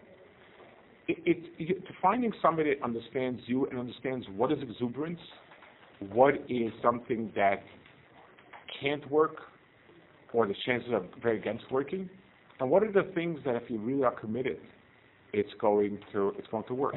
It, 1.07 1.17
it, 1.25 1.51
it, 1.59 1.83
finding 2.01 2.31
somebody 2.41 2.75
that 2.75 2.83
understands 2.83 3.41
you 3.47 3.65
and 3.67 3.77
understands 3.77 4.25
what 4.37 4.51
is 4.51 4.59
exuberance, 4.61 5.19
what 6.13 6.35
is 6.47 6.71
something 6.81 7.31
that 7.35 7.63
can't 8.79 9.09
work, 9.11 9.35
or 10.31 10.47
the 10.47 10.55
chances 10.65 10.91
are 10.93 11.03
very 11.21 11.37
against 11.37 11.69
working, 11.69 12.09
and 12.61 12.69
what 12.69 12.81
are 12.81 12.91
the 12.91 13.11
things 13.13 13.39
that 13.43 13.55
if 13.55 13.63
you 13.69 13.77
really 13.79 14.03
are 14.05 14.17
committed, 14.17 14.59
it's 15.33 15.51
going 15.59 15.99
to 16.13 16.33
it's 16.37 16.47
going 16.47 16.63
to 16.65 16.73
work. 16.73 16.95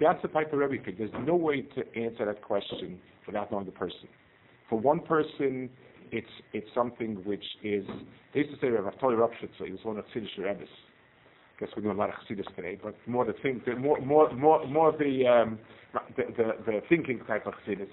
That's 0.00 0.20
the 0.22 0.28
type 0.28 0.52
of 0.52 0.60
pick. 0.84 0.98
There's 0.98 1.10
no 1.24 1.36
way 1.36 1.62
to 1.62 1.96
answer 1.96 2.24
that 2.26 2.42
question 2.42 2.98
without 3.26 3.52
knowing 3.52 3.66
the 3.66 3.72
person. 3.72 4.08
For 4.72 4.80
one 4.80 5.00
person, 5.00 5.68
it's 6.12 6.26
it's 6.54 6.66
something 6.74 7.16
which 7.26 7.44
is 7.62 7.84
they 8.32 8.40
used 8.40 8.54
to 8.54 8.58
say 8.58 8.68
Rabbi 8.68 8.88
Toli 8.98 9.16
Ropshitzer, 9.16 9.66
he 9.66 9.70
was 9.70 9.80
one 9.82 9.98
of 9.98 10.06
Chiddush 10.14 10.38
Rebbe's. 10.38 10.66
I 10.66 11.60
guess 11.60 11.68
we're 11.76 11.82
doing 11.82 11.94
a 11.94 11.98
lot 11.98 12.08
of 12.08 12.14
Chassidus 12.14 12.46
today, 12.56 12.78
but 12.82 12.94
more 13.06 13.26
the 13.26 13.34
think, 13.42 13.66
the 13.66 13.76
more 13.76 14.00
more 14.00 14.32
more 14.32 14.66
more 14.66 14.92
the, 14.92 15.26
um, 15.26 15.58
the, 16.16 16.22
the 16.38 16.52
the 16.64 16.80
thinking 16.88 17.20
type 17.26 17.46
of 17.46 17.52
Chassidus. 17.66 17.90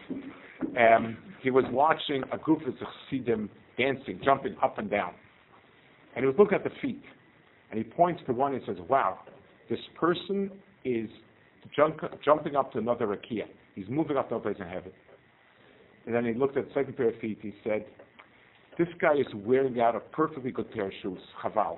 Um, 0.79 1.17
he 1.43 1.51
was 1.51 1.65
watching 1.69 2.23
a 2.31 2.37
group 2.37 2.65
of 2.65 2.73
Chassidim 2.79 3.49
dancing, 3.77 4.21
jumping 4.23 4.55
up 4.63 4.77
and 4.77 4.89
down, 4.89 5.11
and 6.15 6.23
he 6.23 6.27
was 6.27 6.35
looking 6.39 6.55
at 6.55 6.63
the 6.63 6.71
feet, 6.81 7.03
and 7.71 7.77
he 7.77 7.83
points 7.83 8.21
to 8.27 8.31
one 8.31 8.53
and 8.53 8.63
says, 8.65 8.77
"Wow, 8.87 9.19
this 9.69 9.79
person 9.99 10.49
is 10.85 11.09
jump, 11.75 11.99
jumping 12.23 12.55
up 12.55 12.71
to 12.71 12.77
another 12.77 13.05
rakia. 13.05 13.47
He's 13.75 13.89
moving 13.89 14.15
up 14.15 14.29
to 14.29 14.35
a 14.35 14.39
place 14.39 14.55
in 14.61 14.65
heaven." 14.65 14.93
And 16.05 16.15
then 16.15 16.25
he 16.25 16.33
looked 16.33 16.57
at 16.57 16.67
the 16.67 16.73
second 16.73 16.97
pair 16.97 17.09
of 17.09 17.19
feet. 17.19 17.39
He 17.41 17.53
said, 17.63 17.85
"This 18.77 18.87
guy 18.99 19.15
is 19.15 19.27
wearing 19.33 19.79
out 19.79 19.95
a 19.95 19.99
perfectly 19.99 20.51
good 20.51 20.71
pair 20.71 20.87
of 20.87 20.93
shoes. 21.01 21.19
Chaval." 21.43 21.77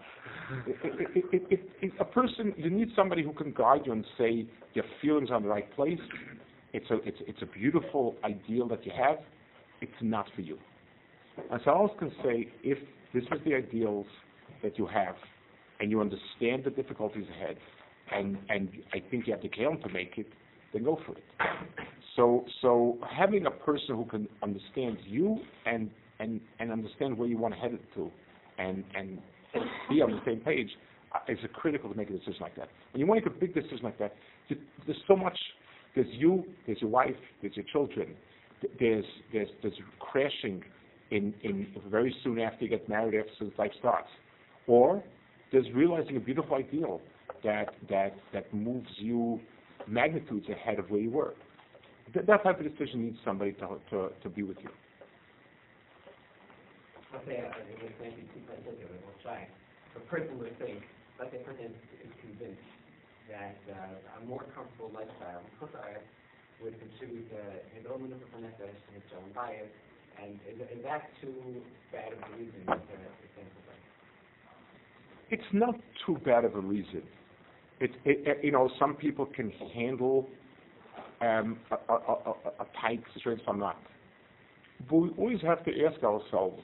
it, 0.67 1.25
it, 1.31 1.69
it, 1.81 1.93
a 1.99 2.05
person, 2.05 2.53
you 2.57 2.69
need 2.69 2.89
somebody 2.95 3.23
who 3.23 3.33
can 3.33 3.53
guide 3.53 3.81
you 3.85 3.93
and 3.93 4.05
say 4.17 4.45
your 4.73 4.85
feelings 5.01 5.29
are 5.31 5.37
in 5.37 5.43
the 5.43 5.49
right 5.49 5.73
place. 5.75 5.99
It's 6.73 6.89
a, 6.89 6.95
it's, 7.05 7.17
it's 7.27 7.41
a 7.41 7.45
beautiful 7.45 8.15
ideal 8.23 8.67
that 8.69 8.85
you 8.85 8.91
have. 8.95 9.17
It's 9.81 9.91
not 10.01 10.27
for 10.35 10.41
you. 10.41 10.57
And 11.51 11.59
so 11.63 11.71
I 11.71 11.73
always 11.73 11.93
can 11.99 12.11
say, 12.23 12.47
if 12.63 12.77
this 13.13 13.23
is 13.23 13.39
the 13.45 13.55
ideals 13.55 14.05
that 14.63 14.77
you 14.77 14.85
have, 14.87 15.15
and 15.79 15.89
you 15.89 15.99
understand 15.99 16.63
the 16.63 16.69
difficulties 16.69 17.25
ahead, 17.35 17.57
and, 18.13 18.37
and 18.49 18.69
I 18.93 19.01
think 19.09 19.27
you 19.27 19.33
have 19.33 19.41
the 19.41 19.49
talent 19.49 19.81
to 19.83 19.89
make 19.89 20.13
it, 20.17 20.27
then 20.73 20.83
go 20.83 20.99
for 21.05 21.13
it. 21.13 21.23
So, 22.21 22.45
so 22.61 22.99
having 23.09 23.47
a 23.47 23.51
person 23.51 23.95
who 23.95 24.05
can 24.05 24.27
understand 24.43 24.99
you 25.07 25.39
and, 25.65 25.89
and, 26.19 26.39
and 26.59 26.71
understand 26.71 27.17
where 27.17 27.27
you 27.27 27.35
want 27.35 27.55
to 27.55 27.59
head 27.59 27.73
it 27.73 27.81
to, 27.95 28.11
and, 28.59 28.83
and 28.95 29.17
be 29.89 30.03
on 30.03 30.11
the 30.11 30.21
same 30.23 30.39
page, 30.39 30.69
uh, 31.15 31.17
is 31.27 31.39
critical 31.55 31.89
to 31.89 31.97
make 31.97 32.11
a 32.11 32.13
decision 32.13 32.37
like 32.41 32.55
that. 32.57 32.67
When 32.91 33.01
you 33.01 33.11
make 33.11 33.25
a 33.25 33.31
big 33.31 33.55
decision 33.55 33.79
like 33.81 33.97
that, 33.97 34.13
there's 34.49 34.99
so 35.07 35.15
much. 35.15 35.37
There's 35.95 36.05
you, 36.11 36.45
there's 36.67 36.79
your 36.79 36.91
wife, 36.91 37.15
there's 37.41 37.55
your 37.55 37.65
children. 37.71 38.09
There's 38.79 39.03
there's 39.33 39.49
there's 39.63 39.73
crashing 39.99 40.63
in 41.09 41.33
in 41.41 41.67
very 41.89 42.15
soon 42.23 42.39
after 42.39 42.65
you 42.65 42.69
get 42.69 42.87
married, 42.87 43.19
after 43.19 43.45
life 43.57 43.71
starts, 43.79 44.09
or 44.67 45.03
there's 45.51 45.65
realizing 45.73 46.17
a 46.17 46.19
beautiful 46.19 46.55
ideal 46.55 47.01
that 47.43 47.73
that 47.89 48.13
that 48.31 48.53
moves 48.53 48.89
you 48.97 49.39
magnitudes 49.87 50.45
ahead 50.49 50.77
of 50.77 50.87
where 50.91 51.01
you 51.01 51.09
were. 51.09 51.33
That, 52.13 52.27
that 52.27 52.43
type 52.43 52.59
of 52.59 52.65
decision 52.65 53.05
needs 53.05 53.17
somebody 53.23 53.53
to 53.53 53.79
to, 53.89 54.09
to 54.21 54.29
be 54.29 54.43
with 54.43 54.57
you. 54.61 54.69
Let's 57.13 57.25
say 57.27 57.43
uh, 57.43 57.51
to 57.51 57.63
be 57.75 57.91
places 57.97 58.23
here, 58.63 58.87
we'll 59.03 59.19
try. 59.21 59.47
A 59.95 59.99
person 60.07 60.39
would 60.39 60.57
think, 60.59 60.79
let's 61.19 61.31
say 61.31 61.41
a 61.41 61.43
person 61.43 61.65
is 61.67 62.11
convinced 62.23 62.63
that 63.27 63.59
uh, 63.67 64.19
a 64.21 64.25
more 64.25 64.43
comfortable 64.55 64.91
lifestyle 64.95 65.43
would 66.61 66.79
contribute 66.79 67.27
to 67.29 67.41
his 67.75 67.83
own 67.91 68.03
municipal 68.03 68.39
nefesh 68.39 68.79
and 68.93 68.95
his 68.95 69.11
own 69.17 69.31
diet, 69.33 69.71
and 70.21 70.39
is, 70.47 70.59
is 70.77 70.83
that 70.83 71.09
too 71.21 71.33
bad 71.91 72.13
of 72.13 72.19
a 72.19 72.37
reason 72.37 72.61
to, 72.67 72.75
to? 72.75 73.11
It's 75.31 75.51
not 75.53 75.75
too 76.05 76.17
bad 76.25 76.45
of 76.45 76.55
a 76.55 76.59
reason. 76.59 77.03
It, 77.79 77.91
it, 78.05 78.39
you 78.43 78.51
know, 78.51 78.69
some 78.77 78.95
people 78.95 79.25
can 79.25 79.49
handle 79.73 80.27
Um, 81.21 81.59
a, 81.71 81.93
a, 81.93 82.65
tight 82.81 83.03
situation, 83.13 83.43
some 83.45 83.59
not. 83.59 83.77
But 84.89 84.95
we 84.95 85.09
always 85.19 85.41
have 85.41 85.63
to 85.65 85.71
ask 85.85 86.03
ourselves, 86.03 86.59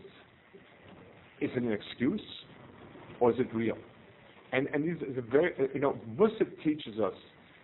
is 1.40 1.52
it 1.56 1.62
an 1.62 1.72
excuse 1.72 2.22
or 3.20 3.32
is 3.32 3.40
it 3.40 3.54
real? 3.54 3.78
And 4.52 4.68
and 4.74 4.84
these 4.84 5.02
is 5.08 5.18
a 5.18 5.22
very 5.22 5.54
you 5.76 5.80
know 5.80 5.98
Musik 6.18 6.64
teaches 6.64 7.00
us. 7.00 7.14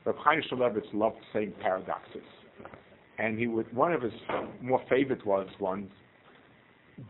Rav 0.05 0.15
Chaim 0.17 0.41
Shmulevitz 0.51 0.93
loved 0.93 1.15
saying 1.33 1.53
paradoxes, 1.61 2.21
and 3.17 3.39
he 3.39 3.47
would 3.47 3.73
one 3.73 3.93
of 3.93 4.01
his 4.01 4.13
more 4.61 4.81
favorite 4.89 5.25
ones 5.25 5.49
ones. 5.59 5.89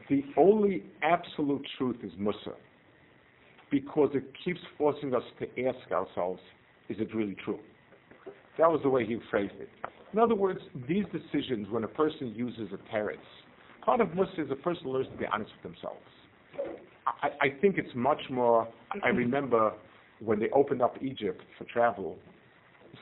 The 0.10 0.24
only 0.38 0.84
absolute 1.02 1.66
truth 1.78 1.98
is 2.04 2.12
Mussar, 2.18 2.56
because 3.70 4.12
it 4.14 4.24
keeps 4.46 4.62
forcing 4.78 5.14
us 5.14 5.24
to 5.40 5.68
ask 5.68 5.92
ourselves, 5.92 6.40
is 6.88 6.98
it 7.00 7.14
really 7.14 7.36
true? 7.44 7.60
That 8.58 8.70
was 8.72 8.82
the 8.84 8.90
way 8.90 9.06
he 9.06 9.18
phrased 9.32 9.54
it. 9.60 9.70
In 10.14 10.20
other 10.20 10.36
words, 10.36 10.60
these 10.88 11.06
decisions, 11.12 11.68
when 11.70 11.84
a 11.84 11.88
person 11.88 12.34
uses 12.36 12.70
a 12.72 12.96
teretz, 12.96 13.18
part 13.84 14.00
of 14.00 14.10
Mussar 14.10 14.46
is 14.46 14.52
a 14.52 14.56
person 14.56 14.88
learns 14.88 15.08
to 15.08 15.18
be 15.18 15.26
honest 15.32 15.52
with 15.64 15.74
themselves. 15.74 16.00
I, 17.08 17.30
I 17.42 17.50
think 17.62 17.78
it's 17.78 17.94
much 17.96 18.22
more. 18.30 18.68
I 19.04 19.08
remember 19.10 19.74
when 20.20 20.40
they 20.40 20.50
opened 20.52 20.82
up 20.82 20.96
Egypt 21.02 21.42
for 21.58 21.66
travel, 21.66 22.18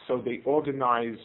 so 0.07 0.21
they 0.23 0.41
organized 0.45 1.19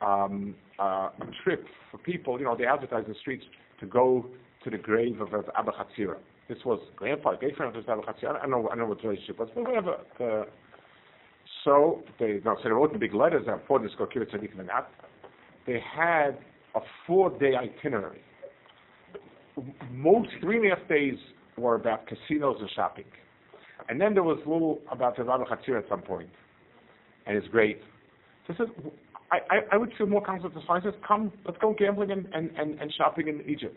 um, 0.00 0.54
uh, 0.78 1.10
a 1.20 1.26
trip 1.44 1.66
for 1.90 1.98
people. 1.98 2.38
You 2.38 2.44
know, 2.44 2.56
they 2.56 2.64
advertised 2.66 3.06
in 3.08 3.12
the 3.12 3.18
streets 3.18 3.44
to 3.80 3.86
go 3.86 4.26
to 4.64 4.70
the 4.70 4.78
grave 4.78 5.20
of 5.20 5.28
Abuhatzeira. 5.28 6.16
this 6.48 6.58
was 6.64 6.80
grandfather, 6.96 7.36
great 7.38 7.56
grandfather, 7.56 7.84
I 8.06 8.20
don't 8.42 8.50
know, 8.50 8.68
I 8.70 8.76
know 8.76 8.86
what 8.86 9.00
the 9.02 9.08
relationship 9.08 9.38
was, 9.38 9.48
but 9.54 9.64
whatever. 9.66 9.96
Uh, 10.20 10.44
so 11.68 12.02
they, 12.18 12.40
no, 12.46 12.56
so 12.56 12.64
they 12.64 12.70
wrote 12.70 12.94
the 12.94 12.98
big 12.98 13.12
letters 13.12 13.44
and 13.46 13.60
for 13.68 13.78
this 13.78 13.90
Kokir 14.00 14.24
Tzaddik 14.26 14.52
They 15.66 15.82
had 15.94 16.38
a 16.74 16.80
four-day 17.06 17.52
itinerary. 17.56 18.22
Most 19.92 20.30
three 20.40 20.56
and 20.56 20.72
a 20.72 20.76
half 20.76 20.88
days 20.88 21.18
were 21.58 21.74
about 21.74 22.06
casinos 22.06 22.56
and 22.60 22.70
shopping. 22.74 23.04
And 23.90 24.00
then 24.00 24.14
there 24.14 24.22
was 24.22 24.38
a 24.46 24.48
little 24.48 24.78
about 24.90 25.18
the 25.18 25.24
Rabbi 25.24 25.44
Chatzir 25.44 25.76
at 25.78 25.86
some 25.90 26.00
point. 26.00 26.30
And 27.26 27.36
it's 27.36 27.48
great. 27.48 27.82
So 28.46 28.54
I 29.30 29.36
I, 29.36 29.38
I, 29.50 29.58
I 29.72 29.76
would 29.76 29.92
feel 29.98 30.06
more 30.06 30.24
comfortable 30.24 30.62
if 30.62 30.70
I 30.70 30.80
said, 30.80 30.94
come, 31.06 31.30
let's 31.44 31.58
go 31.58 31.74
gambling 31.78 32.12
and, 32.12 32.26
and, 32.32 32.50
and, 32.56 32.80
and 32.80 32.90
shopping 32.96 33.28
in 33.28 33.42
Egypt. 33.46 33.76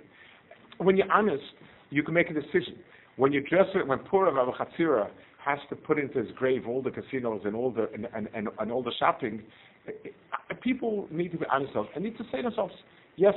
When 0.78 0.96
you're 0.96 1.12
honest, 1.12 1.44
you 1.90 2.04
can 2.04 2.14
make 2.14 2.30
a 2.30 2.34
decision. 2.34 2.80
When 3.18 3.34
you 3.34 3.42
dress 3.42 3.66
it, 3.76 3.86
when 3.86 4.00
poor 4.00 4.32
Rabbi 4.32 4.52
Chatzira 4.52 5.10
has 5.44 5.60
to 5.70 5.76
put 5.76 5.98
into 5.98 6.20
his 6.20 6.32
grave 6.36 6.68
all 6.68 6.82
the 6.82 6.92
casinos 6.92 7.42
and 7.46 7.56
all 7.56 7.72
the 7.72 7.90
and, 7.94 8.08
and, 8.16 8.30
and, 8.34 8.50
and 8.60 8.72
all 8.72 8.84
the 8.84 8.92
shopping, 9.00 9.42
people 10.62 11.08
need 11.12 11.32
to 11.32 11.38
be 11.38 11.46
honest 11.52 11.74
and 11.96 12.04
need 12.04 12.18
to 12.18 12.24
say 12.32 12.38
to 12.38 12.44
themselves, 12.44 12.74
yes, 13.16 13.34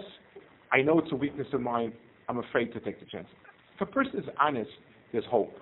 I 0.73 0.83
know 0.83 0.99
it's 0.99 1.13
a 1.13 1.17
weakness 1.17 1.47
of 1.53 1.61
mine. 1.61 1.93
I'm 2.29 2.39
afraid 2.39 2.73
to 2.75 2.81
take 2.81 3.01
the 3.01 3.07
chance. 3.07 3.29
If 3.75 3.81
a 3.89 3.91
person 3.91 4.19
is 4.21 4.27
honest, 4.41 4.71
there's 5.13 5.25
hope. 5.27 5.53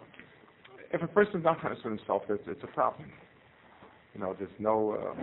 If 0.93 1.03
a 1.03 1.07
person 1.07 1.39
is 1.39 1.45
not 1.45 1.65
honest 1.65 1.85
with 1.85 1.99
himself, 1.99 2.23
it's, 2.29 2.43
it's 2.47 2.63
a 2.63 2.67
problem. 2.69 3.11
You 4.15 4.21
know, 4.21 4.37
there's 4.39 4.51
no. 4.59 4.93
Uh, 4.93 5.23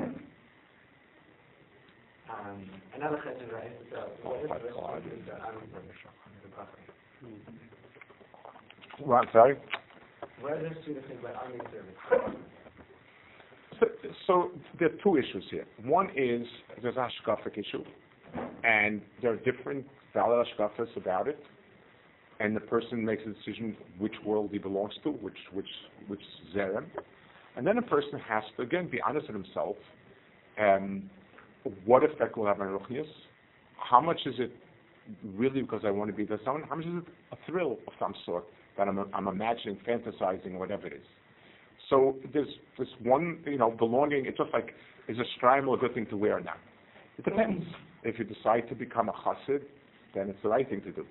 um, 2.32 2.70
another 2.95 3.17
question, 3.17 3.49
right? 3.53 3.72
So, 3.91 4.09
what 4.24 4.43
is 4.43 4.49
the 5.26 5.39
well, 9.05 9.20
I'm 9.20 9.28
sorry? 9.32 9.57
So, 14.27 14.51
there 14.79 14.89
are 14.89 14.97
two 15.03 15.17
issues 15.17 15.43
here. 15.49 15.65
One 15.83 16.09
is 16.15 16.45
there's 16.81 16.95
a 16.95 17.07
hashkafic 17.27 17.57
issue, 17.57 17.83
and 18.63 19.01
there 19.21 19.31
are 19.31 19.37
different 19.37 19.85
valid 20.13 20.47
hashkafas 20.47 20.95
about 20.97 21.27
it, 21.27 21.39
and 22.39 22.55
the 22.55 22.61
person 22.61 23.03
makes 23.03 23.23
a 23.25 23.29
decision 23.29 23.75
which 23.97 24.13
world 24.25 24.49
he 24.51 24.57
belongs 24.57 24.93
to, 25.03 25.11
which 25.11 25.37
which 25.53 25.69
which 26.07 26.21
zerem, 26.55 26.85
and 27.55 27.65
then 27.65 27.77
a 27.77 27.81
person 27.81 28.19
has 28.19 28.43
to 28.57 28.63
again 28.63 28.89
be 28.89 29.01
honest 29.01 29.27
with 29.27 29.35
himself. 29.35 29.75
Um, 30.59 31.09
what 31.85 32.03
effect 32.03 32.37
will 32.37 32.45
have 32.45 32.61
on 32.61 32.67
ruchnius? 32.67 33.07
How 33.77 33.99
much 33.99 34.19
is 34.25 34.35
it 34.39 34.51
really 35.35 35.61
because 35.61 35.81
I 35.85 35.91
want 35.91 36.09
to 36.11 36.15
be 36.15 36.23
with 36.23 36.39
someone? 36.45 36.63
How 36.63 36.75
much 36.75 36.85
is 36.85 36.93
it 36.97 37.03
a 37.31 37.37
thrill 37.49 37.77
of 37.87 37.93
some 37.99 38.13
sort 38.25 38.45
that 38.80 38.88
I'm, 38.88 38.99
I'm 39.13 39.27
imagining, 39.27 39.77
fantasizing, 39.88 40.57
whatever 40.57 40.88
it 40.88 40.93
is? 40.93 41.05
So 41.89 42.15
there's 42.34 42.47
this 42.77 42.88
one, 43.03 43.39
you 43.45 43.57
know, 43.57 43.71
belonging. 43.71 44.25
It's 44.25 44.38
just 44.38 44.51
like, 44.53 44.73
is 45.07 45.17
a 45.17 45.45
shtreimel 45.45 45.75
a 45.75 45.77
good 45.77 45.93
thing 45.93 46.05
to 46.07 46.17
wear 46.17 46.38
or 46.38 46.41
not? 46.41 46.57
It 47.17 47.25
depends. 47.25 47.65
If 48.03 48.17
you 48.17 48.25
decide 48.25 48.69
to 48.69 48.75
become 48.75 49.09
a 49.09 49.11
chassid, 49.11 49.63
then 50.15 50.30
it's 50.30 50.39
the 50.41 50.49
right 50.49 50.67
thing 50.69 50.82
to 50.82 50.91
do. 50.91 51.05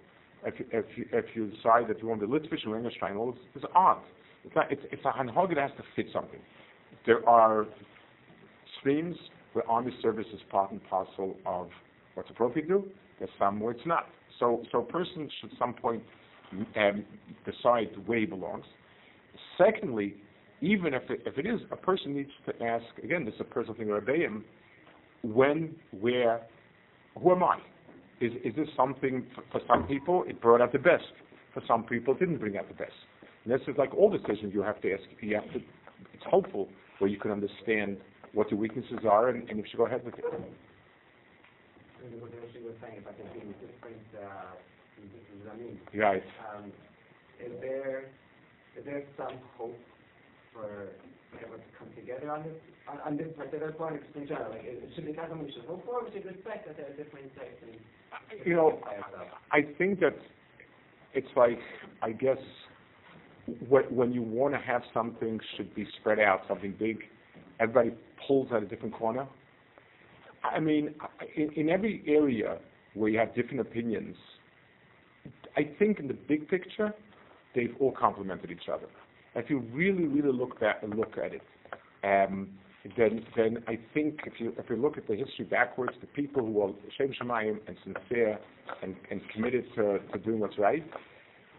If 0.44 0.58
you, 0.58 0.66
if 0.72 0.84
you, 0.96 1.04
if 1.12 1.24
you 1.34 1.48
decide 1.48 1.88
that 1.88 2.00
you 2.00 2.08
want 2.08 2.20
to 2.20 2.26
be 2.26 2.32
litvish 2.32 2.66
wearing 2.66 2.86
a 2.86 2.90
shtreimel, 2.90 3.34
it's, 3.34 3.40
it's 3.56 3.64
odd. 3.74 4.00
It's, 4.44 4.54
not, 4.56 4.72
it's, 4.72 4.82
it's 4.90 5.04
a 5.04 5.10
hanhog 5.10 5.54
that 5.54 5.58
has 5.58 5.70
to 5.76 5.84
fit 5.94 6.06
something. 6.12 6.40
There 7.06 7.28
are 7.28 7.66
streams 8.80 9.16
where 9.52 9.68
army 9.68 9.92
service 10.00 10.26
is 10.32 10.40
part 10.50 10.70
and 10.70 10.80
parcel 10.88 11.36
of 11.44 11.68
what's 12.14 12.30
appropriate 12.30 12.68
to 12.68 12.74
do. 12.74 12.84
There's 13.18 13.30
some 13.38 13.60
where 13.60 13.72
it's 13.72 13.86
not. 13.86 14.06
So, 14.38 14.62
so 14.70 14.78
a 14.78 14.84
person 14.84 15.28
should 15.40 15.52
at 15.52 15.58
some 15.58 15.74
point 15.74 16.02
decide 17.44 17.88
where 18.06 18.18
he 18.18 18.26
belongs. 18.26 18.64
Secondly, 19.56 20.14
even 20.60 20.94
if 20.94 21.02
it, 21.10 21.22
if 21.26 21.38
it 21.38 21.46
is, 21.46 21.60
a 21.70 21.76
person 21.76 22.14
needs 22.14 22.30
to 22.46 22.64
ask, 22.64 22.84
again, 23.02 23.24
this 23.24 23.34
is 23.34 23.40
a 23.40 23.44
personal 23.44 23.74
thing, 23.74 23.88
Rebbeim, 23.88 24.42
when, 25.22 25.74
where, 26.00 26.42
who 27.20 27.32
am 27.32 27.42
I? 27.42 27.58
Is, 28.20 28.32
is 28.44 28.54
this 28.56 28.68
something, 28.76 29.24
for, 29.34 29.44
for 29.52 29.60
some 29.68 29.86
people, 29.86 30.24
it 30.26 30.40
brought 30.40 30.60
out 30.60 30.72
the 30.72 30.78
best. 30.78 31.04
For 31.54 31.62
some 31.66 31.84
people, 31.84 32.14
it 32.14 32.20
didn't 32.20 32.38
bring 32.38 32.56
out 32.56 32.68
the 32.68 32.74
best. 32.74 32.92
And 33.44 33.52
this 33.52 33.60
is 33.68 33.76
like 33.78 33.94
all 33.94 34.10
decisions 34.10 34.52
you 34.52 34.62
have 34.62 34.80
to 34.82 34.92
ask, 34.92 35.02
you 35.20 35.36
have 35.36 35.52
to, 35.52 35.60
it's 36.12 36.24
helpful 36.28 36.68
where 36.98 37.08
you 37.08 37.18
can 37.18 37.30
understand 37.30 37.96
what 38.34 38.50
your 38.50 38.58
weaknesses 38.58 38.98
are 39.08 39.28
and, 39.28 39.48
and 39.48 39.58
you 39.58 39.64
should 39.70 39.78
go 39.78 39.86
ahead 39.86 40.04
with 40.04 40.14
it. 40.14 40.24
Right. 45.94 46.22
Um, 46.54 46.72
is 47.44 47.52
there 47.60 48.10
is 48.76 48.84
there 48.84 49.02
some 49.16 49.38
hope 49.56 49.78
for 50.52 50.88
everyone 51.34 51.58
to 51.60 51.78
come 51.78 51.88
together 51.96 52.30
on 52.30 52.42
this 52.42 52.54
on, 52.88 52.98
on 53.06 53.16
this 53.16 53.28
particular 53.36 53.72
point, 53.72 54.02
just 54.02 54.16
in 54.16 54.28
general? 54.28 54.50
Like, 54.50 54.64
it, 54.64 54.82
should 54.94 55.06
be 55.06 55.14
something 55.14 55.44
we 55.44 55.52
should 55.52 55.64
hope 55.64 55.84
for? 55.84 56.04
We 56.04 56.12
should 56.12 56.26
respect 56.26 56.66
that 56.66 56.76
there 56.76 56.86
are 56.86 56.96
different 56.96 57.32
sects 57.36 57.62
and. 57.62 57.76
You 58.44 58.54
know, 58.54 58.80
I 59.52 59.62
think 59.78 60.00
that 60.00 60.16
it's 61.14 61.28
like 61.36 61.58
I 62.02 62.12
guess 62.12 62.38
when 63.68 64.12
you 64.12 64.22
want 64.22 64.54
to 64.54 64.60
have 64.60 64.82
something 64.92 65.40
should 65.56 65.74
be 65.74 65.86
spread 66.00 66.18
out, 66.18 66.42
something 66.48 66.74
big. 66.78 66.98
Everybody 67.60 67.96
pulls 68.26 68.48
at 68.54 68.62
a 68.62 68.66
different 68.66 68.94
corner. 68.94 69.26
I 70.44 70.60
mean, 70.60 70.94
in, 71.36 71.52
in 71.52 71.68
every 71.68 72.02
area 72.06 72.58
where 72.94 73.10
you 73.10 73.18
have 73.18 73.34
different 73.34 73.60
opinions, 73.60 74.16
I 75.56 75.68
think 75.78 75.98
in 75.98 76.08
the 76.08 76.14
big 76.14 76.48
picture, 76.48 76.92
they've 77.54 77.74
all 77.80 77.92
complemented 77.92 78.50
each 78.50 78.68
other. 78.72 78.86
If 79.34 79.50
you 79.50 79.60
really, 79.72 80.06
really 80.06 80.32
look 80.32 80.62
at 80.62 80.88
look 80.88 81.16
at 81.18 81.32
it, 81.34 81.42
um, 82.04 82.48
then 82.96 83.24
then 83.36 83.62
I 83.66 83.78
think 83.94 84.20
if 84.26 84.34
you 84.38 84.54
if 84.58 84.66
you 84.70 84.76
look 84.76 84.96
at 84.96 85.06
the 85.06 85.16
history 85.16 85.44
backwards, 85.44 85.92
the 86.00 86.06
people 86.06 86.44
who 86.44 86.62
are 86.62 86.70
shem 86.96 87.12
shemayim 87.20 87.58
and 87.66 87.76
sincere 87.84 88.38
and, 88.82 88.96
and 89.10 89.20
committed 89.32 89.64
to, 89.76 89.98
to 90.12 90.18
doing 90.18 90.40
what's 90.40 90.58
right, 90.58 90.84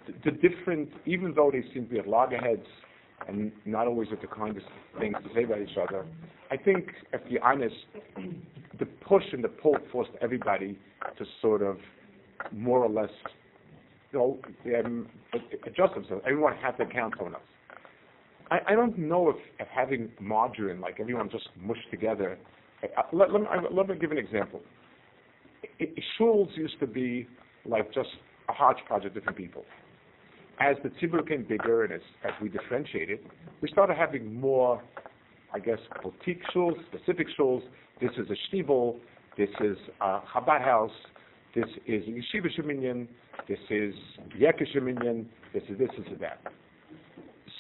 the, 0.08 0.32
the 0.32 0.38
different 0.50 0.90
even 1.06 1.34
though 1.36 1.52
they 1.52 1.62
seem 1.74 1.86
to 1.86 1.94
be 1.94 2.00
at 2.00 2.08
loggerheads 2.08 2.66
and 3.28 3.52
not 3.66 3.86
always 3.86 4.10
with 4.10 4.22
the 4.22 4.28
kindest 4.28 4.66
things 4.98 5.16
to 5.24 5.34
say 5.36 5.44
about 5.44 5.62
each 5.62 5.78
other, 5.78 6.06
I 6.52 6.58
think 6.58 6.88
if 7.14 7.22
you're 7.28 7.44
honest, 7.44 7.76
the 8.80 8.86
push 8.86 9.26
and 9.34 9.44
the 9.44 9.50
pull 9.50 9.78
forced 9.92 10.12
everybody 10.22 10.78
to 11.18 11.26
sort 11.42 11.62
of 11.62 11.78
more 12.54 12.80
or 12.80 12.90
less 12.90 13.12
you 14.12 14.20
know, 14.20 14.40
um, 14.80 15.08
adjust 15.66 15.94
themselves. 15.94 16.24
Everyone 16.26 16.54
has 16.58 16.74
to 16.78 16.86
count 16.86 17.20
on 17.22 17.36
us. 17.36 17.42
I, 18.52 18.60
I 18.70 18.76
don't 18.76 18.98
know 18.98 19.30
if, 19.30 19.36
if 19.60 19.68
having 19.68 20.12
margarine, 20.20 20.82
like 20.82 21.00
everyone 21.00 21.30
just 21.30 21.50
mushed 21.60 21.90
together. 21.92 22.38
Uh, 22.84 23.02
let, 23.14 23.32
let, 23.32 23.42
me, 23.42 23.48
let 23.72 23.88
me 23.88 23.96
give 23.96 24.12
an 24.12 24.18
example. 24.18 24.62
It, 25.80 25.94
it, 25.96 26.04
shuls 26.20 26.56
used 26.56 26.80
to 26.80 26.88
be 26.88 27.28
like 27.66 27.94
just 27.94 28.10
a 28.48 28.54
hodgepodge 28.54 29.06
of 29.06 29.14
different 29.14 29.38
people. 29.38 29.66
As 30.60 30.76
the 30.84 30.90
tzibur 30.90 31.24
became 31.24 31.44
bigger 31.48 31.84
and 31.84 31.94
as, 31.94 32.02
as 32.26 32.32
we 32.42 32.50
differentiated, 32.50 33.20
we 33.62 33.70
started 33.70 33.96
having 33.96 34.40
more, 34.40 34.82
I 35.54 35.60
guess, 35.60 35.80
boutique 36.04 36.42
shuls, 36.54 36.74
specific 36.88 37.28
shuls. 37.40 37.62
This 38.02 38.12
is 38.18 38.28
a 38.30 38.56
shtibel, 38.56 38.96
this 39.38 39.50
is 39.62 39.78
a 40.02 40.20
Chabad 40.34 40.64
house, 40.64 40.92
this 41.60 41.70
is 41.88 42.04
Yeshiva 42.04 42.48
Sheminyan, 42.58 43.08
this 43.48 43.60
is 43.70 43.94
Yekka 44.38 44.66
Sheminyan, 44.74 45.26
this 45.54 45.64
is 45.70 45.78
this, 45.78 45.90
this 45.98 46.08
is 46.14 46.20
that. 46.22 46.40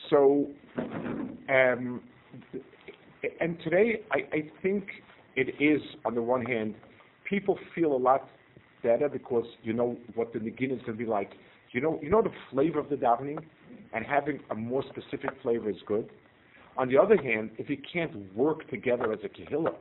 So, 0.09 0.47
um, 0.77 2.01
and 3.41 3.57
today 3.61 4.01
I, 4.11 4.19
I 4.33 4.51
think 4.61 4.85
it 5.35 5.61
is, 5.61 5.81
on 6.05 6.15
the 6.15 6.21
one 6.21 6.45
hand, 6.45 6.75
people 7.29 7.59
feel 7.75 7.93
a 7.93 7.97
lot 7.97 8.29
better 8.83 9.09
because 9.09 9.45
you 9.63 9.73
know 9.73 9.97
what 10.15 10.31
the 10.31 10.39
Nagin 10.39 10.71
is 10.71 10.79
going 10.85 10.85
to 10.85 10.93
be 10.93 11.05
like. 11.05 11.31
You 11.71 11.81
know, 11.81 11.99
you 12.01 12.09
know 12.09 12.21
the 12.21 12.31
flavor 12.51 12.79
of 12.79 12.89
the 12.89 12.95
davening, 12.95 13.43
and 13.93 14.05
having 14.05 14.39
a 14.49 14.55
more 14.55 14.83
specific 14.89 15.31
flavor 15.43 15.69
is 15.69 15.77
good. 15.85 16.09
On 16.77 16.87
the 16.87 16.97
other 16.97 17.17
hand, 17.17 17.51
if 17.57 17.69
you 17.69 17.77
can't 17.91 18.33
work 18.33 18.67
together 18.69 19.11
as 19.11 19.19
a 19.23 19.27
kahila, 19.27 19.73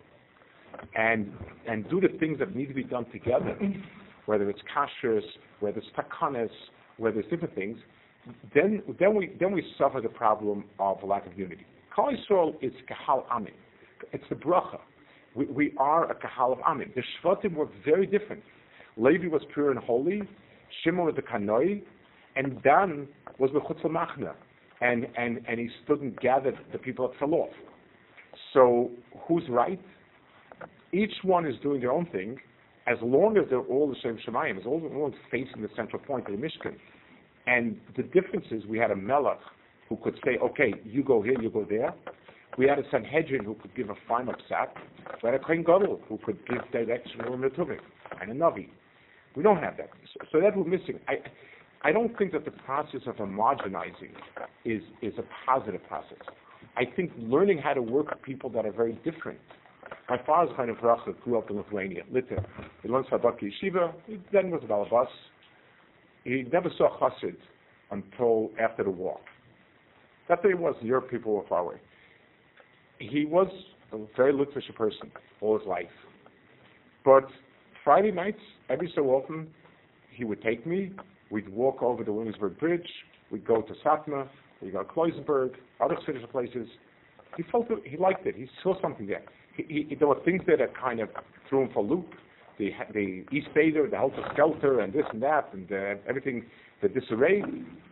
and 0.97 1.33
and 1.69 1.89
do 1.89 2.01
the 2.01 2.09
things 2.19 2.41
that 2.41 2.55
need 2.57 2.67
to 2.67 2.75
be 2.75 2.85
done 2.85 3.07
together, 3.13 3.57
whether 4.29 4.51
it's 4.51 4.61
kashrus, 4.77 5.23
whether 5.61 5.79
it's 5.79 5.87
takanas, 5.97 6.51
whether 6.99 7.19
it's 7.19 7.31
different 7.31 7.55
things, 7.55 7.79
then 8.55 8.83
then 9.01 9.15
we 9.15 9.31
then 9.41 9.53
we 9.53 9.65
suffer 9.79 10.03
the 10.03 10.09
problem 10.11 10.65
of 10.79 11.03
lack 11.03 11.27
of 11.27 11.39
unity. 11.39 11.65
Kal 11.97 12.11
Yisrael 12.13 12.53
is 12.61 12.73
kahal 12.87 13.25
amin. 13.33 13.55
It's 14.13 14.25
the 14.29 14.35
bracha. 14.35 14.81
We, 15.35 15.47
we 15.47 15.73
are 15.79 16.11
a 16.11 16.15
kahal 16.15 16.53
of 16.53 16.59
amin. 16.61 16.93
The 16.95 17.03
shvatim 17.17 17.55
were 17.55 17.69
very 17.87 18.07
different. 18.07 18.43
Levi 18.99 19.29
was 19.29 19.41
pure 19.55 19.71
and 19.71 19.79
holy. 19.79 20.21
Shimon 20.85 21.07
was 21.07 21.15
the 21.17 21.23
kanoi, 21.23 21.83
and 22.37 22.63
Dan 22.63 23.09
was 23.39 23.51
the 23.55 23.61
chutz 23.61 23.83
machna, 23.87 24.35
and 24.83 25.07
and 25.17 25.41
and 25.49 25.59
he 25.59 25.71
stood 25.85 26.03
and 26.03 26.15
gathered 26.19 26.59
the 26.71 26.79
people 26.79 27.11
at 27.11 27.19
fell. 27.19 27.49
So 28.53 28.91
who's 29.27 29.45
right? 29.49 29.81
Each 30.93 31.15
one 31.23 31.47
is 31.47 31.55
doing 31.63 31.81
their 31.81 31.93
own 31.93 32.07
thing, 32.13 32.39
as 32.89 32.97
long 33.03 33.37
as 33.37 33.45
they're 33.51 33.61
all 33.61 33.89
the 33.89 33.97
same 34.03 34.19
Shemayim, 34.27 34.59
as 34.59 34.65
long 34.65 34.79
as 34.79 34.87
everyone's 34.87 35.15
facing 35.31 35.63
the 35.63 35.69
central 35.77 36.01
point 36.03 36.27
of 36.27 36.33
the 36.33 36.39
Mishkan, 36.39 36.77
And 37.47 37.79
the 37.97 38.03
difference 38.03 38.47
is 38.51 38.65
we 38.67 38.79
had 38.79 38.91
a 38.91 38.97
melech 38.97 39.41
who 39.89 39.97
could 39.97 40.19
say, 40.25 40.39
okay, 40.39 40.73
you 40.85 41.03
go 41.03 41.23
here, 41.23 41.41
you 41.41 41.51
go 41.51 41.67
there. 41.69 41.95
We 42.57 42.67
had 42.67 42.79
a 42.79 42.83
Sanhedrin 42.91 43.45
who 43.45 43.55
could 43.55 43.75
give 43.75 43.91
a 43.91 43.95
final 44.09 44.35
psat. 44.35 44.69
We 45.23 45.31
had 45.31 45.35
a 45.35 45.39
Kohen 45.39 45.63
Gadol 45.63 46.01
who 46.09 46.19
could 46.25 46.39
give 46.47 46.59
direction 46.73 47.21
or 47.23 47.37
Metuvik, 47.37 47.79
and 48.21 48.31
a 48.31 48.35
Navi. 48.35 48.69
We 49.37 49.43
don't 49.43 49.59
have 49.59 49.77
that. 49.77 49.91
So, 50.15 50.27
so 50.33 50.41
that 50.41 50.57
we're 50.57 50.65
missing. 50.65 50.99
I, 51.09 51.17
I 51.83 51.93
don't 51.93 52.17
think 52.19 52.33
that 52.33 52.45
the 52.45 52.51
process 52.51 53.03
of 53.07 53.17
homogenizing 53.17 54.13
is, 54.65 54.83
is 55.03 55.15
a 55.19 55.25
positive 55.47 55.87
process. 55.87 56.19
I 56.77 56.85
think 56.85 57.13
learning 57.19 57.59
how 57.59 57.75
to 57.75 57.83
work 57.83 58.11
with 58.11 58.23
people 58.23 58.51
that 58.51 58.67
are 58.67 58.73
very 58.73 58.95
different. 59.05 59.39
My 60.09 60.19
father's 60.25 60.55
kind 60.57 60.71
of 60.71 60.77
Racha 60.79 61.19
grew 61.23 61.39
up 61.39 61.51
in 61.51 61.57
Lithuania, 61.57 62.03
Lita. 62.11 62.45
He 62.83 62.89
learned 62.89 63.07
Sabbat 63.11 63.35
Yeshiva, 63.41 63.93
he 64.07 64.19
then 64.33 64.51
was 64.51 64.63
a 64.65 64.67
Balabas. 64.67 65.09
He 66.25 66.45
never 66.53 66.71
saw 66.77 66.99
Chassid 66.99 67.37
until 67.91 68.51
after 68.61 68.85
the 68.85 68.91
war. 68.91 69.21
That's 70.29 70.43
what 70.43 70.51
he 70.51 70.55
was. 70.55 70.75
Your 70.83 71.01
people 71.01 71.35
were 71.35 71.47
far 71.49 71.61
away. 71.61 71.77
He 72.99 73.25
was 73.25 73.49
a 73.93 73.99
very 74.17 74.33
Litvish 74.33 74.75
person 74.75 75.11
all 75.41 75.59
his 75.59 75.67
life. 75.67 75.87
But 77.05 77.25
Friday 77.85 78.11
nights, 78.11 78.41
every 78.69 78.93
so 78.95 79.03
often, 79.11 79.49
he 80.11 80.25
would 80.25 80.43
take 80.43 80.67
me. 80.67 80.93
We'd 81.31 81.49
walk 81.49 81.83
over 81.83 82.05
the 82.05 82.13
Williamsburg 82.13 82.59
Bridge. 82.59 82.89
We'd 83.31 83.47
go 83.47 83.63
to 83.63 83.73
Satmar. 83.85 84.29
We'd 84.61 84.73
go 84.73 84.83
to 84.83 84.89
Kloisenberg, 84.89 85.55
other 85.81 85.97
Swedish 86.05 86.29
places. 86.31 86.69
He 87.37 87.45
felt 87.45 87.67
he 87.85 87.97
liked 87.97 88.27
it. 88.27 88.35
He 88.35 88.49
saw 88.63 88.81
something 88.83 89.07
there. 89.07 89.23
He, 89.59 89.87
he, 89.89 89.95
there 89.95 90.09
were 90.09 90.21
things 90.25 90.43
there 90.47 90.57
that 90.57 90.77
kind 90.77 91.01
of 91.01 91.11
threw 91.49 91.63
him 91.63 91.71
for 91.75 91.81
a 91.85 91.87
loop. 91.87 92.15
The, 92.59 92.71
the 92.93 93.25
East 93.31 93.49
Seder, 93.55 93.89
the 93.89 93.97
Helter 93.97 94.25
Skelter, 94.33 94.81
and 94.81 94.93
this 94.93 95.05
and 95.13 95.23
that, 95.23 95.51
and 95.53 95.71
uh, 95.71 96.01
everything 96.09 96.45
the 96.83 96.89
disarray. 96.89 97.43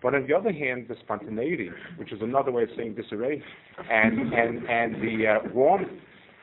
But 0.02 0.14
on 0.14 0.26
the 0.26 0.34
other 0.34 0.52
hand, 0.52 0.86
the 0.88 0.96
spontaneity, 1.04 1.70
which 1.98 2.12
is 2.12 2.20
another 2.22 2.50
way 2.50 2.64
of 2.64 2.70
saying 2.76 2.94
disarray, 2.94 3.42
and 3.90 4.32
and 4.32 4.68
and 4.68 4.94
the 4.96 5.26
uh, 5.26 5.48
warmth, 5.54 5.88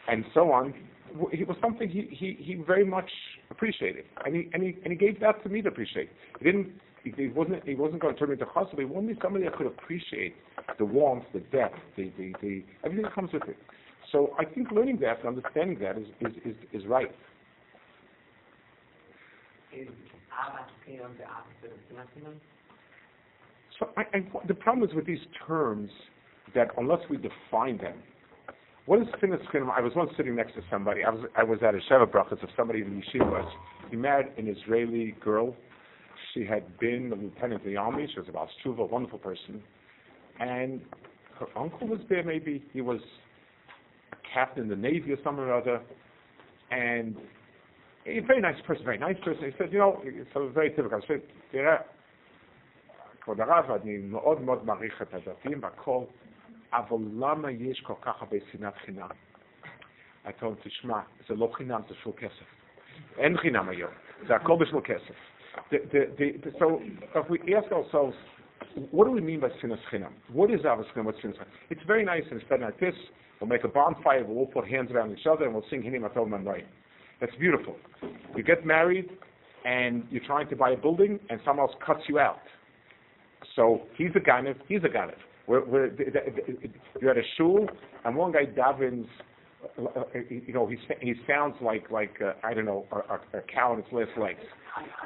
and 0.07 0.23
so 0.33 0.51
on, 0.51 0.73
it 1.31 1.47
was 1.47 1.57
something 1.61 1.89
he, 1.89 2.07
he, 2.11 2.37
he 2.39 2.55
very 2.55 2.85
much 2.85 3.09
appreciated, 3.49 4.05
and 4.25 4.35
he 4.35 4.49
and 4.53 4.63
he 4.63 4.77
and 4.83 4.91
he 4.91 4.95
gave 4.95 5.19
that 5.19 5.41
to 5.43 5.49
me 5.49 5.61
to 5.61 5.69
appreciate. 5.69 6.09
He 6.39 6.45
didn't. 6.45 6.69
He, 7.03 7.27
wasn't. 7.27 7.67
He 7.67 7.75
wasn't 7.75 8.01
going 8.01 8.13
to 8.13 8.19
turn 8.19 8.29
me 8.29 8.33
into 8.33 8.45
chassid. 8.45 8.79
He 8.79 8.85
wanted 8.85 9.17
somebody 9.21 9.43
that 9.43 9.57
could 9.57 9.67
appreciate 9.67 10.35
the 10.77 10.85
warmth, 10.85 11.25
the 11.33 11.41
depth, 11.41 11.75
the, 11.97 12.09
the, 12.17 12.33
the 12.41 12.63
everything 12.85 13.03
that 13.03 13.13
comes 13.13 13.33
with 13.33 13.43
it. 13.43 13.57
So 14.13 14.33
I 14.39 14.45
think 14.45 14.71
learning 14.71 14.99
that, 15.01 15.19
and 15.25 15.27
understanding 15.27 15.79
that, 15.79 15.97
is 15.97 16.05
is 16.21 16.33
is, 16.45 16.55
is 16.71 16.87
right. 16.87 17.11
Is 19.73 19.87
the 20.87 21.25
opposite 21.25 21.81
of 21.97 22.33
So 23.79 23.89
I, 23.97 24.01
I, 24.15 24.47
the 24.47 24.53
problem 24.53 24.87
is 24.87 24.95
with 24.95 25.07
these 25.07 25.25
terms 25.47 25.89
that 26.53 26.67
unless 26.77 26.99
we 27.09 27.17
define 27.17 27.79
them, 27.79 27.97
what 28.85 29.01
is 29.01 29.07
sinas 29.21 29.39
I 29.75 29.81
was 29.81 29.93
once 29.95 30.11
sitting 30.15 30.35
next 30.35 30.53
to 30.53 30.61
somebody. 30.69 31.03
I 31.03 31.09
was 31.09 31.25
I 31.35 31.43
was 31.43 31.59
at 31.67 31.73
a 31.73 31.79
sheva 31.89 32.05
brachas 32.05 32.43
of 32.43 32.49
somebody 32.55 32.81
in 32.81 33.01
the 33.01 33.19
yeshiva. 33.19 33.49
He 33.89 33.95
married 33.95 34.27
an 34.37 34.47
Israeli 34.47 35.15
girl. 35.23 35.55
She 36.33 36.45
had 36.45 36.77
been 36.79 37.11
a 37.11 37.15
lieutenant 37.15 37.63
in 37.63 37.71
the 37.71 37.77
army. 37.77 38.07
She 38.13 38.19
was 38.19 38.29
about 38.29 38.49
Shuva, 38.63 38.79
a 38.79 38.85
wonderful 38.85 39.19
person. 39.19 39.63
And 40.39 40.81
her 41.39 41.47
uncle 41.57 41.87
was 41.87 41.99
there. 42.09 42.23
Maybe 42.23 42.63
he 42.73 42.81
was 42.81 42.99
a 42.99 43.22
captain 44.34 44.64
in 44.64 44.68
the 44.68 44.76
navy 44.76 45.12
or 45.12 45.18
something 45.24 45.44
or 45.44 45.54
other. 45.54 45.80
And 46.70 47.16
a 48.06 48.20
very 48.20 48.40
nice 48.40 48.60
person, 48.66 48.84
very 48.84 48.98
nice 48.98 49.16
person. 49.24 49.44
He 49.44 49.52
said, 49.58 49.72
you 49.72 49.78
know, 49.78 50.02
so 50.32 50.48
very 50.54 50.70
typical. 50.70 51.00
I 51.02 51.06
said, 51.06 51.20
תראה, 51.50 51.76
כבוד 53.20 53.40
הרב, 53.40 53.70
אני 53.70 53.98
מאוד 53.98 54.40
מאוד 54.40 54.64
מעריך 54.66 55.02
את 55.02 55.14
הדתיים 55.14 55.58
והכל, 55.62 56.04
אבל 56.72 56.96
למה 57.18 57.50
יש 57.50 57.80
כל 57.80 57.94
כך 58.00 58.22
הרבה 58.22 58.36
שנאת 58.52 58.76
חינם? 58.76 59.08
I 60.24 60.28
told 60.28 60.42
him, 60.42 60.68
תשמע, 60.68 61.00
זה 61.28 61.34
לא 61.34 61.50
חינם, 61.52 61.80
זה 61.88 61.94
שול 61.94 62.12
כסף. 62.16 62.44
אין 63.18 63.36
חינם 63.36 63.68
היום, 63.68 63.90
זה 64.26 64.36
הכל 64.36 64.56
בשביל 64.60 64.80
כסף. 64.80 65.14
The, 65.70 65.76
the, 65.92 66.38
the, 66.44 66.50
so 66.58 66.80
if 67.14 67.28
we 67.28 67.38
ask 67.54 67.72
ourselves, 67.72 68.16
what 68.91 69.05
do 69.05 69.11
we 69.11 69.21
mean 69.21 69.39
by 69.39 69.49
sinas 69.61 69.79
chinam? 69.91 70.11
What 70.31 70.51
is 70.51 70.65
our 70.65 70.83
chinam? 70.95 71.05
What's 71.05 71.19
sinas 71.19 71.35
It's 71.69 71.81
very 71.85 72.03
nice 72.03 72.23
instead 72.31 72.61
like 72.61 72.79
this. 72.79 72.95
We'll 73.39 73.49
make 73.49 73.63
a 73.63 73.67
bonfire. 73.67 74.23
We'll 74.23 74.37
all 74.37 74.45
put 74.45 74.67
hands 74.67 74.91
around 74.91 75.17
each 75.17 75.25
other 75.29 75.45
and 75.45 75.53
we'll 75.53 75.65
sing 75.69 75.81
Hinei 75.81 75.99
Ma 75.99 76.09
Tov 76.09 76.25
Uma 76.25 76.39
Naim. 76.39 76.63
That's 77.19 77.35
beautiful. 77.35 77.75
You 78.35 78.43
get 78.43 78.65
married 78.65 79.09
and 79.65 80.03
you're 80.09 80.23
trying 80.25 80.49
to 80.49 80.55
buy 80.55 80.71
a 80.71 80.77
building 80.77 81.19
and 81.29 81.39
someone 81.45 81.67
else 81.67 81.75
cuts 81.85 82.01
you 82.07 82.19
out. 82.19 82.39
So 83.55 83.81
he's 83.97 84.11
a 84.15 84.19
ganif, 84.19 84.55
he's 84.67 84.83
a 84.83 84.87
ganif. 84.87 85.15
We're, 85.47 85.65
we're, 85.65 85.91
you're 87.01 87.11
at 87.11 87.17
a 87.17 87.23
shul 87.37 87.67
and 88.05 88.15
one 88.15 88.31
guy 88.31 88.45
davens, 88.45 89.07
uh, 89.77 89.99
uh, 89.99 90.03
you 90.29 90.53
know, 90.53 90.67
he, 90.67 90.77
he 91.01 91.13
sounds 91.27 91.55
like, 91.61 91.91
like 91.91 92.21
uh, 92.21 92.33
I 92.43 92.53
don't 92.53 92.65
know, 92.65 92.85
a, 92.91 92.97
a, 92.97 93.39
a 93.39 93.41
cow 93.53 93.73
on 93.73 93.79
its 93.79 93.89
last 93.91 94.17
legs. 94.17 94.39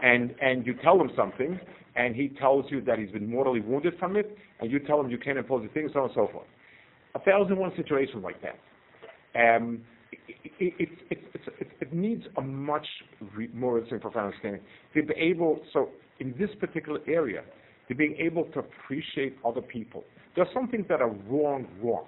And, 0.03 0.35
and 0.41 0.65
you 0.65 0.75
tell 0.83 0.99
him 0.99 1.11
something 1.15 1.59
and 1.95 2.15
he 2.15 2.29
tells 2.29 2.65
you 2.69 2.81
that 2.81 2.99
he's 2.99 3.11
been 3.11 3.29
mortally 3.29 3.59
wounded 3.59 3.93
from 3.99 4.15
it 4.15 4.37
and 4.59 4.71
you 4.71 4.79
tell 4.79 4.99
him 4.99 5.09
you 5.09 5.17
can't 5.17 5.37
impose 5.37 5.63
the 5.63 5.69
thing, 5.69 5.89
so 5.93 5.99
on 5.99 6.05
and 6.05 6.13
so 6.15 6.29
forth. 6.31 6.47
A 7.15 7.19
thousand 7.19 7.57
one 7.57 7.71
situations 7.75 8.23
like 8.23 8.37
that. 8.41 8.59
Um, 9.35 9.81
it, 10.27 10.73
it, 10.79 10.89
it, 11.09 11.67
it, 11.81 11.93
needs 11.93 12.23
a 12.37 12.41
much 12.41 12.85
re- 13.35 13.49
more 13.53 13.79
profound 13.81 14.27
understanding 14.27 14.61
to 14.93 15.03
be 15.03 15.13
able. 15.15 15.59
So 15.73 15.89
in 16.19 16.33
this 16.39 16.49
particular 16.59 16.99
area, 17.07 17.43
to 17.87 17.95
being 17.95 18.15
able 18.19 18.45
to 18.45 18.59
appreciate 18.59 19.37
other 19.45 19.61
people. 19.61 20.03
There 20.35 20.45
are 20.45 20.53
some 20.53 20.67
things 20.67 20.85
that 20.89 21.01
are 21.01 21.09
wrong, 21.29 21.67
wrong. 21.81 22.05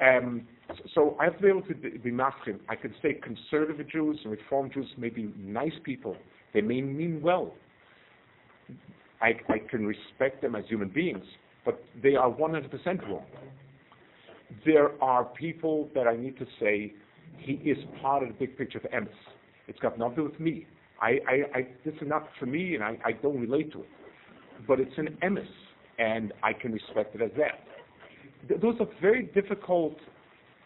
Um, 0.00 0.46
so 0.94 1.16
I 1.20 1.24
have 1.24 1.36
to 1.36 1.42
be 1.42 1.48
able 1.48 1.62
to 1.62 1.74
be 1.74 2.10
maschim. 2.10 2.58
I 2.68 2.76
could 2.76 2.94
say 3.02 3.14
conservative 3.14 3.88
Jews 3.88 4.18
and 4.24 4.32
Reform 4.32 4.70
Jews 4.72 4.86
may 4.96 5.10
be 5.10 5.32
nice 5.38 5.72
people. 5.84 6.16
They 6.52 6.60
may 6.60 6.80
mean 6.80 7.20
well. 7.22 7.52
I, 9.20 9.32
I 9.48 9.58
can 9.70 9.86
respect 9.86 10.42
them 10.42 10.54
as 10.54 10.64
human 10.68 10.88
beings, 10.88 11.24
but 11.64 11.82
they 12.02 12.14
are 12.16 12.30
100% 12.30 13.08
wrong 13.08 13.24
there 14.64 15.02
are 15.02 15.24
people 15.24 15.88
that 15.94 16.06
I 16.06 16.16
need 16.16 16.38
to 16.38 16.46
say 16.60 16.92
he 17.38 17.52
is 17.52 17.78
part 18.00 18.22
of 18.22 18.28
the 18.28 18.34
big 18.34 18.56
picture 18.56 18.78
of 18.78 18.84
emes. 18.84 19.08
It's 19.68 19.78
got 19.78 19.98
nothing 19.98 20.16
to 20.16 20.22
do 20.22 20.28
with 20.30 20.40
me. 20.40 20.66
I, 21.00 21.18
I, 21.28 21.58
I, 21.58 21.68
this 21.84 21.94
is 21.94 22.06
not 22.06 22.28
for 22.38 22.46
me, 22.46 22.74
and 22.74 22.84
I, 22.84 22.98
I 23.04 23.12
don't 23.12 23.40
relate 23.40 23.72
to 23.72 23.80
it. 23.80 23.88
But 24.66 24.80
it's 24.80 24.96
an 24.96 25.18
emes, 25.22 25.46
and 25.98 26.32
I 26.42 26.52
can 26.52 26.72
respect 26.72 27.14
it 27.14 27.22
as 27.22 27.30
that. 27.36 27.60
Th- 28.48 28.60
those 28.60 28.76
are 28.80 28.88
very 29.00 29.24
difficult. 29.24 29.96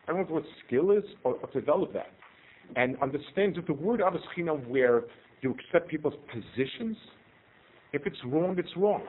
I 0.08 0.12
don't 0.12 0.28
know 0.28 0.36
what 0.36 0.44
skill 0.66 0.90
is, 0.92 1.04
or, 1.22 1.34
or 1.34 1.48
to 1.48 1.60
develop 1.60 1.92
that, 1.92 2.10
and 2.76 2.96
understand 3.02 3.56
that 3.56 3.66
the 3.66 3.74
word 3.74 4.00
avaschina, 4.00 4.66
where 4.66 5.04
you 5.42 5.54
accept 5.54 5.88
people's 5.88 6.14
positions. 6.32 6.96
If 7.92 8.06
it's 8.06 8.16
wrong, 8.24 8.56
it's 8.58 8.74
wrong. 8.76 9.02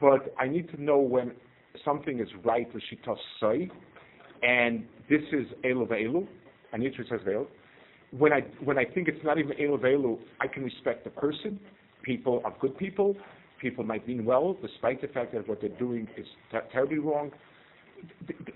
But 0.00 0.34
I 0.38 0.46
need 0.46 0.70
to 0.70 0.82
know 0.82 0.98
when 0.98 1.32
something 1.84 2.20
is 2.20 2.28
right 2.44 2.68
l'shita 2.74 3.16
say, 3.40 3.70
and 4.42 4.84
this 5.08 5.22
is 5.32 5.46
elu 5.64 5.88
ve'elu, 5.88 6.26
and 6.72 6.82
Yitzchak 6.82 7.08
says 7.08 7.20
ve'elu. 7.26 7.46
When 8.16 8.32
I 8.32 8.40
when 8.62 8.78
I 8.78 8.84
think 8.84 9.08
it's 9.08 9.24
not 9.24 9.38
even 9.38 9.52
elu 9.52 9.80
ve'elu, 9.80 10.18
I 10.40 10.46
can 10.46 10.64
respect 10.64 11.04
the 11.04 11.10
person. 11.10 11.58
People 12.02 12.42
are 12.44 12.54
good 12.60 12.76
people. 12.76 13.16
People 13.60 13.84
might 13.84 14.06
mean 14.06 14.24
well, 14.24 14.56
despite 14.60 15.00
the 15.00 15.08
fact 15.08 15.32
that 15.32 15.48
what 15.48 15.60
they're 15.60 15.70
doing 15.70 16.06
is 16.18 16.26
ter- 16.50 16.64
terribly 16.72 16.98
wrong. 16.98 17.30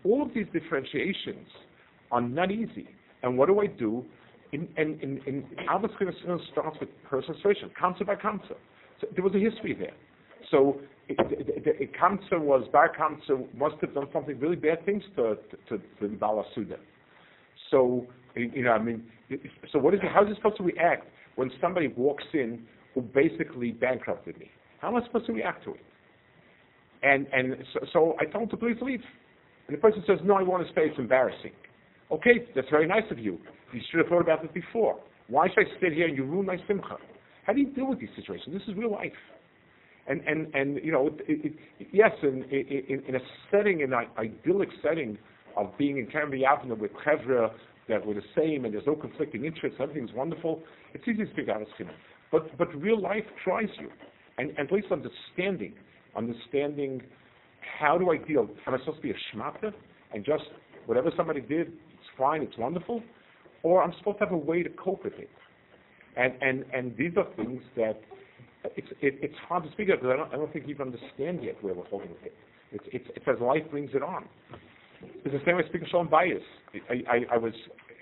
All 0.05 0.22
of 0.22 0.34
these 0.34 0.46
differentiations 0.53 1.46
are 2.11 2.20
not 2.20 2.51
easy. 2.51 2.88
And 3.22 3.36
what 3.36 3.46
do 3.46 3.61
I 3.61 3.66
do? 3.66 4.05
In, 4.53 4.68
in, 4.76 4.99
in, 5.01 5.20
in 5.26 5.44
Albert 5.68 5.90
starts 6.53 6.76
with 6.80 6.88
personal 7.09 7.36
situation, 7.36 7.70
Kamtza 7.80 8.07
Bar 8.07 8.16
Kamtza. 8.16 8.55
So 9.01 9.07
there 9.14 9.22
was 9.22 9.34
a 9.34 9.38
history 9.38 9.74
there. 9.78 9.92
So 10.51 10.80
it, 11.09 11.94
cancer 11.99 12.38
was 12.40 12.66
Bar 12.72 12.92
Kamtza 12.99 13.46
must 13.55 13.76
have 13.80 13.94
done 13.94 14.07
something 14.12 14.38
really 14.38 14.57
bad 14.57 14.84
things 14.84 15.03
to 15.16 15.36
to, 15.68 15.78
to 15.78 15.82
the 16.01 16.09
Bala 16.09 16.44
Suda. 16.55 16.76
So 17.70 18.07
you 18.34 18.62
know, 18.64 18.72
I 18.72 18.82
mean, 18.82 19.05
so 19.72 19.78
what 19.78 19.94
is 19.94 20.01
it? 20.03 20.11
How 20.12 20.24
is 20.24 20.30
it 20.30 20.36
supposed 20.36 20.59
to 20.59 20.62
react 20.62 21.07
when 21.36 21.51
somebody 21.61 21.88
walks 21.88 22.24
in 22.32 22.64
who 22.94 23.03
basically 23.03 23.72
bankrupted 23.72 24.38
me? 24.38 24.51
How 24.80 24.88
am 24.88 24.96
I 24.96 25.07
supposed 25.07 25.26
to 25.26 25.32
react 25.32 25.64
to 25.64 25.72
it? 25.72 25.80
And 27.03 27.26
and 27.32 27.57
so, 27.72 27.80
so 27.92 28.16
I 28.20 28.24
told 28.24 28.51
to 28.51 28.57
please 28.57 28.76
leave. 28.80 29.03
And 29.68 29.76
the 29.76 29.80
person 29.80 30.02
says, 30.06 30.18
no, 30.24 30.34
I 30.34 30.42
want 30.42 30.66
to 30.66 30.72
stay. 30.72 30.82
It's 30.86 30.98
embarrassing. 30.98 31.52
Okay, 32.10 32.46
that's 32.54 32.68
very 32.70 32.86
nice 32.86 33.04
of 33.10 33.18
you. 33.18 33.38
You 33.72 33.80
should 33.90 33.98
have 33.98 34.08
thought 34.08 34.22
about 34.22 34.42
this 34.42 34.50
before. 34.52 34.98
Why 35.28 35.48
should 35.48 35.66
I 35.66 35.80
sit 35.80 35.92
here 35.92 36.08
and 36.08 36.16
you 36.16 36.24
ruin 36.24 36.46
my 36.46 36.56
simcha? 36.66 36.96
How 37.46 37.52
do 37.52 37.60
you 37.60 37.70
deal 37.70 37.86
with 37.86 38.00
these 38.00 38.08
situations? 38.16 38.54
This 38.54 38.66
is 38.66 38.74
real 38.76 38.90
life 38.90 39.12
and 40.08 40.22
and 40.26 40.54
and 40.54 40.80
you 40.82 40.90
know, 40.90 41.06
it, 41.06 41.54
it, 41.78 41.88
yes, 41.92 42.10
in, 42.22 42.44
in 42.44 43.02
in 43.06 43.14
a 43.14 43.20
setting, 43.50 43.80
in 43.80 43.92
an 43.92 44.06
idyllic 44.18 44.70
setting 44.82 45.18
of 45.56 45.76
being 45.78 45.98
in 45.98 46.06
Canby 46.06 46.44
Avenue 46.44 46.76
with 46.76 46.90
chevra 47.06 47.50
that 47.88 48.04
were 48.04 48.14
the 48.14 48.22
same, 48.36 48.64
and 48.64 48.74
there's 48.74 48.86
no 48.86 48.94
conflicting 48.94 49.44
interests, 49.44 49.78
everything's 49.80 50.12
wonderful. 50.12 50.62
It's 50.94 51.04
easy 51.06 51.24
to 51.24 51.30
speak 51.32 51.48
out 51.48 51.62
of 51.62 51.68
skin, 51.74 51.88
but 52.32 52.56
but 52.56 52.74
real 52.74 53.00
life 53.00 53.24
tries 53.44 53.68
you, 53.78 53.90
and, 54.38 54.52
and 54.58 54.68
place 54.68 54.84
understanding, 54.90 55.74
understanding 56.16 57.02
how 57.78 57.98
do 57.98 58.10
I 58.10 58.16
deal? 58.16 58.48
Am 58.66 58.74
I 58.74 58.78
supposed 58.78 58.98
to 58.98 59.02
be 59.02 59.10
a 59.10 59.36
schmatter 59.36 59.72
and 60.12 60.24
just 60.24 60.44
whatever 60.86 61.10
somebody 61.16 61.40
did, 61.40 61.68
it's 61.68 62.08
fine, 62.16 62.42
it's 62.42 62.56
wonderful, 62.56 63.02
or 63.62 63.82
I'm 63.82 63.92
supposed 63.98 64.18
to 64.18 64.24
have 64.24 64.32
a 64.32 64.38
way 64.38 64.62
to 64.62 64.70
cope 64.70 65.04
with 65.04 65.14
it. 65.14 65.30
And 66.16 66.32
and 66.40 66.64
and 66.72 66.96
these 66.96 67.12
are 67.16 67.26
things 67.36 67.62
that 67.76 68.00
it's 68.76 68.88
it, 69.00 69.18
it's 69.22 69.34
hard 69.48 69.64
to 69.64 69.70
speak 69.72 69.88
of 69.90 70.00
because 70.00 70.14
I 70.14 70.16
don't 70.16 70.32
I 70.32 70.36
don't 70.36 70.52
think 70.52 70.66
you 70.66 70.76
understand 70.80 71.44
yet 71.44 71.62
where 71.62 71.74
we're 71.74 71.84
holding 71.86 72.10
it. 72.24 72.34
It's 72.72 72.84
it's, 72.92 73.04
it's 73.14 73.26
as 73.28 73.40
life 73.40 73.62
brings 73.70 73.90
it 73.94 74.02
on. 74.02 74.24
It's 75.02 75.32
the 75.32 75.40
same 75.46 75.56
way 75.56 75.62
speaking 75.68 75.86
Shalom 75.90 76.08
Bayis. 76.08 76.40
I, 76.90 76.94
I, 77.08 77.34
I 77.34 77.38
was 77.38 77.52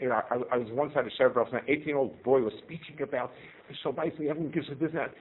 you 0.00 0.08
know, 0.08 0.20
I, 0.30 0.36
I 0.54 0.58
was 0.58 0.68
once 0.72 0.92
at 0.96 1.04
a 1.04 1.10
Chevrolet, 1.22 1.48
and 1.48 1.54
an 1.56 1.64
18 1.68 1.86
year 1.86 1.96
old 1.96 2.22
boy 2.22 2.40
was 2.40 2.52
speaking 2.64 3.02
about 3.02 3.32
Shalom 3.82 3.96
Bayis, 3.96 4.18
and 4.18 4.28
everyone 4.28 4.52
gives 4.52 4.68
us 4.68 4.76
this 4.80 4.90
and 4.90 4.98
that. 4.98 5.14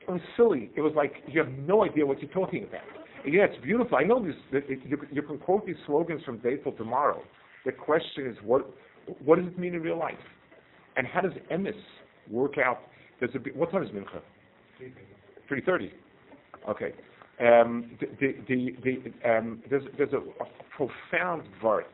It 0.00 0.10
was 0.10 0.20
silly. 0.36 0.70
It 0.74 0.80
was 0.80 0.92
like 0.96 1.12
you 1.28 1.38
have 1.40 1.52
no 1.52 1.84
idea 1.84 2.04
what 2.04 2.20
you're 2.20 2.32
talking 2.32 2.64
about. 2.64 2.82
Yeah, 3.24 3.44
it's 3.44 3.62
beautiful. 3.62 3.96
I 3.96 4.02
know 4.04 4.24
this. 4.24 4.34
It, 4.52 4.80
you, 4.84 4.98
you 5.10 5.22
can 5.22 5.38
quote 5.38 5.66
these 5.66 5.76
slogans 5.86 6.22
from 6.24 6.38
day 6.38 6.56
till 6.56 6.72
tomorrow. 6.72 7.22
The 7.64 7.72
question 7.72 8.26
is, 8.26 8.36
what 8.42 8.68
what 9.24 9.38
does 9.38 9.46
it 9.46 9.58
mean 9.58 9.74
in 9.74 9.82
real 9.82 9.98
life? 9.98 10.14
And 10.96 11.06
how 11.06 11.20
does 11.20 11.32
emes 11.50 11.72
work 12.30 12.58
out? 12.58 12.80
There's 13.20 13.34
a 13.34 13.38
what 13.56 13.70
time 13.70 13.82
is 13.82 13.90
mincha? 13.90 14.20
Three 15.48 15.62
thirty. 15.64 15.92
Okay. 16.68 16.92
Um, 17.40 17.98
the, 17.98 18.36
the, 18.48 18.76
the, 18.84 19.28
um, 19.28 19.62
there's 19.68 19.82
there's 19.96 20.12
a, 20.12 20.18
a 20.18 20.46
profound 20.76 21.42
vart 21.62 21.84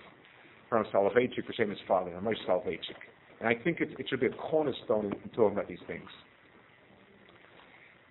from 0.69 0.85
Soloveitchik, 0.93 1.47
for 1.47 1.65
his 1.65 1.79
father, 1.87 2.11
Moshe 2.23 2.45
Soloveitchik. 2.47 2.99
And 3.41 3.49
I 3.49 3.55
think 3.55 3.81
it, 3.81 3.91
it 3.99 4.07
should 4.11 4.21
be 4.21 4.27
a 4.27 4.31
cornerstone 4.31 5.07
in 5.07 5.31
talking 5.31 5.57
about 5.57 5.69
these 5.69 5.79
things. 5.87 6.09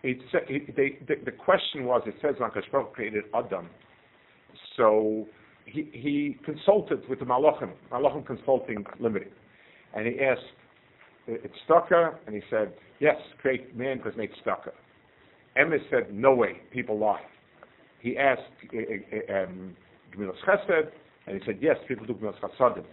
It, 0.04 0.20
they, 0.76 1.00
the, 1.08 1.16
the 1.26 1.32
question 1.32 1.86
was, 1.86 2.04
it 2.06 2.16
says 2.22 2.36
Hakadosh 2.40 2.72
Baruch 2.72 2.94
created 2.94 3.24
Adam. 3.34 3.68
So 4.76 5.26
he, 5.66 5.90
he 5.92 6.38
consulted 6.46 7.02
with 7.10 7.20
the 7.20 7.26
Malachim, 7.26 7.72
Malachim 7.92 8.26
Consulting 8.26 8.86
Limited. 9.00 9.32
And 9.96 10.08
he 10.08 10.20
asked, 10.20 10.42
it's 11.28 11.54
tzedaka? 11.68 12.16
And 12.26 12.36
he 12.36 12.42
said, 12.50 12.74
yes, 13.00 13.16
create 13.42 13.76
man 13.76 13.98
because 13.98 14.16
make 14.18 14.32
tzedaka. 14.46 14.72
Emes 15.58 15.80
said, 15.90 16.14
no 16.14 16.36
way, 16.36 16.62
people 16.72 17.00
lie. 17.00 17.22
He 18.00 18.18
asked 18.18 18.42
um, 19.30 19.76
Gemilas 20.16 20.36
Chesed, 20.48 20.90
and 21.26 21.42
he 21.42 21.46
said, 21.46 21.58
yes, 21.60 21.76
people 21.88 22.06
do 22.06 22.14
Gemilas 22.14 22.40
Chasadim. 22.40 22.86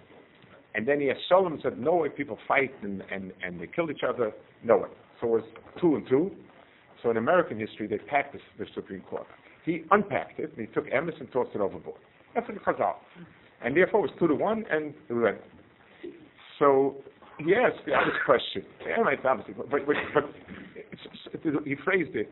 And 0.75 0.89
then 0.89 1.01
he 1.01 1.11
asked 1.11 1.21
Shalom, 1.29 1.61
said, 1.63 1.79
no 1.79 1.97
way, 1.97 2.09
people 2.09 2.39
fight 2.49 2.73
and, 2.83 3.03
and, 3.13 3.33
and 3.45 3.61
they 3.61 3.69
kill 3.69 3.91
each 3.91 4.03
other. 4.07 4.33
No 4.65 4.79
way. 4.79 4.89
So 5.21 5.29
it 5.29 5.31
was 5.31 5.45
two 5.81 5.95
and 5.95 6.09
two. 6.09 6.33
So 7.05 7.11
in 7.11 7.19
American 7.19 7.61
history, 7.61 7.87
they 7.87 7.99
packed 7.99 8.35
the 8.59 8.67
Supreme 8.75 9.03
Court. 9.03 9.27
He 9.65 9.83
unpacked 9.91 10.41
it, 10.41 10.53
and 10.57 10.67
he 10.67 10.73
took 10.73 10.87
Emes 10.87 11.19
and 11.21 11.31
tossed 11.31 11.51
it 11.55 11.61
overboard. 11.61 12.01
That's 12.35 12.49
what 12.49 12.57
the 12.57 12.61
Chazal. 12.61 12.95
And 13.63 13.77
therefore 13.77 14.01
it 14.01 14.11
was 14.11 14.19
two 14.19 14.27
to 14.27 14.35
one, 14.35 14.65
and 14.71 14.95
we 15.09 15.21
went. 15.21 15.39
So 16.59 16.97
he 17.39 17.55
asked 17.55 17.85
the 17.87 17.93
obvious 17.93 18.17
question. 18.25 18.65
Yeah, 18.87 18.97
obviously, 19.25 19.55
but, 19.55 19.71
but, 19.71 19.81
but 19.85 20.25
he 21.65 21.75
phrased 21.85 22.17
it. 22.17 22.31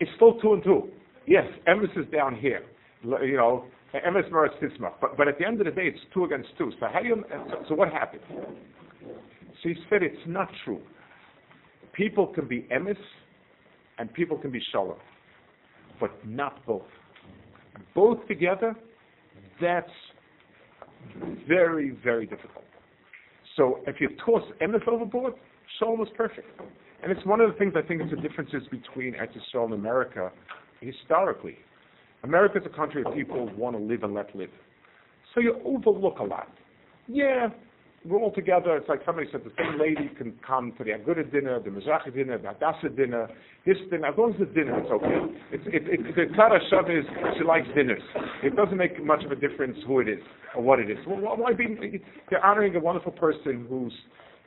It's 0.00 0.10
still 0.16 0.38
two 0.40 0.52
and 0.52 0.62
two. 0.62 0.90
Yes, 1.26 1.44
Emes 1.66 1.96
is 1.98 2.10
down 2.12 2.36
here. 2.36 2.62
You 3.02 3.36
know, 3.36 3.64
Emes 3.94 4.30
Me'eretz 4.30 4.58
Titzmach. 4.62 4.94
But, 5.00 5.16
but 5.16 5.28
at 5.28 5.38
the 5.38 5.46
end 5.46 5.60
of 5.60 5.66
the 5.66 5.72
day, 5.72 5.86
it's 5.86 5.98
two 6.12 6.24
against 6.24 6.48
two. 6.58 6.72
So 6.78 6.86
how 6.92 7.00
do 7.00 7.08
you, 7.08 7.24
so, 7.50 7.64
so 7.70 7.74
what 7.74 7.90
happened? 7.90 8.22
So 8.32 9.68
he 9.68 9.74
said 9.88 10.02
it's 10.02 10.16
not 10.26 10.48
true. 10.64 10.80
People 11.94 12.26
can 12.26 12.46
be 12.46 12.66
Emes 12.72 12.96
and 13.98 14.12
people 14.12 14.36
can 14.38 14.50
be 14.50 14.60
Shalom, 14.72 14.96
but 16.00 16.10
not 16.26 16.64
both. 16.66 16.82
Both 17.94 18.26
together, 18.28 18.74
that's 19.60 19.90
very, 21.46 21.96
very 22.02 22.26
difficult. 22.26 22.64
So 23.56 23.80
if 23.86 24.00
you 24.00 24.08
toss 24.24 24.42
Emes 24.60 24.86
overboard, 24.86 25.34
Shalom 25.78 26.00
is 26.00 26.08
perfect. 26.16 26.48
And 27.02 27.12
it's 27.12 27.24
one 27.24 27.40
of 27.40 27.52
the 27.52 27.58
things 27.58 27.74
I 27.76 27.86
think 27.86 28.02
is 28.02 28.10
the 28.10 28.16
differences 28.16 28.62
between 28.70 29.14
Eretz 29.14 29.36
and 29.54 29.74
America 29.74 30.30
historically. 30.80 31.56
America 32.24 32.58
is 32.58 32.64
a 32.66 32.76
country 32.76 33.04
where 33.04 33.14
people 33.14 33.48
want 33.56 33.76
to 33.76 33.82
live 33.82 34.02
and 34.02 34.14
let 34.14 34.34
live. 34.34 34.50
So 35.34 35.40
you 35.40 35.60
overlook 35.64 36.18
a 36.18 36.24
lot. 36.24 36.48
Yeah, 37.06 37.48
we're 38.04 38.20
all 38.20 38.32
together. 38.32 38.76
It's 38.76 38.88
like 38.88 39.00
somebody 39.04 39.28
said, 39.32 39.42
the 39.44 39.52
same 39.58 39.78
lady 39.78 40.10
can 40.16 40.38
come 40.46 40.72
to 40.78 40.84
the 40.84 40.90
Aguda 40.90 41.30
dinner, 41.32 41.60
the 41.60 41.70
Mizrahi 41.70 42.14
dinner, 42.14 42.38
the 42.38 42.48
Hadassah 42.48 42.90
dinner, 42.90 43.28
this 43.66 43.76
dinner. 43.90 44.08
As 44.08 44.14
long 44.16 44.34
as 44.34 44.40
it's 44.40 44.54
dinner, 44.54 44.78
it's 44.78 44.90
okay. 44.90 45.18
It's, 45.50 45.64
it, 45.66 45.82
it, 45.88 46.14
the 46.14 46.34
Tzara 46.34 46.58
Shav 46.70 46.88
is 46.88 47.04
she 47.36 47.44
likes 47.44 47.66
dinners. 47.74 48.02
It 48.42 48.54
doesn't 48.54 48.76
make 48.76 49.04
much 49.04 49.24
of 49.24 49.32
a 49.32 49.36
difference 49.36 49.76
who 49.86 50.00
it 50.00 50.08
is 50.08 50.20
or 50.54 50.62
what 50.62 50.78
it 50.78 50.90
is. 50.90 50.98
Well, 51.06 51.36
why 51.36 51.52
be? 51.52 52.00
They're 52.30 52.44
honoring 52.44 52.76
a 52.76 52.80
wonderful 52.80 53.12
person 53.12 53.66
who's, 53.68 53.92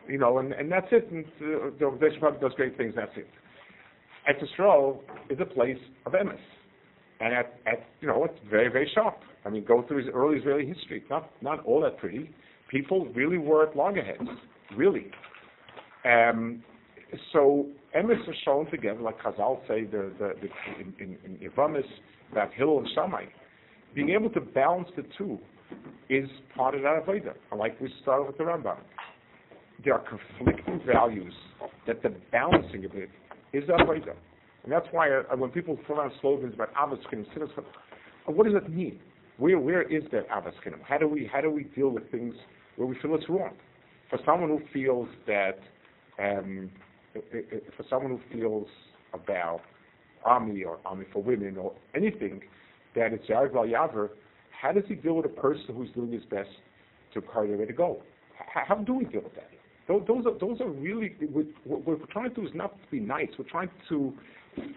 you 0.07 0.17
know, 0.17 0.37
and, 0.39 0.53
and 0.53 0.71
that's 0.71 0.87
it. 0.91 1.11
And 1.11 1.25
uh, 1.25 1.71
the 1.77 1.85
organization 1.85 2.19
probably 2.21 2.39
does 2.39 2.53
great 2.55 2.77
things. 2.77 2.93
That's 2.95 3.11
it. 3.17 3.27
Eretz 4.29 4.43
Yisrael 4.57 4.99
is 5.29 5.39
a 5.41 5.45
place 5.45 5.79
of 6.05 6.13
emes. 6.13 6.39
And 7.19 7.33
at, 7.33 7.59
at, 7.67 7.85
you 7.99 8.07
know, 8.07 8.23
it's 8.23 8.39
very, 8.49 8.69
very 8.69 8.89
sharp. 8.95 9.19
I 9.45 9.49
mean, 9.49 9.65
go 9.65 9.83
through 9.87 10.05
his 10.05 10.07
early 10.13 10.37
Israeli 10.37 10.65
history. 10.65 11.03
Not, 11.09 11.29
not 11.41 11.63
all 11.65 11.81
that 11.81 11.97
pretty 11.97 12.31
people 12.71 13.05
really 13.13 13.37
were 13.37 13.67
at 13.67 13.75
loggerheads, 13.75 14.27
really. 14.75 15.11
Um, 16.05 16.63
so 17.33 17.67
emes 17.95 18.27
are 18.27 18.35
shown 18.45 18.71
together, 18.71 19.01
like 19.01 19.19
Chazal 19.21 19.59
say 19.67 19.83
the, 19.83 20.11
the, 20.17 20.33
the, 20.41 20.79
in, 20.79 20.93
in, 20.99 21.17
in 21.25 21.49
Yevamos, 21.49 21.83
about 22.31 22.49
and 22.57 22.87
Shammai. 22.95 23.25
Being 23.93 24.09
able 24.11 24.29
to 24.29 24.39
balance 24.39 24.87
the 24.95 25.03
two 25.17 25.37
is 26.09 26.27
part 26.55 26.75
of 26.75 26.81
that 26.83 27.05
Avodah. 27.05 27.33
like 27.57 27.79
we 27.81 27.93
started 28.01 28.25
with 28.25 28.37
the 28.37 28.43
Rambam. 28.43 28.77
There 29.83 29.93
are 29.93 30.03
conflicting 30.07 30.81
values 30.85 31.33
that 31.87 32.01
the 32.01 32.13
balancing 32.31 32.85
of 32.85 32.91
it 32.95 33.09
is 33.51 33.65
Avodah. 33.65 34.15
And 34.63 34.71
that's 34.71 34.85
why 34.91 35.09
uh, 35.11 35.35
when 35.35 35.49
people 35.49 35.77
throw 35.85 35.99
around 35.99 36.11
slogans 36.21 36.53
about 36.53 36.73
Avaskin, 36.75 37.25
what 38.25 38.45
does 38.45 38.53
that 38.53 38.71
mean? 38.71 38.99
Where 39.37 39.59
where 39.59 39.81
is 39.81 40.03
that 40.11 40.29
Avaskin? 40.29 40.79
How 40.83 40.97
do 40.97 41.07
we 41.07 41.29
how 41.31 41.41
do 41.41 41.49
we 41.49 41.63
deal 41.63 41.89
with 41.89 42.09
things 42.11 42.35
where 42.75 42.87
we 42.87 42.95
feel 43.01 43.15
it's 43.15 43.29
wrong. 43.29 43.53
For 44.09 44.19
someone 44.25 44.49
who 44.49 44.61
feels 44.73 45.07
that, 45.27 45.59
um, 46.19 46.69
for 47.13 47.85
someone 47.89 48.19
who 48.19 48.37
feels 48.37 48.67
about 49.13 49.61
army 50.23 50.63
or 50.63 50.79
army 50.85 51.05
for 51.11 51.23
women 51.23 51.57
or 51.57 51.73
anything 51.95 52.41
that 52.95 53.13
it's 53.13 53.25
Yair 53.27 53.51
Yaver, 53.51 54.09
how 54.51 54.71
does 54.71 54.83
he 54.87 54.95
deal 54.95 55.15
with 55.15 55.25
a 55.25 55.29
person 55.29 55.75
who's 55.75 55.89
doing 55.91 56.11
his 56.11 56.23
best 56.25 56.49
to 57.13 57.21
carry 57.21 57.53
away 57.53 57.65
to 57.65 57.73
go? 57.73 58.01
How, 58.53 58.63
how 58.67 58.75
do 58.75 58.93
we 58.93 59.05
deal 59.05 59.21
with 59.21 59.35
that? 59.35 59.49
Those, 59.87 60.03
those 60.07 60.25
are 60.25 60.37
those 60.39 60.61
are 60.61 60.69
really 60.69 61.15
what, 61.31 61.45
what 61.65 61.85
we're 61.85 62.05
trying 62.07 62.29
to 62.29 62.35
do 62.35 62.47
is 62.47 62.53
not 62.53 62.79
to 62.81 62.91
be 62.91 62.99
nice. 62.99 63.27
We're 63.37 63.49
trying 63.49 63.69
to 63.89 64.13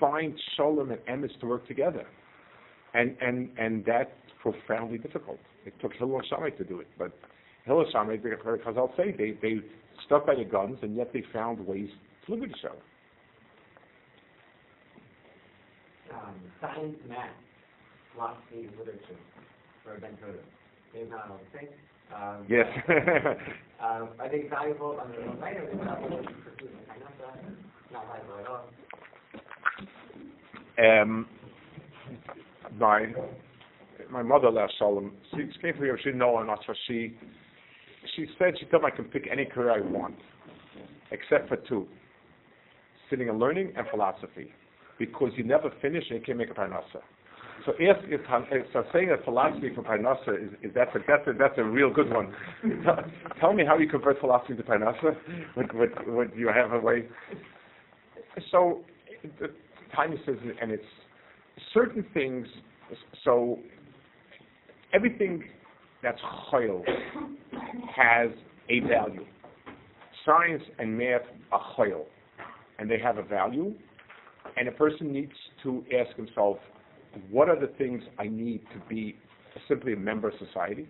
find 0.00 0.34
shalom 0.56 0.90
and 0.90 1.00
emes 1.06 1.38
to 1.40 1.46
work 1.46 1.68
together, 1.68 2.06
and 2.94 3.16
and 3.20 3.50
and 3.58 3.84
that's 3.84 4.10
profoundly 4.40 4.98
difficult. 4.98 5.38
It 5.66 5.74
took 5.80 5.92
Hillel 5.94 6.22
Shammai 6.28 6.50
to 6.50 6.64
do 6.64 6.80
it, 6.80 6.88
but 6.98 7.12
Hillel 7.64 7.86
Shammai, 7.90 8.16
because 8.16 8.74
I'll 8.76 8.92
say 8.96 9.14
they, 9.16 9.38
they 9.40 9.60
stuck 10.06 10.26
by 10.26 10.34
the 10.34 10.44
guns 10.44 10.78
and 10.82 10.96
yet 10.96 11.12
they 11.12 11.24
found 11.32 11.66
ways 11.66 11.88
to 12.26 12.32
live 12.32 12.40
with 12.42 12.50
each 12.50 12.64
other. 12.64 12.76
Um, 16.12 16.34
science, 16.60 16.96
math, 17.08 17.30
philosophy, 18.12 18.68
literature 18.78 19.18
for 19.82 19.98
Ben. 19.98 20.16
They're 20.92 21.06
not 21.06 21.30
all 21.30 21.40
the 21.52 21.58
same. 21.58 21.68
Um, 22.14 22.46
yes. 22.48 22.66
um, 23.82 24.08
are 24.20 24.28
they 24.30 24.46
valuable 24.48 25.00
on 25.00 25.10
their 25.10 25.22
own 25.22 25.38
right, 25.40 25.56
or 25.56 25.62
are 25.62 25.66
they 25.66 25.84
valuable 25.84 26.18
to 26.18 26.24
pursue 26.24 26.70
Not 27.92 28.06
valuable 28.06 28.38
at 28.40 28.46
all. 28.46 28.68
Um, 30.78 31.26
my 32.78 33.06
my 34.10 34.22
mother 34.22 34.50
last 34.50 34.74
Shalom, 34.78 35.12
she 35.30 35.36
came 35.60 35.74
to 35.74 35.80
me, 35.80 35.88
she 35.98 36.04
didn't 36.04 36.18
know 36.18 36.30
or 36.30 36.44
not, 36.44 36.60
so 36.66 36.74
she 36.86 37.16
she 38.16 38.26
said 38.38 38.54
she 38.58 38.66
told 38.66 38.82
me 38.82 38.90
I 38.92 38.96
can 38.96 39.06
pick 39.06 39.28
any 39.30 39.44
career 39.44 39.72
I 39.72 39.80
want, 39.80 40.16
except 41.10 41.48
for 41.48 41.56
two, 41.56 41.86
sitting 43.10 43.28
and 43.28 43.38
learning 43.38 43.72
and 43.76 43.86
philosophy, 43.90 44.52
because 44.98 45.32
you 45.36 45.44
never 45.44 45.72
finish 45.82 46.04
and 46.10 46.20
you 46.20 46.24
can't 46.24 46.38
make 46.38 46.50
a 46.50 46.54
parnasa. 46.54 47.02
So 47.66 47.72
if, 47.78 47.96
if 48.04 48.20
so 48.72 48.84
saying 48.92 49.08
that 49.08 49.24
philosophy 49.24 49.70
for 49.74 49.82
parnasa 49.82 50.44
is, 50.44 50.50
is 50.62 50.70
that's 50.74 50.94
a 50.94 50.98
that's 51.06 51.26
a 51.26 51.32
that's 51.32 51.54
a 51.56 51.64
real 51.64 51.90
good 51.90 52.12
one. 52.12 52.34
tell, 52.84 52.98
tell 53.40 53.52
me 53.54 53.64
how 53.64 53.78
you 53.78 53.88
convert 53.88 54.20
philosophy 54.20 54.54
to 54.54 54.62
parnasa. 54.62 55.16
Would, 55.56 55.72
would, 56.06 56.32
you 56.36 56.48
have 56.48 56.72
a 56.72 56.80
way? 56.80 57.04
So 58.50 58.82
the 59.40 59.50
time 59.94 60.18
says, 60.26 60.36
and 60.60 60.70
it's 60.72 60.84
certain 61.72 62.04
things. 62.12 62.46
So 63.24 63.58
everything 64.92 65.44
that's 66.04 66.20
choil 66.52 66.82
has 67.94 68.30
a 68.68 68.80
value. 68.80 69.24
Science 70.24 70.62
and 70.78 70.96
math 70.96 71.22
are 71.52 71.62
choil, 71.76 72.04
and 72.78 72.90
they 72.90 72.98
have 72.98 73.18
a 73.18 73.22
value. 73.22 73.74
And 74.56 74.68
a 74.68 74.72
person 74.72 75.12
needs 75.12 75.32
to 75.62 75.84
ask 75.98 76.16
himself, 76.16 76.58
what 77.30 77.48
are 77.48 77.58
the 77.58 77.72
things 77.78 78.02
I 78.18 78.24
need 78.24 78.60
to 78.72 78.80
be 78.88 79.16
simply 79.68 79.92
a 79.92 79.96
member 79.96 80.28
of 80.28 80.34
society? 80.38 80.88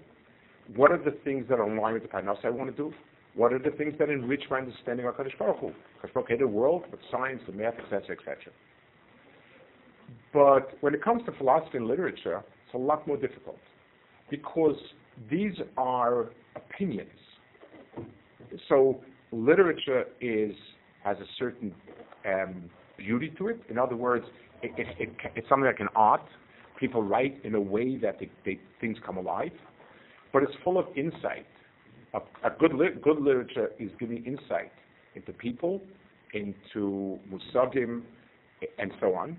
What 0.74 0.90
are 0.90 1.02
the 1.02 1.16
things 1.24 1.46
that 1.48 1.58
are 1.58 1.66
in 1.66 1.92
with 1.92 2.02
the 2.02 2.08
parnas 2.08 2.44
I 2.44 2.50
want 2.50 2.74
to 2.74 2.76
do? 2.76 2.92
What 3.34 3.52
are 3.52 3.58
the 3.58 3.70
things 3.70 3.94
that 3.98 4.08
enrich 4.08 4.42
my 4.50 4.58
understanding 4.58 5.06
of 5.06 5.14
Kadosh 5.14 5.36
Baruch 5.38 5.58
Hu? 5.58 5.72
The 6.38 6.46
world 6.46 6.84
with 6.90 7.00
science, 7.10 7.42
the 7.46 7.52
math, 7.52 7.74
etc., 7.74 8.16
etc. 8.16 8.36
But 10.32 10.76
when 10.80 10.94
it 10.94 11.02
comes 11.02 11.22
to 11.26 11.32
philosophy 11.32 11.78
and 11.78 11.86
literature, 11.86 12.42
it's 12.66 12.74
a 12.74 12.78
lot 12.78 13.06
more 13.06 13.16
difficult 13.16 13.58
because 14.30 14.76
these 15.30 15.54
are 15.76 16.30
opinions. 16.56 17.10
So 18.68 19.00
literature 19.32 20.04
is 20.20 20.54
has 21.02 21.16
a 21.18 21.26
certain 21.38 21.74
um, 22.26 22.70
beauty 22.96 23.32
to 23.38 23.48
it. 23.48 23.60
In 23.68 23.78
other 23.78 23.96
words, 23.96 24.24
it, 24.62 24.72
it, 24.78 24.86
it, 24.98 25.10
it's 25.36 25.48
something 25.48 25.66
like 25.66 25.80
an 25.80 25.88
art. 25.94 26.22
People 26.80 27.02
write 27.02 27.38
in 27.44 27.54
a 27.54 27.60
way 27.60 27.96
that 27.98 28.18
they, 28.18 28.30
they, 28.44 28.58
things 28.80 28.96
come 29.04 29.16
alive, 29.18 29.52
but 30.32 30.42
it's 30.42 30.52
full 30.64 30.78
of 30.78 30.86
insight. 30.96 31.46
A, 32.14 32.18
a 32.46 32.50
good 32.58 32.74
li- 32.74 32.96
good 33.02 33.20
literature 33.20 33.70
is 33.78 33.90
giving 33.98 34.24
insight 34.24 34.72
into 35.14 35.32
people, 35.32 35.80
into 36.32 37.18
musagim, 37.30 38.02
and 38.78 38.92
so 39.00 39.14
on. 39.14 39.36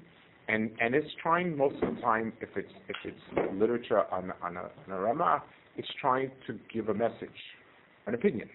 And 0.48 0.72
and 0.80 0.94
it's 0.94 1.10
trying 1.22 1.58
most 1.58 1.82
of 1.82 1.96
the 1.96 2.02
time, 2.02 2.32
if 2.42 2.50
it's 2.56 2.72
if 2.88 2.96
it's 3.04 3.54
literature 3.60 4.04
on 4.14 4.32
on 4.42 4.58
a, 4.58 4.62
on 4.62 4.92
a 4.92 5.00
Rama, 5.00 5.42
it's 5.78 5.88
trying 6.00 6.32
to 6.48 6.60
give 6.74 6.90
a 6.90 6.94
message, 6.94 7.30
an 8.08 8.14
opinion. 8.14 8.50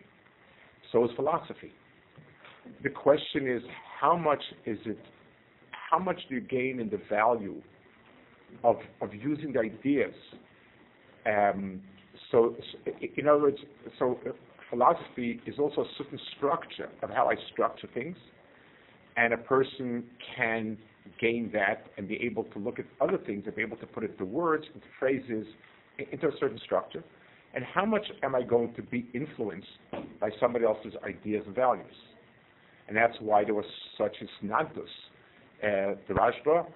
So 0.92 1.04
is 1.04 1.10
philosophy. 1.16 1.72
The 2.82 2.90
question 2.90 3.48
is, 3.48 3.62
how 4.00 4.16
much 4.16 4.42
is 4.66 4.78
it? 4.84 4.98
How 5.90 5.98
much 5.98 6.20
do 6.28 6.36
you 6.36 6.40
gain 6.40 6.80
in 6.80 6.88
the 6.88 7.00
value 7.08 7.60
of 8.64 8.76
of 9.00 9.14
using 9.14 9.52
the 9.52 9.60
ideas? 9.60 10.14
Um, 11.26 11.82
so, 12.30 12.54
in 13.16 13.28
other 13.28 13.42
words, 13.42 13.58
so 13.98 14.18
philosophy 14.68 15.40
is 15.46 15.56
also 15.58 15.82
a 15.82 15.88
certain 15.98 16.18
structure 16.36 16.88
of 17.02 17.10
how 17.10 17.28
I 17.28 17.34
structure 17.52 17.88
things, 17.92 18.16
and 19.16 19.32
a 19.32 19.38
person 19.38 20.04
can 20.36 20.78
gain 21.20 21.50
that 21.52 21.86
and 21.96 22.06
be 22.06 22.16
able 22.22 22.44
to 22.44 22.58
look 22.58 22.78
at 22.78 22.84
other 23.00 23.18
things 23.18 23.44
and 23.46 23.54
be 23.54 23.62
able 23.62 23.76
to 23.78 23.86
put 23.86 24.04
it 24.04 24.12
into 24.12 24.24
words, 24.24 24.64
into 24.74 24.86
phrases, 24.98 25.46
into 26.12 26.28
a 26.28 26.32
certain 26.38 26.58
structure. 26.64 27.02
And 27.54 27.64
how 27.64 27.84
much 27.84 28.06
am 28.22 28.34
I 28.34 28.42
going 28.42 28.74
to 28.74 28.82
be 28.82 29.08
influenced 29.12 29.66
by 30.20 30.30
somebody 30.38 30.64
else's 30.64 30.94
ideas 31.04 31.42
and 31.46 31.54
values? 31.54 31.94
And 32.86 32.96
that's 32.96 33.16
why 33.20 33.44
there 33.44 33.54
was 33.54 33.64
such 33.98 34.16
a 34.20 34.44
snagdus. 34.44 34.82
Uh, 35.62 35.96
the 36.08 36.14
Rashba 36.14 36.66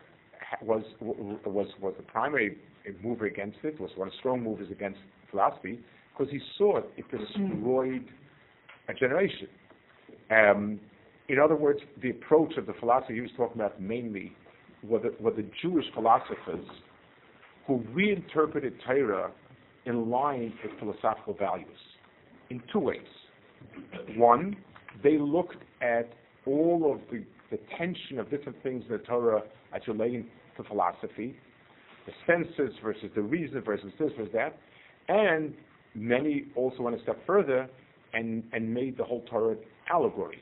was, 0.62 0.82
was, 1.00 1.68
was 1.80 1.94
the 1.96 2.02
primary 2.02 2.58
mover 3.02 3.26
against 3.26 3.58
it, 3.62 3.80
was 3.80 3.90
one 3.96 4.08
of 4.08 4.12
the 4.12 4.18
strong 4.18 4.42
movers 4.42 4.70
against 4.70 4.98
philosophy, 5.30 5.80
because 6.12 6.30
he 6.30 6.40
saw 6.58 6.78
it, 6.78 6.84
it 6.96 7.04
destroyed 7.10 8.04
a 8.88 8.94
generation. 8.94 9.48
Um, 10.30 10.80
in 11.28 11.38
other 11.38 11.56
words, 11.56 11.80
the 12.02 12.10
approach 12.10 12.56
of 12.56 12.66
the 12.66 12.74
philosophy 12.74 13.14
he 13.14 13.20
was 13.20 13.30
talking 13.36 13.60
about 13.60 13.80
mainly 13.80 14.32
were 14.82 14.98
the, 14.98 15.14
were 15.18 15.32
the 15.32 15.46
Jewish 15.62 15.86
philosophers 15.94 16.66
who 17.66 17.82
reinterpreted 17.92 18.74
Torah 18.86 19.30
in 19.86 20.10
line 20.10 20.52
with 20.62 20.78
philosophical 20.78 21.34
values 21.34 21.68
in 22.50 22.62
two 22.72 22.78
ways. 22.78 23.00
One, 24.16 24.56
they 25.02 25.18
looked 25.18 25.56
at 25.82 26.12
all 26.46 26.92
of 26.92 27.00
the, 27.10 27.24
the 27.50 27.58
tension 27.76 28.18
of 28.18 28.30
different 28.30 28.62
things 28.62 28.84
in 28.88 28.92
the 28.92 28.98
Torah 28.98 29.42
as 29.74 29.82
relating 29.88 30.26
to 30.56 30.64
philosophy, 30.64 31.36
the 32.06 32.12
senses 32.26 32.74
versus 32.82 33.10
the 33.14 33.22
reason 33.22 33.62
versus 33.62 33.92
this 33.98 34.10
versus 34.16 34.32
that, 34.34 34.56
and 35.08 35.54
many 35.94 36.44
also 36.54 36.82
went 36.82 36.98
a 36.98 37.02
step 37.02 37.18
further 37.26 37.68
and, 38.12 38.44
and 38.52 38.72
made 38.72 38.96
the 38.96 39.04
whole 39.04 39.22
Torah 39.22 39.56
allegory. 39.90 40.38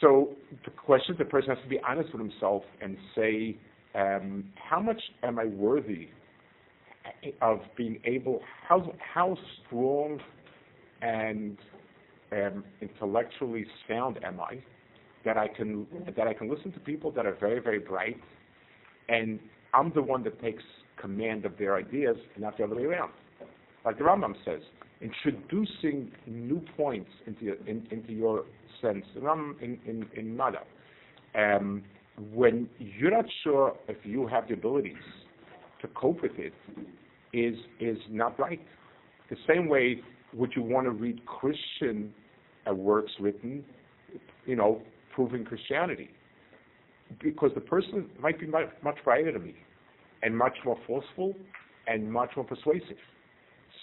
So 0.00 0.30
the 0.64 0.70
question, 0.70 1.14
the 1.18 1.24
person 1.24 1.50
has 1.50 1.58
to 1.62 1.68
be 1.68 1.78
honest 1.86 2.12
with 2.12 2.20
himself 2.20 2.62
and 2.82 2.96
say, 3.14 3.56
um, 3.96 4.44
how 4.56 4.80
much 4.80 5.00
am 5.22 5.38
I 5.38 5.46
worthy 5.46 6.08
of 7.40 7.60
being 7.76 8.00
able, 8.04 8.40
how, 8.68 8.92
how 9.14 9.36
strong 9.66 10.20
and 11.02 11.56
um, 12.32 12.64
intellectually 12.80 13.64
sound 13.88 14.18
am 14.24 14.40
I 14.40 14.62
that 15.24 15.36
I 15.36 15.48
can 15.48 15.86
that 16.16 16.28
I 16.28 16.34
can 16.34 16.48
listen 16.48 16.72
to 16.72 16.80
people 16.80 17.10
that 17.10 17.26
are 17.26 17.36
very 17.40 17.60
very 17.60 17.80
bright, 17.80 18.16
and 19.08 19.40
I'm 19.74 19.92
the 19.92 20.02
one 20.02 20.22
that 20.22 20.40
takes 20.40 20.62
command 21.00 21.44
of 21.44 21.58
their 21.58 21.76
ideas, 21.76 22.16
and 22.34 22.44
not 22.44 22.56
the 22.56 22.64
other 22.64 22.76
way 22.76 22.84
around. 22.84 23.12
Like 23.84 23.98
the 23.98 24.04
Rambam 24.04 24.34
says, 24.44 24.60
introducing 25.00 26.12
new 26.26 26.62
points 26.76 27.10
into 27.26 27.44
your, 27.44 27.56
in, 27.66 27.86
into 27.90 28.12
your 28.12 28.44
sense, 28.80 29.04
in 29.16 29.24
in 29.60 29.78
in, 29.86 30.06
in 30.14 30.36
Mada. 30.36 30.62
Um, 31.34 31.82
when 32.32 32.68
you're 32.78 33.10
not 33.10 33.26
sure 33.44 33.76
if 33.88 33.96
you 34.04 34.26
have 34.26 34.48
the 34.48 34.54
abilities 34.54 34.96
to 35.82 35.88
cope 35.88 36.22
with 36.22 36.38
it, 36.38 36.54
is 37.32 37.56
is 37.80 37.98
not 38.10 38.38
right. 38.38 38.60
The 39.28 39.36
same 39.46 39.68
way 39.68 40.00
would 40.32 40.52
you 40.56 40.62
want 40.62 40.86
to 40.86 40.90
read 40.90 41.24
Christian 41.26 42.12
uh, 42.68 42.74
works 42.74 43.12
written, 43.20 43.64
you 44.46 44.56
know, 44.56 44.82
proving 45.14 45.44
Christianity, 45.44 46.10
because 47.22 47.50
the 47.54 47.60
person 47.60 48.08
might 48.20 48.38
be 48.38 48.46
much, 48.46 48.68
much 48.82 48.96
brighter 49.04 49.32
than 49.32 49.42
me, 49.42 49.54
and 50.22 50.36
much 50.36 50.56
more 50.64 50.78
forceful, 50.86 51.34
and 51.86 52.10
much 52.10 52.30
more 52.36 52.44
persuasive. 52.44 52.98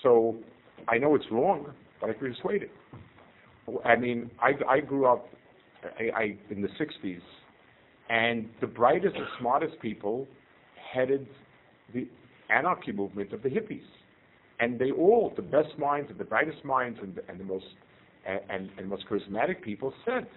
So 0.01 0.38
I 0.88 0.97
know 0.97 1.15
it's 1.15 1.25
wrong, 1.31 1.67
but 2.01 2.09
I 2.09 2.13
can 2.13 2.34
persuade 2.34 2.63
it. 2.63 2.71
I 3.86 3.95
mean, 3.95 4.29
I, 4.41 4.51
I 4.69 4.79
grew 4.81 5.05
up 5.05 5.27
I, 5.99 6.03
I, 6.15 6.38
in 6.49 6.61
the 6.61 6.67
60s, 6.69 7.21
and 8.10 8.49
the 8.62 8.68
brightest 8.68 9.16
and 9.16 9.26
smartest 9.39 9.80
people 9.82 10.28
headed 10.93 11.28
the 11.93 12.08
anarchy 12.49 12.91
movement 12.91 13.34
of 13.34 13.41
the 13.43 13.49
hippies. 13.49 13.84
And 14.60 14.80
they 14.80 14.91
all, 14.91 15.34
the 15.36 15.41
best 15.41 15.78
minds 15.78 16.10
and 16.10 16.20
the 16.20 16.24
brightest 16.24 16.64
minds 16.64 16.99
and, 17.01 17.20
and 17.28 17.39
the 17.39 17.43
most 17.43 17.66
and, 18.26 18.70
and 18.78 18.88
most 18.88 19.06
charismatic 19.10 19.62
people 19.62 19.93
said 20.06 20.28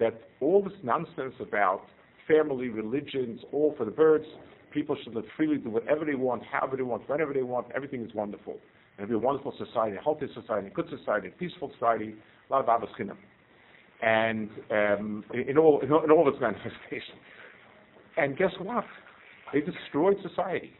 that 0.00 0.22
all 0.40 0.62
this 0.62 0.72
nonsense 0.82 1.34
about 1.40 1.82
family, 2.26 2.68
religions, 2.68 3.40
all 3.52 3.74
for 3.76 3.84
the 3.84 3.90
birds, 3.90 4.24
people 4.72 4.96
should 5.02 5.14
live 5.14 5.24
freely, 5.36 5.58
do 5.58 5.70
whatever 5.70 6.04
they 6.04 6.14
want, 6.14 6.42
however 6.42 6.76
they 6.76 6.82
want, 6.82 7.08
whenever 7.08 7.32
they 7.32 7.42
want, 7.42 7.66
everything 7.74 8.02
is 8.02 8.12
wonderful. 8.14 8.54
And 8.98 9.04
it'll 9.04 9.20
be 9.20 9.22
a 9.22 9.26
wonderful 9.26 9.54
society, 9.64 9.96
a 9.96 10.00
healthy 10.00 10.26
society, 10.34 10.68
a 10.68 10.70
good 10.70 10.88
society, 10.90 11.28
a 11.28 11.30
peaceful 11.30 11.70
society, 11.74 12.14
a 12.48 12.52
lot 12.52 12.68
of 12.68 12.68
Abbas. 12.68 12.90
And 14.02 14.48
um, 14.70 15.24
in, 15.34 15.58
all, 15.58 15.80
in, 15.82 15.92
all, 15.92 16.04
in 16.04 16.10
all 16.10 16.28
its 16.28 16.40
manifestations. 16.40 17.18
And 18.16 18.36
guess 18.36 18.52
what? 18.60 18.84
They 19.52 19.60
destroyed 19.60 20.16
society. 20.22 20.72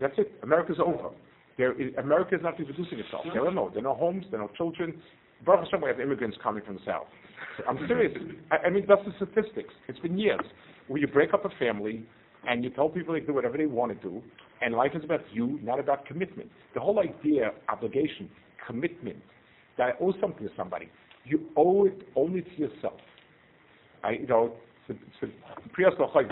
That's 0.00 0.14
it. 0.18 0.32
America's 0.42 0.78
over. 0.84 1.10
Is, 1.58 1.94
America 1.98 2.34
is 2.34 2.40
not 2.42 2.58
reproducing 2.58 2.98
itself. 2.98 3.24
There 3.32 3.46
are 3.46 3.52
no, 3.52 3.70
there 3.70 3.78
are 3.78 3.82
no 3.82 3.94
homes, 3.94 4.24
there 4.30 4.40
are 4.40 4.46
no 4.46 4.50
children. 4.56 5.00
Baruch 5.44 5.64
Hashem, 5.64 5.82
we 5.82 5.88
have 5.88 6.00
immigrants 6.00 6.36
coming 6.42 6.64
from 6.64 6.76
the 6.76 6.80
south. 6.84 7.06
I'm 7.68 7.78
serious. 7.86 8.12
I, 8.50 8.66
I 8.66 8.70
mean, 8.70 8.84
that's 8.88 9.02
the 9.04 9.12
statistics. 9.16 9.72
It's 9.88 9.98
been 10.00 10.18
years 10.18 10.40
where 10.88 11.00
you 11.00 11.06
break 11.06 11.32
up 11.32 11.44
a 11.44 11.50
family 11.58 12.04
and 12.48 12.64
you 12.64 12.70
tell 12.70 12.88
people 12.88 13.14
they 13.14 13.20
can 13.20 13.28
do 13.28 13.34
whatever 13.34 13.56
they 13.56 13.66
want 13.66 13.92
to 13.92 14.08
do, 14.08 14.22
and 14.60 14.74
life 14.74 14.92
is 14.94 15.04
about 15.04 15.20
you, 15.32 15.58
not 15.62 15.80
about 15.80 16.04
commitment. 16.06 16.50
The 16.74 16.80
whole 16.80 16.98
idea, 16.98 17.48
of 17.48 17.54
obligation, 17.68 18.28
commitment, 18.66 19.16
that 19.78 19.84
I 19.84 19.92
owe 20.02 20.12
something 20.20 20.46
to 20.46 20.52
somebody. 20.56 20.88
You 21.24 21.40
owe 21.56 21.86
it 21.86 22.06
only 22.16 22.42
to 22.42 22.56
yourself. 22.56 23.00
I, 24.02 24.10
you 24.12 24.26
know, 24.26 24.54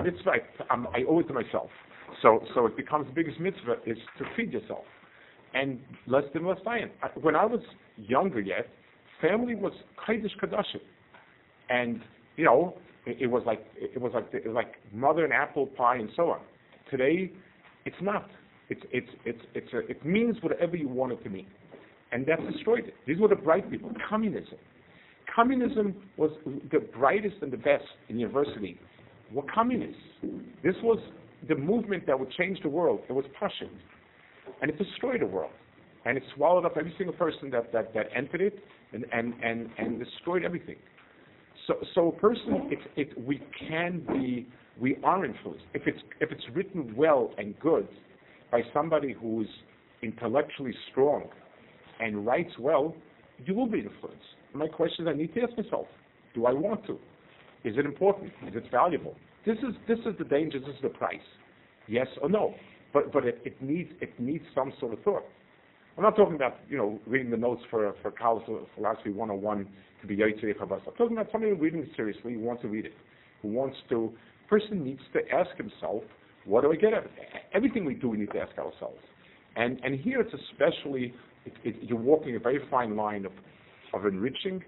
mitzvah, 0.02 0.30
I, 0.30 0.72
um, 0.72 0.86
I 0.94 1.04
owe 1.08 1.20
it 1.20 1.28
to 1.28 1.34
myself. 1.34 1.70
So, 2.20 2.40
so 2.54 2.66
it 2.66 2.76
becomes 2.76 3.06
the 3.06 3.14
biggest 3.14 3.40
mitzvah 3.40 3.76
is 3.86 3.96
to 4.18 4.24
feed 4.36 4.52
yourself. 4.52 4.84
And 5.54 5.80
less 6.06 6.24
than 6.32 6.46
less 6.46 6.58
dying. 6.64 6.90
When 7.20 7.36
I 7.36 7.44
was 7.44 7.60
younger 7.96 8.40
yet, 8.40 8.68
family 9.20 9.54
was 9.54 9.72
Kodesh 10.06 10.30
Kodashim. 10.42 10.80
And, 11.70 12.00
you 12.36 12.44
know, 12.44 12.74
it, 13.06 13.22
it, 13.22 13.26
was 13.26 13.42
like, 13.46 13.64
it 13.76 14.00
was 14.00 14.12
like, 14.14 14.28
it 14.32 14.46
was 14.46 14.54
like 14.54 14.74
mother 14.92 15.24
and 15.24 15.32
apple 15.32 15.66
pie 15.66 15.96
and 15.96 16.10
so 16.16 16.30
on. 16.30 16.40
Today, 16.90 17.32
it's 17.84 17.96
not. 18.00 18.28
It's, 18.68 18.82
it's, 18.92 19.08
it's, 19.24 19.40
it's 19.54 19.72
a, 19.72 19.78
it 19.78 20.04
means 20.04 20.36
whatever 20.42 20.76
you 20.76 20.88
want 20.88 21.12
it 21.12 21.22
to 21.24 21.30
mean. 21.30 21.46
And 22.12 22.26
that 22.26 22.38
destroyed 22.50 22.86
it. 22.86 22.94
These 23.06 23.18
were 23.18 23.28
the 23.28 23.36
bright 23.36 23.70
people. 23.70 23.90
Communism. 24.08 24.58
Communism 25.34 25.94
was 26.16 26.30
the 26.70 26.80
brightest 26.80 27.36
and 27.42 27.52
the 27.52 27.56
best 27.56 27.84
in 28.08 28.18
university. 28.18 28.78
Were 29.32 29.42
communists. 29.52 30.02
This 30.62 30.74
was 30.82 30.98
the 31.48 31.54
movement 31.54 32.06
that 32.06 32.18
would 32.18 32.30
change 32.32 32.58
the 32.62 32.68
world. 32.68 33.00
It 33.08 33.12
was 33.12 33.24
Prussian. 33.38 33.70
And 34.60 34.70
it 34.70 34.78
destroyed 34.78 35.22
the 35.22 35.26
world. 35.26 35.52
And 36.04 36.18
it 36.18 36.24
swallowed 36.34 36.66
up 36.66 36.76
every 36.76 36.92
single 36.98 37.14
person 37.14 37.50
that, 37.50 37.72
that, 37.72 37.94
that 37.94 38.06
entered 38.14 38.42
it 38.42 38.58
and, 38.92 39.06
and, 39.12 39.34
and, 39.42 39.70
and 39.78 39.98
destroyed 39.98 40.44
everything. 40.44 40.76
So, 41.66 41.74
so 41.94 42.08
a 42.08 42.20
person, 42.20 42.70
it, 42.70 42.78
it, 42.96 43.26
we 43.26 43.40
can 43.68 44.04
be, 44.08 44.46
we 44.80 44.96
are 45.04 45.24
influenced. 45.24 45.64
If 45.74 45.86
it's, 45.86 46.00
if 46.20 46.30
it's 46.32 46.42
written 46.52 46.94
well 46.96 47.30
and 47.38 47.58
good 47.60 47.88
by 48.50 48.62
somebody 48.74 49.12
who's 49.12 49.48
intellectually 50.02 50.74
strong 50.90 51.28
and 52.00 52.26
writes 52.26 52.52
well, 52.58 52.96
you 53.44 53.54
will 53.54 53.68
be 53.68 53.78
influenced. 53.78 54.26
My 54.54 54.68
question 54.68 55.08
I 55.08 55.14
need 55.14 55.34
to 55.34 55.42
ask 55.42 55.56
myself, 55.56 55.86
do 56.34 56.46
I 56.46 56.52
want 56.52 56.86
to? 56.86 56.98
Is 57.64 57.76
it 57.76 57.86
important? 57.86 58.32
Is 58.48 58.54
it 58.54 58.64
valuable? 58.70 59.14
This 59.46 59.56
is, 59.58 59.74
this 59.88 59.98
is 60.00 60.14
the 60.18 60.24
danger, 60.24 60.58
this 60.58 60.68
is 60.68 60.82
the 60.82 60.88
price. 60.88 61.20
Yes 61.88 62.06
or 62.20 62.28
no? 62.28 62.54
But, 62.92 63.12
but 63.12 63.24
it, 63.24 63.40
it 63.44 63.60
needs, 63.62 63.90
it 64.00 64.18
needs 64.20 64.44
some 64.54 64.72
sort 64.78 64.92
of 64.92 65.02
thought. 65.02 65.22
I'm 65.96 66.02
not 66.02 66.16
talking 66.16 66.34
about, 66.36 66.56
you 66.68 66.76
know, 66.76 66.98
reading 67.06 67.30
the 67.30 67.36
notes 67.36 67.62
for, 67.70 67.94
for 68.02 68.10
college 68.10 68.44
philosophy 68.74 69.10
101 69.10 69.68
to 70.00 70.06
be 70.06 70.16
Yotzei 70.16 70.56
Chabas. 70.56 70.80
I'm 70.86 70.94
talking 70.94 71.16
about 71.16 71.30
somebody 71.30 71.52
reading 71.52 71.80
it 71.80 71.90
seriously, 71.96 72.34
who 72.34 72.40
wants 72.40 72.62
to 72.62 72.68
read 72.68 72.86
it, 72.86 72.92
who 73.42 73.48
wants 73.48 73.76
to, 73.90 74.12
person 74.48 74.82
needs 74.82 75.00
to 75.12 75.20
ask 75.34 75.54
himself, 75.56 76.02
what 76.44 76.62
do 76.62 76.72
I 76.72 76.76
get 76.76 76.92
out 76.92 77.00
of 77.00 77.06
it? 77.06 77.12
Everything 77.54 77.84
we 77.84 77.94
do, 77.94 78.08
we 78.08 78.18
need 78.18 78.30
to 78.32 78.38
ask 78.38 78.56
ourselves. 78.58 78.98
And, 79.56 79.78
and 79.84 79.98
here 80.00 80.20
it's 80.20 80.32
especially, 80.32 81.14
it, 81.44 81.52
it, 81.62 81.76
you're 81.82 81.98
walking 81.98 82.36
a 82.36 82.38
very 82.38 82.60
fine 82.70 82.96
line 82.96 83.26
of, 83.26 83.32
of 83.94 84.06
enriching. 84.06 84.62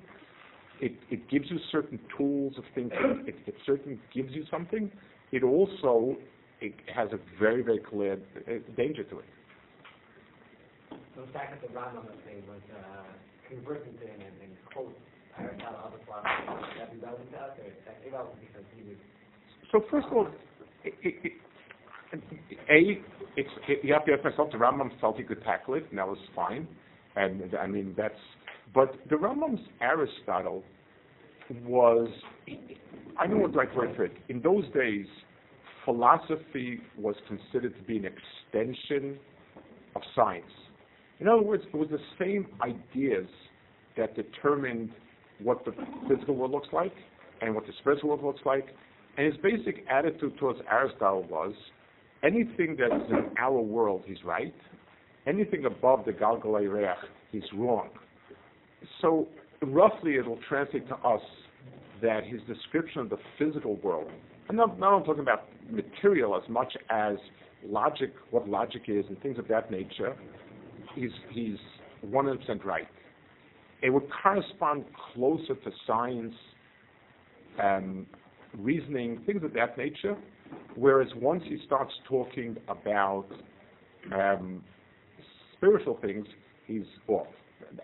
It, 0.80 0.92
it 1.10 1.28
gives 1.30 1.50
you 1.50 1.58
certain 1.70 1.98
tools 2.16 2.54
of 2.58 2.64
thinking. 2.74 3.24
It, 3.28 3.36
it 3.46 3.54
certainly 3.64 3.98
gives 4.14 4.32
you 4.32 4.44
something. 4.50 4.90
It 5.32 5.42
also 5.42 6.16
it 6.60 6.74
has 6.94 7.08
a 7.12 7.18
very, 7.38 7.62
very 7.62 7.78
clear 7.78 8.14
uh, 8.14 8.52
danger 8.76 9.04
to 9.04 9.18
it. 9.18 9.24
So 11.14 11.22
the 11.26 11.32
fact 11.32 11.60
the 11.62 11.68
Rambam, 11.68 12.04
was 12.04 12.62
uh, 12.72 13.04
and, 13.50 13.62
quote 14.72 14.96
Aristotle, 15.38 15.78
other 15.84 15.98
philosophers, 16.06 16.48
would 16.48 16.80
that 16.80 16.92
be 16.92 16.98
relevant 17.04 17.30
to 17.32 17.38
us, 17.38 17.50
or 17.58 17.66
is 17.66 17.72
that 17.86 17.98
irrelevant 18.06 18.40
because 18.40 18.64
he 18.76 18.82
was... 18.88 18.98
So 19.70 19.84
first 19.90 20.06
of 20.06 20.12
all, 20.12 20.28
you 23.82 23.92
have 23.92 24.04
to 24.06 24.12
ask 24.12 24.24
myself, 24.24 24.50
the 24.52 24.58
Rambam 24.58 24.98
felt 25.00 25.16
he 25.16 25.24
could 25.24 25.42
tackle 25.42 25.74
it, 25.74 25.86
and 25.90 25.98
that 25.98 26.06
was 26.06 26.18
fine. 26.34 26.66
And 27.16 27.54
I 27.60 27.66
mean, 27.66 27.94
that's, 27.96 28.14
but 28.74 28.96
the 29.08 29.16
Rambam's 29.16 29.60
Aristotle 29.80 30.64
was, 31.64 32.08
I 33.18 33.26
know 33.26 33.36
what 33.36 33.54
right 33.54 33.74
word 33.76 33.94
for 33.94 34.04
it. 34.04 34.12
In 34.28 34.40
those 34.42 34.64
days, 34.74 35.06
philosophy 35.84 36.80
was 36.98 37.14
considered 37.28 37.76
to 37.76 37.82
be 37.82 37.98
an 37.98 38.06
extension 38.06 39.18
of 39.94 40.02
science. 40.16 40.44
In 41.20 41.28
other 41.28 41.42
words, 41.42 41.62
it 41.72 41.76
was 41.76 41.88
the 41.90 42.00
same 42.18 42.46
ideas 42.62 43.26
that 43.96 44.16
determined 44.16 44.90
what 45.42 45.64
the 45.64 45.72
physical 46.08 46.34
world 46.34 46.50
looks 46.50 46.68
like 46.72 46.92
and 47.40 47.54
what 47.54 47.66
the 47.66 47.72
spiritual 47.80 48.10
world 48.10 48.24
looks 48.24 48.40
like. 48.44 48.66
And 49.16 49.26
his 49.26 49.36
basic 49.42 49.84
attitude 49.88 50.36
towards 50.38 50.58
Aristotle 50.70 51.24
was 51.30 51.52
anything 52.24 52.76
that 52.78 52.94
is 52.96 53.10
in 53.10 53.30
our 53.38 53.60
world, 53.60 54.02
he's 54.06 54.24
right. 54.24 54.54
Anything 55.26 55.64
above 55.66 56.04
the 56.04 56.12
Galgal 56.12 56.46
Hayareach, 56.46 56.96
he's 57.30 57.44
wrong. 57.56 57.90
So 59.00 59.28
roughly 59.62 60.14
it 60.16 60.26
will 60.26 60.38
translate 60.48 60.88
to 60.88 60.96
us 60.96 61.22
that 62.02 62.24
his 62.24 62.40
description 62.46 63.00
of 63.00 63.10
the 63.10 63.18
physical 63.38 63.76
world, 63.76 64.10
and 64.48 64.56
not, 64.56 64.78
not 64.78 64.94
I'm 64.94 65.04
talking 65.04 65.22
about 65.22 65.48
material 65.70 66.36
as 66.36 66.48
much 66.48 66.76
as 66.90 67.16
logic, 67.64 68.12
what 68.30 68.48
logic 68.48 68.82
is 68.88 69.04
and 69.08 69.20
things 69.22 69.38
of 69.38 69.48
that 69.48 69.70
nature, 69.70 70.16
he's, 70.94 71.10
he's 71.30 71.56
100% 72.06 72.64
right. 72.64 72.86
It 73.82 73.90
would 73.90 74.04
correspond 74.22 74.84
closer 75.12 75.54
to 75.54 75.70
science, 75.86 76.34
um, 77.62 78.06
reasoning, 78.56 79.22
things 79.26 79.42
of 79.42 79.52
that 79.54 79.76
nature, 79.78 80.16
whereas 80.74 81.08
once 81.16 81.42
he 81.46 81.58
starts 81.66 81.92
talking 82.08 82.56
about 82.68 83.26
um, 84.12 84.62
spiritual 85.56 85.98
things, 86.02 86.26
he's 86.66 86.84
off. 87.08 87.26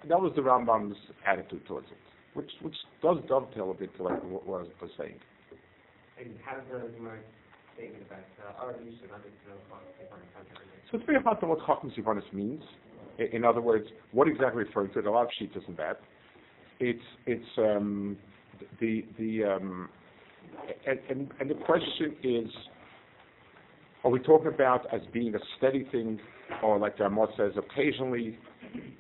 That 0.08 0.20
was 0.20 0.32
the 0.36 0.42
Rambam's 0.42 0.96
attitude 1.26 1.66
towards 1.66 1.86
it, 1.88 1.98
which 2.34 2.50
which 2.62 2.76
does 3.02 3.18
dovetail 3.28 3.70
a 3.70 3.74
bit 3.74 3.94
to 3.96 4.02
like 4.02 4.22
what, 4.24 4.46
what 4.46 4.60
I 4.60 4.82
was 4.82 4.90
saying. 4.98 5.18
And 6.18 6.34
how 6.44 6.56
does 6.56 6.64
the 6.70 6.78
statement 7.74 8.04
about 8.06 8.20
uh, 8.44 8.64
our 8.64 8.72
use 8.82 8.94
of 9.04 9.10
So 10.90 10.98
it's 10.98 11.06
very 11.06 11.22
hard 11.22 11.40
to 11.40 11.46
know 11.46 11.54
what 11.54 11.60
Chochmas 11.60 11.98
Yevanis 11.98 12.30
means. 12.32 12.62
In 13.32 13.44
other 13.44 13.60
words, 13.60 13.86
what 14.12 14.28
exactly 14.28 14.64
referring 14.64 14.92
to 14.92 15.00
it? 15.00 15.06
A 15.06 15.10
lot 15.10 15.24
of 15.24 15.30
sheets 15.38 15.54
isn't 15.62 15.76
that. 15.76 16.00
It's 16.78 17.02
it's 17.26 17.44
um, 17.58 18.16
the 18.80 19.04
the 19.18 19.44
um, 19.44 19.88
and, 20.86 20.98
and 21.08 21.30
and 21.40 21.50
the 21.50 21.54
question 21.54 22.16
is, 22.22 22.50
are 24.04 24.10
we 24.10 24.20
talking 24.20 24.48
about 24.48 24.86
as 24.92 25.00
being 25.12 25.34
a 25.34 25.38
steady 25.58 25.86
thing, 25.90 26.18
or 26.62 26.78
like 26.78 26.96
Ramot 26.98 27.36
says, 27.36 27.52
occasionally? 27.56 28.38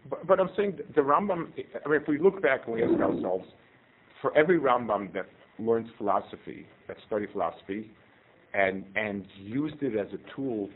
But, 0.08 0.26
but 0.26 0.40
I'm 0.40 0.50
saying 0.56 0.78
the 0.94 1.00
Rambam. 1.00 1.48
I 1.84 1.88
mean, 1.88 2.00
if 2.00 2.08
we 2.08 2.18
look 2.18 2.42
back 2.42 2.62
and 2.66 2.74
we 2.74 2.82
ask 2.82 2.92
ourselves, 2.92 3.46
for 4.20 4.36
every 4.36 4.58
Rambam 4.58 5.12
that 5.14 5.26
learned 5.58 5.88
philosophy, 5.96 6.66
that 6.88 6.96
studied 7.06 7.30
philosophy, 7.32 7.90
and 8.54 8.84
and 8.96 9.26
used 9.38 9.82
it 9.82 9.96
as 9.96 10.08
a 10.12 10.36
tool 10.36 10.68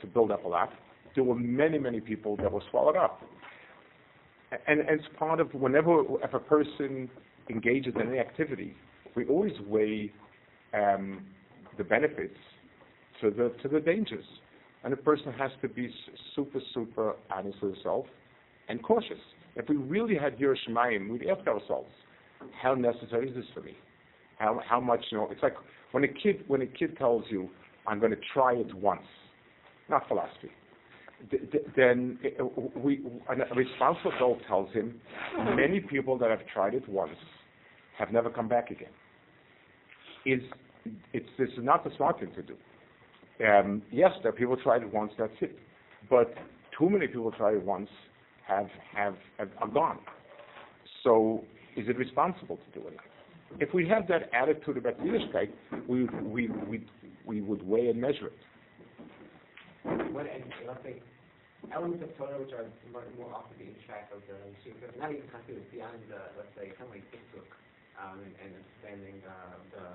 to 0.00 0.06
build 0.06 0.30
up 0.30 0.44
a 0.44 0.48
lot, 0.48 0.72
there 1.14 1.24
were 1.24 1.34
many, 1.34 1.78
many 1.78 2.00
people 2.00 2.36
that 2.36 2.50
were 2.50 2.62
swallowed 2.70 2.96
up. 2.96 3.22
And 4.66 4.80
as 4.80 4.98
part 5.16 5.38
of 5.38 5.54
whenever 5.54 6.02
if 6.24 6.34
a 6.34 6.40
person 6.40 7.08
engages 7.48 7.94
in 7.94 8.08
any 8.08 8.18
activity, 8.18 8.74
we 9.14 9.26
always 9.26 9.52
weigh 9.66 10.12
um, 10.74 11.24
the 11.78 11.84
benefits 11.84 12.36
to 13.20 13.30
the 13.30 13.52
to 13.62 13.68
the 13.68 13.80
dangers, 13.80 14.24
and 14.82 14.92
a 14.92 14.96
person 14.96 15.32
has 15.32 15.52
to 15.62 15.68
be 15.68 15.92
super, 16.34 16.60
super 16.74 17.14
honest 17.30 17.62
with 17.62 17.74
himself 17.74 18.06
and 18.70 18.82
cautious. 18.82 19.18
If 19.56 19.68
we 19.68 19.76
really 19.76 20.16
had 20.16 20.38
Yerushalayim, 20.38 21.10
we'd 21.10 21.26
ask 21.26 21.46
ourselves, 21.46 21.90
how 22.62 22.74
necessary 22.74 23.28
is 23.28 23.34
this 23.34 23.44
for 23.52 23.60
me? 23.60 23.76
How 24.38 24.60
how 24.66 24.80
much 24.80 25.04
you 25.10 25.18
know? 25.18 25.28
It's 25.30 25.42
like 25.42 25.56
when 25.92 26.04
a 26.04 26.08
kid 26.08 26.44
when 26.46 26.62
a 26.62 26.66
kid 26.66 26.96
tells 26.96 27.24
you, 27.28 27.50
"I'm 27.86 28.00
going 28.00 28.12
to 28.12 28.20
try 28.32 28.54
it 28.54 28.72
once," 28.74 29.06
not 29.90 30.08
philosophy 30.08 30.50
then 31.76 32.18
we, 32.76 33.00
a 33.28 33.54
responsible 33.54 34.12
adult 34.16 34.38
tells 34.46 34.72
him, 34.72 35.00
many 35.54 35.80
people 35.80 36.18
that 36.18 36.30
have 36.30 36.40
tried 36.52 36.74
it 36.74 36.88
once 36.88 37.16
have 37.98 38.10
never 38.12 38.30
come 38.30 38.48
back 38.48 38.70
again. 38.70 38.88
Is 40.24 40.40
it's 41.12 41.28
this 41.38 41.48
is 41.50 41.58
not 41.58 41.84
the 41.84 41.90
smart 41.96 42.20
thing 42.20 42.32
to 42.34 42.42
do. 42.42 42.56
Um, 43.44 43.82
yes, 43.90 44.12
there 44.22 44.32
are 44.32 44.34
people 44.34 44.56
tried 44.56 44.82
it 44.82 44.92
once, 44.92 45.12
that's 45.18 45.32
it. 45.40 45.58
But 46.08 46.34
too 46.78 46.88
many 46.88 47.06
people 47.06 47.32
try 47.32 47.52
it 47.52 47.62
once 47.62 47.88
have 48.94 49.14
gone. 49.72 49.98
So 51.04 51.44
is 51.76 51.88
it 51.88 51.96
responsible 51.96 52.56
to 52.56 52.80
do 52.80 52.86
it? 52.88 52.96
If 53.58 53.74
we 53.74 53.88
have 53.88 54.06
that 54.08 54.30
attitude 54.32 54.76
about 54.76 55.00
Yiddishkeit, 55.00 55.50
we 55.88 56.04
we 56.22 56.48
we 56.68 56.86
we 57.24 57.40
would 57.40 57.66
weigh 57.66 57.88
and 57.88 58.00
measure 58.00 58.26
it 58.26 58.32
what 60.12 60.26
let's 60.66 60.82
say 60.84 61.00
elements 61.72 62.02
of 62.02 62.10
Torah 62.18 62.38
which 62.40 62.52
are 62.52 62.66
more, 62.92 63.30
often 63.32 63.54
being 63.56 63.76
track 63.86 64.10
of 64.10 64.20
the 64.26 64.36
Shikha, 64.64 64.90
not 64.98 65.12
even 65.12 65.28
considered 65.28 65.64
beyond 65.70 66.00
the, 66.08 66.18
let's 66.34 66.50
say, 66.56 66.72
kind 66.74 66.88
of 66.88 66.92
like 66.96 67.04
um, 68.00 68.16
and, 68.24 68.32
and 68.42 68.50
understanding 68.56 69.16
uh, 69.28 69.60
the 69.76 69.86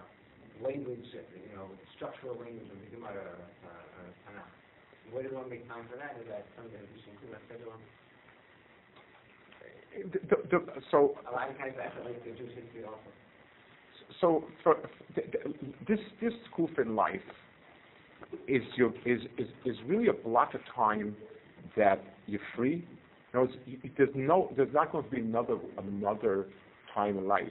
language, 0.61 1.03
you 1.11 1.52
know, 1.57 1.68
the 1.68 1.88
structural 1.98 2.38
language 2.38 2.69
of 2.69 2.77
the 2.80 2.90
Gemara 2.94 3.34
uh, 3.34 3.68
uh, 3.68 4.30
Tanakh. 4.30 4.53
Where 5.11 5.26
does 5.26 5.34
one 5.34 5.49
make 5.49 5.68
time 5.68 5.90
for 5.90 5.98
that? 5.98 6.15
Is 6.22 6.30
that 6.30 6.45
something 6.56 6.73
that 6.73 6.86
we 6.86 6.98
should 7.02 7.18
include 7.18 7.38
schedule? 7.49 7.76
The, 10.11 10.19
the, 10.52 10.65
so 10.91 11.18
a 11.30 11.34
lot 11.34 11.49
of 11.49 11.57
times. 11.57 11.73
So 14.22 14.45
for, 14.64 14.77
this 15.88 15.99
this 16.22 16.34
school 16.52 16.69
in 16.77 16.95
life 16.95 17.19
is 18.48 18.61
your 18.76 18.94
is, 19.06 19.22
is 19.38 19.48
is 19.65 19.76
really 19.88 20.07
a 20.07 20.14
block 20.14 20.53
of 20.53 20.61
time 20.76 21.15
that 21.76 22.03
you're 22.27 22.40
free. 22.56 22.86
You 23.34 23.49
there's 23.98 24.10
no 24.15 24.52
there's 24.56 24.73
not 24.73 24.91
going 24.91 25.03
to 25.03 25.10
be 25.10 25.19
another 25.19 25.57
another 25.77 26.45
time 26.94 27.18
in 27.18 27.27
life 27.27 27.49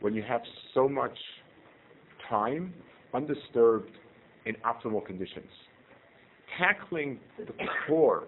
when 0.00 0.14
you 0.14 0.22
have 0.22 0.42
so 0.74 0.88
much 0.88 1.18
time 2.28 2.72
undisturbed 3.14 3.90
in 4.46 4.54
optimal 4.56 5.04
conditions. 5.04 5.50
Tackling 6.58 7.18
the 7.38 7.52
core 7.86 8.24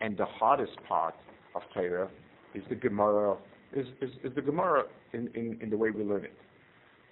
and 0.00 0.16
the 0.16 0.26
hardest 0.26 0.76
part 0.88 1.14
of 1.54 1.62
Torah 1.72 2.10
is 2.56 2.62
the 2.68 2.74
Gemara 2.74 3.36
is, 3.72 3.86
is, 4.00 4.10
is 4.24 4.34
the 4.34 4.42
Gemara 4.42 4.84
in, 5.12 5.28
in, 5.34 5.58
in 5.60 5.70
the 5.70 5.76
way 5.76 5.90
we 5.90 6.02
learn 6.02 6.24
it. 6.24 6.36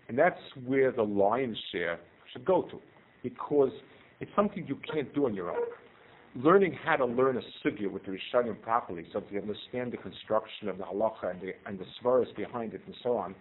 And 0.08 0.18
that's 0.18 0.40
where 0.66 0.92
the 0.92 1.02
lion's 1.02 1.58
share 1.72 1.98
should 2.32 2.44
go 2.44 2.62
to. 2.62 2.80
Because 3.22 3.70
it's 4.20 4.30
something 4.36 4.66
you 4.66 4.78
can't 4.92 5.12
do 5.14 5.26
on 5.26 5.34
your 5.34 5.50
own. 5.50 5.66
Learning 6.36 6.76
how 6.84 6.96
to 6.96 7.04
learn 7.04 7.36
a 7.36 7.40
sugya 7.62 7.90
with 7.90 8.04
the 8.04 8.10
Rishonim 8.10 8.60
properly, 8.60 9.06
so 9.12 9.20
that 9.20 9.32
you 9.32 9.40
understand 9.40 9.92
the 9.92 9.96
construction 9.96 10.68
of 10.68 10.78
the 10.78 10.84
halacha 10.84 11.30
and 11.30 11.40
the 11.40 11.52
and 11.66 11.78
the 11.78 11.84
svaras 12.02 12.34
behind 12.36 12.74
it 12.74 12.82
and 12.86 12.94
so 13.04 13.16
on. 13.16 13.34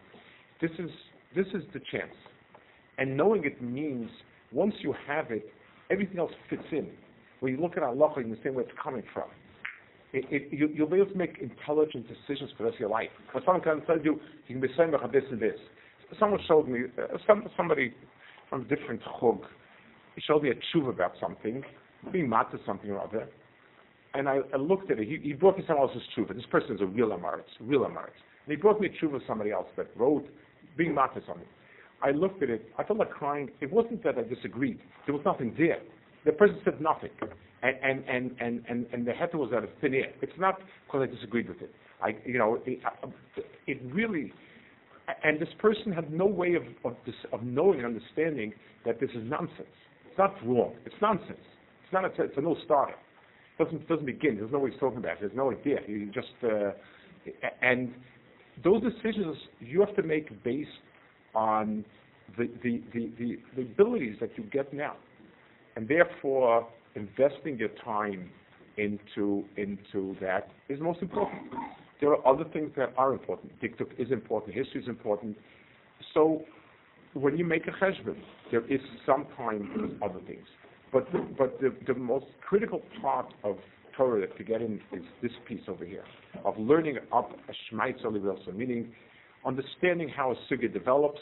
This 0.61 0.71
is 0.77 0.91
This 1.35 1.47
is 1.47 1.63
the 1.73 1.79
chance. 1.91 2.13
And 2.99 3.17
knowing 3.17 3.45
it 3.45 3.61
means 3.61 4.09
once 4.51 4.75
you 4.81 4.93
have 5.07 5.31
it, 5.31 5.51
everything 5.89 6.19
else 6.19 6.31
fits 6.49 6.63
in. 6.71 6.87
When 7.39 7.55
you 7.55 7.59
look 7.59 7.77
at 7.77 7.83
Allah, 7.83 8.13
you 8.17 8.23
understand 8.23 8.55
where 8.55 8.63
it's 8.63 8.77
coming 8.81 9.03
from. 9.11 9.29
It, 10.13 10.25
it, 10.29 10.53
you, 10.53 10.69
you'll 10.73 10.87
be 10.87 10.97
able 10.97 11.11
to 11.11 11.17
make 11.17 11.39
intelligent 11.41 12.07
decisions 12.07 12.51
for 12.55 12.59
the 12.59 12.63
rest 12.65 12.75
of 12.75 12.79
your 12.81 12.89
life. 12.89 13.09
But 13.33 13.43
someone 13.45 13.63
can 13.63 13.81
tell 13.85 13.97
you, 13.97 14.19
you 14.47 14.55
can 14.55 14.61
be 14.61 14.67
saying 14.77 14.93
about 14.93 15.11
this 15.11 15.23
and 15.31 15.41
this. 15.41 15.57
Someone 16.19 16.39
showed 16.47 16.67
me, 16.67 16.81
uh, 17.01 17.17
some, 17.25 17.47
somebody 17.57 17.93
from 18.49 18.61
a 18.61 18.63
different 18.65 19.01
chug, 19.19 19.39
he 20.15 20.21
showed 20.21 20.43
me 20.43 20.51
a 20.51 20.53
tshuva 20.53 20.89
about 20.89 21.13
something, 21.19 21.63
being 22.11 22.29
mad 22.29 22.45
to 22.51 22.59
something 22.65 22.91
or 22.91 23.01
other. 23.01 23.27
And 24.13 24.29
I, 24.29 24.41
I 24.53 24.57
looked 24.57 24.91
at 24.91 24.99
it. 24.99 25.07
He, 25.07 25.17
he 25.29 25.33
brought 25.33 25.57
me 25.57 25.63
someone 25.67 25.89
else's 25.89 26.03
tshuva. 26.15 26.35
This 26.35 26.45
person 26.45 26.75
is 26.75 26.81
a 26.81 26.85
real 26.85 27.11
am 27.11 27.21
ha'aretz, 27.21 27.49
real 27.59 27.83
am 27.83 27.93
ha'aretz. 27.93 28.21
And 28.45 28.55
he 28.55 28.55
brought 28.55 28.79
me 28.79 28.87
a 28.87 29.05
tshuva 29.05 29.15
of 29.15 29.21
somebody 29.27 29.51
else 29.51 29.67
that 29.77 29.87
wrote, 29.97 30.27
being 30.77 30.93
mad 30.93 31.07
to 31.15 31.21
something. 31.25 31.47
I 32.03 32.11
looked 32.11 32.43
at 32.43 32.49
it. 32.49 32.69
I 32.77 32.83
felt 32.83 32.99
like 32.99 33.09
crying. 33.09 33.49
It 33.61 33.71
wasn't 33.71 34.03
that 34.03 34.17
I 34.19 34.23
disagreed. 34.23 34.79
There 35.07 35.15
was 35.15 35.23
nothing 35.25 35.55
there. 35.57 35.79
The 36.25 36.31
person 36.31 36.57
said 36.63 36.79
nothing, 36.81 37.09
and 37.61 38.03
and 38.07 38.31
and 38.39 38.63
and 38.69 38.85
and, 38.91 39.05
the 39.05 39.11
heter 39.11 39.35
was 39.35 39.51
out 39.53 39.63
of 39.63 39.69
thin 39.81 39.93
air. 39.93 40.11
It's 40.21 40.37
not 40.37 40.59
because 40.85 41.07
I 41.09 41.13
disagreed 41.13 41.49
with 41.49 41.61
it. 41.61 41.73
I, 42.01 42.15
you 42.25 42.37
know, 42.37 42.59
it, 42.65 42.79
it 43.67 43.81
really. 43.93 44.33
And 45.23 45.39
this 45.39 45.49
person 45.59 45.91
had 45.91 46.13
no 46.13 46.25
way 46.25 46.53
of 46.53 46.63
of, 46.85 46.95
this, 47.05 47.15
of 47.33 47.43
knowing 47.43 47.79
and 47.79 47.85
understanding 47.85 48.53
that 48.85 48.99
this 48.99 49.09
is 49.11 49.29
nonsense. 49.29 49.67
It's 50.07 50.17
not 50.17 50.35
wrong. 50.45 50.73
It's 50.85 50.95
nonsense. 51.01 51.31
It's 51.83 51.93
not. 51.93 52.05
A, 52.05 52.23
it's 52.23 52.37
a 52.37 52.41
no 52.41 52.55
starter. 52.63 52.95
It 53.59 53.63
doesn't 53.63 53.87
doesn't 53.87 54.05
begin. 54.05 54.37
There's 54.37 54.51
no 54.51 54.59
way 54.59 54.71
he's 54.71 54.79
talking 54.79 54.99
about. 54.99 55.13
It. 55.13 55.21
There's 55.21 55.35
no 55.35 55.51
idea. 55.51 55.79
You 55.87 56.09
just 56.11 56.27
uh, 56.43 56.71
and 57.61 57.93
those 58.63 58.81
decisions 58.81 59.37
you 59.59 59.79
have 59.81 59.95
to 59.95 60.03
make 60.03 60.43
based 60.43 60.69
on 61.35 61.83
the, 62.37 62.49
the, 62.63 62.81
the, 62.93 63.11
the, 63.17 63.39
the 63.55 63.61
abilities 63.61 64.15
that 64.19 64.29
you 64.37 64.43
get 64.45 64.73
now. 64.73 64.95
And 65.75 65.87
therefore, 65.87 66.67
investing 66.95 67.57
your 67.57 67.69
time 67.83 68.29
into, 68.77 69.43
into 69.57 70.15
that 70.21 70.49
is 70.69 70.79
most 70.79 71.01
important. 71.01 71.41
There 72.01 72.11
are 72.11 72.27
other 72.27 72.43
things 72.51 72.71
that 72.75 72.93
are 72.97 73.13
important. 73.13 73.51
Dikduk 73.61 73.97
is 73.97 74.11
important, 74.11 74.55
history 74.55 74.81
is 74.81 74.87
important. 74.87 75.37
So 76.13 76.43
when 77.13 77.37
you 77.37 77.45
make 77.45 77.67
a 77.67 77.71
cheshbon, 77.71 78.17
there 78.51 78.65
is 78.71 78.81
some 79.05 79.25
time 79.37 79.97
for 79.99 80.09
other 80.09 80.19
things. 80.25 80.45
But 80.91 81.11
the, 81.11 81.25
but 81.37 81.59
the, 81.59 81.73
the 81.87 81.97
most 81.97 82.25
critical 82.47 82.81
part 83.01 83.33
of 83.43 83.57
Torah 83.95 84.21
that 84.21 84.37
to 84.37 84.43
get 84.43 84.61
in 84.61 84.79
is 84.91 85.03
this 85.21 85.31
piece 85.47 85.61
over 85.67 85.85
here 85.85 86.03
of 86.45 86.57
learning 86.57 86.97
up 87.11 87.31
a 87.47 87.75
Shmaitz 87.75 88.03
meaning 88.53 88.91
understanding 89.45 90.09
how 90.09 90.31
a 90.31 90.35
sugya 90.53 90.71
develops, 90.71 91.19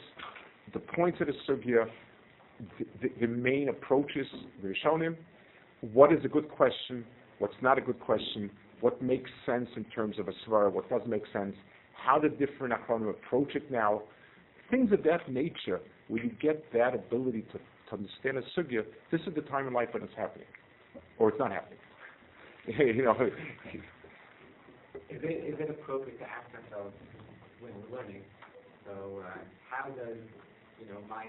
the 0.74 0.80
points 0.80 1.20
of 1.22 1.28
the 1.28 1.34
sugya, 1.48 1.86
the, 3.20 3.28
main 3.28 3.70
approaches, 3.70 4.28
the 4.62 4.70
Rishonim, 4.70 5.16
what 5.94 6.14
is 6.14 6.24
a 6.24 6.28
good 6.28 6.50
question, 6.50 7.06
what's 7.40 7.56
not 7.62 7.78
a 7.78 7.82
good 7.82 8.00
question, 8.00 8.52
what 8.82 9.02
makes 9.02 9.30
sense 9.46 9.68
in 9.76 9.84
terms 9.86 10.20
of 10.20 10.28
a 10.28 10.32
svara, 10.46 10.72
what 10.72 10.90
doesn't 10.90 11.10
make 11.10 11.24
sense, 11.34 11.56
how 11.94 12.20
the 12.20 12.30
different 12.30 12.74
achronim 12.74 13.10
approach 13.10 13.56
it 13.56 13.72
now, 13.72 14.02
things 14.70 14.92
of 14.92 15.04
that 15.04 15.32
nature, 15.32 15.80
where 16.08 16.24
you 16.24 16.32
get 16.42 16.64
that 16.74 16.96
ability 16.96 17.46
to, 17.52 17.58
to 17.58 17.94
understand 17.94 18.38
a 18.38 18.60
sugya, 18.60 18.84
this 19.12 19.22
is 19.28 19.34
the 19.36 19.42
time 19.42 19.68
in 19.68 19.74
life 19.74 19.90
when 19.94 20.04
it's 20.04 20.14
happening, 20.16 20.48
or 21.20 21.30
it's 21.30 21.40
not 21.40 21.52
happening. 21.52 21.80
you 22.68 23.04
know. 23.04 23.16
Is 25.10 25.22
it, 25.24 25.54
is 25.54 25.60
it 25.60 25.70
appropriate 25.70 26.20
to 26.20 26.26
ask 26.26 26.48
ourselves 26.54 26.94
when 27.60 27.72
we're 27.74 27.98
learning, 27.98 28.22
so 28.86 29.24
uh, 29.24 29.38
how 29.70 29.90
does, 29.90 30.18
you 30.80 30.88
know, 30.88 31.00
my, 31.10 31.26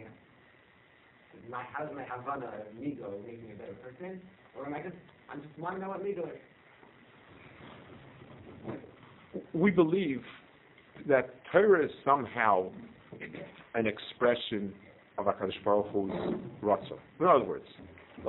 my 1.50 1.62
how 1.72 1.84
does 1.84 1.94
my 1.94 2.04
Havana 2.04 2.50
ego 2.80 3.18
make 3.24 3.42
me 3.42 3.52
a 3.52 3.56
better 3.56 3.74
person? 3.74 4.20
Or 4.56 4.66
am 4.66 4.74
I 4.74 4.82
just, 4.82 4.96
I'm 5.30 5.42
just 5.42 5.58
want 5.58 5.76
to 5.76 5.82
know 5.82 5.88
what 5.88 6.06
ego 6.06 6.24
is? 6.24 6.40
We 9.54 9.70
believe 9.70 10.22
that 11.08 11.34
Torah 11.50 11.84
is 11.84 11.90
somehow 12.04 12.70
an 13.74 13.86
expression 13.86 14.72
of 15.18 15.26
HaKadosh 15.26 15.64
Baruch 15.64 15.86
Hu's 15.92 16.12
Ratzah. 16.62 16.98
In 17.20 17.26
other 17.26 17.44
words, 17.44 17.64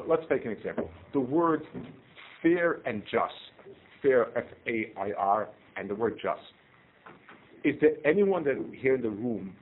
let's 0.08 0.24
take 0.30 0.46
an 0.46 0.52
example. 0.52 0.90
The 1.14 1.20
word 1.20 1.64
fair 2.42 2.80
and 2.86 3.04
just, 3.04 3.34
fair, 4.02 4.38
F-A-I-R, 4.38 5.50
and 5.78 5.90
the 5.90 5.96
word 5.96 6.20
just. 6.22 6.42
Is 7.64 7.76
there 7.80 7.96
anyone 8.06 8.44
that 8.44 8.58
here 8.80 8.96
in 8.96 9.02
the 9.02 9.10
room 9.10 9.56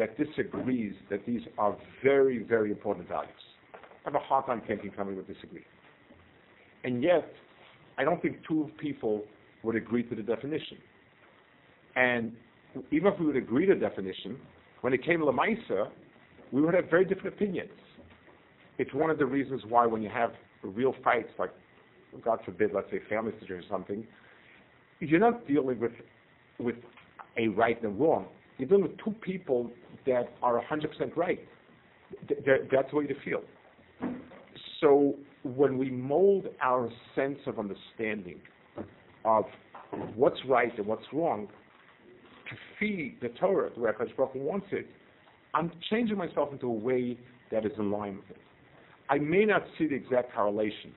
that 0.00 0.16
disagrees 0.16 0.94
that 1.10 1.24
these 1.26 1.42
are 1.58 1.76
very, 2.02 2.42
very 2.42 2.70
important 2.70 3.06
values? 3.06 3.30
I 3.74 3.78
have 4.06 4.14
a 4.14 4.18
hard 4.18 4.46
time 4.46 4.62
thinking 4.66 4.90
somebody 4.96 5.18
would 5.18 5.28
disagree. 5.28 5.64
And 6.84 7.02
yet, 7.02 7.30
I 7.98 8.04
don't 8.04 8.20
think 8.22 8.38
two 8.48 8.70
people 8.80 9.24
would 9.62 9.76
agree 9.76 10.02
to 10.04 10.14
the 10.14 10.22
definition. 10.22 10.78
And 11.96 12.32
even 12.90 13.12
if 13.12 13.20
we 13.20 13.26
would 13.26 13.36
agree 13.36 13.66
to 13.66 13.74
the 13.74 13.80
definition, 13.80 14.38
when 14.80 14.94
it 14.94 15.04
came 15.04 15.18
to 15.18 15.26
Lamaisa, 15.26 15.90
we 16.50 16.62
would 16.62 16.72
have 16.72 16.88
very 16.88 17.04
different 17.04 17.34
opinions. 17.34 17.70
It's 18.78 18.94
one 18.94 19.10
of 19.10 19.18
the 19.18 19.26
reasons 19.26 19.60
why 19.68 19.84
when 19.84 20.00
you 20.00 20.08
have 20.08 20.30
real 20.62 20.94
fights, 21.04 21.28
like 21.38 21.50
God 22.24 22.38
forbid, 22.46 22.70
let's 22.74 22.90
say 22.90 23.00
family 23.10 23.32
situation 23.38 23.66
or 23.66 23.76
something, 23.76 24.06
you're 25.00 25.20
not 25.20 25.46
dealing 25.46 25.78
with 25.78 25.92
with 26.58 26.76
a 27.36 27.48
right 27.48 27.82
and 27.82 28.00
wrong. 28.00 28.26
You're 28.60 28.68
dealing 28.68 28.82
with 28.82 28.98
two 29.02 29.14
people 29.22 29.70
that 30.04 30.28
are 30.42 30.62
100% 30.70 31.16
right. 31.16 31.40
that's 32.28 32.90
the 32.90 32.96
way 32.96 33.06
you 33.08 33.16
feel. 33.24 33.40
So 34.82 35.14
when 35.44 35.78
we 35.78 35.88
mold 35.90 36.46
our 36.60 36.90
sense 37.14 37.38
of 37.46 37.58
understanding 37.58 38.38
of 39.24 39.44
what's 40.14 40.38
right 40.46 40.76
and 40.76 40.86
what's 40.86 41.06
wrong 41.10 41.48
to 42.50 42.56
feed 42.78 43.16
the 43.22 43.30
Torah 43.30 43.70
the 43.74 43.80
way 43.80 43.92
Hakadosh 43.92 44.14
Baruch 44.14 44.34
wants 44.34 44.66
it, 44.72 44.86
I'm 45.54 45.72
changing 45.88 46.18
myself 46.18 46.52
into 46.52 46.66
a 46.66 46.70
way 46.70 47.18
that 47.50 47.64
is 47.64 47.72
in 47.78 47.90
line 47.90 48.16
with 48.16 48.30
it. 48.30 48.42
I 49.08 49.16
may 49.16 49.46
not 49.46 49.62
see 49.78 49.86
the 49.86 49.94
exact 49.94 50.34
correlation, 50.34 50.92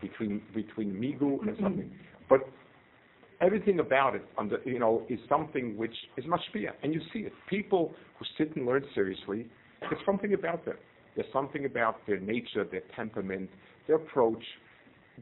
between 0.00 0.40
between 0.54 0.92
Migu 0.92 1.42
and 1.42 1.56
something. 1.60 1.90
But 2.28 2.48
everything 3.40 3.80
about 3.80 4.14
it, 4.14 4.24
under, 4.36 4.58
you 4.64 4.78
know, 4.78 5.04
is 5.08 5.18
something 5.28 5.76
which 5.76 5.94
is 6.16 6.24
much 6.26 6.40
bigger, 6.52 6.72
and 6.82 6.92
you 6.92 7.00
see 7.12 7.20
it. 7.20 7.32
People 7.48 7.94
who 8.18 8.24
sit 8.36 8.54
and 8.56 8.66
learn 8.66 8.84
seriously, 8.94 9.46
there's 9.80 10.04
something 10.04 10.34
about 10.34 10.64
them. 10.64 10.76
There's 11.14 11.32
something 11.32 11.64
about 11.64 11.96
their 12.06 12.20
nature, 12.20 12.64
their 12.64 12.82
temperament, 12.94 13.50
their 13.86 13.96
approach 13.96 14.42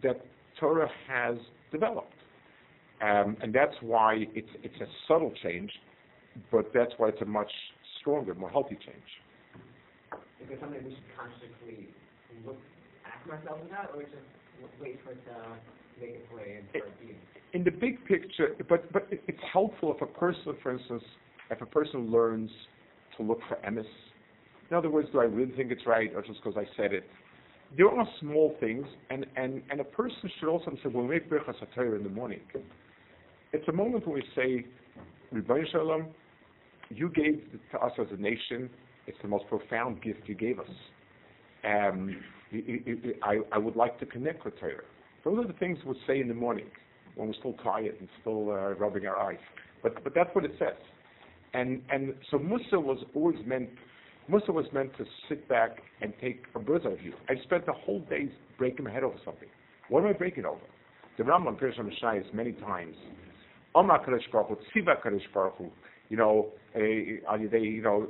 that 0.03 0.25
Torah 0.61 0.91
has 1.09 1.37
developed, 1.73 2.13
um, 3.03 3.37
and 3.43 3.55
that's 3.55 3.75
why 3.81 4.27
it's 4.35 4.49
it's 4.63 4.81
a 4.81 4.87
subtle 5.09 5.33
change, 5.43 5.71
but 6.51 6.71
that's 6.75 6.93
why 6.97 7.09
it's 7.09 7.21
a 7.23 7.27
much 7.27 7.51
stronger, 8.01 8.35
more 8.35 8.51
healthy 8.51 8.77
change. 8.77 9.11
Is 10.41 10.49
there 10.49 10.59
something 10.61 10.83
we 10.85 10.91
should 10.91 11.11
consciously 11.17 11.89
look 12.47 12.59
ask 13.05 13.29
ourselves 13.31 13.63
about, 13.67 13.95
or 13.95 14.03
just 14.03 14.15
wait 14.81 14.99
for 15.05 15.13
it 15.13 15.25
to 15.27 15.37
make 16.01 16.35
way 16.35 16.59
into 16.61 16.85
our 16.85 16.93
being. 17.01 17.17
In 17.53 17.65
the 17.65 17.71
big 17.71 18.05
picture, 18.07 18.55
but 18.69 18.93
but 18.93 19.07
it's 19.11 19.41
helpful 19.53 19.95
if 19.95 20.03
a 20.03 20.07
person, 20.07 20.55
for 20.63 20.73
instance, 20.73 21.03
if 21.51 21.61
a 21.61 21.67
person 21.67 22.11
learns 22.11 22.51
to 23.17 23.23
look 23.23 23.41
for 23.49 23.57
emes. 23.69 23.87
In 24.71 24.77
other 24.77 24.91
words, 24.91 25.09
do 25.13 25.21
I 25.21 25.25
really 25.25 25.53
think 25.57 25.71
it's 25.71 25.87
right, 25.87 26.11
or 26.15 26.23
just 26.23 26.43
because 26.43 26.59
I 26.59 26.67
said 26.77 26.93
it? 26.93 27.05
There 27.77 27.89
are 27.89 28.07
small 28.21 28.55
things, 28.61 28.87
and, 29.11 29.27
and, 29.37 29.63
and 29.71 29.81
a 29.81 29.85
person 29.85 30.31
should 30.39 30.49
also 30.49 30.71
say, 30.83 30.89
when 30.89 31.09
we 31.09 31.15
make 31.15 31.31
Birchas 31.31 31.55
HaTorah 31.77 31.97
in 31.97 32.05
the 32.05 32.11
morning, 32.11 32.41
it's 33.53 33.67
a 33.69 33.73
moment 33.73 34.07
when 34.07 34.17
we 34.17 34.25
say, 34.35 34.67
Ribono 35.33 35.71
Shel 35.71 35.81
Olam, 35.83 36.07
you 36.91 37.09
gave 37.09 37.43
to 37.73 37.79
us 37.79 37.93
as 37.99 38.07
a 38.13 38.21
nation, 38.21 38.71
it's 39.07 39.19
the 39.23 39.29
most 39.29 39.47
profound 39.49 40.03
gift 40.03 40.21
you 40.27 40.35
gave 40.35 40.61
us. 40.61 40.71
Um, 41.65 42.17
I, 43.23 43.39
I 43.53 43.59
would 43.59 43.77
like 43.77 43.99
to 44.01 44.07
connect 44.07 44.45
with 44.45 44.59
Torah. 44.59 44.83
Those 45.27 45.39
are 45.39 45.49
the 45.49 45.55
things 45.55 45.77
we 45.85 46.01
say 46.07 46.21
in 46.21 46.29
the 46.29 46.35
morning 46.35 46.67
when 47.17 47.27
we're 47.27 47.35
still 47.35 47.55
quiet 47.55 47.97
and 47.99 48.09
still 48.21 48.49
uh, 48.49 48.75
rubbing 48.75 49.07
our 49.07 49.19
eyes. 49.19 49.41
But 49.83 50.05
but 50.05 50.15
that's 50.15 50.33
what 50.35 50.45
it 50.45 50.53
says. 50.57 50.77
And 51.53 51.83
and 51.91 52.15
so 52.31 52.39
Mussar 52.39 52.81
was 52.81 52.99
always 53.13 53.45
meant 53.45 53.69
Mussar 54.31 54.55
was 54.55 54.67
meant 54.73 54.97
to 54.99 55.05
sit 55.29 55.49
back 55.49 55.79
and 56.01 56.13
take 56.21 56.45
a 56.55 56.61
bird's 56.61 56.87
eye 56.87 56.95
view. 57.03 57.13
I 57.29 57.35
spent 57.43 57.67
the 57.67 57.73
whole 57.73 58.01
day 58.09 58.31
breaking 58.57 58.85
my 58.85 58.93
head 58.93 59.03
over 59.03 59.17
something. 59.25 59.49
What 59.89 60.05
am 60.05 60.11
I 60.11 60.13
breaking 60.13 60.45
over? 60.45 60.61
The 61.19 61.25
Rambam 61.25 61.61
Pirush 61.61 61.81
Mishnayos 61.81 62.33
many 62.33 62.53
times. 62.53 62.95
Omar 63.75 64.07
Kadosh 64.07 64.31
Baruch 64.31 64.49
Hu, 64.49 64.81
Tziva 64.81 65.03
Kadosh 65.05 65.27
Baruch 65.35 65.55
you 66.09 66.17
know, 66.17 66.53
uh, 66.77 66.79
you 66.79 67.83
know, 67.83 68.07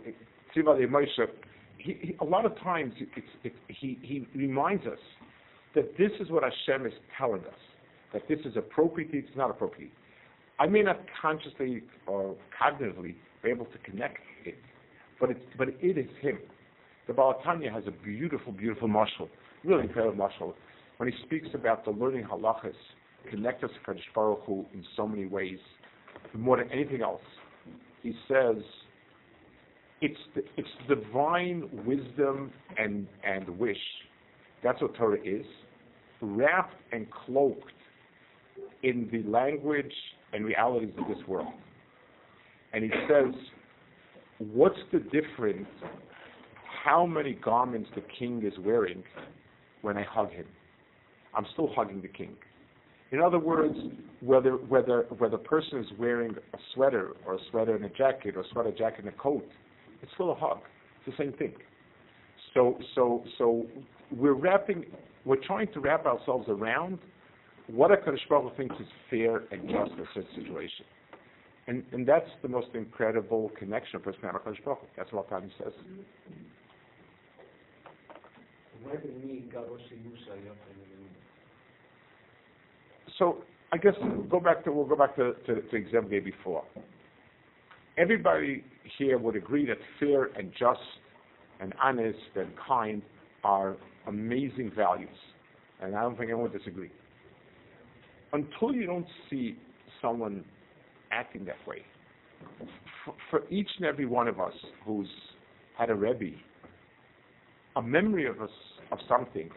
Tziva 0.54 0.78
Moshe, 0.86 1.26
he, 1.78 1.96
he, 2.02 2.16
a 2.20 2.24
lot 2.24 2.44
of 2.44 2.58
times 2.58 2.92
it, 3.42 3.52
he, 3.68 3.98
he 4.02 4.26
reminds 4.34 4.86
us 4.86 4.98
that 5.76 5.96
this 5.96 6.10
is 6.20 6.30
what 6.30 6.42
Hashem 6.42 6.86
is 6.86 6.92
telling 7.16 7.42
us, 7.42 7.60
that 8.12 8.22
this 8.28 8.40
is 8.44 8.56
appropriate, 8.56 9.10
it's 9.12 9.28
not 9.36 9.50
appropriate. 9.50 9.92
I 10.58 10.66
may 10.66 10.82
not 10.82 10.98
consciously 11.20 11.82
or 12.06 12.34
cognitively 12.60 13.14
be 13.44 13.50
able 13.50 13.66
to 13.66 13.78
connect 13.84 14.18
it, 14.44 14.56
but 15.20 15.30
it, 15.30 15.36
but 15.56 15.68
it 15.68 15.98
is 15.98 16.08
him. 16.20 16.38
The 17.06 17.12
Baal 17.12 17.40
HaTanya 17.44 17.72
has 17.72 17.84
a 17.86 17.90
beautiful, 17.90 18.52
beautiful 18.52 18.88
mashal, 18.88 19.28
really 19.64 19.82
incredible 19.82 20.16
mashal, 20.16 20.54
when 20.96 21.12
he 21.12 21.14
speaks 21.26 21.48
about 21.52 21.84
the 21.84 21.90
learning 21.90 22.24
halachas, 22.24 22.72
connect 23.30 23.62
us 23.62 23.70
to 23.74 23.90
Kadosh 23.90 24.00
Baruch 24.14 24.44
Hu 24.46 24.64
in 24.72 24.82
so 24.96 25.06
many 25.06 25.26
ways, 25.26 25.58
more 26.32 26.56
than 26.56 26.72
anything 26.72 27.02
else. 27.02 27.20
He 28.02 28.14
says, 28.26 28.56
it's 30.00 30.18
the, 30.34 30.42
it's 30.56 30.68
divine 30.88 31.68
wisdom 31.84 32.50
and, 32.78 33.06
and 33.24 33.46
wish. 33.58 33.76
That's 34.64 34.80
what 34.80 34.94
Torah 34.94 35.18
is, 35.22 35.44
wrapped 36.20 36.74
and 36.92 37.06
cloaked 37.10 37.72
in 38.82 39.08
the 39.12 39.22
language 39.28 39.92
and 40.32 40.44
realities 40.44 40.92
of 40.98 41.08
this 41.08 41.26
world. 41.26 41.52
And 42.72 42.84
he 42.84 42.90
says, 43.08 43.34
what's 44.38 44.78
the 44.92 44.98
difference 44.98 45.68
how 46.84 47.04
many 47.06 47.32
garments 47.32 47.90
the 47.94 48.02
king 48.18 48.42
is 48.44 48.52
wearing 48.64 49.02
when 49.82 49.96
I 49.96 50.04
hug 50.04 50.30
him? 50.30 50.46
I'm 51.34 51.46
still 51.52 51.70
hugging 51.74 52.00
the 52.00 52.08
king. 52.08 52.36
In 53.12 53.20
other 53.20 53.38
words, 53.38 53.76
whether 54.20 54.52
whether 54.52 55.02
whether 55.18 55.36
a 55.36 55.38
person 55.38 55.78
is 55.78 55.86
wearing 55.98 56.32
a 56.32 56.58
sweater 56.74 57.12
or 57.24 57.34
a 57.34 57.38
sweater 57.50 57.76
and 57.76 57.84
a 57.84 57.88
jacket 57.90 58.36
or 58.36 58.40
a 58.40 58.48
sweater 58.52 58.72
jacket 58.72 59.00
and 59.00 59.08
a 59.08 59.16
coat, 59.16 59.46
it's 60.02 60.10
still 60.14 60.32
a 60.32 60.34
hug. 60.34 60.58
It's 61.06 61.16
the 61.16 61.24
same 61.24 61.32
thing. 61.34 61.54
So 62.52 62.78
so 62.94 63.22
so 63.38 63.66
we're 64.10 64.34
wrapping 64.34 64.84
we're 65.26 65.44
trying 65.44 65.70
to 65.72 65.80
wrap 65.80 66.06
ourselves 66.06 66.46
around 66.48 66.98
what 67.66 67.90
a 67.90 67.96
Kadosh 67.96 68.26
Baruch 68.28 68.56
thinks 68.56 68.76
is 68.80 68.86
fair 69.10 69.42
and 69.50 69.68
just 69.68 69.90
in 69.98 70.06
such 70.14 70.24
a 70.24 70.40
situation. 70.40 70.86
And, 71.66 71.82
and 71.92 72.06
that's 72.06 72.30
the 72.42 72.48
most 72.48 72.68
incredible 72.74 73.50
connection 73.58 73.96
of 73.96 74.04
person 74.04 74.20
Kadosh 74.22 74.64
Baruch 74.64 74.78
That's 74.96 75.12
what 75.12 75.28
Tanya 75.28 75.50
says. 75.58 75.72
So 83.18 83.42
I 83.72 83.78
guess 83.78 83.94
go 84.30 84.38
back 84.38 84.62
to 84.64 84.72
we'll 84.72 84.84
go 84.84 84.94
back 84.94 85.16
to, 85.16 85.34
to, 85.46 85.60
to 85.60 85.76
example 85.76 86.10
day 86.10 86.20
before. 86.20 86.62
Everybody 87.98 88.62
here 88.98 89.18
would 89.18 89.34
agree 89.34 89.66
that 89.66 89.78
fair 89.98 90.26
and 90.38 90.52
just 90.56 90.78
and 91.58 91.74
honest 91.82 92.18
and 92.36 92.50
kind 92.68 93.02
are 93.42 93.76
amazing 94.06 94.72
values. 94.74 95.08
And 95.80 95.94
I 95.94 96.02
don't 96.02 96.16
think 96.16 96.30
anyone 96.30 96.50
would 96.50 96.58
disagree. 96.58 96.90
Until 98.32 98.74
you 98.74 98.86
don't 98.86 99.06
see 99.30 99.56
someone 100.00 100.44
acting 101.12 101.44
that 101.44 101.56
way, 101.66 101.82
for, 103.04 103.14
for 103.30 103.42
each 103.50 103.68
and 103.78 103.86
every 103.86 104.06
one 104.06 104.28
of 104.28 104.40
us 104.40 104.52
who's 104.84 105.08
had 105.78 105.90
a 105.90 105.94
Rebbe, 105.94 106.36
a 107.76 107.82
memory 107.82 108.26
of 108.26 108.40
us 108.40 108.50
of 108.90 108.98
something, 109.08 109.50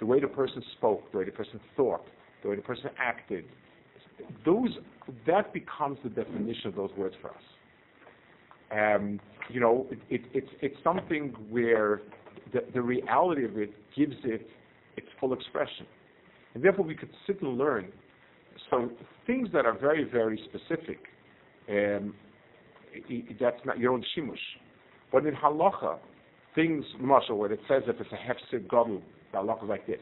the 0.00 0.06
way 0.06 0.20
the 0.20 0.26
person 0.26 0.62
spoke, 0.76 1.10
the 1.12 1.18
way 1.18 1.24
the 1.24 1.30
person 1.30 1.60
thought, 1.76 2.04
the 2.42 2.48
way 2.50 2.56
the 2.56 2.62
person 2.62 2.90
acted, 2.98 3.44
those 4.44 4.70
that 5.26 5.52
becomes 5.52 5.98
the 6.02 6.10
definition 6.10 6.68
of 6.68 6.74
those 6.74 6.90
words 6.96 7.14
for 7.20 7.30
us. 7.30 7.36
Um, 8.72 9.20
you 9.48 9.60
know, 9.60 9.86
it, 9.90 9.98
it, 10.10 10.20
it's 10.32 10.50
it's 10.60 10.76
something 10.82 11.34
where 11.50 12.02
the, 12.52 12.60
the 12.72 12.82
reality 12.82 13.44
of 13.44 13.56
it 13.56 13.72
gives 13.96 14.16
it 14.24 14.48
its 14.96 15.06
full 15.20 15.32
expression, 15.32 15.86
and 16.54 16.62
therefore 16.62 16.84
we 16.84 16.94
could 16.94 17.10
sit 17.26 17.40
and 17.42 17.58
learn. 17.58 17.92
So 18.70 18.90
things 19.26 19.48
that 19.52 19.66
are 19.66 19.78
very 19.78 20.04
very 20.04 20.40
specific, 20.48 20.98
um, 21.68 22.14
that's 23.40 23.64
not 23.64 23.78
your 23.78 23.92
own 23.92 24.04
shimush, 24.16 24.36
but 25.12 25.26
in 25.26 25.34
halacha, 25.34 25.98
things, 26.54 26.84
Marshall, 26.98 27.38
where 27.38 27.52
it 27.52 27.60
says 27.68 27.82
if 27.86 28.00
it's 28.00 28.12
a 28.12 28.16
hefsed 28.16 28.68
gadol, 28.70 29.02
halacha 29.34 29.64
is 29.64 29.68
like 29.68 29.86
this. 29.86 30.00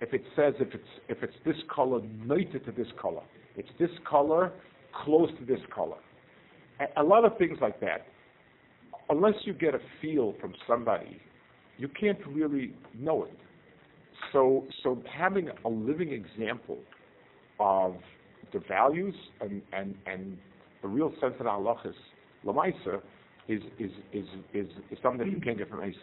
If 0.00 0.12
it 0.12 0.22
says 0.36 0.54
if 0.60 0.74
it's 0.74 0.84
if 1.08 1.22
it's 1.22 1.36
this 1.44 1.56
color, 1.74 2.00
noted 2.24 2.64
to 2.66 2.72
this 2.72 2.88
color, 3.00 3.22
it's 3.56 3.68
this 3.78 3.90
color 4.08 4.52
close 5.04 5.30
to 5.38 5.44
this 5.46 5.60
color. 5.74 5.96
A, 6.80 7.02
a 7.02 7.04
lot 7.04 7.24
of 7.24 7.38
things 7.38 7.58
like 7.60 7.80
that. 7.80 8.06
Unless 9.08 9.34
you 9.44 9.54
get 9.54 9.74
a 9.74 9.78
feel 10.02 10.34
from 10.40 10.52
somebody, 10.66 11.20
you 11.78 11.88
can't 11.88 12.18
really 12.28 12.74
know 12.94 13.24
it. 13.24 13.38
So 14.32 14.64
so 14.82 15.02
having 15.12 15.48
a 15.64 15.68
living 15.68 16.12
example 16.12 16.78
of 17.60 17.96
the 18.52 18.60
values 18.68 19.14
and 19.40 19.62
and 19.72 19.94
and 20.06 20.38
the 20.82 20.88
real 20.88 21.12
sense 21.20 21.34
of 21.40 21.46
halachas, 21.46 21.94
lamaisa, 22.44 23.00
is, 23.48 23.62
is, 23.78 23.90
is, 24.12 24.26
is, 24.54 24.66
is 24.90 24.98
something 25.02 25.18
that 25.18 25.30
you 25.30 25.40
can't 25.40 25.58
get 25.58 25.68
from 25.68 25.82
any. 25.82 25.96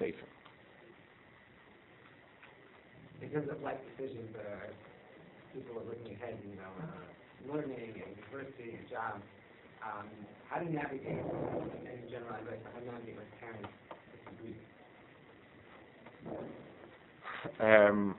In 3.22 3.30
terms 3.30 3.48
of 3.50 3.62
life 3.62 3.78
decisions, 3.96 4.36
uh, 4.36 4.68
people 5.54 5.80
are 5.80 5.88
looking 5.88 6.16
ahead, 6.16 6.38
you 6.44 6.56
know, 6.56 6.74
uh, 6.84 7.54
learning 7.54 7.96
and 7.96 8.12
university 8.28 8.76
and 8.76 8.90
jobs. 8.90 9.24
Um, 9.84 10.08
how 10.50 10.60
do 10.60 10.66
you 10.66 10.76
navigate, 10.76 11.20
in 11.20 12.10
general, 12.12 12.32
how 12.32 12.44
do 12.44 12.86
you 12.86 12.92
navigate 12.92 13.16
with 13.16 13.32
parents 13.40 13.72
um, 17.60 18.16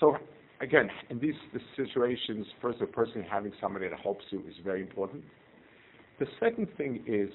so 0.00 0.16
again, 0.62 0.88
in 1.10 1.18
these, 1.18 1.34
situations, 1.76 2.46
first, 2.62 2.80
a 2.80 2.86
person 2.86 3.24
having 3.28 3.52
somebody 3.60 3.88
that 3.88 3.98
helps 4.00 4.24
you 4.30 4.40
is 4.48 4.54
very 4.64 4.80
important. 4.80 5.22
The 6.18 6.26
second 6.40 6.68
thing 6.76 7.02
is 7.06 7.30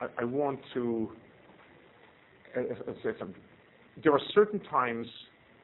I, 0.00 0.06
I 0.22 0.24
want 0.24 0.60
to 0.74 1.10
uh, 2.56 2.60
say 3.02 3.10
something. 3.18 3.42
There 4.02 4.12
are 4.12 4.20
certain 4.34 4.60
times 4.60 5.06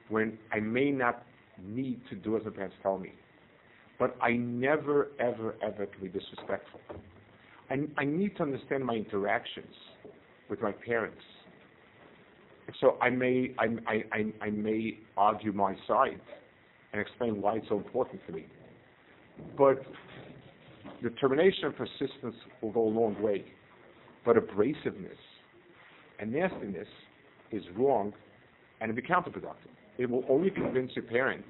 when 0.08 0.36
I 0.52 0.60
may 0.60 0.90
not 0.90 1.24
need 1.62 2.00
to 2.10 2.16
do 2.16 2.36
as 2.36 2.44
my 2.44 2.50
parents 2.50 2.76
tell 2.82 2.98
me, 2.98 3.12
but 3.98 4.16
I 4.20 4.32
never, 4.32 5.08
ever, 5.20 5.54
ever 5.62 5.86
can 5.86 6.00
be 6.02 6.08
disrespectful. 6.08 6.80
I, 7.70 7.76
I 7.96 8.04
need 8.04 8.36
to 8.36 8.42
understand 8.42 8.84
my 8.84 8.94
interactions 8.94 9.74
with 10.48 10.60
my 10.60 10.72
parents. 10.72 11.22
So 12.80 12.96
I 13.00 13.10
may, 13.10 13.52
I, 13.58 13.66
I, 14.12 14.24
I 14.40 14.50
may 14.50 14.98
argue 15.16 15.52
my 15.52 15.74
side 15.86 16.20
and 16.92 17.00
explain 17.00 17.40
why 17.40 17.56
it's 17.56 17.68
so 17.68 17.76
important 17.76 18.20
to 18.26 18.32
me. 18.32 18.46
But 19.56 19.82
determination 21.02 21.66
and 21.66 21.76
persistence 21.76 22.36
will 22.60 22.72
go 22.72 22.82
a 22.82 22.88
long 22.88 23.20
way. 23.22 23.44
But 24.24 24.36
abrasiveness 24.36 25.16
and 26.18 26.32
nastiness 26.32 26.88
is 27.50 27.62
wrong 27.76 28.12
and 28.80 28.90
it'll 28.90 29.00
be 29.00 29.06
counterproductive. 29.06 29.70
It 29.98 30.08
will 30.08 30.24
only 30.28 30.50
convince 30.50 30.92
your 30.94 31.04
parents 31.04 31.48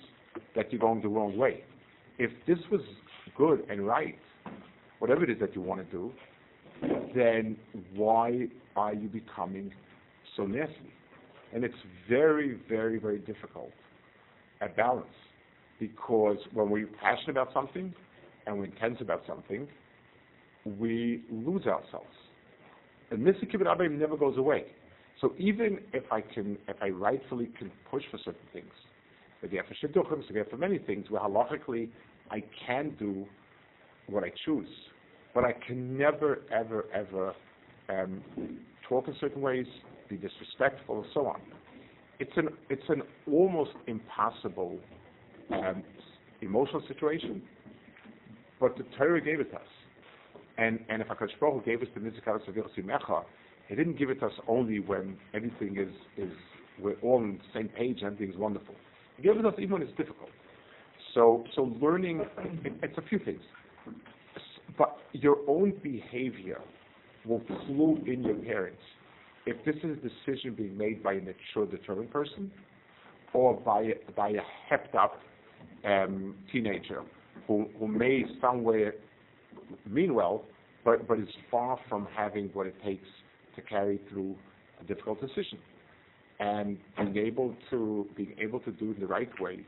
that 0.55 0.73
you're 0.73 0.81
going 0.81 1.03
the 1.03 1.09
wrong 1.09 1.37
way. 1.37 1.65
If 2.19 2.31
this 2.47 2.59
was 2.71 2.81
good 3.37 3.65
and 3.69 3.87
right, 3.87 4.19
whatever 4.99 5.25
it 5.25 5.31
is 5.31 5.39
that 5.41 5.55
you 5.55 5.61
want 5.61 5.89
to 5.89 5.97
do, 5.97 6.13
then 7.15 7.57
why 7.95 8.47
are 8.77 8.95
you 8.95 9.09
becoming 9.09 9.73
so 10.37 10.45
nasty? 10.47 10.93
And 11.55 11.65
it's 11.65 11.75
very, 12.09 12.59
very, 12.69 12.99
very 12.99 13.19
difficult 13.19 13.73
at 14.61 14.77
balance 14.77 15.07
because 15.79 16.37
when 16.53 16.71
we're 16.71 16.89
passionate 17.01 17.31
about 17.31 17.53
something 17.53 17.93
and 18.47 18.59
we're 18.59 18.67
intense 18.67 18.99
about 19.01 19.23
something, 19.27 19.67
we 20.79 21.23
lose 21.31 21.67
ourselves. 21.67 22.07
And 23.11 23.27
this 23.27 23.35
Mr. 23.37 23.57
Kibbut 23.57 23.99
never 23.99 24.17
goes 24.17 24.37
away. 24.37 24.67
So 25.21 25.35
even 25.39 25.81
if 25.93 26.05
I 26.13 26.21
can, 26.21 26.57
if 26.69 26.77
I 26.81 26.91
rightfully 26.91 27.51
can 27.59 27.71
push 27.91 28.03
for 28.11 28.19
certain 28.19 28.47
things, 28.53 28.73
again 29.43 29.63
for 29.69 29.87
shidduchim, 29.87 30.29
again 30.31 30.45
for 30.51 30.57
many 30.57 30.79
things, 30.79 31.11
where 31.11 31.21
halachically 31.21 31.91
I 32.31 32.43
can 32.67 32.95
do 32.99 33.27
what 34.07 34.25
I 34.25 34.33
choose, 34.45 34.69
but 35.35 35.45
I 35.45 35.53
can 35.67 35.97
never, 35.97 36.43
ever, 36.53 36.87
ever 36.95 37.35
um, 37.89 38.23
talk 38.89 39.09
in 39.09 39.15
certain 39.21 39.43
ways, 39.43 39.67
be 40.11 40.17
disrespectful, 40.17 41.03
and 41.03 41.07
so 41.15 41.27
on. 41.27 41.41
It's 42.19 42.33
an 42.37 42.49
it's 42.69 42.89
an 42.89 43.03
almost 43.31 43.71
impossible 43.87 44.79
um, 45.53 45.83
emotional 46.43 46.83
situation, 46.87 47.43
but 48.61 48.77
the 48.77 48.85
Torah 48.99 49.21
gave 49.21 49.41
it 49.41 49.55
us. 49.55 49.61
And, 50.59 50.79
and 50.91 51.01
if 51.01 51.09
HaKadosh 51.09 51.41
Baruch 51.41 51.65
Hu 51.65 51.71
gave 51.71 51.81
us 51.81 51.89
the 51.95 52.01
Mitzvah 52.01 52.39
Mecha, 52.83 53.25
He 53.69 53.75
didn't 53.75 53.99
give 53.99 54.11
it 54.11 54.23
us 54.23 54.33
only 54.47 54.79
when 54.79 55.17
everything 55.33 55.79
is, 55.79 55.89
is 56.23 56.31
we're 56.79 56.97
all 57.03 57.17
on 57.17 57.39
the 57.39 57.59
same 57.59 57.69
page 57.69 58.03
and 58.03 58.13
everything's 58.13 58.39
wonderful. 58.39 58.75
He 59.17 59.23
gave 59.23 59.39
it 59.39 59.47
us 59.47 59.55
even 59.59 59.73
when 59.73 59.83
it's 59.83 59.97
difficult. 59.97 60.29
So, 61.15 61.45
so 61.55 61.75
learning, 61.81 62.21
it, 62.65 62.73
it's 62.83 62.99
a 62.99 63.03
few 63.03 63.19
things. 63.19 63.41
But 64.77 64.99
your 65.13 65.39
own 65.49 65.73
behavior 65.83 66.61
will 67.25 67.43
flow 67.67 67.99
in 68.07 68.23
your 68.23 68.37
parents. 68.37 68.83
If 69.47 69.65
this 69.65 69.77
is 69.77 69.97
a 69.99 70.09
decision 70.09 70.55
being 70.55 70.77
made 70.77 71.03
by 71.03 71.15
a 71.15 71.21
mature, 71.21 71.67
determined 71.71 72.11
person, 72.11 72.51
or 73.33 73.55
by, 73.55 73.93
by 74.17 74.31
a 74.31 74.43
hepped 74.71 74.95
up 74.95 75.21
um, 75.85 76.35
teenager 76.53 77.03
who, 77.47 77.67
who 77.79 77.89
may 77.89 78.25
somewhere 78.41 78.95
mean 79.89 80.15
well, 80.15 80.45
but, 80.85 81.07
but 81.07 81.19
is 81.19 81.29
far 81.51 81.79
from 81.89 82.07
having 82.17 82.49
what 82.53 82.67
it 82.67 82.75
takes 82.85 83.07
to 83.57 83.63
carry 83.63 84.01
through 84.11 84.37
a 84.81 84.85
difficult 84.85 85.21
decision. 85.21 85.59
And 86.39 86.79
being 86.97 87.27
able 87.27 87.55
to 87.69 88.07
being 88.17 88.35
able 88.41 88.61
to 88.61 88.71
do 88.73 88.93
it 88.93 89.01
the 89.01 89.07
right 89.07 89.29
way 89.41 89.59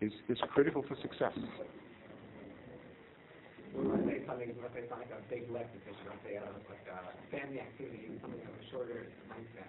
is, 0.00 0.12
is 0.28 0.38
critical 0.52 0.84
for 0.86 0.96
success. 1.02 1.32
Something, 4.30 4.54
let's 4.62 4.74
say 4.78 4.86
something 4.86 5.10
like 5.10 5.18
a 5.18 5.26
big 5.26 5.50
life 5.50 5.66
decision, 5.74 6.06
let's 6.06 6.22
say 6.22 6.38
uh, 6.38 6.46
like 6.70 6.86
a 6.86 7.02
family 7.34 7.58
activity, 7.58 8.14
something 8.22 8.38
of 8.46 8.54
a 8.54 8.64
shorter 8.70 9.10
span. 9.26 9.66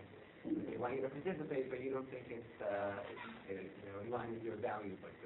They 0.69 0.77
want 0.77 0.93
you 0.95 1.01
to 1.01 1.09
participate, 1.09 1.73
but 1.73 1.81
you 1.81 1.89
don't 1.89 2.05
think 2.13 2.29
it's, 2.29 2.61
uh, 2.61 3.01
it's, 3.49 3.57
you 3.57 3.89
know, 3.89 4.05
in 4.05 4.13
line 4.13 4.29
with 4.37 4.43
your 4.45 4.61
values, 4.61 5.01
let's. 5.01 5.17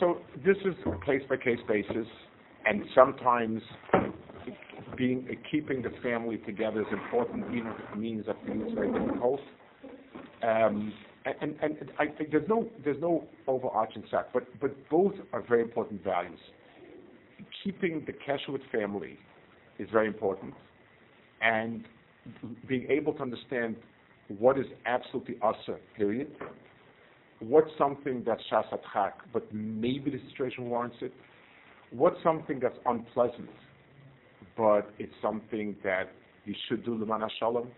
So 0.00 0.24
this 0.40 0.56
is 0.64 0.72
a 0.86 1.04
case 1.04 1.20
by 1.28 1.36
case 1.36 1.60
basis, 1.68 2.08
and 2.64 2.82
sometimes 2.94 3.60
being 4.96 5.28
uh, 5.30 5.34
keeping 5.50 5.82
the 5.82 5.92
family 6.02 6.38
together 6.38 6.80
is 6.80 6.92
important, 6.92 7.44
even 7.54 7.68
if 7.68 7.78
it 7.92 7.98
means 7.98 8.24
that 8.24 8.36
things 8.46 8.72
are 8.72 8.86
difficult. 8.86 9.40
Um, 10.42 10.94
and 11.26 11.54
and, 11.60 11.76
and 11.76 11.92
I 11.98 12.06
think 12.06 12.30
there's 12.30 12.48
no 12.48 12.68
there's 12.84 13.00
no 13.02 13.28
overarching 13.46 14.04
set, 14.10 14.32
but 14.32 14.44
but 14.60 14.72
both 14.88 15.12
are 15.34 15.42
very 15.42 15.60
important 15.60 16.02
values. 16.02 16.40
Keeping 17.62 18.04
the 18.06 18.12
Keshet 18.12 18.60
family 18.70 19.18
is 19.78 19.88
very 19.92 20.06
important, 20.06 20.54
and 21.40 21.84
being 22.66 22.86
able 22.90 23.12
to 23.14 23.22
understand 23.22 23.76
what 24.38 24.58
is 24.58 24.66
absolutely 24.86 25.36
asa, 25.42 25.76
period. 25.96 26.30
What's 27.40 27.70
something 27.78 28.24
that's 28.26 28.42
shasat 28.50 28.80
chak, 28.92 29.18
but 29.32 29.52
maybe 29.52 30.10
the 30.10 30.20
situation 30.30 30.68
warrants 30.68 30.96
it. 31.00 31.12
What's 31.90 32.22
something 32.22 32.58
that's 32.60 32.76
unpleasant, 32.84 33.48
but 34.56 34.90
it's 34.98 35.14
something 35.22 35.76
that 35.84 36.10
you 36.44 36.54
should 36.68 36.84
do 36.84 36.94
l'man 36.94 37.28
shalom 37.38 37.68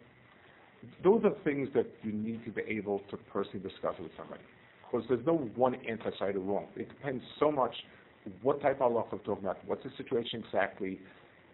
those 1.02 1.23
are 1.24 1.32
things 1.44 1.69
that 1.74 1.86
you 2.02 2.12
need 2.12 2.44
to 2.44 2.51
be 2.51 2.62
able 2.62 3.01
to 3.11 3.16
personally 3.32 3.61
discuss 3.61 3.94
with 3.98 4.11
somebody. 4.16 4.43
Because 4.90 5.07
there's 5.09 5.24
no 5.27 5.35
one 5.55 5.74
answer 5.89 6.12
side 6.19 6.36
or 6.36 6.40
wrong. 6.40 6.66
It 6.77 6.89
depends 6.89 7.23
so 7.39 7.51
much 7.52 7.74
what 8.43 8.61
type 8.61 8.81
of 8.81 8.93
law 8.93 9.07
we're 9.11 9.19
talking 9.19 9.45
about, 9.45 9.59
what's 9.67 9.83
the 9.83 9.91
situation 9.97 10.43
exactly, 10.45 11.01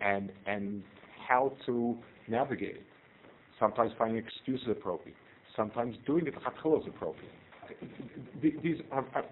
and 0.01 0.30
and 0.47 0.82
how 1.28 1.52
to 1.66 1.97
navigate 2.28 2.76
it. 2.76 2.86
Sometimes 3.59 3.93
finding 3.98 4.22
excuses 4.22 4.68
appropriate. 4.70 5.16
Sometimes 5.56 5.97
doing 6.06 6.26
it 6.26 6.34
is 6.34 6.86
appropriate. 6.86 7.32
These 8.43 8.76
are, 8.93 9.05
are 9.14 9.24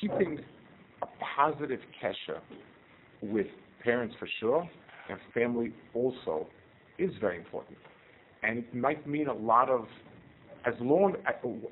keeping 0.00 0.40
a 1.02 1.06
positive 1.36 1.80
kesha 2.02 2.40
with 3.22 3.46
parents 3.82 4.14
for 4.18 4.28
sure, 4.40 4.68
and 5.08 5.18
family 5.32 5.72
also 5.94 6.48
is 6.98 7.10
very 7.20 7.38
important 7.38 7.78
and 8.42 8.58
it 8.58 8.74
might 8.74 9.06
mean 9.06 9.28
a 9.28 9.32
lot 9.32 9.70
of 9.70 9.86
as 10.64 10.74
long 10.80 11.16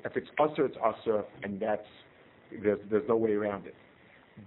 if 0.03 0.17
it's 0.17 0.27
usher, 0.37 0.65
it's 0.65 0.75
usher, 0.83 1.23
and 1.43 1.59
that's 1.59 1.85
there's 2.61 2.79
there's 2.89 3.07
no 3.07 3.15
way 3.15 3.31
around 3.31 3.65
it. 3.67 3.75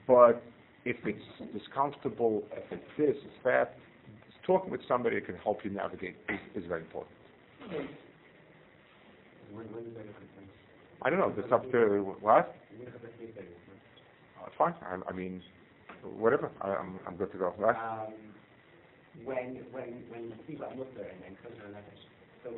But 0.06 0.42
if 0.84 0.96
it's 1.04 1.52
discomfortable, 1.52 2.42
if 2.52 2.64
it's 2.70 2.84
this, 2.98 3.16
it's 3.24 3.44
that, 3.44 3.76
talking 4.46 4.70
with 4.70 4.80
somebody 4.86 5.16
that 5.16 5.26
can 5.26 5.36
help 5.36 5.64
you 5.64 5.70
navigate 5.70 6.16
is, 6.28 6.62
is 6.62 6.68
very 6.68 6.82
important. 6.82 7.12
I 11.02 11.10
don't 11.10 11.18
know. 11.18 11.32
It's 11.36 11.52
up 11.52 11.70
to 11.72 12.16
what? 12.20 12.54
It's 14.46 14.56
fine. 14.58 14.74
I, 14.82 14.98
I 15.08 15.12
mean, 15.12 15.42
whatever. 16.18 16.50
I, 16.60 16.68
I'm, 16.70 16.98
I'm 17.06 17.16
good 17.16 17.32
to 17.32 17.38
go. 17.38 17.54
Right? 17.58 17.76
Um, 17.76 18.12
when 19.24 19.62
when 19.70 20.02
when 20.10 20.22
you 20.26 20.34
speak 20.44 20.58
about 20.58 20.76
Muslim 20.76 21.06
and, 21.06 21.22
and 21.22 21.36
Kosher 21.38 21.70
so 22.42 22.50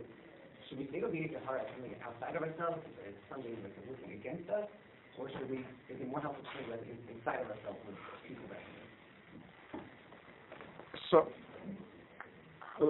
should 0.68 0.78
we 0.78 0.86
think 0.88 1.04
of 1.04 1.12
being 1.12 1.28
Tahara 1.28 1.60
as 1.62 1.68
something 1.76 1.94
outside 2.02 2.34
of 2.34 2.42
ourselves, 2.42 2.80
as 3.06 3.14
something 3.30 3.54
that's 3.62 3.76
working 3.86 4.18
against 4.18 4.48
us, 4.50 4.66
or 5.18 5.30
should 5.30 5.50
we, 5.50 5.58
is 5.88 6.00
more 6.08 6.20
helpful 6.20 6.44
to 6.44 6.72
of 6.72 6.80
inside 7.16 7.40
of 7.40 7.50
ourselves 7.50 7.78
with 7.86 7.96
people 8.28 8.44
that 8.50 8.60
So 11.10 11.28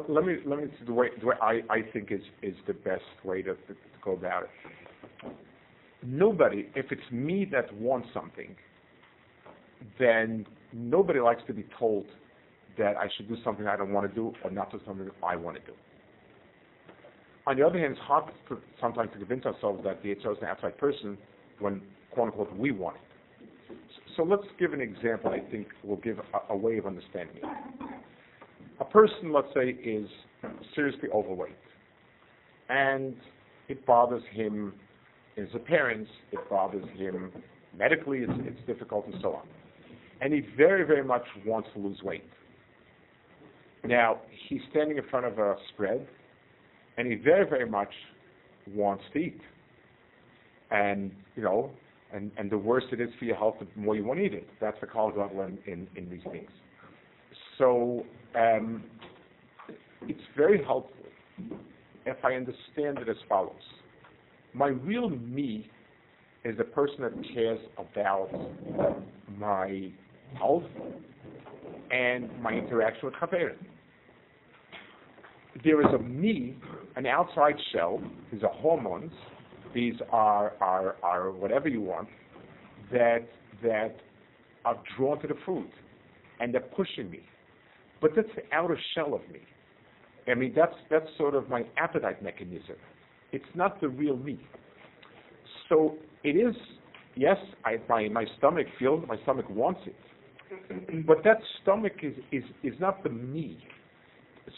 let 0.08 0.24
me 0.24 0.36
let 0.44 0.58
me 0.58 0.66
see 0.78 0.84
the 0.86 0.92
way 0.92 1.08
the 1.20 1.26
way 1.26 1.36
I, 1.40 1.60
I 1.70 1.82
think 1.92 2.10
is 2.10 2.22
is 2.42 2.54
the 2.66 2.74
best 2.74 3.04
way 3.24 3.42
to, 3.42 3.54
to, 3.54 3.74
go 4.02 4.12
about 4.12 4.44
it. 4.44 4.50
Nobody, 6.04 6.68
if 6.76 6.92
it's 6.92 7.10
me 7.10 7.44
that 7.50 7.74
wants 7.74 8.08
something, 8.14 8.54
then 9.98 10.46
nobody 10.72 11.18
likes 11.18 11.42
to 11.48 11.52
be 11.52 11.64
told 11.78 12.06
that 12.78 12.96
I 12.96 13.08
should 13.16 13.28
do 13.28 13.36
something 13.42 13.66
I 13.66 13.76
don't 13.76 13.92
want 13.92 14.08
to 14.08 14.14
do 14.14 14.32
or 14.44 14.50
not 14.50 14.70
do 14.70 14.80
something 14.86 15.10
I 15.24 15.34
want 15.34 15.56
to 15.56 15.62
do. 15.62 15.72
On 17.46 17.56
the 17.56 17.64
other 17.64 17.78
hand, 17.78 17.92
it's 17.92 18.00
hard 18.00 18.32
to, 18.48 18.58
sometimes 18.80 19.10
to 19.12 19.18
convince 19.18 19.44
ourselves 19.46 19.82
that 19.84 20.02
the 20.02 20.14
HO 20.22 20.32
is 20.32 20.38
an 20.42 20.48
outside 20.48 20.76
person 20.78 21.16
when, 21.60 21.80
quote 22.16 22.28
unquote, 22.28 22.56
we 22.56 22.70
want 22.70 22.96
it. 22.96 23.76
So 24.16 24.22
let's 24.22 24.46
give 24.58 24.72
an 24.72 24.80
example 24.80 25.30
I 25.30 25.40
think 25.50 25.68
will 25.84 25.96
give 25.96 26.18
a, 26.18 26.54
a 26.54 26.56
way 26.56 26.78
of 26.78 26.86
understanding 26.86 27.36
it. 27.36 27.90
A 28.80 28.84
person, 28.86 29.32
let's 29.34 29.48
say, 29.54 29.68
is 29.84 30.08
seriously 30.74 31.10
overweight, 31.14 31.52
and 32.70 33.14
it 33.68 33.84
bothers 33.84 34.22
him 34.32 34.72
as 35.36 35.48
a 35.54 35.58
parent, 35.58 36.08
it 36.32 36.38
bothers 36.48 36.84
him 36.96 37.30
medically, 37.76 38.20
it's, 38.20 38.32
it's 38.46 38.66
difficult, 38.66 39.06
and 39.06 39.16
so 39.20 39.34
on. 39.34 39.46
And 40.22 40.32
he 40.32 40.42
very, 40.56 40.84
very 40.84 41.04
much 41.04 41.24
wants 41.44 41.68
to 41.74 41.80
lose 41.80 42.02
weight. 42.02 42.24
Now, 43.84 44.20
he's 44.48 44.62
standing 44.70 44.96
in 44.96 45.04
front 45.10 45.26
of 45.26 45.38
a 45.38 45.56
spread, 45.74 46.06
and 46.96 47.06
he 47.06 47.16
very, 47.16 47.46
very 47.46 47.68
much 47.68 47.92
wants 48.74 49.04
to 49.12 49.18
eat. 49.18 49.40
And, 50.70 51.12
you 51.36 51.42
know, 51.42 51.70
and, 52.12 52.30
and 52.36 52.50
the 52.50 52.58
worse 52.58 52.84
it 52.92 53.00
is 53.00 53.10
for 53.18 53.24
your 53.24 53.36
health, 53.36 53.56
the 53.60 53.80
more 53.80 53.96
you 53.96 54.04
want 54.04 54.20
to 54.20 54.26
eat 54.26 54.34
it. 54.34 54.48
That's 54.60 54.76
the 54.80 54.86
call 54.86 55.08
level 55.08 55.42
in, 55.42 55.58
in, 55.66 55.86
in 55.96 56.08
these 56.08 56.22
things. 56.30 56.50
So 57.58 58.04
um, 58.34 58.84
it's 60.02 60.20
very 60.36 60.62
helpful 60.62 60.94
if 62.04 62.16
I 62.24 62.34
understand 62.34 62.98
it 62.98 63.08
as 63.08 63.16
follows. 63.28 63.54
My 64.54 64.68
real 64.68 65.10
me 65.10 65.68
is 66.44 66.56
the 66.56 66.64
person 66.64 66.96
that 67.00 67.12
cares 67.34 67.58
about 67.76 68.30
my 69.36 69.90
health 70.38 70.62
and 71.90 72.30
my 72.42 72.52
interaction 72.52 73.06
with 73.06 73.14
Chaverim 73.14 73.56
there 75.64 75.80
is 75.80 75.94
a 75.94 75.98
me, 75.98 76.56
an 76.96 77.06
outside 77.06 77.54
shell. 77.72 78.00
These 78.32 78.42
are 78.42 78.52
hormones. 78.52 79.12
These 79.76 79.94
are, 80.10 80.54
are, 80.62 80.96
are 81.02 81.30
whatever 81.30 81.68
you 81.68 81.82
want 81.82 82.08
that, 82.90 83.28
that 83.62 83.94
are 84.64 84.76
drawn 84.96 85.20
to 85.20 85.28
the 85.28 85.34
food 85.44 85.68
and 86.40 86.54
they're 86.54 86.62
pushing 86.62 87.10
me. 87.10 87.20
But 88.00 88.12
that's 88.16 88.28
the 88.34 88.42
outer 88.56 88.78
shell 88.94 89.12
of 89.12 89.20
me. 89.30 89.40
I 90.26 90.34
mean, 90.34 90.54
that's, 90.56 90.74
that's 90.90 91.06
sort 91.18 91.34
of 91.34 91.50
my 91.50 91.62
appetite 91.76 92.22
mechanism. 92.22 92.76
It's 93.32 93.44
not 93.54 93.78
the 93.82 93.88
real 93.90 94.16
me. 94.16 94.40
So 95.68 95.96
it 96.24 96.30
is, 96.30 96.56
yes, 97.14 97.36
I, 97.64 97.76
my, 97.86 98.08
my 98.08 98.24
stomach 98.38 98.66
feels, 98.78 99.04
my 99.06 99.18
stomach 99.24 99.46
wants 99.50 99.80
it. 99.86 101.04
But 101.06 101.18
that 101.24 101.36
stomach 101.62 101.92
is, 102.02 102.14
is, 102.32 102.44
is 102.62 102.74
not 102.80 103.04
the 103.04 103.10
me 103.10 103.58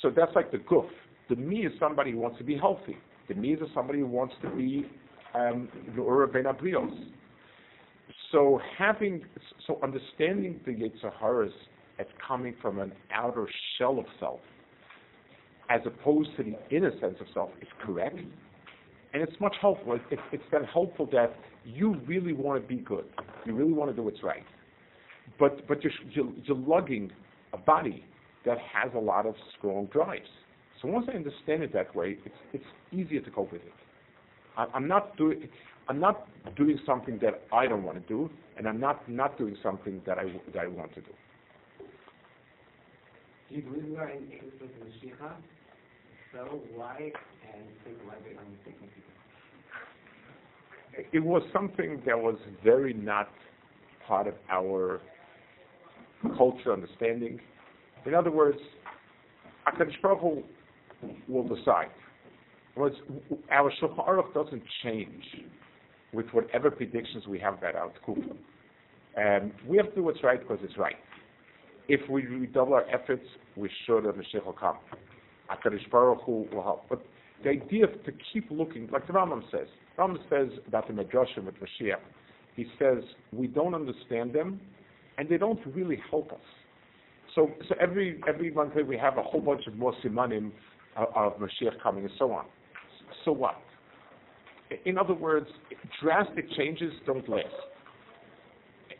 so 0.02 0.10
that's 0.14 0.32
like 0.34 0.50
the 0.50 0.58
guf. 0.58 0.88
The 1.28 1.36
me 1.36 1.66
is 1.66 1.72
somebody 1.78 2.12
who 2.12 2.18
wants 2.18 2.38
to 2.38 2.44
be 2.44 2.56
healthy. 2.56 2.96
The 3.28 3.34
me 3.34 3.52
is 3.54 3.60
somebody 3.74 4.00
who 4.00 4.06
wants 4.06 4.34
to 4.42 4.50
be 4.50 4.86
um, 5.34 5.68
the 5.94 6.02
Ura 6.02 6.28
Ben 6.28 6.44
Abrios. 6.44 6.92
So 8.32 8.60
having, 8.76 9.24
so 9.66 9.78
understanding 9.82 10.60
the 10.66 10.72
Yetzaharas 10.72 11.52
as 11.98 12.06
coming 12.26 12.54
from 12.60 12.78
an 12.78 12.92
outer 13.12 13.48
shell 13.76 13.98
of 13.98 14.04
self, 14.20 14.40
as 15.70 15.80
opposed 15.86 16.30
to 16.36 16.44
the 16.44 16.76
inner 16.76 16.92
sense 17.00 17.16
of 17.20 17.26
self, 17.34 17.50
is 17.60 17.68
correct. 17.84 18.18
And 19.14 19.22
it's 19.22 19.40
much 19.40 19.56
helpful. 19.60 19.94
It, 19.94 20.02
it, 20.10 20.18
it's 20.32 20.50
been 20.50 20.64
helpful 20.64 21.08
that 21.12 21.34
you 21.64 21.96
really 22.06 22.32
want 22.32 22.62
to 22.62 22.68
be 22.68 22.82
good. 22.82 23.06
You 23.46 23.54
really 23.54 23.72
want 23.72 23.90
to 23.90 23.96
do 23.96 24.02
what's 24.02 24.22
right. 24.22 24.44
But, 25.38 25.66
but 25.66 25.82
you're, 25.82 25.92
you're, 26.10 26.32
you're 26.44 26.56
lugging 26.56 27.10
a 27.52 27.58
body 27.58 28.04
that 28.44 28.58
has 28.58 28.92
a 28.94 28.98
lot 28.98 29.26
of 29.26 29.34
strong 29.56 29.86
drives. 29.86 30.28
So 30.80 30.88
once 30.88 31.06
I 31.12 31.16
understand 31.16 31.62
it 31.62 31.72
that 31.72 31.94
way, 31.94 32.18
it's 32.24 32.34
it's 32.52 32.64
easier 32.92 33.20
to 33.20 33.30
cope 33.30 33.52
with 33.52 33.62
it. 33.62 33.72
I, 34.58 34.66
I'm 34.74 34.86
not 34.86 35.16
doing 35.16 35.48
I'm 35.88 36.00
not 36.00 36.28
doing 36.56 36.78
something 36.84 37.18
that 37.22 37.42
I 37.50 37.66
don't 37.66 37.82
want 37.84 38.02
to 38.02 38.06
do, 38.08 38.28
and 38.58 38.68
I'm 38.68 38.78
not 38.78 39.08
not 39.08 39.38
doing 39.38 39.56
something 39.62 40.02
that 40.04 40.18
I 40.18 40.24
that 40.52 40.62
I 40.64 40.66
want 40.66 40.94
to 40.96 41.00
do. 41.00 41.12
Do 43.48 43.54
you 43.54 43.62
believe 43.62 43.84
we 43.88 43.96
are 43.96 44.10
in 44.10 44.28
the 44.28 44.34
Mashiach? 44.36 45.32
So 46.32 46.60
why 46.74 46.96
and 47.54 47.64
think 47.84 47.96
why 48.04 48.16
they 48.22 48.36
are 48.36 48.44
mistaking 48.50 48.88
people? 48.94 49.12
It 51.12 51.20
was 51.24 51.42
something 51.52 52.02
that 52.04 52.18
was 52.18 52.36
very 52.62 52.92
not 52.92 53.30
part 54.06 54.26
of 54.26 54.34
our 54.50 55.00
culture 56.36 56.72
understanding. 56.72 57.40
In 58.04 58.14
other 58.14 58.30
words, 58.30 58.58
HaKadosh 59.66 60.02
Baruch 60.02 60.20
Hu 60.20 60.42
will 61.28 61.44
decide. 61.44 61.88
Was 62.78 62.92
our 63.50 63.72
Shulchan 63.82 64.08
Aruch 64.08 64.32
doesn't 64.32 64.62
change 64.84 65.24
with 66.12 66.26
whatever 66.30 66.70
predictions 66.70 67.26
we 67.26 67.36
have 67.40 67.54
about 67.54 67.74
our 67.74 67.90
Kufa. 68.06 68.36
Um, 69.16 69.52
we 69.66 69.76
have 69.78 69.88
to 69.88 69.94
do 69.96 70.02
what's 70.04 70.22
right 70.22 70.38
because 70.38 70.60
it's 70.62 70.78
right. 70.78 70.94
If 71.88 72.08
we 72.08 72.24
redouble 72.26 72.74
our 72.74 72.88
efforts, 72.88 73.26
we 73.56 73.68
sure 73.84 74.00
that 74.00 74.14
Mashiach 74.16 74.46
will 74.46 74.52
come. 74.52 74.76
HaKadosh 75.50 75.90
Baruch 75.90 76.22
Hu 76.24 76.46
will 76.52 76.62
help. 76.62 76.84
But 76.88 77.02
the 77.42 77.50
idea 77.50 77.86
of 77.86 78.04
to 78.04 78.12
keep 78.32 78.48
looking, 78.48 78.88
like 78.92 79.08
the 79.08 79.12
Rambam 79.12 79.42
says, 79.50 79.66
Rambam 79.98 80.18
says 80.30 80.56
about 80.68 80.86
the 80.86 80.94
Medrashim 80.94 81.46
with 81.46 81.56
Mashiach, 81.56 81.98
he 82.54 82.66
says, 82.78 83.02
we 83.32 83.48
don't 83.48 83.74
understand 83.74 84.32
them, 84.32 84.60
and 85.16 85.28
they 85.28 85.36
don't 85.36 85.60
really 85.74 86.00
help 86.10 86.30
us. 86.30 86.38
So, 87.34 87.50
so 87.68 87.74
every 87.80 88.20
every 88.28 88.52
month 88.52 88.74
we 88.86 88.96
have 88.98 89.18
a 89.18 89.22
whole 89.22 89.40
bunch 89.40 89.66
of 89.66 89.74
more 89.74 89.94
simanim 90.04 90.52
of, 90.96 91.08
of 91.16 91.32
Mashiach 91.40 91.82
coming 91.82 92.04
and 92.04 92.12
so 92.20 92.30
on. 92.30 92.46
So 93.28 93.32
what? 93.32 93.60
In 94.86 94.96
other 94.96 95.12
words, 95.12 95.48
drastic 96.02 96.50
changes 96.56 96.94
don't 97.04 97.28
last. 97.28 97.44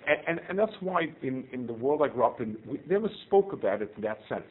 And, 0.07 0.19
and, 0.39 0.41
and 0.51 0.59
that's 0.59 0.77
why 0.81 1.07
in, 1.23 1.45
in 1.51 1.67
the 1.67 1.73
world 1.73 2.03
I 2.05 2.09
grew 2.09 2.25
up 2.25 2.43
in, 2.43 2.59
we 2.67 2.79
never 2.87 3.09
spoke 3.27 3.55
about 3.55 3.81
it 3.81 3.91
in 3.97 4.03
that 4.03 4.19
sense. 4.29 4.45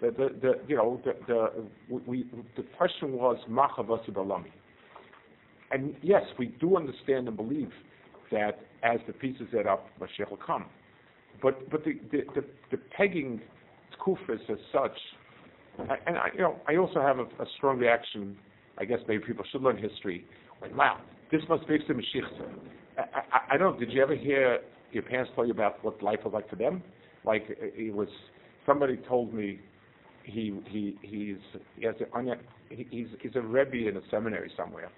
The, 0.00 0.10
the, 0.10 0.28
the 0.42 0.52
you 0.66 0.74
know, 0.74 1.00
the, 1.04 1.14
the, 1.28 2.00
we, 2.08 2.26
the 2.56 2.64
question 2.76 3.12
was, 3.12 3.36
balami. 3.48 4.50
And 5.70 5.94
yes, 6.02 6.22
we 6.36 6.46
do 6.46 6.76
understand 6.76 7.28
and 7.28 7.36
believe 7.36 7.70
that 8.32 8.58
as 8.82 8.98
the 9.06 9.12
pieces 9.12 9.46
add 9.56 9.68
up, 9.68 9.86
Mashiach 10.00 10.28
will 10.28 10.38
come. 10.44 10.64
But 11.40 11.70
but 11.70 11.84
the 11.84 12.00
the, 12.10 12.22
the, 12.34 12.44
the 12.72 12.78
pegging 12.96 13.40
kufas 14.04 14.40
as 14.50 14.58
such, 14.72 14.98
and 15.78 16.18
I, 16.18 16.30
you 16.34 16.40
know, 16.40 16.56
I 16.68 16.76
also 16.76 17.00
have 17.00 17.20
a, 17.20 17.22
a, 17.22 17.46
strong 17.56 17.78
reaction. 17.78 18.36
I 18.78 18.84
guess 18.84 18.98
maybe 19.06 19.24
people 19.24 19.44
should 19.50 19.62
learn 19.62 19.76
history. 19.76 20.24
Wow, 20.76 20.98
this 21.30 21.42
must 21.48 21.66
be 21.68 21.78
the 21.86 21.94
Mashiach. 21.94 22.24
I, 22.98 23.02
I, 23.02 23.54
I 23.54 23.56
don't. 23.56 23.74
Know, 23.74 23.80
did 23.80 23.92
you 23.92 24.02
ever 24.02 24.14
hear 24.14 24.60
your 24.92 25.02
parents 25.02 25.32
tell 25.34 25.44
you 25.44 25.52
about 25.52 25.84
what 25.84 26.02
life 26.02 26.20
was 26.24 26.32
like 26.32 26.48
for 26.48 26.56
them? 26.56 26.82
Like 27.24 27.44
it 27.48 27.94
was. 27.94 28.08
Somebody 28.66 28.96
told 29.08 29.34
me 29.34 29.60
he 30.24 30.58
he 30.66 30.96
he's 31.02 31.36
he 31.76 31.86
has 31.86 31.94
a, 32.00 32.34
he's 32.70 33.06
he's 33.20 33.36
a 33.36 33.40
rebbe 33.40 33.88
in 33.88 33.96
a 33.96 34.00
seminary 34.10 34.50
somewhere, 34.56 34.90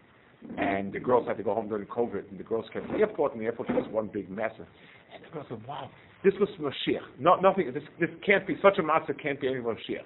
and 0.59 0.93
the 0.93 1.01
girls 1.01 1.27
had 1.27 1.37
to 1.39 1.43
go 1.43 1.55
home 1.55 1.69
during 1.69 1.87
COVID, 1.87 2.31
and 2.31 2.39
the 2.39 2.45
girls 2.45 2.67
came 2.73 2.83
to 2.87 2.93
the 2.93 2.99
airport, 2.99 3.33
and 3.33 3.41
the 3.41 3.47
airport 3.47 3.71
was 3.71 3.87
one 3.91 4.09
big 4.13 4.31
mess. 4.31 4.53
And 4.59 5.25
the 5.25 5.29
girls 5.33 5.47
said, 5.49 5.67
"Wow, 5.67 5.91
this 6.25 6.35
was 6.39 6.49
Mashiach. 6.61 7.19
Not 7.19 7.43
nothing. 7.43 7.73
This 7.73 7.83
this 7.99 8.11
can't 8.25 8.47
be 8.47 8.57
such 8.63 8.79
a 8.79 8.83
matzah. 8.83 9.21
Can't 9.21 9.41
be 9.41 9.49
any 9.49 9.61
Mashiach." 9.61 10.05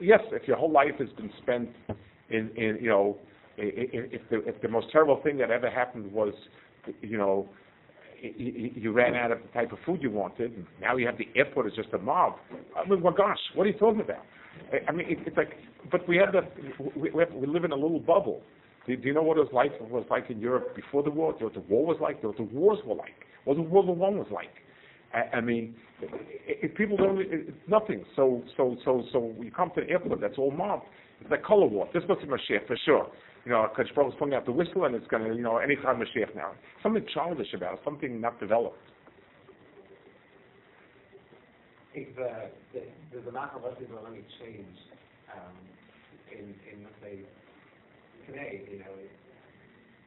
Yes, 0.00 0.20
if 0.32 0.46
your 0.46 0.56
whole 0.56 0.70
life 0.70 0.94
has 0.98 1.08
been 1.16 1.30
spent 1.42 1.68
in 2.30 2.50
in 2.56 2.78
you 2.80 2.88
know 2.88 3.16
if 3.56 4.20
the 4.30 4.46
if 4.46 4.60
the 4.62 4.68
most 4.68 4.86
terrible 4.92 5.20
thing 5.22 5.38
that 5.38 5.50
ever 5.50 5.70
happened 5.70 6.10
was 6.12 6.32
you 7.02 7.16
know 7.16 7.48
you 8.20 8.92
ran 8.92 9.14
out 9.14 9.30
of 9.30 9.38
the 9.40 9.48
type 9.48 9.72
of 9.72 9.78
food 9.86 10.02
you 10.02 10.10
wanted, 10.10 10.52
and 10.52 10.66
now 10.80 10.96
you 10.96 11.06
have 11.06 11.16
the 11.18 11.28
airport 11.36 11.66
is 11.66 11.72
just 11.74 11.88
a 11.92 11.98
mob. 11.98 12.34
I 12.76 12.88
mean, 12.88 13.00
well, 13.00 13.14
gosh, 13.14 13.38
what 13.54 13.64
are 13.64 13.70
you 13.70 13.78
talking 13.78 14.00
about? 14.00 14.24
I 14.88 14.90
mean, 14.90 15.06
it, 15.08 15.18
it's 15.24 15.36
like, 15.36 15.50
but 15.90 16.08
we 16.08 16.16
have 16.16 16.32
that. 16.32 16.52
We, 16.96 17.10
have, 17.20 17.32
we 17.32 17.46
live 17.46 17.64
in 17.64 17.70
a 17.70 17.76
little 17.76 18.00
bubble. 18.00 18.42
Do, 18.86 18.96
do 18.96 19.06
you 19.06 19.14
know 19.14 19.22
what 19.22 19.36
it 19.36 19.40
was 19.40 19.52
like? 19.52 19.72
It 19.72 19.88
was 19.88 20.04
like 20.10 20.30
in 20.30 20.40
Europe 20.40 20.74
before 20.74 21.04
the 21.04 21.10
war? 21.10 21.32
What 21.38 21.54
the 21.54 21.60
war 21.60 21.86
was 21.86 21.98
like? 22.00 22.22
What 22.24 22.36
the 22.36 22.42
wars 22.42 22.78
were 22.84 22.96
like? 22.96 23.14
What 23.44 23.56
the 23.56 23.62
World 23.62 23.86
War 23.86 23.96
One 23.96 24.18
was 24.18 24.26
like? 24.32 24.50
I, 25.14 25.40
mean, 25.40 25.74
if 26.46 26.74
people 26.74 26.98
don't, 26.98 27.18
it's 27.18 27.50
nothing. 27.66 28.04
So, 28.14 28.42
so, 28.58 28.76
so, 28.84 29.02
so 29.10 29.32
you 29.40 29.50
come 29.50 29.70
to 29.74 29.80
the 29.80 29.88
airport, 29.88 30.20
that's 30.20 30.36
all 30.36 30.50
mob. 30.50 30.82
Like 31.30 31.42
color 31.44 31.66
war. 31.66 31.88
This 31.92 32.02
was 32.08 32.18
Mashiach 32.24 32.66
for 32.66 32.76
sure. 32.84 33.08
You 33.44 33.52
know, 33.52 33.66
Kadosh 33.76 33.94
Baruch 33.94 34.12
is 34.12 34.18
pulling 34.18 34.34
out 34.34 34.44
the 34.44 34.52
whistle, 34.52 34.84
and 34.84 34.94
it's 34.94 35.06
going 35.08 35.24
to, 35.24 35.34
you 35.34 35.42
know, 35.42 35.58
anytime 35.58 36.00
Mashiach 36.00 36.34
now. 36.34 36.52
Something 36.82 37.04
childish 37.14 37.52
about 37.54 37.74
it, 37.74 37.80
something 37.84 38.20
not 38.20 38.38
developed. 38.40 38.76
If 41.94 42.08
uh, 42.18 42.48
the, 42.72 42.80
does 43.12 43.24
the 43.24 43.32
mark 43.32 43.52
of 43.56 43.62
will 43.62 44.06
only 44.06 44.24
change 44.40 44.76
um, 45.34 45.56
in, 46.30 46.54
in, 46.70 46.84
let's 46.84 46.94
say, 47.02 47.18
today, 48.26 48.62
you 48.70 48.78
know? 48.80 48.84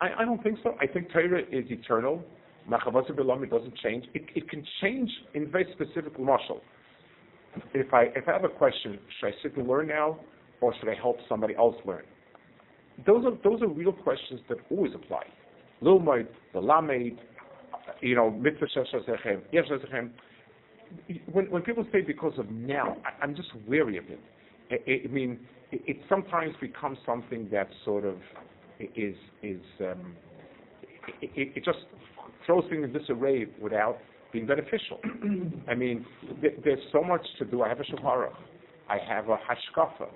I, 0.01 0.21
I 0.21 0.25
don't 0.25 0.41
think 0.43 0.59
so. 0.63 0.75
I 0.79 0.87
think 0.87 1.11
Torah 1.11 1.41
is 1.41 1.65
eternal. 1.69 2.23
Machavasa 2.69 3.11
Bilami 3.11 3.49
doesn't 3.49 3.75
change. 3.77 4.05
It, 4.13 4.23
it 4.35 4.49
can 4.49 4.63
change 4.81 5.09
in 5.33 5.51
very 5.51 5.67
specific 5.73 6.19
marshal. 6.19 6.61
If 7.73 7.93
I 7.93 8.03
if 8.15 8.27
I 8.27 8.33
have 8.33 8.45
a 8.45 8.49
question, 8.49 8.97
should 9.19 9.27
I 9.27 9.31
sit 9.43 9.57
and 9.57 9.67
learn 9.67 9.87
now, 9.87 10.19
or 10.61 10.73
should 10.79 10.89
I 10.89 10.95
help 10.95 11.17
somebody 11.27 11.55
else 11.55 11.75
learn? 11.85 12.03
Those 13.05 13.25
are 13.25 13.31
those 13.43 13.61
are 13.61 13.67
real 13.67 13.93
questions 13.93 14.39
that 14.47 14.57
always 14.69 14.93
apply. 14.93 15.23
Lilmoid, 15.81 16.27
the 16.53 16.59
Lamed, 16.59 17.17
you 18.01 18.15
know, 18.15 18.29
mitzvah. 18.29 18.67
When 21.31 21.49
when 21.49 21.61
people 21.63 21.85
say 21.91 22.01
because 22.01 22.33
of 22.37 22.49
now, 22.51 22.97
I, 23.05 23.23
am 23.23 23.35
just 23.35 23.49
wary 23.67 23.97
of 23.97 24.05
it. 24.09 24.19
I, 24.71 25.07
I 25.07 25.11
mean, 25.11 25.39
it, 25.71 25.81
it, 25.87 25.97
sometimes 26.07 26.53
becomes 26.61 26.97
something 27.05 27.49
that 27.51 27.69
sort 27.83 28.05
of 28.05 28.17
is 28.79 29.15
is 29.41 29.61
um, 29.79 30.15
it, 31.21 31.53
it, 31.55 31.65
just 31.65 31.79
throws 32.45 32.65
things 32.69 32.83
in 32.83 32.93
disarray 32.93 33.47
without 33.59 33.97
being 34.31 34.45
beneficial. 34.45 34.99
I 35.69 35.75
mean, 35.75 36.05
th- 36.41 36.55
there's 36.63 36.83
so 36.91 37.01
much 37.01 37.25
to 37.39 37.45
do. 37.45 37.63
I 37.63 37.69
have 37.69 37.79
a 37.79 37.83
shahara. 37.83 38.31
I 38.89 38.97
have 39.07 39.29
a 39.29 39.37
hashkafa 39.37 40.09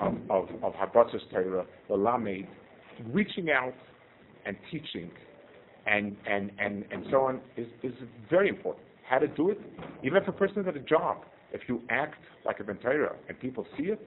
Um, 0.00 0.22
of, 0.28 0.48
of, 0.50 0.64
of 0.64 0.72
Harbatzas 0.74 1.30
Torah, 1.30 1.64
the 1.88 1.94
Lamed, 1.94 2.46
reaching 3.12 3.50
out 3.50 3.74
and 4.44 4.56
teaching 4.70 5.10
and, 5.86 6.16
and, 6.28 6.50
and, 6.58 6.84
and 6.90 7.06
so 7.10 7.22
on 7.22 7.40
is, 7.56 7.66
is 7.82 7.92
very 8.28 8.48
important. 8.48 8.84
How 9.08 9.18
to 9.18 9.28
do 9.28 9.50
it, 9.50 9.58
even 10.02 10.20
if 10.20 10.28
a 10.28 10.32
person 10.32 10.64
has 10.64 10.74
a 10.74 10.80
job, 10.80 11.18
if 11.52 11.62
you 11.68 11.80
act 11.90 12.22
like 12.44 12.60
a 12.60 12.64
Ben 12.64 12.76
Torah 12.76 13.14
and 13.28 13.38
people 13.40 13.66
see 13.78 13.84
it, 13.84 14.04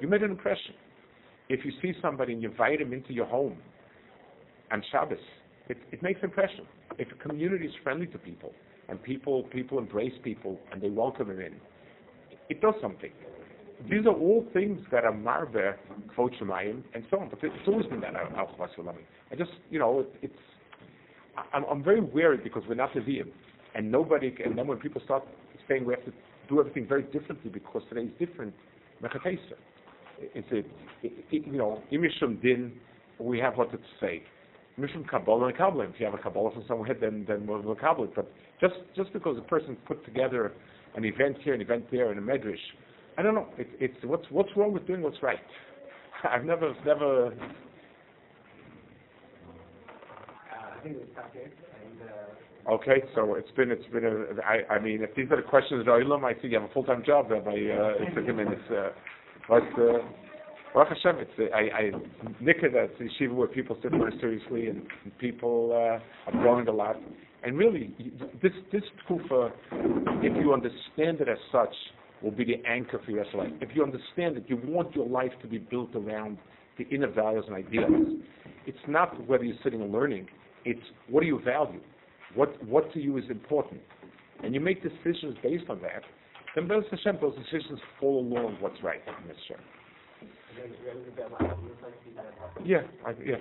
you 0.00 0.08
made 0.08 0.22
an 0.22 0.30
impression. 0.30 0.74
If 1.48 1.64
you 1.64 1.72
see 1.80 1.92
somebody 2.02 2.32
and 2.32 2.42
you 2.42 2.50
invite 2.50 2.80
him 2.80 2.92
into 2.92 3.12
your 3.12 3.26
home 3.26 3.56
on 4.70 4.82
Shabbos, 4.90 5.18
it, 5.68 5.78
it 5.92 6.02
makes 6.02 6.22
impression. 6.22 6.66
If 6.98 7.08
a 7.12 7.28
community 7.28 7.66
is 7.66 7.72
friendly 7.82 8.06
to 8.08 8.18
people 8.18 8.52
and 8.88 9.02
people 9.02 9.44
people 9.44 9.78
embrace 9.78 10.12
people 10.24 10.58
and 10.72 10.82
they 10.82 10.90
welcome 10.90 11.28
them 11.28 11.40
in, 11.40 11.54
it 12.48 12.60
does 12.60 12.74
something. 12.82 13.12
These 13.90 14.06
are 14.06 14.14
all 14.14 14.46
things 14.52 14.80
that 14.90 15.04
are 15.04 15.12
marbe, 15.12 15.74
kvot 16.16 16.32
and 16.94 17.04
so 17.10 17.18
on. 17.18 17.28
But 17.28 17.40
it's 17.42 17.54
always 17.66 17.86
been 17.86 18.00
that 18.00 18.14
al 18.14 18.58
I 19.30 19.34
just, 19.36 19.50
you 19.70 19.78
know, 19.78 20.00
it, 20.00 20.14
it's. 20.22 20.34
I'm, 21.52 21.64
I'm 21.64 21.82
very 21.82 22.00
wary 22.00 22.36
because 22.36 22.62
we're 22.68 22.74
not 22.74 22.92
Nevi'im, 22.92 23.28
and 23.74 23.90
nobody. 23.90 24.34
And 24.44 24.56
then 24.56 24.66
when 24.66 24.78
people 24.78 25.00
start 25.04 25.24
saying 25.68 25.84
we 25.84 25.94
have 25.94 26.04
to 26.04 26.12
do 26.48 26.60
everything 26.60 26.86
very 26.86 27.04
differently 27.04 27.50
because 27.50 27.82
today 27.88 28.02
is 28.02 28.10
different, 28.18 28.54
mechatesa. 29.02 29.56
It's 30.34 30.46
a, 30.52 30.58
it, 30.58 31.12
it, 31.30 31.46
you 31.46 31.58
know, 31.58 31.82
imishum 31.90 32.40
din. 32.42 32.72
We 33.18 33.38
have 33.38 33.56
what 33.56 33.70
to 33.72 33.78
say. 34.00 34.22
Mishum 34.78 35.08
Kabbalah 35.08 35.48
and 35.48 35.56
Kabbalah. 35.56 35.84
If 35.84 35.98
you 35.98 36.06
have 36.06 36.14
a 36.14 36.18
Kabbalah 36.18 36.52
from 36.52 36.64
somewhere, 36.68 36.96
then 36.98 37.24
then 37.26 37.46
we'll, 37.46 37.74
Kabbalah. 37.74 38.08
But 38.14 38.30
just 38.60 38.74
just 38.96 39.12
because 39.12 39.36
a 39.38 39.42
person 39.42 39.76
put 39.86 40.04
together 40.04 40.52
an 40.96 41.04
event 41.04 41.36
here, 41.42 41.54
an 41.54 41.60
event 41.60 41.86
there, 41.90 42.12
in 42.12 42.18
a 42.18 42.22
medrash, 42.22 42.56
I 43.18 43.22
don't 43.22 43.34
know. 43.34 43.48
It, 43.58 43.68
it's 43.80 43.96
what's 44.04 44.26
what's 44.30 44.50
wrong 44.56 44.72
with 44.72 44.86
doing 44.86 45.02
what's 45.02 45.22
right. 45.22 45.38
I've 46.30 46.44
never 46.44 46.74
never. 46.86 47.26
Uh, 47.26 47.30
I 50.52 50.82
think 50.82 50.96
it's 50.96 51.16
and. 51.16 52.00
Uh, 52.08 52.74
okay, 52.74 53.02
so 53.14 53.34
it's 53.34 53.50
been 53.52 53.70
it's 53.70 53.86
been 53.92 54.04
a 54.04 54.40
I 54.42 54.74
I 54.74 54.78
mean 54.78 55.02
if 55.02 55.14
these 55.14 55.30
are 55.30 55.36
the 55.36 55.42
questions 55.42 55.80
of 55.82 55.86
Olam, 55.86 56.24
I 56.24 56.32
think 56.32 56.52
you 56.52 56.60
have 56.60 56.68
a 56.68 56.72
full 56.72 56.84
time 56.84 57.02
job 57.04 57.28
there 57.28 57.40
by 57.40 57.50
uh, 57.50 57.94
it's 58.00 58.16
a 58.16 58.32
minutes. 58.32 58.62
Uh, 58.70 58.90
but 59.48 59.62
uh, 59.80 59.98
Baruch 60.72 60.88
Hashem, 60.88 61.16
it's, 61.18 61.52
I, 61.54 61.76
I 61.76 61.90
Nika, 62.40 62.68
that's 62.72 62.92
a 62.98 63.02
yeshiva 63.02 63.34
where 63.34 63.48
people 63.48 63.76
sit 63.82 63.90
very 63.90 64.16
seriously 64.20 64.68
and, 64.68 64.82
and 65.04 65.18
people 65.18 65.70
uh, 65.72 66.30
are 66.30 66.42
growing 66.42 66.66
a 66.68 66.72
lot. 66.72 66.96
And 67.44 67.58
really, 67.58 67.94
this 68.42 68.52
this 68.72 68.82
kufa, 69.08 69.52
if 70.22 70.36
you 70.42 70.52
understand 70.54 71.20
it 71.20 71.28
as 71.28 71.38
such, 71.50 71.74
will 72.22 72.30
be 72.30 72.44
the 72.44 72.62
anchor 72.66 73.00
for 73.04 73.10
your 73.10 73.24
life. 73.34 73.52
If 73.60 73.70
you 73.74 73.82
understand 73.82 74.36
that 74.36 74.48
you 74.48 74.60
want 74.64 74.94
your 74.94 75.06
life 75.06 75.32
to 75.42 75.48
be 75.48 75.58
built 75.58 75.94
around 75.94 76.38
the 76.78 76.84
inner 76.88 77.10
values 77.10 77.44
and 77.46 77.56
ideals, 77.56 78.18
it's 78.66 78.78
not 78.88 79.26
whether 79.26 79.44
you're 79.44 79.56
sitting 79.62 79.82
and 79.82 79.92
learning. 79.92 80.28
It's 80.64 80.80
what 81.08 81.20
do 81.20 81.26
you 81.26 81.40
value? 81.40 81.80
What 82.34 82.62
what 82.64 82.92
to 82.94 83.00
you 83.00 83.18
is 83.18 83.24
important, 83.28 83.80
and 84.42 84.54
you 84.54 84.60
make 84.60 84.82
decisions 84.82 85.36
based 85.42 85.64
on 85.68 85.80
that. 85.82 86.02
Then 86.54 86.68
Hashem, 86.90 87.18
those 87.20 87.34
decisions 87.36 87.80
fall 87.98 88.20
along 88.20 88.56
what's 88.60 88.82
right 88.82 89.00
show. 89.48 89.56
Yeah, 92.64 92.82
I, 93.06 93.10
yeah. 93.24 93.36